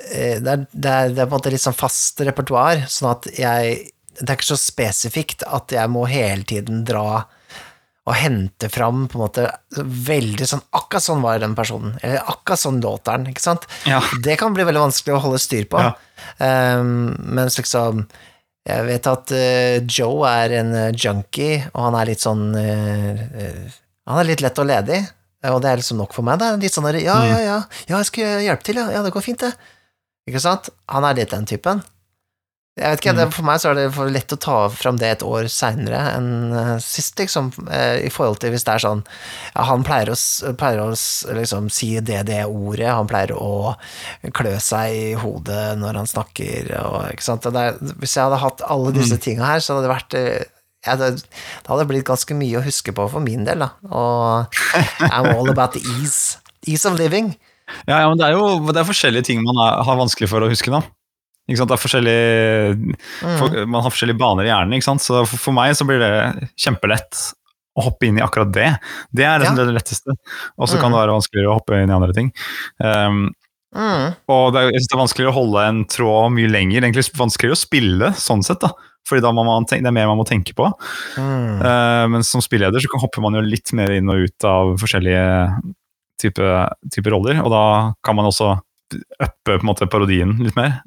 eh, 0.00 0.36
det, 0.42 0.50
er, 0.56 0.66
det, 0.72 0.90
er, 0.90 1.12
det 1.14 1.22
er 1.22 1.26
på 1.28 1.32
en 1.34 1.38
måte 1.38 1.52
litt 1.54 1.62
sånn 1.64 1.76
fast 1.78 2.20
repertoar, 2.26 2.86
sånn 2.88 3.12
at 3.14 3.30
jeg 3.38 3.78
Det 4.12 4.28
er 4.28 4.36
ikke 4.36 4.50
så 4.52 4.58
spesifikt 4.60 5.42
at 5.48 5.72
jeg 5.72 5.88
må 5.88 6.02
hele 6.04 6.44
tiden 6.44 6.82
dra 6.84 7.22
og 8.02 8.16
hente 8.18 8.66
fram 8.68 9.04
på 9.08 9.14
en 9.16 9.22
måte 9.22 9.44
veldig 9.78 10.46
sånn 10.50 10.60
Akkurat 10.74 11.04
sånn 11.04 11.22
var 11.22 11.38
den 11.38 11.54
personen, 11.54 11.94
eller 12.02 12.18
akkurat 12.28 12.58
sånn 12.60 12.80
låter 12.82 13.14
den, 13.16 13.30
ikke 13.30 13.44
sant? 13.44 13.64
Ja. 13.86 14.00
Det 14.24 14.34
kan 14.40 14.52
bli 14.56 14.66
veldig 14.66 14.82
vanskelig 14.88 15.14
å 15.14 15.20
holde 15.22 15.38
styr 15.38 15.64
på. 15.70 15.78
Ja. 15.80 15.94
Um, 16.80 17.14
mens 17.38 17.56
liksom 17.60 18.02
Jeg 18.68 18.84
vet 18.90 19.06
at 19.10 19.32
uh, 19.32 19.78
Joe 19.86 20.26
er 20.28 20.52
en 20.60 20.74
eh, 20.74 20.92
junkie, 20.98 21.62
og 21.72 21.86
han 21.86 21.96
er 22.00 22.10
litt 22.10 22.22
sånn 22.22 22.44
uh, 22.54 23.22
uh, 23.38 23.80
Han 24.10 24.20
er 24.20 24.28
litt 24.32 24.42
lett 24.44 24.58
og 24.58 24.68
ledig, 24.68 25.00
og 25.50 25.62
det 25.62 25.70
er 25.70 25.80
liksom 25.80 25.98
nok 25.98 26.14
for 26.14 26.26
meg. 26.26 26.38
Det 26.38 26.48
er 26.48 26.60
litt 26.62 26.76
sånn 26.76 26.86
der, 26.86 27.00
ja, 27.02 27.18
ja, 27.26 27.38
ja, 27.42 27.56
ja, 27.88 27.96
jeg 27.96 28.10
skal 28.10 28.44
hjelpe 28.46 28.68
til, 28.68 28.78
ja, 28.78 28.90
ja, 28.94 29.02
det 29.02 29.14
går 29.14 29.24
fint, 29.26 29.42
det. 29.42 29.54
Ikke 30.30 30.42
sant? 30.42 30.70
Han 30.92 31.06
er 31.08 31.18
litt 31.18 31.34
den 31.34 31.48
typen. 31.50 31.82
Jeg 32.72 32.88
vet 32.94 33.02
ikke, 33.02 33.12
det, 33.18 33.24
For 33.34 33.44
meg 33.44 33.58
så 33.60 33.68
er 33.68 33.76
det 33.76 33.88
for 33.92 34.08
lett 34.08 34.32
å 34.32 34.38
ta 34.40 34.54
fram 34.72 34.96
det 34.96 35.08
et 35.12 35.24
år 35.28 35.44
seinere 35.52 35.98
enn 36.14 36.54
eh, 36.56 36.70
sist, 36.80 37.18
liksom, 37.20 37.50
eh, 37.68 37.98
i 38.06 38.12
forhold 38.12 38.40
til 38.40 38.54
hvis 38.54 38.64
det 38.64 38.72
er 38.78 38.84
sånn 38.86 39.02
ja, 39.04 39.66
Han 39.68 39.84
pleier 39.84 40.08
å, 40.14 40.16
pleier 40.56 40.80
å 40.80 40.86
liksom, 41.36 41.68
si 41.68 41.90
det 42.00 42.22
det 42.30 42.40
ordet, 42.46 42.88
han 42.88 43.10
pleier 43.10 43.34
å 43.36 43.74
klø 44.32 44.54
seg 44.56 44.96
i 44.96 45.12
hodet 45.20 45.74
når 45.82 46.00
han 46.00 46.08
snakker, 46.08 46.72
og, 46.80 46.96
ikke 47.12 47.26
sant. 47.28 47.50
Er, 47.52 47.76
hvis 48.00 48.16
jeg 48.16 48.24
hadde 48.24 48.40
hatt 48.40 48.64
alle 48.64 48.96
disse 48.96 49.20
tinga 49.20 49.52
her, 49.52 49.60
så 49.60 49.76
hadde 49.76 49.84
det 49.84 49.92
vært 49.92 50.16
eh, 50.22 50.48
ja, 50.86 50.96
det, 50.98 51.08
det 51.22 51.68
hadde 51.70 51.86
blitt 51.90 52.06
ganske 52.08 52.34
mye 52.36 52.58
å 52.60 52.64
huske 52.64 52.94
på 52.96 53.06
for 53.12 53.22
min 53.24 53.44
del, 53.46 53.62
da. 53.64 53.70
Og 53.90 54.56
I'm 55.08 55.30
all 55.34 55.50
about 55.52 55.76
the 55.76 55.82
ease. 56.00 56.38
Ease 56.66 56.86
of 56.88 56.98
living. 56.98 57.32
Ja, 57.88 58.00
ja, 58.02 58.08
men 58.10 58.18
det 58.20 58.26
er 58.28 58.34
jo 58.36 58.58
det 58.70 58.80
er 58.82 58.88
forskjellige 58.88 59.28
ting 59.30 59.42
man 59.46 59.58
er, 59.62 59.82
har 59.86 59.98
vanskelig 59.98 60.28
for 60.30 60.44
å 60.44 60.50
huske, 60.50 60.72
da. 60.74 60.82
Ikke 61.50 61.58
sant? 61.58 61.70
Det 61.72 61.76
er 61.76 61.82
forskjellige, 61.82 62.96
for, 63.40 63.54
man 63.66 63.82
har 63.82 63.90
forskjellige 63.90 64.20
baner 64.20 64.46
i 64.46 64.50
hjernen, 64.52 64.76
ikke 64.78 64.86
sant? 64.92 65.02
så 65.02 65.22
for, 65.26 65.40
for 65.48 65.56
meg 65.56 65.74
så 65.78 65.86
blir 65.88 65.98
det 66.02 66.48
kjempelett 66.62 67.18
å 67.78 67.86
hoppe 67.86 68.06
inn 68.10 68.18
i 68.20 68.22
akkurat 68.24 68.50
det. 68.52 68.68
Det 69.16 69.24
er 69.26 69.40
liksom 69.40 69.56
Ja. 69.58 69.64
det 69.66 69.74
letteste. 69.78 70.14
Og 70.60 70.68
så 70.68 70.78
kan 70.78 70.92
det 70.92 71.00
være 71.00 71.14
vanskeligere 71.16 71.50
å 71.50 71.56
hoppe 71.56 71.78
inn 71.80 71.90
i 71.90 71.96
andre 72.00 72.16
ting. 72.18 72.32
Um, 72.82 73.30
Mm. 73.72 74.10
og 74.28 74.50
det 74.52 74.60
er, 74.60 74.66
jeg 74.68 74.82
synes 74.82 74.88
det 74.90 74.96
er 74.98 75.00
vanskeligere 75.00 75.30
å 75.32 75.36
holde 75.38 75.60
en 75.64 75.78
tråd 75.88 76.32
mye 76.36 76.48
lenger. 76.52 76.84
Egentlig 76.84 77.06
vanskeligere 77.16 77.56
å 77.56 77.60
spille, 77.62 78.10
sånn 78.20 78.42
sett. 78.44 78.60
da. 78.60 78.68
Fordi 79.08 79.22
da 79.24 79.32
tenke, 79.34 79.82
det 79.82 79.90
er 79.90 79.96
mer 79.96 80.10
man 80.10 80.20
må 80.20 80.26
tenke 80.28 80.54
på. 80.56 80.68
Mm. 81.18 81.62
Uh, 81.62 82.04
men 82.14 82.26
som 82.26 82.42
spilleder 82.44 82.82
så 82.82 83.00
hopper 83.02 83.24
man 83.24 83.38
jo 83.38 83.44
litt 83.44 83.72
mer 83.76 83.92
inn 83.96 84.10
og 84.12 84.28
ut 84.28 84.46
av 84.48 84.76
forskjellige 84.82 85.24
typer 86.22 86.70
type 86.92 87.10
roller, 87.10 87.40
og 87.42 87.50
da 87.50 87.64
kan 88.04 88.18
man 88.18 88.28
også 88.28 88.54
uppe 88.92 89.44
på 89.46 89.54
en 89.56 89.66
måte 89.66 89.88
parodien 89.90 90.34
litt 90.42 90.56
mer. 90.58 90.80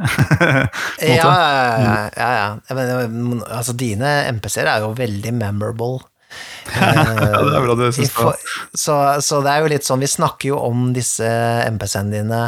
Ja, 1.01 1.29
ja, 1.29 2.09
ja. 2.15 2.33
ja, 2.69 2.75
Men, 3.09 3.41
altså, 3.43 3.73
dine 3.77 4.11
MPC-er 4.35 4.69
er 4.69 4.85
jo 4.85 4.93
veldig 4.97 5.33
memorable. 5.35 6.05
ja, 6.75 7.39
det 7.41 7.55
er 7.55 7.63
bra 7.63 7.75
du 7.77 7.85
I 7.85 7.93
syns 7.95 8.13
det. 8.15 8.31
så, 8.75 8.95
så 9.23 9.39
det 9.45 9.51
er 9.53 9.61
jo 9.61 9.69
litt 9.71 9.85
sånn 9.85 10.01
Vi 10.01 10.09
snakker 10.09 10.49
jo 10.49 10.57
om 10.67 10.89
disse 10.95 11.27
MPC-ene 11.69 12.11
dine 12.11 12.39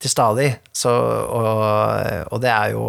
til 0.00 0.12
stadig, 0.12 0.48
så, 0.72 0.92
og, 1.28 1.64
og 2.32 2.40
det 2.40 2.52
er 2.54 2.70
jo 2.72 2.84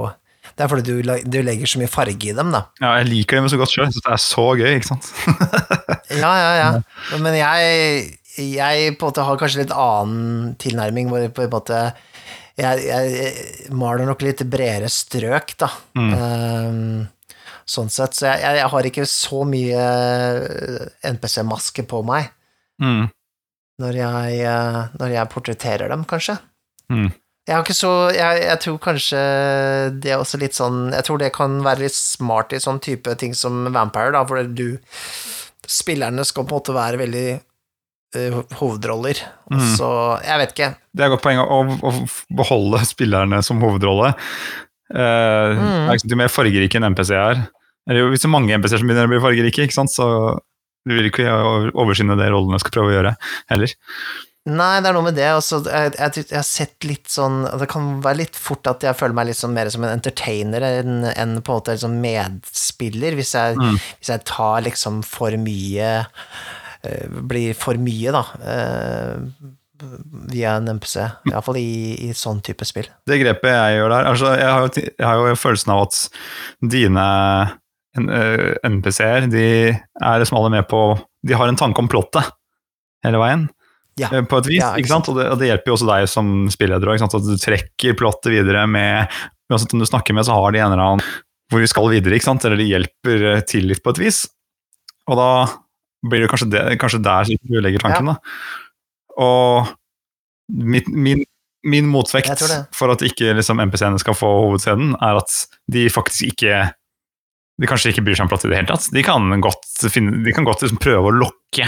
Det 0.56 0.64
er 0.66 0.70
fordi 0.72 0.84
du, 0.92 1.14
du 1.32 1.38
legger 1.46 1.70
så 1.70 1.80
mye 1.82 1.90
farge 1.92 2.30
i 2.30 2.36
dem, 2.38 2.52
da. 2.54 2.66
Ja, 2.82 2.96
jeg 3.00 3.08
liker 3.10 3.40
dem 3.40 3.48
så 3.52 3.58
godt 3.62 3.72
sjøl. 3.74 3.92
Det 3.96 4.04
er 4.12 4.22
så 4.22 4.48
gøy, 4.60 4.72
ikke 4.80 4.90
sant. 4.92 5.12
Ja, 6.22 6.32
ja, 6.36 6.52
ja. 6.60 7.18
Men 7.24 7.38
jeg, 7.40 8.18
jeg 8.52 8.96
på 9.00 9.06
en 9.08 9.12
måte 9.14 9.24
har 9.28 9.38
kanskje 9.40 9.64
litt 9.64 9.72
annen 9.76 10.56
tilnærming, 10.60 11.08
hvor 11.12 11.24
jeg 11.24 11.32
på 11.38 11.46
en 11.46 11.54
måte 11.54 11.80
jeg, 12.60 12.84
jeg 12.84 13.72
maler 13.74 14.06
nok 14.10 14.22
litt 14.28 14.44
bredere 14.52 14.90
strøk, 14.92 15.54
da. 15.64 15.70
Ehm, 15.98 17.08
sånn 17.66 17.90
sett. 17.90 18.18
Så 18.20 18.28
jeg, 18.28 18.58
jeg 18.60 18.68
har 18.74 18.90
ikke 18.90 19.06
så 19.08 19.40
mye 19.48 19.86
NPC-maske 21.16 21.88
på 21.90 22.04
meg 22.08 22.30
Mm. 22.82 23.10
når 23.82 23.94
jeg, 23.94 24.38
eh, 24.50 24.78
når 24.98 25.12
jeg 25.14 25.30
portretterer 25.30 25.90
dem, 25.92 26.04
kanskje. 26.10 26.34
Mm. 26.90 27.12
Jeg 27.52 27.76
så 27.76 27.92
jeg, 28.16 28.42
jeg 28.48 28.60
tror 28.64 28.78
kanskje 28.84 29.22
det 30.02 30.14
er 30.14 30.22
også 30.22 30.40
litt 30.40 30.56
sånn 30.56 30.92
Jeg 30.96 31.04
tror 31.08 31.20
det 31.20 31.32
kan 31.36 31.58
være 31.66 31.84
litt 31.86 31.96
smart 31.98 32.54
i 32.56 32.62
sånn 32.64 32.80
type 32.84 33.14
ting 33.20 33.36
som 33.38 33.66
Vampire, 33.76 34.14
da, 34.16 34.24
hvor 34.28 34.40
du 34.48 34.80
Spillerne 35.72 36.24
skal 36.28 36.46
på 36.48 36.56
en 36.56 36.58
måte 36.60 36.74
være 36.76 36.98
veldig 37.00 37.28
eh, 38.18 38.34
hovedroller. 38.60 39.20
Mm. 39.54 39.62
Så 39.78 39.88
jeg 40.26 40.42
vet 40.42 40.54
ikke. 40.56 40.70
Det 40.92 41.04
er 41.04 41.08
et 41.08 41.14
godt 41.14 41.24
poeng 41.24 41.40
å, 41.44 41.60
å 41.88 41.92
beholde 42.36 42.82
spillerne 42.90 43.40
som 43.46 43.62
hovedrolle. 43.64 44.14
Eh, 44.92 45.52
Mm. 45.56 45.86
det 45.88 45.94
er 45.94 46.00
sant, 46.02 46.12
Jo 46.12 46.18
mer 46.20 46.32
fargerike 46.34 46.76
enn 46.76 46.90
NPC 46.92 47.14
er 47.16 47.46
eller 47.90 48.10
Hvis 48.12 48.22
det 48.24 48.28
er 48.28 48.34
mange 48.34 48.58
NPC-er 48.58 48.82
som 48.82 48.90
begynner 48.90 49.08
å 49.08 49.12
bli 49.14 49.22
fargerike, 49.24 49.64
ikke 49.66 49.78
sant, 49.78 49.94
så 49.94 50.06
du 50.88 50.94
vil 50.96 51.08
ikke 51.10 51.26
overskinne 51.78 52.18
det 52.20 52.28
rollene 52.34 52.60
skal 52.62 52.74
prøve 52.76 52.92
å 52.92 52.94
gjøre, 52.96 53.14
heller. 53.50 53.74
Nei, 54.50 54.80
det 54.82 54.90
er 54.90 54.96
noe 54.98 55.06
med 55.06 55.14
det. 55.20 55.28
Også, 55.38 55.60
jeg, 55.70 55.92
jeg, 56.00 56.24
jeg 56.32 56.38
har 56.40 56.46
sett 56.48 56.86
litt 56.90 57.06
sånn 57.14 57.44
Det 57.62 57.68
kan 57.70 58.00
være 58.02 58.24
litt 58.24 58.40
fort 58.42 58.66
at 58.72 58.82
jeg 58.88 58.98
føler 58.98 59.14
meg 59.14 59.28
litt 59.30 59.38
sånn 59.38 59.54
mer 59.54 59.70
som 59.70 59.84
en 59.86 59.92
entertainer 59.94 60.66
enn 60.66 61.04
en 61.12 61.36
på 61.46 61.54
en 61.54 61.60
måte 61.60 61.76
liksom 61.76 62.00
medspiller, 62.02 63.14
hvis 63.20 63.36
jeg, 63.38 63.60
Mm. 63.62 63.78
hvis 64.00 64.10
jeg 64.16 64.24
tar 64.26 64.64
liksom 64.66 65.04
for 65.06 65.38
mye 65.38 65.92
eh, 66.82 67.06
Blir 67.30 67.54
for 67.54 67.78
mye, 67.78 68.16
da. 68.18 68.24
eh, 68.42 69.22
via 70.34 70.56
en 70.58 70.68
MPC. 70.78 70.98
Iallfall 71.30 71.58
i, 71.62 72.10
i 72.10 72.12
sånn 72.18 72.42
type 72.46 72.66
spill. 72.70 72.90
Det 73.10 73.18
grepet 73.22 73.50
jeg 73.54 73.78
gjør 73.80 73.90
der 73.94 74.10
altså, 74.12 74.34
jeg, 74.38 74.50
har 74.50 74.66
jo, 74.68 74.74
jeg 74.90 75.08
har 75.08 75.22
jo 75.32 75.38
følelsen 75.42 75.74
av 75.74 75.86
at 75.88 76.02
dine 76.74 77.06
en- 77.98 78.10
eh, 78.18 78.58
NPC-er, 78.70 79.26
de 79.30 79.46
er 79.78 80.22
liksom 80.22 80.38
alle 80.42 80.52
med 80.58 80.68
på 80.70 80.82
De 81.26 81.34
har 81.38 81.50
en 81.50 81.58
tanke 81.58 81.78
om 81.82 81.90
plottet 81.92 82.30
hele 83.06 83.18
veien. 83.22 83.48
Ja. 84.00 84.08
eh, 84.14 84.24
På 84.24 84.40
et 84.40 84.48
vis, 84.48 84.62
Ja, 84.62 84.72
ikke 84.80 84.92
sant? 84.94 85.10
Og 85.12 85.18
det, 85.20 85.28
det 85.42 85.50
hjelper 85.50 85.72
jo 85.72 85.76
også 85.78 85.90
deg 85.90 86.08
som 86.10 86.30
spilleder 86.54 86.94
ikke 86.94 87.04
sant? 87.04 87.18
At 87.20 87.28
du 87.28 87.36
trekker 87.42 87.98
plottet 88.00 88.32
videre 88.34 88.64
med 88.70 89.12
Uansett 89.52 89.74
om 89.76 89.82
du 89.84 89.86
snakker 89.86 90.16
med, 90.16 90.24
så 90.24 90.32
har 90.38 90.54
de 90.56 90.62
en 90.64 90.72
eller 90.72 90.80
annen 90.86 91.04
hvor 91.52 91.60
vi 91.60 91.68
skal 91.68 91.90
videre, 91.92 92.16
ikke 92.16 92.30
sant? 92.30 92.46
Eller 92.48 92.62
de 92.62 92.70
hjelper 92.70 93.26
eh, 93.34 93.42
til 93.44 93.66
litt 93.68 93.82
på 93.84 93.92
et 93.92 94.00
vis. 94.00 94.22
Og 95.12 95.18
da 95.20 95.28
blir 96.08 96.24
det 96.24 96.30
kanskje, 96.32 96.48
det, 96.54 96.62
kanskje 96.80 97.02
der 97.04 97.28
du 97.44 97.58
legger 97.60 97.84
tanken, 97.84 98.14
da. 98.14 98.16
Og 99.20 99.68
mitt, 100.56 100.88
min, 100.88 101.26
min 101.68 101.90
motvekt 101.92 102.32
for 102.74 102.94
at 102.96 103.04
ikke 103.06 103.36
liksom, 103.38 103.60
MPC-ene 103.68 104.00
skal 104.02 104.16
få 104.16 104.30
hovedscenen, 104.46 104.96
er 105.04 105.20
at 105.20 105.36
de 105.76 105.84
faktisk 105.92 106.32
ikke 106.32 106.62
de 107.62 107.70
kanskje 107.70 107.94
ikke 107.94 108.04
bryr 108.06 108.18
seg 108.18 108.26
om 108.26 108.32
plott 108.32 108.46
i 108.48 108.50
det 108.52 108.58
hele 108.58 108.72
tatt. 108.72 108.88
De 108.94 109.04
kan 109.06 109.28
godt, 109.44 109.68
finne, 109.94 110.24
de 110.26 110.34
kan 110.34 110.48
godt 110.48 110.64
liksom 110.66 110.80
prøve 110.82 111.12
å 111.12 111.18
lokke 111.22 111.68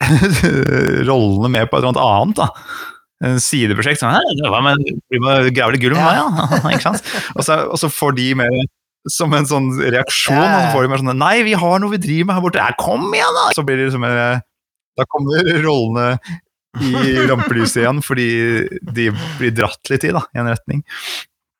rollene 1.08 1.52
med 1.52 1.70
på 1.70 1.78
et 1.78 1.80
eller 1.80 1.92
annet 1.94 2.02
annet. 2.04 2.42
da. 2.42 2.50
En 3.30 3.40
sideprosjekt. 3.42 4.02
Sånn, 4.02 4.12
«Hæ, 4.16 4.50
hva 4.52 4.60
med, 4.64 4.84
Vi 5.12 5.22
må 5.22 5.38
graver 5.56 5.76
litt 5.76 5.84
gull 5.84 5.96
med 5.96 6.04
meg, 6.04 6.20
ja? 6.20 6.60
Ikke 6.74 6.84
sant? 6.90 7.16
Og 7.36 7.46
så, 7.46 7.62
og 7.68 7.80
så 7.80 7.90
får 7.92 8.16
de 8.20 8.28
mer 8.42 8.60
som 9.08 9.32
en 9.32 9.48
sånn 9.48 9.70
reaksjon, 9.80 10.36
og 10.36 10.58
så 10.60 10.74
får 10.74 10.84
de 10.84 10.92
mer 10.92 11.00
sånn 11.00 11.16
Nei, 11.16 11.34
vi 11.46 11.56
har 11.56 11.80
noe 11.80 11.94
vi 11.94 12.02
driver 12.02 12.28
med 12.28 12.36
her 12.36 12.44
borte. 12.44 12.60
Ja, 12.60 12.76
kom 12.80 13.08
igjen, 13.16 13.36
da! 13.38 13.48
Så 13.56 13.64
blir 13.64 13.80
det 13.80 13.88
liksom 13.88 14.04
Da 14.04 15.08
kommer 15.08 15.52
rollene 15.64 16.12
i 16.84 17.16
rampelyset 17.26 17.80
igjen, 17.82 18.04
fordi 18.04 18.28
de 18.94 19.08
blir 19.40 19.56
dratt 19.56 19.90
litt 19.90 20.04
i, 20.06 20.12
da, 20.14 20.22
i 20.36 20.42
en 20.42 20.52
retning. 20.52 20.84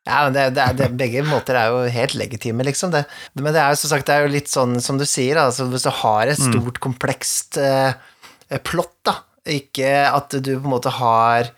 Ja, 0.08 0.22
men 0.24 0.34
det, 0.34 0.46
det, 0.56 0.66
det, 0.78 0.88
begge 0.96 1.22
måter 1.28 1.58
er 1.60 1.72
jo 1.72 1.80
helt 1.92 2.14
legitime, 2.16 2.64
liksom. 2.64 2.92
Det. 2.94 3.04
Men 3.36 3.52
det 3.52 3.60
er 3.60 3.74
jo 3.74 3.80
som 3.82 3.92
sagt 3.92 4.08
det 4.08 4.16
er 4.16 4.24
jo 4.24 4.32
litt 4.32 4.50
sånn 4.50 4.78
som 4.82 5.00
du 5.00 5.04
sier, 5.08 5.38
altså, 5.42 5.68
hvis 5.70 5.84
du 5.84 5.92
har 6.00 6.30
et 6.30 6.40
stort, 6.40 6.80
komplekst 6.82 7.60
eh, 7.60 7.92
plott, 8.64 8.96
da, 9.06 9.18
ikke 9.50 9.92
at 10.08 10.36
du 10.40 10.54
på 10.54 10.64
en 10.64 10.74
måte 10.74 10.94
har 10.96 11.52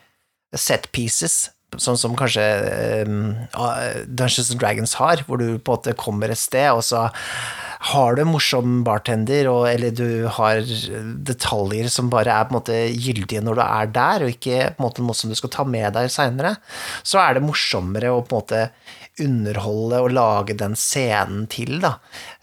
set 0.58 0.90
pieces, 0.92 1.46
sånn 1.80 1.96
som 1.96 2.16
kanskje 2.18 2.42
eh, 2.44 4.04
Dungeons 4.06 4.50
and 4.52 4.60
Dragons 4.60 4.94
har, 5.00 5.22
hvor 5.26 5.40
du 5.40 5.58
på 5.58 5.72
en 5.72 5.78
måte 5.78 5.94
kommer 5.98 6.32
et 6.32 6.40
sted, 6.40 6.70
og 6.72 6.82
så 6.84 7.06
har 7.92 8.14
du 8.14 8.20
en 8.22 8.30
morsom 8.30 8.82
bartender, 8.86 9.48
og, 9.50 9.64
eller 9.66 9.90
du 9.90 10.28
har 10.36 10.60
detaljer 11.26 11.88
som 11.90 12.10
bare 12.12 12.30
er 12.30 12.46
på 12.46 12.54
en 12.54 12.58
måte 12.60 12.76
gyldige 12.94 13.42
når 13.42 13.58
du 13.58 13.62
er 13.64 13.88
der, 13.96 14.22
og 14.26 14.34
ikke 14.36 14.58
på 14.76 14.82
en 14.82 14.86
måte 14.86 15.02
noe 15.02 15.16
som 15.18 15.32
du 15.32 15.38
skal 15.38 15.50
ta 15.56 15.64
med 15.66 15.96
deg 15.96 16.10
seinere, 16.14 16.56
så 17.02 17.18
er 17.24 17.34
det 17.40 17.46
morsommere 17.46 18.12
å 18.14 18.20
på 18.22 18.36
en 18.36 18.42
måte 18.44 18.62
underholde 19.22 19.98
og 20.00 20.14
lage 20.14 20.54
den 20.56 20.72
scenen 20.78 21.48
til, 21.52 21.80
da. 21.82 21.96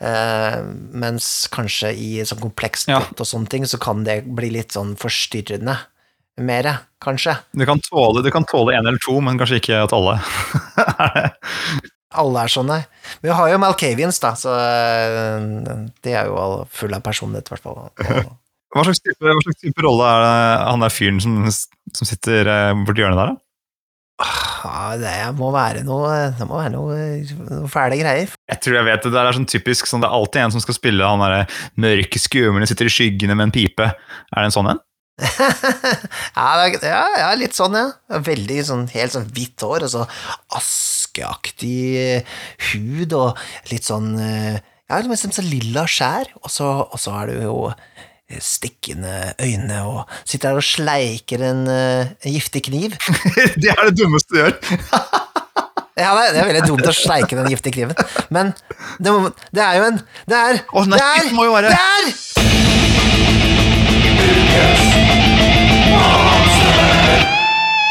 Eh, 0.05 0.59
mens 1.01 1.47
kanskje 1.53 1.93
i 1.97 2.09
sånn 2.29 2.43
komplekst 2.43 2.91
Ja. 2.91 2.99
og 3.09 3.25
sånne 3.25 3.49
ting, 3.49 3.65
så 3.65 3.79
kan 3.81 4.03
det 4.05 4.19
bli 4.27 4.51
litt 4.53 4.75
sånn 4.75 4.95
forstyrrende. 4.99 5.79
Mere, 6.39 6.75
kanskje. 7.03 7.35
Du 7.57 7.65
kan 7.67 7.81
tåle, 7.83 8.23
du 8.23 8.31
kan 8.33 8.45
tåle 8.47 8.75
en 8.77 8.87
eller 8.87 9.01
to, 9.03 9.17
men 9.23 9.39
kanskje 9.39 9.59
ikke 9.61 9.81
at 9.85 9.95
alle 9.95 10.17
er 11.05 11.15
det. 11.15 11.29
Alle 12.19 12.43
er 12.43 12.49
sånne. 12.49 12.77
Vi 13.21 13.29
har 13.29 13.51
jo 13.51 13.57
Malkavians, 13.61 14.17
da, 14.23 14.31
så 14.39 14.55
de 14.55 16.13
er 16.15 16.29
jo 16.29 16.37
fulle 16.39 16.69
full 16.79 16.95
av 16.97 17.03
personlighet, 17.05 17.51
i 17.51 17.53
hvert 17.53 17.67
fall. 17.67 18.29
Hva 18.73 18.85
slags 18.85 19.01
type, 19.01 19.25
hva 19.25 19.41
slags 19.41 19.63
type 19.63 19.81
rolle 19.81 20.05
er 20.05 20.19
det 20.21 20.33
han 20.69 20.83
der 20.83 20.91
fyren 20.93 21.17
som, 21.23 21.37
som 21.49 22.05
sitter 22.05 22.45
eh, 22.45 22.73
borti 22.85 23.01
hjørnet 23.01 23.17
der, 23.17 23.31
da? 23.31 23.45
Ja, 24.19 24.97
det 24.99 25.13
må 25.37 25.47
være 25.55 25.85
noe 25.87 26.09
Det 26.35 26.43
må 26.45 26.57
være 26.59 26.73
noe, 26.73 26.97
noe 27.47 27.69
fæle 27.71 27.95
greier. 28.01 28.33
Jeg 28.51 28.61
tror 28.61 28.75
jeg 28.75 28.87
vet 28.89 29.05
det. 29.05 29.13
Det 29.15 29.21
er 29.21 29.37
sånn 29.37 29.47
typisk 29.49 29.87
sånn, 29.87 30.03
Det 30.03 30.09
er 30.09 30.17
alltid 30.17 30.41
en 30.43 30.53
som 30.53 30.63
skal 30.63 30.75
spille 30.75 31.07
han 31.07 31.23
derre 31.23 31.45
mørke 31.79 32.21
skumle, 32.21 32.67
sitter 32.69 32.89
i 32.89 32.93
skyggene 32.93 33.37
med 33.39 33.47
en 33.47 33.55
pipe. 33.55 33.87
Er 33.89 34.37
det 34.37 34.49
en 34.49 34.55
sånn 34.57 34.69
en? 34.73 34.81
ja, 36.37 36.47
er- 36.65 36.79
ja, 36.83 37.03
ja, 37.19 37.29
litt 37.37 37.55
sånn, 37.57 37.75
ja. 37.77 38.19
Veldig 38.25 38.59
sånn 38.67 38.85
helt 38.93 39.15
sånn 39.15 39.29
hvitt 39.35 39.61
hår, 39.65 39.85
og 39.87 39.93
så 39.93 40.05
askeaktig 40.57 42.23
hud, 42.71 43.15
og 43.17 43.39
litt 43.73 43.87
sånn 43.87 44.13
eh, 44.19 44.59
Ja, 44.89 44.97
liksom 45.03 45.15
så 45.17 45.41
sånn 45.41 45.51
lilla 45.51 45.83
skjær, 45.89 46.31
og 46.41 46.49
så, 46.53 46.69
og 46.87 46.97
så 47.01 47.13
er 47.19 47.29
det 47.33 47.41
jo 47.43 47.57
stikkende 48.41 49.33
øyne, 49.41 49.79
og 49.89 50.09
sitter 50.23 50.51
her 50.51 50.59
og 50.61 50.65
sleiker 50.65 51.43
en, 51.45 51.63
eh, 51.69 52.11
en 52.25 52.33
giftig 52.35 52.63
kniv. 52.69 52.95
det 53.61 53.71
er 53.73 53.83
det 53.89 53.95
dummeste 54.01 54.35
du 54.35 54.41
gjør! 54.43 54.57
Ja, 55.99 56.13
det 56.15 56.29
er, 56.29 56.31
det 56.31 56.39
er 56.39 56.47
veldig 56.47 56.67
dumt 56.69 56.85
å 56.87 56.93
sleike 56.95 57.35
den 57.35 57.49
giftige 57.51 57.75
kniven, 57.75 57.97
men 58.31 58.53
det, 59.03 59.11
det 59.51 59.65
er 59.65 59.81
jo 59.81 59.87
en 59.89 59.99
Det 60.31 60.37
er 60.37 60.61
Oh, 60.71 60.87
nei, 60.87 60.95
Det 60.95 61.03
er 61.03 61.27
det 61.27 61.35
må 61.35 61.49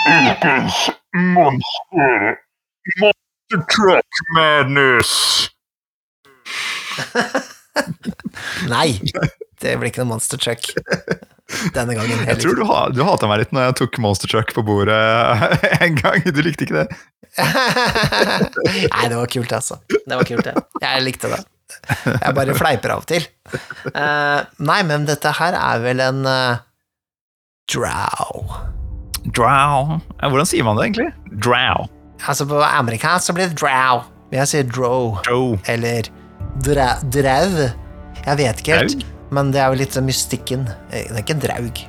er 0.09 0.69
Monster 1.17 2.37
Monster 3.01 3.61
Truck 3.69 4.23
Madness! 4.35 5.51
Nei! 8.69 9.01
Det 9.61 9.75
blir 9.79 9.91
ikke 9.91 10.03
noe 10.05 10.13
monster 10.15 10.39
truck 10.41 10.71
denne 11.75 11.95
gangen 11.97 12.27
Jeg 12.29 12.41
tror 12.43 12.59
du, 12.59 12.65
ha, 12.69 12.81
du 12.93 13.01
hata 13.07 13.29
meg 13.31 13.41
litt 13.43 13.55
når 13.57 13.71
jeg 13.71 13.77
tok 13.81 13.99
Monster 14.05 14.31
Truck 14.31 14.53
på 14.55 14.65
bordet 14.67 14.99
en 15.85 15.97
gang. 15.99 16.27
Du 16.29 16.43
likte 16.45 16.67
ikke 16.67 16.83
det? 16.83 16.99
Nei, 18.93 19.05
det 19.09 19.17
var 19.17 19.31
kult, 19.33 19.53
altså. 19.57 19.81
Det 19.89 20.13
var 20.13 20.29
kult, 20.29 20.45
det. 20.45 20.55
Jeg 20.85 21.07
likte 21.07 21.33
det. 21.33 21.41
Jeg 22.05 22.35
bare 22.37 22.55
fleiper 22.57 22.95
av 22.95 23.03
og 23.03 23.09
til. 23.11 23.25
Uh, 23.93 24.41
nei, 24.65 24.81
men 24.89 25.05
dette 25.09 25.33
her 25.39 25.57
er 25.59 25.83
vel 25.85 26.01
en 26.05 26.23
uh, 26.29 26.59
drow. 27.71 28.49
Drow. 29.37 29.99
Hvordan 30.23 30.49
sier 30.49 30.65
man 30.67 30.79
det 30.79 30.89
egentlig? 30.89 31.09
Drow. 31.45 31.89
Altså, 32.27 32.47
på 32.49 32.61
amerikansk 32.65 33.29
så 33.31 33.37
blir 33.37 33.51
det 33.53 33.59
drow. 33.61 34.05
Men 34.31 34.43
jeg 34.43 34.51
sier 34.53 34.69
drow. 34.69 35.19
drow. 35.27 35.57
Eller 35.71 36.09
dra, 36.65 36.95
drau. 37.05 37.69
Jeg 38.25 38.41
vet 38.41 38.61
ikke 38.63 38.79
helt, 38.81 38.97
Draug? 38.99 39.13
men 39.37 39.53
det 39.55 39.61
er 39.63 39.69
jo 39.73 39.79
litt 39.83 39.95
sånn 39.97 40.09
mystikken. 40.09 40.65
Eh, 40.91 41.07
Det 41.09 41.21
er 41.21 41.23
ikke 41.23 41.37
en 41.37 41.45
draug. 41.45 41.85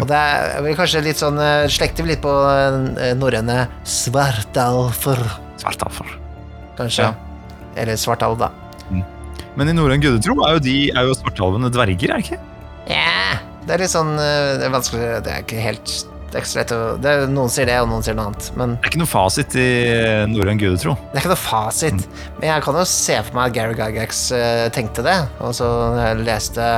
Og 0.00 0.04
det 0.10 0.16
er 0.18 0.62
vel 0.64 0.74
kanskje 0.78 1.02
litt 1.04 1.18
sånn 1.20 1.36
Slekter 1.70 2.06
litt 2.08 2.22
på 2.24 2.30
norrøne 3.20 3.56
svartalfer, 3.86 5.20
Svartalfer. 5.60 6.08
kanskje. 6.78 7.06
Ja. 7.06 7.14
Eller 7.78 7.98
svartalv, 8.00 8.38
da. 8.40 8.48
Men 9.60 9.68
i 9.68 9.76
norrøn 9.76 10.00
gudetro 10.00 10.38
er 10.46 10.56
jo 10.56 10.60
de 10.64 10.76
er 10.96 11.04
jo 11.10 11.16
svartalvene 11.20 11.68
dverger, 11.74 12.14
er 12.14 12.22
det 12.22 12.30
ikke? 12.30 12.38
Ja, 12.88 13.36
det 13.68 13.74
er 13.76 13.82
litt 13.84 13.92
sånn 13.92 14.14
eh, 14.16 14.54
Det 14.58 14.64
er 14.66 14.72
vanskelig 14.72 15.08
Det 15.26 15.30
er 15.34 15.42
ikke 15.44 15.60
helt 15.60 15.90
Det 16.32 16.38
er 16.38 16.40
ikke 16.40 16.48
så 16.50 16.58
lett 16.62 16.72
å 16.72 16.78
det 17.02 17.10
er, 17.12 17.24
Noen 17.28 17.52
sier 17.52 17.68
det, 17.68 17.76
og 17.82 17.90
noen 17.90 18.02
sier 18.06 18.16
noe 18.16 18.30
annet. 18.30 18.48
Men 18.56 18.72
Det 18.78 18.88
er 18.88 18.92
ikke 18.94 19.00
noe 19.02 19.10
fasit 19.12 19.56
i 19.60 19.66
norrøn 20.32 20.60
gudetro. 20.62 20.94
det 21.12 21.18
er 21.18 21.24
ikke 21.24 21.32
noe 21.34 21.42
fasit. 21.44 22.04
Men 22.38 22.46
jeg 22.48 22.64
kan 22.66 22.78
jo 22.80 22.84
se 22.88 23.16
for 23.26 23.36
meg 23.36 23.50
at 23.50 23.56
Gary 23.58 23.76
Gygax 23.78 24.20
uh, 24.32 24.66
tenkte 24.74 25.04
det. 25.06 25.16
Og 25.44 25.52
så 25.58 25.68
jeg 26.00 26.22
leste 26.24 26.68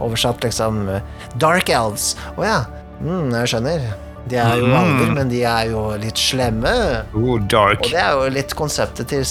oversatt 0.00 0.46
liksom 0.46 0.84
eh, 0.96 1.02
Dark 1.42 1.68
Elves. 1.74 2.12
Å 2.38 2.46
ja, 2.46 2.60
mm, 3.02 3.34
jeg 3.42 3.52
skjønner. 3.52 3.90
De 4.30 4.36
er 4.38 4.60
jo 4.62 4.66
Mm. 4.70 4.76
alver, 4.78 5.12
men 5.16 5.30
de 5.32 5.42
er 5.48 5.70
jo 5.72 5.82
litt 5.98 6.18
slemme. 6.20 6.72
Oh, 7.16 7.36
dark. 7.50 7.82
Og 7.84 7.90
det 7.92 8.00
er 8.06 8.14
jo 8.14 8.30
litt 8.32 8.54
konseptet 8.56 9.10
til 9.10 9.24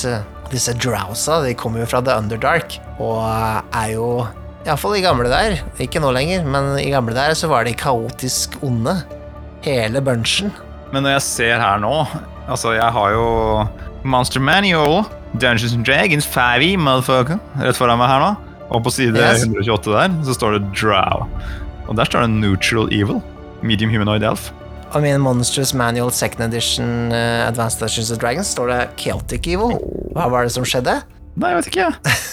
disse, 0.56 0.74
drowsa. 0.78 1.42
De 1.46 1.54
kommer 1.58 1.84
jo 1.84 1.90
fra 1.92 2.02
The 2.06 2.16
Underdark, 2.20 2.80
og 3.00 3.22
er 3.24 3.94
jo 3.94 4.10
Iallfall 4.66 4.98
i 5.00 5.04
gamle 5.06 5.30
der, 5.32 5.62
ikke 5.80 6.02
nå 6.04 6.12
lenger, 6.14 6.44
men 6.44 6.74
i 6.82 6.90
gamle 6.92 7.16
der 7.16 7.32
så 7.38 7.48
var 7.52 7.64
de 7.66 7.74
kaotisk 7.74 8.58
onde. 8.66 8.98
Hele 9.64 10.02
bunchen. 10.04 10.52
Men 10.94 11.04
når 11.06 11.18
jeg 11.18 11.26
ser 11.28 11.60
her 11.62 11.80
nå 11.84 11.94
Altså, 12.50 12.72
jeg 12.74 12.88
har 12.96 13.12
jo 13.14 13.26
Monster 14.04 14.40
Manual, 14.42 15.04
Dungeons 15.38 15.76
and 15.76 15.86
Dragons, 15.86 16.26
5e, 16.26 16.72
motherfucker, 16.82 17.38
rett 17.62 17.78
foran 17.78 18.00
meg 18.02 18.10
her 18.10 18.24
nå. 18.24 18.30
Og 18.74 18.82
på 18.86 18.94
side 18.96 19.14
Yes. 19.20 19.44
128 19.46 19.92
der, 19.94 20.16
så 20.26 20.34
står 20.34 20.56
det 20.58 20.64
Drow. 20.80 21.28
Og 21.88 21.98
der 21.98 22.10
står 22.10 22.26
det 22.26 22.30
Neutral 22.40 22.90
Evil. 22.94 23.22
Medium 23.62 23.92
Humanoid 23.94 24.24
Elf. 24.24 24.50
Og 24.96 25.02
min 25.06 25.22
Monstrous 25.22 25.74
Manual 25.78 26.10
Second 26.12 26.48
Edition 26.48 27.12
uh, 27.12 27.46
Advanced 27.48 27.80
Dungeons 27.84 28.10
and 28.12 28.22
Dragons 28.22 28.48
står 28.48 28.68
det 28.72 28.80
Chaotic 28.98 29.48
Evil. 29.48 29.78
Hva 30.16 30.28
var 30.32 30.48
det 30.48 30.56
som 30.56 30.66
skjedde? 30.68 31.00
Nei, 31.40 31.54
jeg 31.54 31.60
vet 31.60 31.68
ikke. 31.70 31.88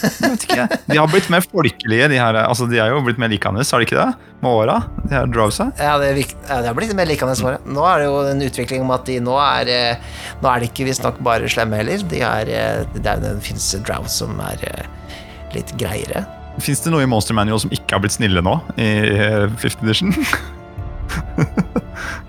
Jeg 0.07 0.31
vet 0.33 0.45
ikke. 0.49 0.65
De 0.89 0.97
har 0.99 1.11
blitt 1.11 1.29
mer 1.31 1.45
folkelige, 1.45 2.09
de 2.11 2.19
her. 2.19 2.39
Altså, 2.41 2.67
de 2.71 2.81
er 2.83 2.91
jo 2.91 3.03
blitt 3.07 3.21
mer 3.23 3.31
likende, 3.31 3.63
har 3.63 3.83
de 3.83 3.87
ikke 3.87 3.99
det? 3.99 4.31
Med 4.43 4.51
åra, 4.51 4.81
de 5.05 5.15
her 5.15 5.29
drowsa. 5.31 5.69
Ja, 5.79 5.95
det, 6.03 6.09
er 6.11 6.19
ja, 6.25 6.59
de 6.65 6.71
har 6.73 6.79
blitt 6.79 6.95
mer 6.97 7.07
likende 7.09 7.37
svaret. 7.39 7.69
Nå 7.71 7.85
er 7.87 8.03
det 8.03 8.09
jo 8.09 8.17
en 8.33 8.43
utvikling 8.49 8.83
om 8.83 8.91
at 8.97 9.07
de 9.07 9.21
nå 9.23 9.37
er 9.39 9.71
eh, 9.73 10.17
Nå 10.43 10.51
er 10.51 10.65
de 10.65 10.71
ikke 10.71 10.89
visstnok 10.89 11.21
bare 11.27 11.51
slemme 11.53 11.79
heller. 11.79 12.03
De 12.11 12.23
er, 12.25 12.51
eh, 12.51 12.83
det, 12.97 13.07
er, 13.07 13.23
det 13.23 13.37
fins 13.47 13.69
drows 13.87 14.19
som 14.25 14.35
er 14.49 14.67
eh, 14.73 15.15
litt 15.55 15.71
greiere. 15.79 16.25
Fins 16.63 16.83
det 16.83 16.91
noe 16.91 17.05
i 17.05 17.11
Monster 17.11 17.37
Manual 17.37 17.61
som 17.63 17.75
ikke 17.75 17.99
har 17.99 18.03
blitt 18.03 18.17
snille 18.17 18.43
nå, 18.43 18.59
i 18.81 18.91
eh, 19.13 19.45
5th 19.61 19.87
edition? 19.87 20.17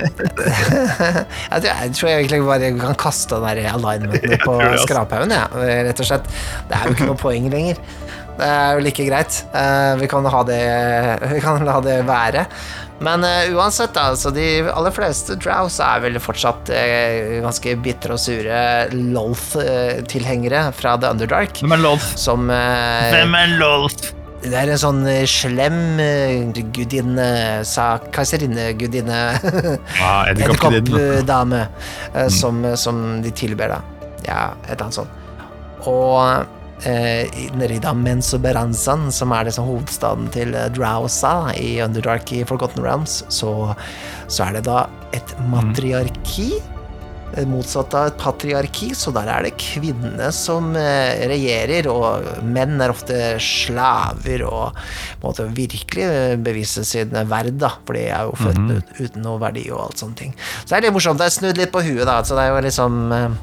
Jeg 0.00 1.62
tror, 1.62 1.68
jeg 1.70 1.94
tror 1.96 2.10
egentlig 2.12 2.40
bare 2.46 2.70
kan 2.80 2.98
kaste 3.00 3.38
den 3.40 3.60
der 3.60 3.72
alignmenten 3.74 4.38
på 4.44 4.56
altså. 4.60 4.86
skraphaugen, 4.86 5.34
ja, 5.34 5.46
rett 5.88 6.02
og 6.02 6.08
slett. 6.08 6.30
Det 6.68 6.78
er 6.78 6.86
jo 6.86 6.96
ikke 6.96 7.10
noe 7.10 7.20
poeng 7.20 7.50
lenger. 7.52 7.82
Det 8.40 8.46
er 8.48 8.76
jo 8.76 8.84
like 8.84 9.04
greit. 9.04 9.40
Eh, 9.52 9.94
vi, 10.00 10.08
kan 10.08 10.28
ha 10.32 10.44
det, 10.48 10.62
vi 11.34 11.42
kan 11.44 11.66
la 11.66 11.80
det 11.84 11.98
være. 12.08 12.46
Men 13.04 13.24
eh, 13.24 13.52
uansett, 13.56 13.92
da, 13.96 14.12
de 14.36 14.46
aller 14.72 14.94
fleste 14.96 15.36
drows 15.40 15.76
er 15.84 16.04
vel 16.04 16.20
fortsatt 16.22 16.72
eh, 16.72 17.40
ganske 17.44 17.76
bitre 17.84 18.16
og 18.16 18.22
sure 18.22 18.62
Lolth-tilhengere 18.94 20.68
fra 20.76 20.96
The 21.00 21.12
Underdark. 21.16 21.60
Hvem 21.60 21.76
er 21.76 21.84
Lolth? 21.84 22.14
Som 22.20 22.48
Hvem 22.48 23.36
er 23.42 23.58
Lolth? 23.60 24.14
Det 24.40 24.56
er 24.56 24.70
en 24.72 24.80
sånn 24.80 25.02
eh, 25.10 25.26
slem 25.28 25.98
eh, 26.00 26.62
gudinne, 26.72 27.26
sa 27.68 27.98
keiserinnegudinne 28.14 29.18
Ah, 30.04 30.30
Edderkoppdame 30.30 31.60
eh, 32.14 32.28
som, 32.32 32.62
som 32.80 33.02
de 33.24 33.32
tilber, 33.36 33.74
da. 33.76 33.82
Ja, 34.24 34.40
et 34.64 34.72
eller 34.78 34.86
annet 34.86 34.96
sånt. 34.96 35.12
Og 35.88 36.88
eh, 36.88 37.28
nede 37.56 37.76
i 37.76 37.82
Damens 37.84 38.32
og 38.36 38.42
Beranzan, 38.44 39.10
som 39.12 39.32
er 39.36 39.48
liksom 39.48 39.68
hovedstaden 39.68 40.32
til 40.32 40.56
Drowsa 40.76 41.34
i 41.60 41.76
Underdark 41.84 42.32
i 42.36 42.42
Forgotten 42.48 42.84
Realms, 42.84 43.20
så, 43.32 43.74
så 44.28 44.48
er 44.48 44.58
det 44.58 44.64
da 44.68 44.86
et 45.16 45.36
matriarki. 45.52 46.50
eh, 46.56 46.79
Motsatt 47.46 47.94
av 47.94 48.08
et 48.10 48.16
patriarki, 48.20 48.90
så 48.98 49.12
der 49.14 49.28
er 49.30 49.46
det 49.46 49.52
kvinnene 49.60 50.30
som 50.34 50.72
eh, 50.78 51.22
regjerer, 51.30 51.86
og 51.90 52.42
menn 52.42 52.80
er 52.82 52.92
ofte 52.92 53.18
slaver 53.42 54.44
og 54.48 54.80
måte 55.22 55.46
virkelig 55.54 56.06
eh, 56.06 56.34
bevise 56.40 56.84
sin 56.86 57.14
verd, 57.30 57.54
da, 57.60 57.72
for 57.86 57.98
de 57.98 58.06
er 58.08 58.26
jo 58.26 58.34
født 58.40 58.64
ut, 58.74 58.94
uten 58.98 59.24
noe 59.26 59.40
verdi 59.42 59.68
og 59.70 59.84
alt 59.86 60.02
sånne 60.02 60.18
ting. 60.18 60.34
Så 60.64 60.72
det 60.72 60.80
er 60.80 60.88
litt 60.88 60.96
morsomt. 60.98 61.20
Det 61.20 61.28
er 61.30 61.36
snudd 61.36 61.60
litt 61.60 61.74
på 61.74 61.84
huet, 61.86 62.06
da, 62.08 62.18
så 62.26 62.38
det 62.38 62.46
er 62.48 62.54
jo 62.54 62.64
liksom 62.66 63.00
eh, 63.14 63.38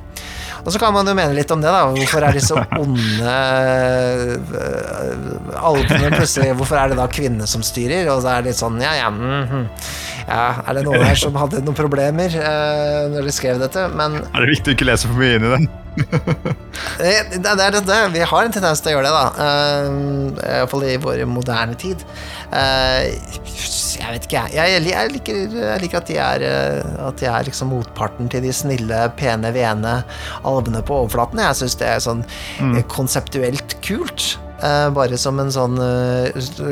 og 0.64 0.74
så 0.74 0.82
kan 0.82 0.94
man 0.96 1.08
jo 1.08 1.16
mene 1.18 1.36
litt 1.38 1.52
om 1.54 1.62
det, 1.64 1.72
da. 1.74 1.86
Hvorfor 1.94 2.26
er 2.28 2.38
disse 2.38 2.54
så 2.54 2.64
onde 2.84 3.36
øh, 4.62 5.58
alvene 5.62 6.12
plutselig? 6.16 6.54
Hvorfor 6.60 6.82
er 6.82 6.92
det 6.92 7.00
da 7.00 7.08
kvinnene 7.12 7.48
som 7.50 7.66
styrer? 7.66 8.10
Og 8.14 8.24
så 8.24 8.34
er 8.34 8.46
det 8.46 8.54
litt 8.54 8.62
sånn, 8.62 8.80
ja, 8.84 8.94
ja, 9.00 9.10
mm, 9.14 9.66
ja 10.28 10.46
Er 10.66 10.80
det 10.80 10.86
noen 10.88 11.06
her 11.08 11.20
som 11.20 11.36
hadde 11.40 11.64
noen 11.66 11.78
problemer 11.78 12.38
uh, 12.40 13.08
når 13.14 13.28
de 13.28 13.36
skrev 13.36 13.62
dette? 13.64 13.88
Men 13.96 14.22
Er 14.32 14.44
det 14.44 14.56
viktig 14.56 14.74
å 14.74 14.78
ikke 14.78 14.90
lese 14.92 15.12
for 15.12 15.20
mye 15.20 15.40
inn 15.40 15.48
i 15.48 15.54
den? 15.58 15.70
det, 17.00 17.42
det, 17.44 17.56
det 17.58 17.84
det. 17.88 18.00
Vi 18.14 18.26
har 18.32 18.46
en 18.46 18.54
tendens 18.54 18.82
til 18.84 18.94
å 18.94 18.98
gjøre 18.98 19.10
det, 19.10 19.16
da. 19.18 19.28
Uh, 19.38 20.58
Iallfall 20.60 20.88
i 20.88 20.98
vår 21.02 21.26
moderne 21.30 21.78
tid. 21.80 22.04
Uh, 22.52 23.08
jeg 23.98 24.14
vet 24.14 24.28
ikke, 24.28 24.42
jeg. 24.54 24.56
Jeg, 24.56 24.84
jeg, 24.92 25.12
liker, 25.14 25.40
jeg 25.58 25.84
liker 25.84 26.00
at 26.00 26.10
de 26.10 26.18
er 26.22 26.44
eh, 26.48 26.98
At 27.08 27.20
de 27.20 27.30
er 27.30 27.48
liksom 27.48 27.72
motparten 27.74 28.30
til 28.32 28.46
de 28.46 28.54
snille, 28.56 29.00
pene, 29.20 29.52
vene 29.56 30.00
alvene 30.48 30.84
på 30.86 31.02
overflaten. 31.04 31.42
Jeg 31.44 31.60
syns 31.62 31.78
det 31.82 31.90
er 31.90 32.04
sånn 32.04 32.24
mm. 32.62 32.78
konseptuelt 32.94 33.78
kult. 33.86 34.36
Uh, 34.58 34.88
bare 34.90 35.20
som 35.22 35.38
en 35.38 35.52
sånn 35.54 35.76
uh, 35.78 36.32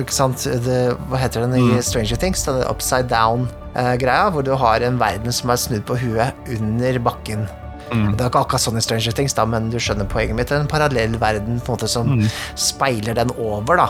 sant 0.10 0.48
det, 0.66 0.80
Hva 1.06 1.20
heter 1.22 1.46
den 1.46 1.54
i 1.60 1.84
Stranger 1.86 2.18
Things? 2.18 2.42
Den 2.48 2.64
upside 2.66 3.12
down-greia, 3.12 4.32
hvor 4.34 4.46
du 4.46 4.56
har 4.58 4.86
en 4.86 4.98
verden 5.02 5.36
som 5.36 5.54
er 5.54 5.62
snudd 5.62 5.86
på 5.90 6.00
huet 6.02 6.50
under 6.58 7.02
bakken. 7.06 7.46
Det 7.90 8.24
er 8.24 8.30
ikke 8.30 8.42
akkurat 8.42 8.64
sånn 8.64 8.80
i 8.80 8.84
Stranger 8.84 9.14
Things, 9.16 9.36
da, 9.38 9.46
men 9.50 9.70
du 9.74 9.78
skjønner 9.82 10.08
poenget 10.10 10.38
mitt. 10.38 10.50
Det 10.50 10.58
er 10.58 10.64
en 10.64 10.72
parallell 10.72 11.18
verden 11.22 11.60
på 11.62 11.74
en 11.74 11.78
måte 11.78 11.90
som 11.92 12.16
speiler 12.58 13.18
den 13.18 13.34
over. 13.38 13.84
da. 13.84 13.88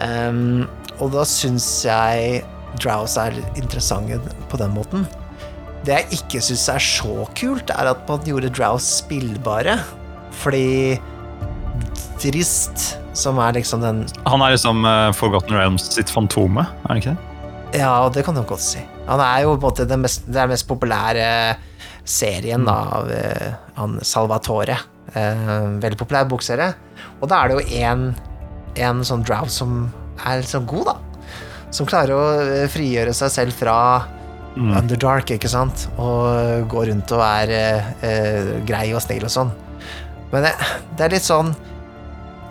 Um, 0.00 0.68
og 1.00 1.14
da 1.14 1.24
syns 1.28 1.66
jeg 1.86 2.42
Drows 2.80 3.16
er 3.18 3.34
interessante 3.58 4.20
på 4.50 4.60
den 4.60 4.74
måten. 4.76 5.08
Det 5.86 5.96
jeg 5.96 6.20
ikke 6.20 6.42
syns 6.44 6.66
er 6.68 6.84
så 6.84 7.24
kult, 7.38 7.72
er 7.72 7.90
at 7.94 8.04
man 8.08 8.20
gjorde 8.28 8.52
Drows 8.52 8.86
spillbare. 9.00 9.78
Fordi 10.42 11.00
Drist, 12.20 12.98
som 13.16 13.38
er 13.40 13.56
liksom 13.56 13.80
den 13.80 14.02
Han 14.28 14.42
er 14.44 14.52
liksom 14.52 14.84
uh, 14.84 15.08
Forgotten 15.16 15.56
Realms 15.56 15.88
sitt 15.94 16.12
fantome, 16.12 16.66
er 16.84 16.92
han 16.92 17.00
ikke 17.00 17.14
det? 17.14 17.80
Ja, 17.80 17.94
det 18.12 18.24
kan 18.26 18.36
du 18.36 18.42
godt 18.44 18.62
si. 18.64 18.82
Han 19.06 19.22
er 19.22 19.44
jo 19.44 19.54
på 19.54 19.60
en 19.60 19.64
måte 19.64 19.86
den 19.88 20.02
mest, 20.04 20.26
den 20.28 20.50
mest 20.52 20.66
populære 20.68 21.56
serien 22.04 22.64
da, 22.66 22.76
av 23.00 23.10
eh, 23.12 23.52
han 23.76 23.98
Salvatore. 24.04 24.76
Eh, 25.14 25.44
veldig 25.82 25.98
populær 26.00 26.28
bokserie. 26.30 26.72
Og 27.20 27.28
da 27.30 27.42
er 27.44 27.48
det 27.50 27.58
jo 27.58 27.80
en, 27.84 28.04
en 28.76 29.02
sånn 29.06 29.24
drow 29.26 29.48
som 29.50 29.88
er 30.26 30.42
sånn 30.46 30.66
god, 30.70 30.92
da. 30.92 30.96
Som 31.74 31.86
klarer 31.90 32.14
å 32.16 32.22
eh, 32.42 32.68
frigjøre 32.70 33.12
seg 33.16 33.30
selv 33.34 33.56
fra 33.58 33.76
Underdark, 34.58 35.30
ikke 35.30 35.48
sant? 35.48 35.84
Og 36.02 36.64
gå 36.72 36.80
rundt 36.88 37.12
og 37.14 37.20
er 37.22 37.52
eh, 38.02 38.48
grei 38.66 38.88
og 38.96 39.02
snill 39.04 39.22
og 39.28 39.30
sånn. 39.30 39.52
Men 40.32 40.42
det, 40.48 40.50
det 40.98 41.04
er 41.06 41.12
litt 41.14 41.26
sånn 41.26 41.48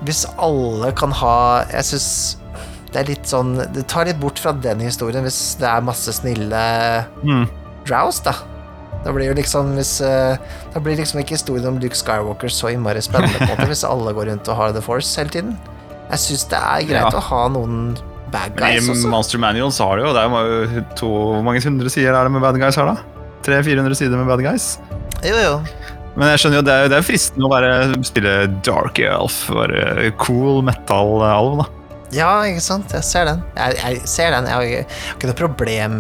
Hvis 0.04 0.26
alle 0.36 0.90
kan 1.00 1.14
ha 1.16 1.62
Jeg 1.70 1.86
syns 1.94 2.08
det 2.92 3.00
er 3.00 3.08
litt 3.08 3.30
sånn 3.30 3.54
Det 3.76 3.86
tar 3.88 4.08
litt 4.10 4.20
bort 4.20 4.40
fra 4.42 4.52
den 4.52 4.82
historien 4.84 5.24
hvis 5.24 5.38
det 5.62 5.68
er 5.70 5.86
masse 5.88 6.12
snille 6.18 6.64
Mm. 7.24 7.46
drows, 7.88 8.20
da. 8.26 8.34
Da 9.06 9.14
blir 9.16 9.30
jo 9.30 9.36
liksom 9.38 9.74
hvis 9.78 9.94
eh, 10.04 10.36
Da 10.74 10.80
blir 10.84 10.98
liksom 11.00 11.22
ikke 11.22 11.38
historien 11.38 11.68
om 11.72 11.78
Luke 11.80 11.96
Skywalker 11.96 12.52
så 12.52 12.72
innmari 12.74 13.00
spennende, 13.06 13.40
på 13.48 13.56
det 13.62 13.70
hvis 13.72 13.86
alle 13.88 14.12
går 14.18 14.28
rundt 14.34 14.50
og 14.52 14.58
har 14.60 14.74
The 14.76 14.82
Force 14.84 15.14
hele 15.22 15.32
tiden. 15.34 15.54
Jeg 16.10 16.20
syns 16.26 16.48
det 16.52 16.60
er 16.60 16.88
greit 16.90 17.14
Ja. 17.14 17.20
å 17.20 17.22
ha 17.30 17.44
noen 17.54 17.94
bad 18.34 18.56
Men 18.60 18.64
også 18.82 18.92
I 18.92 18.96
også. 18.98 19.10
Monster 19.14 19.40
Manual 19.42 19.72
så 19.74 19.88
har 19.90 19.98
du 19.98 20.04
jo 20.08 20.12
Det 20.14 20.24
er 20.26 20.30
jo 20.76 20.84
to, 21.00 21.08
Hvor 21.08 21.44
mange 21.46 21.62
hundre 21.64 21.90
sider 21.94 22.14
er 22.18 22.24
det 22.28 22.32
med 22.36 22.42
bad 22.44 22.60
guys 22.62 22.76
her, 22.82 22.86
da? 22.92 22.98
300-400 23.46 23.96
sider 23.96 24.18
med 24.20 24.28
bad 24.28 24.44
guys? 24.44 24.68
Jo, 25.24 25.36
jo. 25.40 25.54
Men 26.20 26.34
jeg 26.34 26.40
skjønner 26.42 26.60
jo, 26.60 26.64
det 26.68 26.74
er, 26.76 26.88
det 26.92 26.98
er 27.00 27.06
fristende 27.08 27.48
å 27.48 27.52
bare 27.54 27.70
spille 28.04 28.34
dark 28.66 29.00
elf. 29.00 29.38
Bare 29.56 30.10
cool 30.20 30.60
metal-alv, 30.68 31.62
da. 31.62 31.66
Ja, 32.12 32.32
ikke 32.50 32.64
sant. 32.66 32.92
Jeg 32.92 33.06
ser 33.08 33.30
den. 33.30 33.44
Jeg, 33.56 33.78
jeg 33.80 34.02
ser 34.10 34.34
den. 34.36 34.50
Jeg 34.50 34.58
har 34.58 35.16
ikke 35.16 35.30
noe 35.30 35.38
problem 35.40 35.98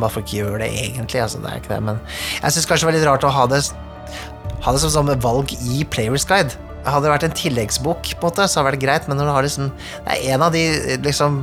at 0.00 0.14
folk 0.14 0.32
gjør 0.32 0.58
det, 0.62 0.70
egentlig. 0.72 1.20
Altså, 1.20 1.40
det 1.42 1.50
er 1.50 1.62
ikke 1.62 1.74
det. 1.74 1.82
Men 1.90 2.00
jeg 2.42 2.54
syns 2.56 2.68
kanskje 2.70 2.86
det 2.86 2.90
var 2.92 2.98
litt 2.98 3.08
rart 3.10 3.26
å 3.28 3.32
ha 3.36 3.46
det 3.50 3.62
ha 4.62 4.72
det 4.72 4.82
som, 4.82 4.92
som 4.94 5.10
valg 5.22 5.52
i 5.58 5.82
Players 5.90 6.24
Guide. 6.28 6.54
Hadde 6.82 7.06
det 7.06 7.12
vært 7.12 7.26
en 7.28 7.34
tilleggsbok, 7.38 8.12
på 8.18 8.26
en 8.26 8.30
måte, 8.30 8.46
så 8.50 8.60
hadde 8.60 8.66
det 8.66 8.72
vært 8.72 8.84
greit, 8.84 9.08
men 9.10 9.20
når 9.20 9.28
du 9.28 9.32
har 9.36 9.46
liksom 9.46 9.70
Det 10.06 10.16
er 10.16 10.34
en 10.34 10.44
av 10.46 10.54
de 10.54 10.62
liksom, 11.04 11.38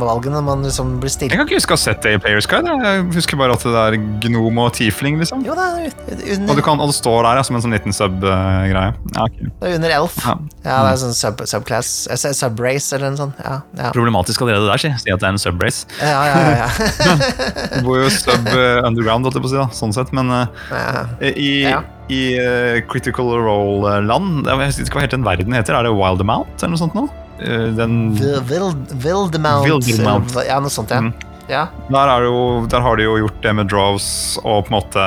valgene 0.00 0.42
man 0.46 0.66
liksom 0.66 0.96
blir 1.02 1.12
stilt 1.12 1.34
Jeg 1.34 1.40
kan 1.40 1.48
ikke 1.48 1.60
huske 1.60 1.74
å 1.74 1.78
ha 1.78 1.82
sett 1.84 2.02
det 2.06 2.16
i 2.16 2.20
Players 2.22 2.48
Guide. 2.50 2.76
Jeg 2.86 3.06
husker 3.16 3.40
bare 3.40 3.56
at 3.56 3.66
det 3.66 3.84
er 3.84 3.98
gnom 4.26 4.60
og 4.62 4.72
tiefling, 4.76 5.18
liksom. 5.22 5.44
Jo, 5.46 5.56
det 5.58 5.66
er 5.66 6.42
Og, 6.46 6.54
du 6.56 6.62
kan, 6.64 6.80
og 6.80 6.90
det 6.92 6.98
står 6.98 7.22
der 7.26 7.40
ja, 7.40 7.46
som 7.46 7.58
en 7.58 7.64
sånn 7.64 7.74
liten 7.76 7.94
sub-greie. 7.96 8.92
Ja, 9.16 9.26
okay. 9.26 9.50
det 9.60 9.70
er 9.70 9.78
under 9.80 9.96
elf. 10.00 10.16
Ja. 10.24 10.36
Ja, 10.66 10.78
det 10.86 10.94
er 10.94 11.00
sånn 11.04 11.16
sub, 11.16 11.42
subclass 11.46 11.92
eh, 12.10 12.18
sub- 12.18 12.56
Subrace 12.56 12.94
eller 12.96 13.12
en 13.12 13.18
sånn. 13.18 13.32
Ja, 13.42 13.58
ja. 13.78 13.90
Problematisk 13.94 14.42
allerede 14.44 14.68
der, 14.68 14.80
si. 14.80 14.90
Si 15.02 15.12
at 15.12 15.20
det 15.22 15.28
er 15.28 15.34
en 15.34 15.40
subrace. 15.42 15.86
Ja, 16.00 16.22
ja, 16.30 16.36
ja, 16.40 16.54
ja. 16.64 17.16
du 17.74 17.78
bor 17.86 18.00
jo 18.00 18.08
sub 18.12 18.48
eh, 18.52 18.80
underground, 18.86 19.26
holdt 19.26 19.38
jeg 19.38 19.44
på 19.44 19.50
å 19.50 19.52
si, 19.52 19.60
da, 19.60 19.66
sånn 19.76 19.94
sett, 19.96 20.12
men 20.16 20.32
uh, 20.32 20.46
ja. 20.70 21.04
i, 21.32 21.50
Ja. 21.66 21.82
I 22.12 22.20
uh, 22.38 22.80
Critical 22.86 23.32
Role-land 23.42 24.46
Jeg 24.46 24.58
vet 24.60 24.80
ikke 24.84 24.98
hva 25.00 25.04
helt 25.06 25.14
den 25.16 25.24
verden 25.26 25.56
heter. 25.56 25.74
Er 25.78 25.88
det 25.88 25.94
Wild 25.96 26.20
Amount 26.22 26.62
eller 26.62 26.74
noe 26.76 26.82
sånt 26.84 26.94
nå? 26.94 27.06
Uh, 27.40 27.68
Den, 27.76 27.96
Vil- 28.16 28.40
Vild- 28.48 28.92
Wildemount. 29.02 29.66
Wildemount. 29.66 30.36
Ja, 30.46 30.60
noe 30.62 30.70
sånt, 30.72 30.90
ja. 30.94 31.00
Mm. 31.02 31.12
Ja. 31.48 31.66
der, 31.90 32.08
er 32.10 32.24
jo, 32.26 32.66
der 32.70 32.80
har 32.84 32.96
de 32.98 33.04
jo 33.06 33.16
gjort 33.22 33.42
det 33.44 33.54
med 33.54 33.68
drows 33.70 34.06
og 34.44 34.66
på 34.66 34.72
en 34.72 34.76
måte 34.80 35.04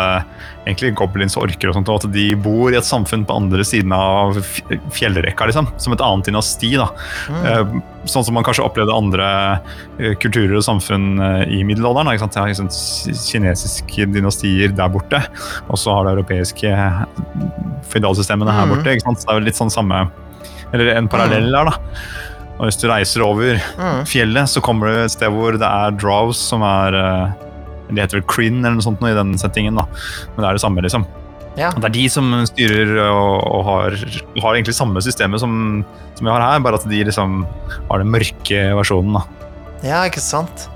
egentlig 0.70 0.91
goblins 0.99 1.34
og 1.38 1.48
orker 1.48 1.72
og 1.72 1.74
sånt, 1.80 1.90
og 1.90 2.03
at 2.03 2.11
de 2.14 2.28
bor 2.38 2.70
i 2.70 2.78
et 2.78 2.86
samfunn 2.86 3.24
på 3.26 3.34
andre 3.41 3.64
siden 3.66 3.94
av 3.95 4.38
fjellrekka, 4.94 5.48
liksom. 5.49 5.70
Som 5.82 5.95
et 5.95 6.03
annet 6.06 6.28
dynasti, 6.30 6.70
da. 6.78 6.86
Mm. 7.32 7.80
Sånn 8.10 8.24
som 8.28 8.38
man 8.38 8.45
kanskje 8.45 8.68
opplevde 8.68 8.94
andre 8.94 9.26
eh, 9.98 10.14
kulturer 10.22 10.60
og 10.60 10.66
samfunn 10.68 11.18
eh, 11.26 11.41
i 11.57 11.64
middelalderen. 11.66 12.11
Ikke 12.14 12.28
sant? 12.28 12.38
Liksom 12.52 12.70
kinesiske 13.32 14.06
dynastier 14.14 14.76
der 14.78 14.94
borte, 14.94 15.24
og 15.68 15.80
så 15.82 15.98
har 15.98 16.06
det 16.06 16.18
europeiske 16.20 16.70
eh, 16.70 17.02
føydalsystemene 17.90 18.53
her 18.53 18.68
Mhm. 18.68 18.76
borte. 18.78 18.94
ikke 18.94 19.07
sant? 19.07 19.20
Så 19.24 19.26
det 19.28 19.34
er 19.36 19.40
jo 19.41 19.45
litt 19.49 19.60
sånn 19.60 19.74
samme 19.74 20.10
Eller 20.72 20.94
en 20.99 21.07
parallell 21.10 21.49
der, 21.52 21.66
da. 21.66 21.74
Og 22.60 22.68
hvis 22.68 22.77
du 22.81 22.88
reiser 22.91 23.23
over 23.23 23.56
Mm. 23.80 24.02
fjellet, 24.06 24.49
så 24.52 24.61
kommer 24.61 24.88
du 24.91 24.98
et 25.06 25.11
sted 25.14 25.31
hvor 25.31 25.56
det 25.56 25.64
er 25.68 25.91
drows 25.95 26.38
som 26.38 26.61
er 26.68 26.91
De 27.90 27.95
heter 27.98 28.19
vel 28.19 28.27
Crin 28.30 28.60
eller 28.60 28.76
noe 28.77 28.86
sånt 28.86 28.99
nå 29.02 29.07
i 29.10 29.15
den 29.18 29.31
settingen, 29.40 29.76
da. 29.80 29.86
Men 30.36 30.44
det 30.44 30.49
er 30.49 30.57
det 30.60 30.61
samme, 30.61 30.84
liksom. 30.86 31.06
Ja. 31.57 31.72
Det 31.73 31.88
er 31.88 31.95
de 31.95 32.03
som 32.14 32.27
styrer 32.45 32.91
og, 33.10 33.41
og 33.49 33.64
har, 33.65 33.95
har 34.44 34.53
egentlig 34.53 34.76
samme 34.77 35.02
systemet 35.02 35.41
som, 35.41 35.84
som 36.15 36.27
vi 36.27 36.31
har 36.31 36.44
her, 36.45 36.60
bare 36.61 36.77
at 36.77 36.86
de 36.88 36.99
liksom 37.07 37.41
har 37.90 37.98
den 38.03 38.11
mørke 38.14 38.61
versjonen, 38.77 39.18
da. 39.18 39.23
Ja, 39.81 40.03
ikke 40.06 40.22
sant? 40.22 40.68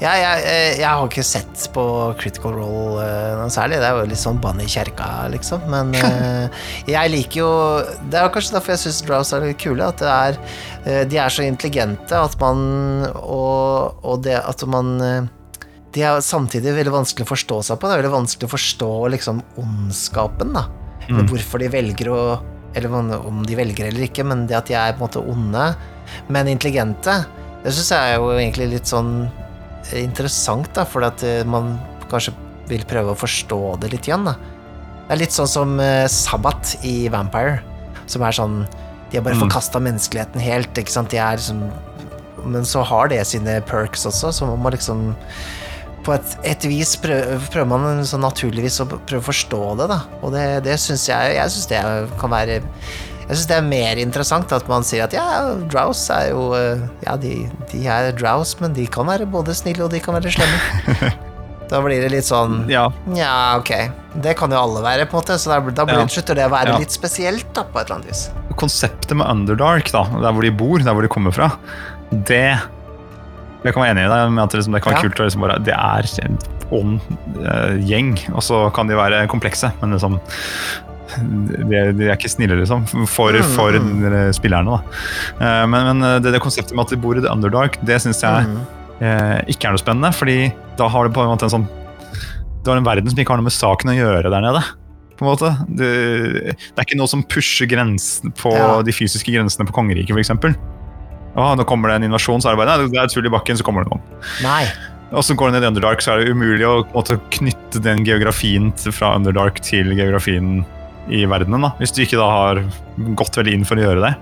Ja, 0.00 0.14
jeg, 0.16 0.44
eh, 0.48 0.78
jeg 0.80 0.88
har 0.88 1.02
ikke 1.04 1.24
sett 1.26 1.66
på 1.74 1.82
Critical 2.20 2.54
Role 2.56 3.02
eh, 3.04 3.34
noe 3.36 3.52
særlig. 3.52 3.80
Det 3.82 3.88
er 3.88 3.98
jo 3.98 4.08
litt 4.08 4.20
sånn 4.22 4.38
bann 4.40 4.62
i 4.62 4.68
kjerka, 4.70 5.08
liksom. 5.34 5.66
Men 5.68 5.92
eh, 6.00 6.62
jeg 6.88 7.12
liker 7.12 7.42
jo 7.42 7.50
Det 8.08 8.20
er 8.20 8.30
kanskje 8.32 8.56
derfor 8.56 8.74
jeg 8.74 8.82
syns 8.86 9.02
Drows 9.04 9.32
er 9.36 9.44
litt 9.44 9.60
kule. 9.60 9.90
At 9.90 10.00
det 10.00 10.14
er, 10.14 10.38
de 11.10 11.20
er 11.20 11.34
så 11.34 11.44
intelligente 11.44 12.16
at 12.16 12.36
man 12.40 12.62
Og, 13.20 14.00
og 14.00 14.22
det 14.24 14.38
at 14.40 14.64
man 14.70 14.94
De 15.92 16.04
er 16.06 16.22
samtidig 16.24 16.72
veldig 16.78 16.94
vanskelig 16.94 17.26
å 17.28 17.32
forstå 17.34 17.60
seg 17.68 17.80
på. 17.80 17.90
Det 17.90 17.98
er 17.98 18.02
veldig 18.04 18.14
vanskelig 18.14 18.48
å 18.48 18.54
forstå 18.54 18.92
liksom 19.16 19.44
ondskapen, 19.60 20.56
da. 20.56 20.68
Mm. 21.10 21.24
hvorfor 21.26 21.58
de 21.58 21.66
velger 21.72 22.06
å 22.12 22.20
Eller 22.76 22.92
om 22.94 23.40
de 23.42 23.56
velger 23.58 23.88
eller 23.88 24.04
ikke, 24.06 24.22
men 24.24 24.46
det 24.46 24.54
at 24.54 24.68
de 24.70 24.76
er 24.78 24.94
på 24.94 25.02
en 25.02 25.08
måte 25.08 25.22
onde, 25.26 25.64
men 26.30 26.46
intelligente, 26.52 27.16
det 27.64 27.72
syns 27.74 27.90
jeg 27.90 28.12
er 28.12 28.20
jo 28.22 28.28
egentlig 28.36 28.68
litt 28.76 28.86
sånn 28.86 29.24
interessant, 29.96 30.68
da, 30.76 30.84
for 30.88 31.04
at 31.06 31.22
eh, 31.26 31.42
man 31.48 31.74
kanskje 32.10 32.34
vil 32.70 32.84
prøve 32.86 33.14
å 33.14 33.18
forstå 33.18 33.60
det 33.82 33.92
litt 33.94 34.08
igjen, 34.08 34.24
da. 34.28 34.36
Det 35.08 35.16
er 35.16 35.20
litt 35.24 35.34
sånn 35.34 35.50
som 35.50 35.72
eh, 35.82 36.06
Sabbat 36.10 36.76
i 36.86 37.08
Vampire, 37.10 37.60
som 38.10 38.22
er 38.26 38.36
sånn 38.36 38.60
De 39.10 39.18
har 39.18 39.24
bare 39.26 39.34
Mm. 39.34 39.42
forkasta 39.48 39.80
menneskeligheten 39.82 40.38
helt, 40.40 40.70
ikke 40.78 40.92
sant. 40.92 41.10
De 41.10 41.18
er 41.18 41.36
liksom 41.36 41.64
Men 42.46 42.62
så 42.64 42.80
har 42.86 43.08
det 43.08 43.18
sine 43.26 43.60
perks 43.66 44.06
også, 44.06 44.30
så 44.32 44.46
man 44.46 44.62
må 44.62 44.70
liksom 44.70 45.14
på 46.06 46.14
et, 46.14 46.36
et 46.44 46.62
vis 46.64 46.94
prøver, 46.96 47.36
prøver 47.52 47.66
man 47.68 48.04
sånn 48.08 48.22
naturligvis 48.24 48.78
å 48.80 48.86
prøve 48.88 49.20
å 49.20 49.26
forstå 49.26 49.58
det, 49.76 49.88
da. 49.90 49.98
Og 50.22 50.32
det, 50.32 50.44
det 50.64 50.78
syns 50.80 51.04
jeg 51.10 51.34
Jeg 51.36 51.50
syns 51.52 51.66
det 51.68 51.82
kan 52.22 52.30
være 52.32 52.62
Jeg 53.30 53.38
syns 53.38 53.46
det 53.46 53.56
er 53.60 53.66
mer 53.70 53.98
interessant 54.02 54.50
at 54.56 54.66
man 54.66 54.82
sier 54.82 55.04
at 55.06 55.12
ja, 55.14 55.24
drows 55.70 56.00
er 56.10 56.32
jo 56.32 56.48
eh, 56.58 56.80
Ja, 57.06 57.14
de, 57.20 57.44
de 57.70 57.84
er 57.86 58.10
drows, 58.18 58.56
men 58.60 58.74
de 58.74 58.88
kan 58.90 59.06
være 59.06 59.28
både 59.30 59.54
snille 59.54 59.84
og 59.86 59.92
de 59.94 60.00
kan 60.02 60.16
være 60.18 60.32
slemme. 60.34 61.12
Da 61.70 61.78
blir 61.84 62.00
det 62.02 62.08
litt 62.10 62.26
sånn 62.26 62.64
Ja, 62.66 62.88
Ja, 63.14 63.54
ok. 63.60 63.70
Det 64.24 64.32
kan 64.40 64.50
jo 64.50 64.58
alle 64.58 64.80
være, 64.82 65.04
på 65.06 65.14
en 65.14 65.20
måte, 65.22 65.36
så 65.38 65.52
da, 65.52 65.60
da 65.70 65.84
blir, 65.86 66.00
Ja. 66.02 66.08
slutter 66.10 66.34
det 66.34 66.48
å 66.48 66.50
være 66.50 66.72
Ja. 66.74 66.78
litt 66.82 66.90
spesielt, 66.90 67.46
da, 67.54 67.62
på 67.62 67.78
et 67.78 67.86
eller 67.86 68.00
annet 68.00 68.10
vis. 68.10 68.24
Konseptet 68.58 69.14
med 69.14 69.30
Underdark, 69.30 69.92
da, 69.94 70.02
der 70.18 70.34
hvor 70.34 70.42
de 70.42 70.50
bor, 70.50 70.82
der 70.82 70.90
hvor 70.98 71.06
de 71.06 71.12
kommer 71.14 71.30
fra, 71.36 71.52
det 72.10 72.58
Jeg 73.62 73.74
kan 73.76 73.82
være 73.84 73.92
enig 73.94 74.06
i 74.08 74.10
deg 74.10 74.30
med 74.34 74.42
at 74.42 74.50
det, 74.50 74.58
liksom, 74.64 74.74
det 74.74 74.82
kan 74.82 74.94
være 74.96 75.02
kult. 75.06 75.20
å 75.20 75.24
Liksom 75.28 75.42
bare, 75.46 75.58
det 75.62 75.74
er 75.78 76.10
en 76.26 76.38
ond 76.72 77.00
eh, 77.44 77.74
gjeng, 77.86 78.14
og 78.34 78.42
så 78.42 78.64
kan 78.74 78.88
de 78.90 78.96
være 78.98 79.26
komplekse, 79.30 79.70
men 79.82 79.94
liksom 79.94 80.18
de, 81.18 81.80
de 81.98 82.08
er 82.08 82.16
ikke 82.16 82.30
snille, 82.32 82.56
liksom, 82.60 82.84
for, 83.10 83.32
Mm, 83.34 83.48
for 83.54 83.72
mm. 83.78 84.04
eh, 84.12 84.30
spillerne. 84.36 84.76
da. 84.76 84.98
Eh, 85.40 85.66
men 85.70 85.88
men 85.90 86.02
eh, 86.06 86.18
det, 86.24 86.32
det 86.36 86.40
konseptet 86.44 86.74
med 86.76 86.86
at 86.86 86.90
de 86.94 87.00
bor 87.02 87.16
i 87.18 87.22
The 87.24 87.32
Underdark, 87.32 87.78
det 87.86 88.00
syns 88.04 88.20
jeg 88.22 88.46
Mm. 88.50 88.60
eh, 89.00 89.38
ikke 89.54 89.68
er 89.68 89.74
noe 89.76 89.82
spennende, 89.82 90.12
fordi 90.14 90.52
da 90.78 90.88
har 90.88 91.08
du 91.08 91.14
på 91.14 91.22
en 91.24 91.32
måte 91.32 91.44
en 91.48 91.54
sånn 91.56 91.68
Du 92.64 92.70
har 92.70 92.76
en 92.76 92.84
verden 92.84 93.08
som 93.08 93.16
ikke 93.18 93.32
har 93.32 93.38
noe 93.40 93.48
med 93.48 93.56
saken 93.56 93.88
å 93.88 93.96
gjøre 93.96 94.28
der 94.30 94.42
nede. 94.44 94.60
På 95.16 95.24
en 95.24 95.30
måte. 95.32 95.48
Det, 95.68 95.88
det 96.52 96.76
er 96.76 96.84
ikke 96.84 96.98
noe 97.00 97.08
som 97.08 97.22
pusher 97.24 97.66
grensen 97.68 98.32
på 98.36 98.52
Ja. 98.52 98.82
de 98.84 98.92
fysiske 98.92 99.32
grensene 99.32 99.64
på 99.68 99.72
kongeriket, 99.72 100.12
f.eks. 100.12 100.56
Å, 101.36 101.54
nå 101.56 101.64
kommer 101.64 101.88
det 101.88 101.96
en 102.00 102.06
invasjon, 102.10 102.40
så 102.42 102.50
er 102.50 102.56
det 102.56 102.60
bare 102.64 102.76
nei, 102.78 102.88
det 102.90 102.98
er 103.00 103.04
et 103.08 103.14
hull 103.16 103.28
i 103.28 103.32
bakken, 103.32 103.56
så 103.56 103.64
kommer 103.64 103.84
det 103.84 103.92
noen. 103.92 104.02
Nei. 104.42 104.64
Og 105.12 105.24
så 105.26 105.34
går 105.34 105.50
det 105.50 105.56
ned 105.60 105.64
i 105.64 105.70
Underdark, 105.72 106.02
så 106.04 106.12
er 106.14 106.20
det 106.24 106.34
umulig 106.34 106.66
å 106.68 106.84
måtte, 106.94 107.16
knytte 107.34 107.80
den 107.82 108.04
geografien 108.06 108.68
fra 108.92 109.14
Underdark 109.16 109.60
til 109.64 109.88
geografien 109.96 110.64
i 111.10 111.24
verdenen, 111.28 111.66
da. 111.66 111.72
Hvis 111.80 111.94
du 111.94 112.02
ikke 112.04 112.18
da 112.20 112.28
har 112.30 112.62
gått 113.18 113.38
veldig 113.38 113.54
inn 113.58 113.66
for 113.68 113.80
å 113.80 113.86
gjøre 113.86 114.04
det. 114.04 114.12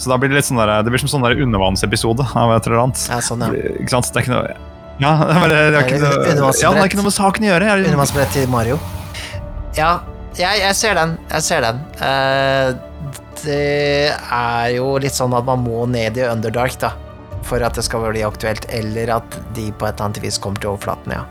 Så 0.00 0.08
da 0.08 0.16
blir 0.16 0.32
det 0.32 0.38
litt 0.38 0.48
sånn 0.48 0.60
der, 0.60 0.72
det 0.84 0.92
blir 0.92 1.02
som 1.02 1.10
sånn 1.12 1.24
der 1.26 1.40
undervannsepisode 1.44 2.24
av 2.24 2.54
et 2.54 2.68
eller 2.68 2.84
annet. 2.86 3.02
Ja, 3.10 3.18
sånn, 3.24 3.44
ja. 3.44 3.50
Ikke 3.76 3.92
sant? 3.92 4.08
Det 4.08 4.22
er 4.22 4.26
ikke 4.26 4.36
noe 4.36 4.54
Ja, 5.00 5.10
det 5.50 5.58
er, 5.58 5.74
det 5.74 5.82
er, 5.82 5.84
ikke, 5.84 5.98
noe, 6.00 6.54
ja, 6.56 6.70
det 6.72 6.84
er 6.84 6.88
ikke 6.88 7.00
noe 7.02 7.08
med 7.10 7.16
saken 7.16 7.44
å 7.44 7.50
gjøre. 7.50 7.68
Jeg, 7.68 7.90
Undervannsbrett 7.90 8.32
til 8.36 8.48
Mario. 8.52 8.78
Ja, 9.76 9.90
jeg, 10.38 10.62
jeg 10.62 10.78
ser 10.78 10.96
den. 10.96 11.14
Jeg 11.34 11.46
ser 11.46 11.66
den. 11.66 11.84
Uh, 12.00 12.72
det 13.44 14.12
er 14.14 14.72
jo 14.76 14.94
litt 15.00 15.16
sånn 15.16 15.36
at 15.36 15.46
man 15.48 15.62
må 15.64 15.84
ned 15.90 16.16
i 16.20 16.26
Underdark, 16.28 16.76
da. 16.80 16.94
For 17.48 17.62
at 17.64 17.76
det 17.76 17.84
skal 17.84 18.04
bli 18.08 18.24
aktuelt, 18.24 18.68
eller 18.72 19.16
at 19.18 19.38
de 19.56 19.68
på 19.72 19.88
et 19.88 19.94
eller 19.94 20.10
annet 20.10 20.24
vis 20.24 20.40
kommer 20.40 20.60
til 20.62 20.74
overflaten, 20.74 21.16
ja. 21.16 21.24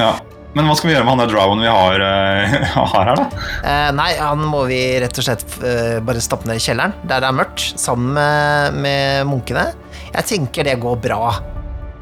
ja. 0.00 0.12
Men 0.56 0.66
hva 0.66 0.74
skal 0.74 0.90
vi 0.90 0.94
gjøre 0.96 1.06
med 1.06 1.14
han 1.14 1.20
der 1.22 1.30
drawen 1.30 1.60
vi 1.62 1.70
har, 1.70 2.02
uh, 2.02 2.54
har 2.94 3.10
her, 3.12 3.20
da? 3.20 3.44
Eh, 3.62 3.90
nei, 3.94 4.10
han 4.18 4.42
må 4.50 4.64
vi 4.70 4.80
rett 5.02 5.20
og 5.20 5.26
slett 5.26 5.44
uh, 5.62 6.00
bare 6.02 6.22
stappe 6.24 6.50
ned 6.50 6.58
i 6.58 6.64
kjelleren, 6.64 6.96
der 7.04 7.22
det 7.22 7.28
er 7.28 7.38
mørkt, 7.38 7.66
sammen 7.78 8.16
med, 8.16 8.80
med 8.82 9.30
munkene. 9.30 9.68
Jeg 10.10 10.26
tenker 10.32 10.66
det 10.66 10.80
går 10.82 10.98
bra. 11.04 11.36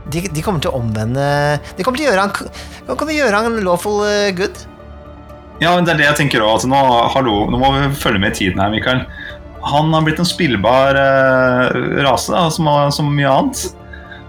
De, 0.09 0.23
de 0.33 0.41
kommer 0.45 0.63
til 0.65 0.73
å 0.73 0.79
omvende 0.79 1.25
De 1.77 1.85
kommer 1.85 2.01
til 2.01 2.07
å 2.07 2.13
gjøre 2.15 2.23
han 2.25 2.97
kan 2.97 3.09
vi 3.11 3.19
gjøre 3.19 3.43
han 3.45 3.59
lawful 3.61 4.07
eh, 4.09 4.31
good. 4.33 4.63
Ja, 5.61 5.75
men 5.75 5.85
det 5.85 5.93
er 5.93 6.01
det 6.01 6.07
jeg 6.07 6.21
tenker 6.23 6.45
også. 6.45 6.65
Altså, 6.65 6.71
nå, 6.73 7.03
hallo, 7.13 7.35
nå 7.53 7.61
må 7.61 7.73
vi 7.75 7.91
følge 7.99 8.23
med 8.23 8.33
i 8.33 8.39
tiden 8.39 8.63
her, 8.63 8.73
Mikael. 8.73 9.03
Han 9.69 9.93
har 9.93 10.07
blitt 10.07 10.23
en 10.23 10.29
spillbar 10.29 10.97
uh, 10.97 11.67
rase, 12.07 12.33
da, 12.33 12.47
som, 12.55 12.71
som 12.95 13.11
mye 13.13 13.29
annet. 13.29 13.67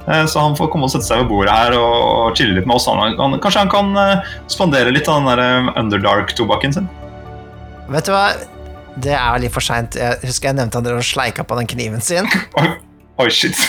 Eh, 0.09 0.25
så 0.25 0.41
han 0.41 0.57
får 0.57 0.71
komme 0.73 0.89
og 0.89 0.93
sette 0.93 1.05
seg 1.05 1.21
ved 1.23 1.29
bordet 1.29 1.53
her 1.53 1.75
og, 1.77 2.33
chille 2.37 2.57
litt 2.57 2.67
med 2.69 2.79
oss. 2.79 2.89
Han, 2.89 3.17
han, 3.19 3.37
kanskje 3.43 3.65
han 3.65 3.73
kan 3.73 3.93
eh, 3.99 4.35
spandere 4.49 4.93
litt 4.95 5.09
av 5.09 5.21
den 5.21 5.29
der 5.29 5.43
eh, 5.45 5.71
Underdark-tobakken 5.79 6.75
sin? 6.79 6.89
Vet 7.89 8.09
du 8.09 8.13
hva? 8.15 8.27
Det 8.99 9.15
er 9.15 9.41
litt 9.41 9.53
for 9.53 9.63
seint. 9.63 9.95
Jeg 9.99 10.19
husker 10.25 10.51
jeg 10.51 10.59
nevnte 10.59 10.81
han 10.81 10.87
drev 10.87 11.01
og 11.01 11.07
sleika 11.07 11.45
på 11.45 11.57
den 11.59 11.69
kniven 11.69 12.03
sin. 12.03 12.29
Oi, 13.19 13.29
shit. 13.31 13.55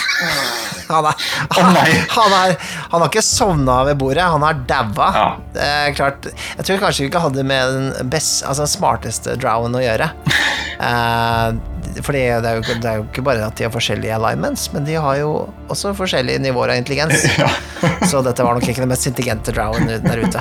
Han, 0.90 1.06
er, 1.06 1.14
han, 1.54 1.76
han, 2.10 2.32
er, 2.34 2.56
han 2.90 2.98
har 2.98 3.04
ikke 3.06 3.22
sovna 3.22 3.76
ved 3.86 3.98
bordet, 4.00 4.24
han 4.26 4.42
har 4.42 4.56
daua. 4.66 5.10
Ja. 5.14 5.26
Det 5.54 5.62
er 5.62 5.92
klart 5.94 6.26
Jeg 6.26 6.64
tror 6.66 6.80
kanskje 6.82 7.04
vi 7.04 7.10
ikke 7.12 7.22
hadde 7.22 7.44
med 7.46 7.76
den 7.76 8.10
best, 8.10 8.40
altså 8.42 8.66
smarteste 8.66 9.36
drowen 9.38 9.78
å 9.78 9.84
gjøre. 9.84 10.10
Eh, 10.80 12.00
fordi 12.00 12.20
det 12.40 12.48
er, 12.48 12.56
jo, 12.56 12.74
det 12.80 12.88
er 12.88 12.94
jo 12.96 13.02
ikke 13.04 13.24
bare 13.26 13.44
at 13.44 13.58
de 13.58 13.66
har 13.66 13.72
forskjellige 13.74 14.14
alignments, 14.16 14.62
men 14.72 14.86
de 14.86 14.94
har 14.96 15.18
jo 15.18 15.34
også 15.68 15.92
forskjellige 15.98 16.40
nivåer 16.40 16.72
av 16.72 16.80
intelligens. 16.80 17.26
ja. 17.36 17.50
Så 18.08 18.22
dette 18.24 18.46
var 18.46 18.56
nok 18.56 18.64
ikke 18.64 18.86
den 18.86 18.88
mest 18.88 19.04
intelligente 19.10 19.52
drowen 19.52 19.90
der 19.90 20.22
ute. 20.24 20.40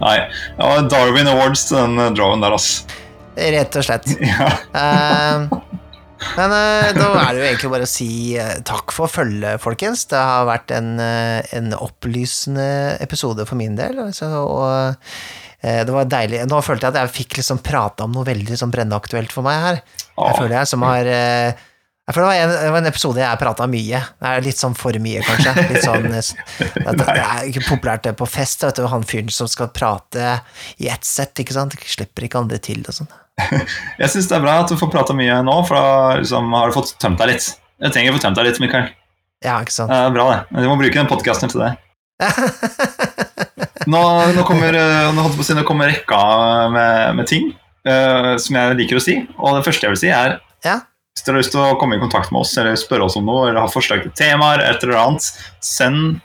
Nei. 0.00 0.16
Det 0.56 0.70
var 0.70 0.88
Darwin 0.88 1.28
Awards 1.34 1.68
til 1.68 1.82
den 1.82 2.00
eh, 2.00 2.14
drowen 2.16 2.40
der, 2.40 2.56
ass. 2.56 2.70
Rett 3.36 3.76
og 3.76 3.84
slett. 3.90 4.08
Ja. 4.24 4.48
Eh, 4.72 5.67
men 6.18 6.52
uh, 6.54 6.88
da 6.96 7.08
er 7.22 7.34
det 7.34 7.40
jo 7.40 7.46
egentlig 7.48 7.70
bare 7.72 7.86
å 7.86 7.90
si 7.90 8.10
uh, 8.38 8.56
takk 8.66 8.94
for 8.94 9.10
følget, 9.10 9.62
folkens. 9.62 10.06
Det 10.10 10.18
har 10.18 10.48
vært 10.48 10.72
en, 10.74 10.96
uh, 11.00 11.38
en 11.54 11.74
opplysende 11.78 12.68
episode 13.04 13.46
for 13.48 13.60
min 13.60 13.78
del. 13.78 14.00
Altså, 14.08 14.30
og 14.42 14.98
det 15.58 15.90
var 15.90 16.06
deilig. 16.06 16.44
Nå 16.46 16.60
følte 16.62 16.86
jeg 16.86 16.94
at 16.94 17.00
jeg 17.00 17.14
fikk 17.16 17.40
liksom 17.40 17.58
prata 17.66 18.06
om 18.06 18.12
noe 18.14 18.22
veldig 18.28 18.54
sånn 18.60 18.70
brennende 18.70 19.00
aktuelt 19.00 19.32
for 19.34 19.42
meg 19.42 19.56
her. 19.64 19.80
Jeg 20.14 20.36
føler 20.38 20.54
jeg 20.60 20.70
som 20.70 20.84
har 20.86 21.08
jeg 22.08 22.14
føler 22.14 22.24
det 22.24 22.28
var, 22.30 22.38
en, 22.40 22.52
det 22.62 22.68
var 22.72 22.80
en 22.80 22.88
episode 22.88 23.20
jeg 23.20 23.40
prata 23.42 23.66
mye. 23.68 23.98
Det 24.22 24.28
er 24.30 24.44
litt 24.46 24.60
sånn 24.62 24.76
for 24.78 24.96
mye, 25.02 25.20
kanskje. 25.26 25.66
Litt 25.68 25.84
sånn, 25.84 26.06
det, 26.14 26.94
det 27.02 27.08
er 27.10 27.48
ikke 27.50 27.66
populært 27.66 28.06
det 28.06 28.14
på 28.16 28.28
fest. 28.30 28.62
Vet 28.64 28.78
du, 28.78 28.86
Han 28.88 29.04
fyren 29.04 29.34
som 29.34 29.50
skal 29.50 29.68
prate 29.76 30.38
i 30.78 30.88
ett 30.88 31.04
sett, 31.04 31.34
ikke 31.42 31.58
sant. 31.58 31.76
Slipper 31.84 32.24
ikke 32.24 32.40
andre 32.40 32.62
til 32.64 32.80
og 32.86 32.96
sånn. 33.02 33.10
Jeg 34.02 34.12
syns 34.12 34.28
det 34.30 34.36
er 34.38 34.44
bra 34.44 34.58
at 34.62 34.70
du 34.72 34.76
får 34.80 34.90
prata 34.92 35.16
mye 35.16 35.40
nå, 35.46 35.56
for 35.68 35.78
da 35.78 36.20
liksom, 36.20 36.52
har 36.58 36.70
du 36.70 36.76
fått 36.76 36.94
tømt 37.02 37.20
deg 37.22 37.34
litt. 37.34 37.50
Jeg 37.78 37.94
trenger 37.94 38.14
å 38.14 38.18
få 38.18 38.24
tømt 38.26 38.40
deg 38.40 38.48
litt, 38.48 38.60
Mikael. 38.62 38.88
Ja, 39.44 39.60
ikke 39.62 39.74
sant. 39.74 39.92
Det 39.92 39.98
er 40.08 40.14
bra, 40.14 40.26
det. 40.32 40.40
Men 40.50 40.64
Du 40.66 40.70
må 40.72 40.78
bruke 40.80 40.98
den 40.98 41.10
podkasten 41.10 41.52
til 41.52 41.62
det. 41.62 41.72
Nå, 43.88 44.00
nå 44.36 44.42
kommer, 44.44 44.74
eh, 44.76 45.08
nå 45.16 45.22
si, 45.40 45.54
nå 45.56 45.62
kommer 45.64 45.88
rekka 45.88 46.18
med, 46.74 47.14
med 47.16 47.28
ting 47.30 47.46
uh, 47.88 48.34
som 48.36 48.58
jeg 48.58 48.76
liker 48.82 48.98
å 48.98 49.02
si. 49.02 49.14
Og 49.38 49.56
det 49.56 49.64
første 49.64 49.86
jeg 49.86 49.94
vil 49.94 50.00
si, 50.02 50.10
er 50.12 50.34
Ja. 50.66 50.80
hvis 51.14 51.24
dere 51.24 51.38
har 51.38 51.40
lyst 51.40 51.54
til 51.54 51.62
å 51.64 51.78
komme 51.80 51.96
i 51.96 52.02
kontakt 52.02 52.32
med 52.34 52.42
oss 52.42 52.52
eller 52.60 52.76
spørre 52.76 53.06
oss 53.06 53.16
om 53.16 53.24
noe, 53.24 53.46
eller 53.48 53.62
ha 53.62 53.70
forslag 53.72 54.04
til 54.04 54.12
temaer, 54.18 54.60
et 54.66 54.84
eller 54.84 55.00
annet, 55.00 55.30
send 55.64 56.18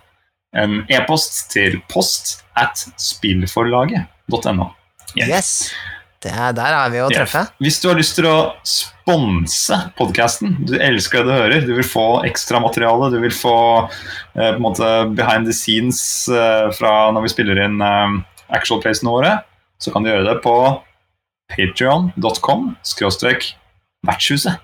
en 0.59 0.81
e-post 0.91 1.45
til 1.53 1.79
post 1.89 2.41
at 2.59 2.83
spillforlaget.no. 2.99 4.67
Yes. 5.15 5.29
Yes. 5.29 5.51
Det 6.23 6.31
er, 6.31 6.53
der 6.55 6.75
er 6.77 6.91
vi 6.93 7.01
å 7.03 7.09
treffe. 7.11 7.41
Hvis 7.63 7.81
du 7.83 7.89
har 7.89 7.97
lyst 7.99 8.15
til 8.15 8.27
å 8.29 8.37
sponse 8.63 9.79
podkasten, 9.97 10.55
du 10.63 10.77
elsker 10.77 11.19
det 11.19 11.27
du 11.27 11.35
hører, 11.35 11.65
du 11.67 11.73
vil 11.75 11.87
få 11.87 12.05
ekstramateriale, 12.29 13.09
du 13.11 13.17
vil 13.25 13.33
få 13.35 13.55
eh, 13.83 14.55
måte 14.63 14.87
behind 15.17 15.49
the 15.49 15.55
scenes 15.55 15.99
eh, 16.31 16.69
fra 16.77 16.93
når 17.11 17.27
vi 17.27 17.33
spiller 17.33 17.59
inn 17.65 17.83
eh, 17.83 18.15
actual 18.55 18.79
placene 18.85 19.11
våre, 19.11 19.35
så 19.83 19.91
kan 19.91 20.05
du 20.05 20.13
gjøre 20.13 20.29
det 20.29 20.37
på 20.45 20.55
patreon.com 21.51 22.71
skråstrek 22.87 23.49
vertshuset. 24.07 24.63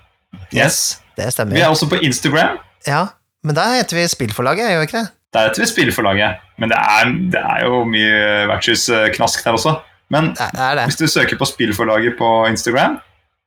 Yes. 0.56 1.02
Det 1.20 1.28
stemmer. 1.36 1.58
Vi 1.58 1.66
er 1.66 1.74
også 1.74 1.90
på 1.92 2.00
Instagram. 2.06 2.62
Ja, 2.88 3.10
men 3.44 3.58
der 3.58 3.82
heter 3.82 4.00
vi 4.00 4.08
Spillforlaget, 4.08 4.72
gjør 4.72 4.80
vi 4.86 4.88
ikke 4.88 5.02
det? 5.02 5.12
Der 5.36 5.50
heter 5.50 5.66
vi 5.66 5.70
Spillforlaget. 5.74 6.40
Men 6.60 6.72
det 6.72 6.80
er, 6.80 7.12
det 7.36 7.44
er 7.44 7.68
jo 7.68 7.84
mye 7.88 8.48
vertshusknask 8.54 9.44
der 9.44 9.60
også. 9.60 9.76
Men 10.10 10.32
Det 10.34 10.50
det. 10.56 10.86
Hvis 10.90 10.98
du 10.98 11.08
søker 11.08 11.38
på 11.38 11.46
Spillforlaget 11.46 12.18
på 12.18 12.30
Instagram, 12.50 13.00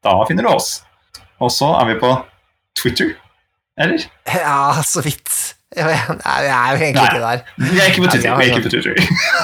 da 0.04 0.12
finner 0.28 0.42
du 0.46 0.52
oss. 0.54 0.82
Og 1.42 1.50
så 1.50 1.72
er 1.80 1.88
vi 1.92 1.96
på 2.00 2.12
Twitter. 2.78 3.14
Eller? 3.78 4.04
Ja, 4.30 4.74
så 4.84 5.02
vidt. 5.02 5.54
Nei, 5.72 5.86
vi 5.88 6.48
er 6.52 6.74
jo 6.74 6.76
egentlig 6.76 6.94
Nei. 6.94 7.04
ikke 7.08 7.20
der. 7.22 7.42
Vi 7.56 7.78
er 7.80 7.86
ikke 7.88 8.02
på 8.04 8.10
Twitter. 8.12 8.34
vi 8.36 8.44
Vi 8.44 8.50
er 8.50 8.52
sånn- 8.52 8.58
ikke 8.58 8.66
på 8.66 8.72
Twitter. 8.74 8.94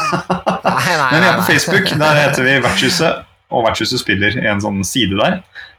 Nei, 0.69 0.97
Men 1.13 1.23
vi 1.23 1.29
er 1.29 1.39
på. 1.39 1.47
Facebook. 1.49 1.89
Der 2.03 2.21
heter 2.23 2.43
vi 2.45 2.57
Vertshuset. 2.67 3.25
Og 3.51 3.65
Vertshuset 3.65 4.03
spiller 4.03 4.37
i 4.37 4.47
en 4.51 4.61
sånn 4.61 4.83
side 4.85 5.17
der 5.17 5.39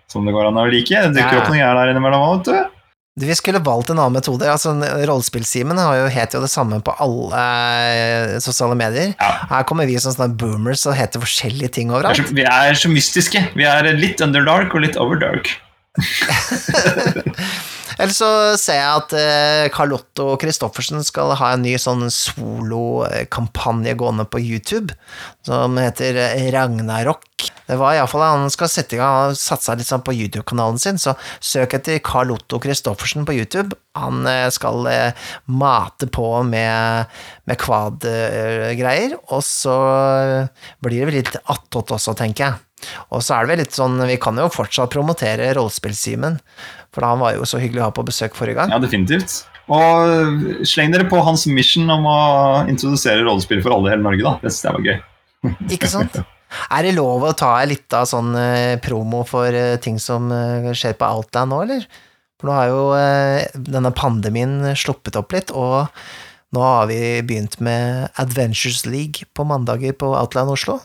som 0.09 0.25
det 0.25 0.33
går 0.33 0.47
an 0.49 0.57
å 0.57 0.65
like. 0.65 0.89
Det 0.89 1.13
dukker 1.13 1.43
opp 1.43 1.51
noen 1.51 1.59
greier 1.61 1.77
der 1.77 1.91
innimellom 1.93 2.23
òg, 2.25 2.39
vet 2.39 2.49
du. 2.49 2.78
Vi 3.19 3.35
skulle 3.35 3.59
valgt 3.59 3.89
en 3.89 3.99
annen 3.99 4.15
metode. 4.19 4.47
altså 4.47 4.75
rollespill-Simen 4.79 5.79
heter 5.79 6.13
het 6.13 6.35
jo 6.37 6.41
det 6.43 6.51
samme 6.51 6.79
på 6.85 6.93
alle 7.03 7.39
eh, 7.39 8.35
sosiale 8.39 8.77
medier. 8.79 9.15
Ja. 9.19 9.31
Her 9.49 9.65
kommer 9.67 9.89
vi 9.89 9.97
som 9.99 10.13
sånne 10.15 10.37
boomers 10.39 10.85
og 10.87 10.95
heter 10.95 11.19
forskjellige 11.23 11.73
ting 11.79 11.89
er, 11.89 11.97
overalt. 11.97 12.21
så, 12.21 12.35
vi 12.35 12.45
er 12.47 12.77
så 12.79 12.91
mystiske. 12.91 13.43
Vi 13.59 13.67
er 13.67 13.91
litt 13.97 14.21
underdark 14.23 14.75
og 14.75 14.85
litt 14.85 14.99
overdark. 14.99 15.51
Eller 17.99 18.15
så 18.15 18.55
ser 18.55 18.77
jeg 18.79 18.99
at 19.01 19.13
eh, 19.19 19.65
Carlotto 19.75 20.31
Christoffersen 20.39 21.03
skal 21.03 21.33
ha 21.35 21.49
en 21.51 21.65
ny 21.65 21.73
sånn 21.81 22.05
solokampanje 22.13 23.95
gående 23.99 24.23
på 24.29 24.39
YouTube, 24.39 24.95
som 25.43 25.75
heter 25.81 26.15
eh, 26.29 26.47
Ragnarok. 26.55 27.25
Det 27.69 27.77
var 27.77 27.93
iallfall 27.93 28.23
Han 28.25 28.49
skal 28.49 28.71
sette 28.71 28.97
i 28.97 28.99
gang, 28.99 29.35
satsa 29.37 29.75
litt 29.77 29.89
sånn 29.89 30.01
på 30.05 30.15
YouTube-kanalen 30.15 30.79
sin, 30.81 30.97
så 31.01 31.13
søk 31.37 31.75
etter 31.77 32.01
Carl 32.05 32.33
Otto 32.33 32.57
Christoffersen 32.63 33.27
på 33.27 33.35
YouTube. 33.37 33.77
Han 33.99 34.25
eh, 34.29 34.47
skal 34.53 34.87
eh, 34.89 35.27
mate 35.45 36.09
på 36.09 36.25
med, 36.47 37.11
med 37.49 37.59
kvad-greier, 37.61 39.13
og 39.29 39.43
så 39.45 39.75
blir 40.81 40.97
det 41.03 41.11
vel 41.11 41.19
litt 41.19 41.37
attåt 41.45 41.93
også, 41.93 42.17
tenker 42.17 42.47
jeg. 42.47 42.89
Og 43.13 43.21
så 43.21 43.35
er 43.35 43.45
det 43.45 43.51
vel 43.51 43.61
litt 43.65 43.77
sånn, 43.77 43.99
vi 44.07 44.17
kan 44.21 44.39
jo 44.39 44.47
fortsatt 44.53 44.93
promotere 44.93 45.51
Rollespill-Simen, 45.57 46.39
for 46.95 47.05
han 47.05 47.21
var 47.21 47.37
jo 47.37 47.45
så 47.49 47.61
hyggelig 47.61 47.83
å 47.83 47.89
ha 47.91 47.95
på 47.95 48.07
besøk 48.07 48.37
forrige 48.39 48.63
gang. 48.63 48.73
Ja, 48.73 48.81
definitivt. 48.81 49.43
Og 49.69 50.65
sleng 50.65 50.95
dere 50.95 51.05
på 51.11 51.21
hans 51.21 51.45
mission 51.45 51.89
om 51.93 52.07
å 52.09 52.19
introdusere 52.71 53.21
rollespill 53.27 53.61
for 53.61 53.75
alle 53.75 53.91
i 53.91 53.93
hele 53.93 54.07
Norge, 54.07 54.25
da. 54.25 54.35
Det 54.41 54.53
syns 54.55 54.65
jeg 54.65 54.77
var 54.79 54.89
gøy. 54.89 54.99
Ikke 55.77 55.91
sant? 55.91 56.21
Er 56.49 56.85
det 56.85 56.95
lov 56.97 57.23
å 57.25 57.33
ta 57.37 57.51
en 57.61 57.73
av 57.93 58.05
sånn 58.09 58.33
eh, 58.37 58.77
promo 58.81 59.21
for 59.27 59.53
eh, 59.53 59.77
ting 59.81 59.99
som 60.01 60.31
eh, 60.33 60.71
skjer 60.73 60.95
på 60.97 61.05
Outland 61.05 61.53
nå, 61.53 61.61
eller? 61.65 61.85
For 62.39 62.49
nå 62.49 62.55
har 62.55 62.69
jo 62.71 62.83
denne 63.67 63.91
pandemien 63.91 64.61
sluppet 64.79 65.17
opp 65.19 65.33
litt, 65.35 65.49
og 65.51 65.89
nå 66.55 66.61
har 66.63 66.85
vi 66.87 67.19
begynt 67.27 67.57
med 67.59 68.07
Adventures 68.21 68.85
League 68.87 69.27
på 69.35 69.43
mandager 69.43 69.91
på 69.91 70.13
Outland 70.15 70.53
Oslo. 70.53 70.77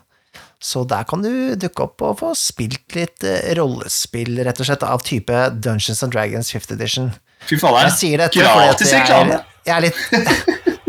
Så 0.59 0.82
der 0.89 1.07
kan 1.07 1.23
du 1.23 1.55
dukke 1.61 1.86
opp 1.86 2.03
og 2.03 2.19
få 2.24 2.32
spilt 2.35 2.97
litt 2.99 3.23
rollespill, 3.55 4.35
rett 4.43 4.65
og 4.65 4.66
slett, 4.66 4.82
av 4.82 5.07
type 5.07 5.45
Dungeons 5.55 6.03
and 6.03 6.16
Dragons 6.16 6.51
5th 6.51 6.74
edition. 6.74 7.12
Fy 7.47 7.61
faen, 7.62 7.85
Jeg 7.86 7.97
sier 8.01 8.24
dette 8.24 8.43
gratis 8.43 8.91
jeg 8.91 9.05
reklame! 9.05 9.39
er, 9.39 9.47
jeg 9.69 9.77
er 9.78 9.86
litt 9.86 10.65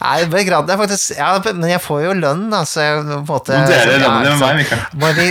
Nei, 0.00 0.14
gratis, 0.48 0.72
er 0.74 0.80
faktisk 0.80 1.18
ja, 1.18 1.28
Men 1.58 1.70
jeg 1.70 1.82
får 1.84 2.02
jo 2.04 2.14
lønn, 2.18 2.46
da, 2.52 2.62
så 2.68 2.84
jeg 2.84 3.02
på 3.02 3.16
en 3.18 3.26
måte 3.28 3.54
Nå 3.58 3.66
deler 3.68 4.02
lønnen 4.04 4.24
med 4.28 4.40
meg, 4.42 4.62
Mikael. 4.62 4.82
Må 5.02 5.12
vi, 5.18 5.28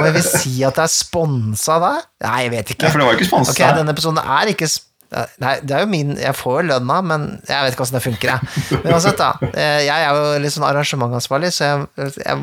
må 0.00 0.10
vi 0.16 0.24
si 0.26 0.54
at 0.66 0.76
det 0.80 0.84
er 0.88 0.92
sponsa 0.92 1.78
da? 1.82 1.92
Nei, 2.26 2.36
jeg 2.46 2.52
vet 2.56 2.74
Ja, 2.74 2.76
ikke. 2.76 2.90
for 2.92 3.02
det 3.02 3.08
var 3.10 3.18
ikke 3.20 3.30
sponsa. 3.30 3.54
Okay, 3.56 3.72
denne 3.78 3.94
episoden 3.96 4.22
er 4.22 4.52
ikke 4.54 4.70
Nei, 5.38 5.52
det 5.62 5.70
er 5.70 5.84
jo 5.84 5.86
min 5.86 6.16
Jeg 6.18 6.34
får 6.34 6.56
jo 6.58 6.64
lønna, 6.72 6.96
men 7.06 7.26
jeg 7.46 7.62
vet 7.62 7.76
ikke 7.76 7.84
åssen 7.86 7.94
det 7.94 8.02
funker, 8.02 8.32
jeg. 8.34 8.80
Men 8.82 8.90
uansett, 8.96 9.20
da. 9.20 9.28
eh, 9.54 9.84
Jeg 9.86 10.02
er 10.02 10.16
jo 10.18 10.24
litt 10.42 10.54
sånn 10.56 10.66
arrangementansvarlig, 10.66 11.52
så 11.54 11.68
jeg, 11.68 12.10
jeg? 12.26 12.40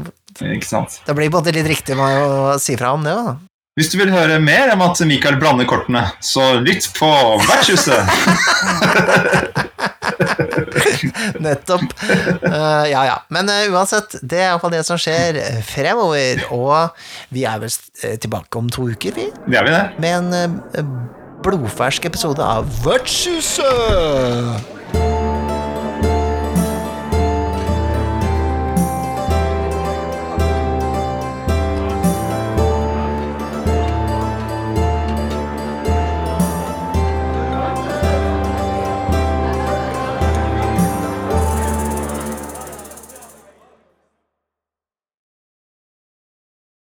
Det 1.06 1.16
blir 1.18 1.30
måte 1.34 1.52
litt 1.54 1.68
riktig 1.70 1.98
med 2.00 2.22
å 2.24 2.54
si 2.64 2.78
fra 2.80 2.94
om 2.96 3.04
det 3.06 3.12
òg, 3.14 3.28
da. 3.34 3.36
Hvis 3.74 3.88
du 3.90 3.96
vil 3.98 4.12
høre 4.14 4.36
mer 4.38 4.70
om 4.76 4.84
at 4.86 5.00
Mikael 5.10 5.40
blander 5.42 5.66
kortene, 5.66 6.04
så 6.22 6.62
lytt 6.62 6.86
på 6.94 7.08
Vertshuset! 7.48 8.06
Nettopp. 11.42 11.82
Uh, 12.46 12.86
ja, 12.92 13.02
ja. 13.10 13.16
Men 13.34 13.50
uh, 13.50 13.74
uansett, 13.74 14.14
det 14.22 14.38
er 14.44 14.52
iallfall 14.52 14.76
det 14.76 14.84
som 14.86 14.94
skjer 15.02 15.42
fremover. 15.66 16.46
Og 16.54 16.94
vi 17.34 17.48
er 17.50 17.58
vel 17.64 17.74
eh, 18.06 18.14
tilbake 18.22 18.54
om 18.62 18.70
to 18.70 18.86
uker, 18.94 19.10
vi, 19.18 19.26
Det 19.50 19.58
er 19.58 19.66
vi, 19.66 19.74
det. 19.74 19.90
med 20.06 20.14
en 20.20 20.30
uh, 20.78 20.86
blodfersk 21.42 22.06
episode 22.14 22.46
av 22.46 22.70
Vertshuset! 22.86 24.70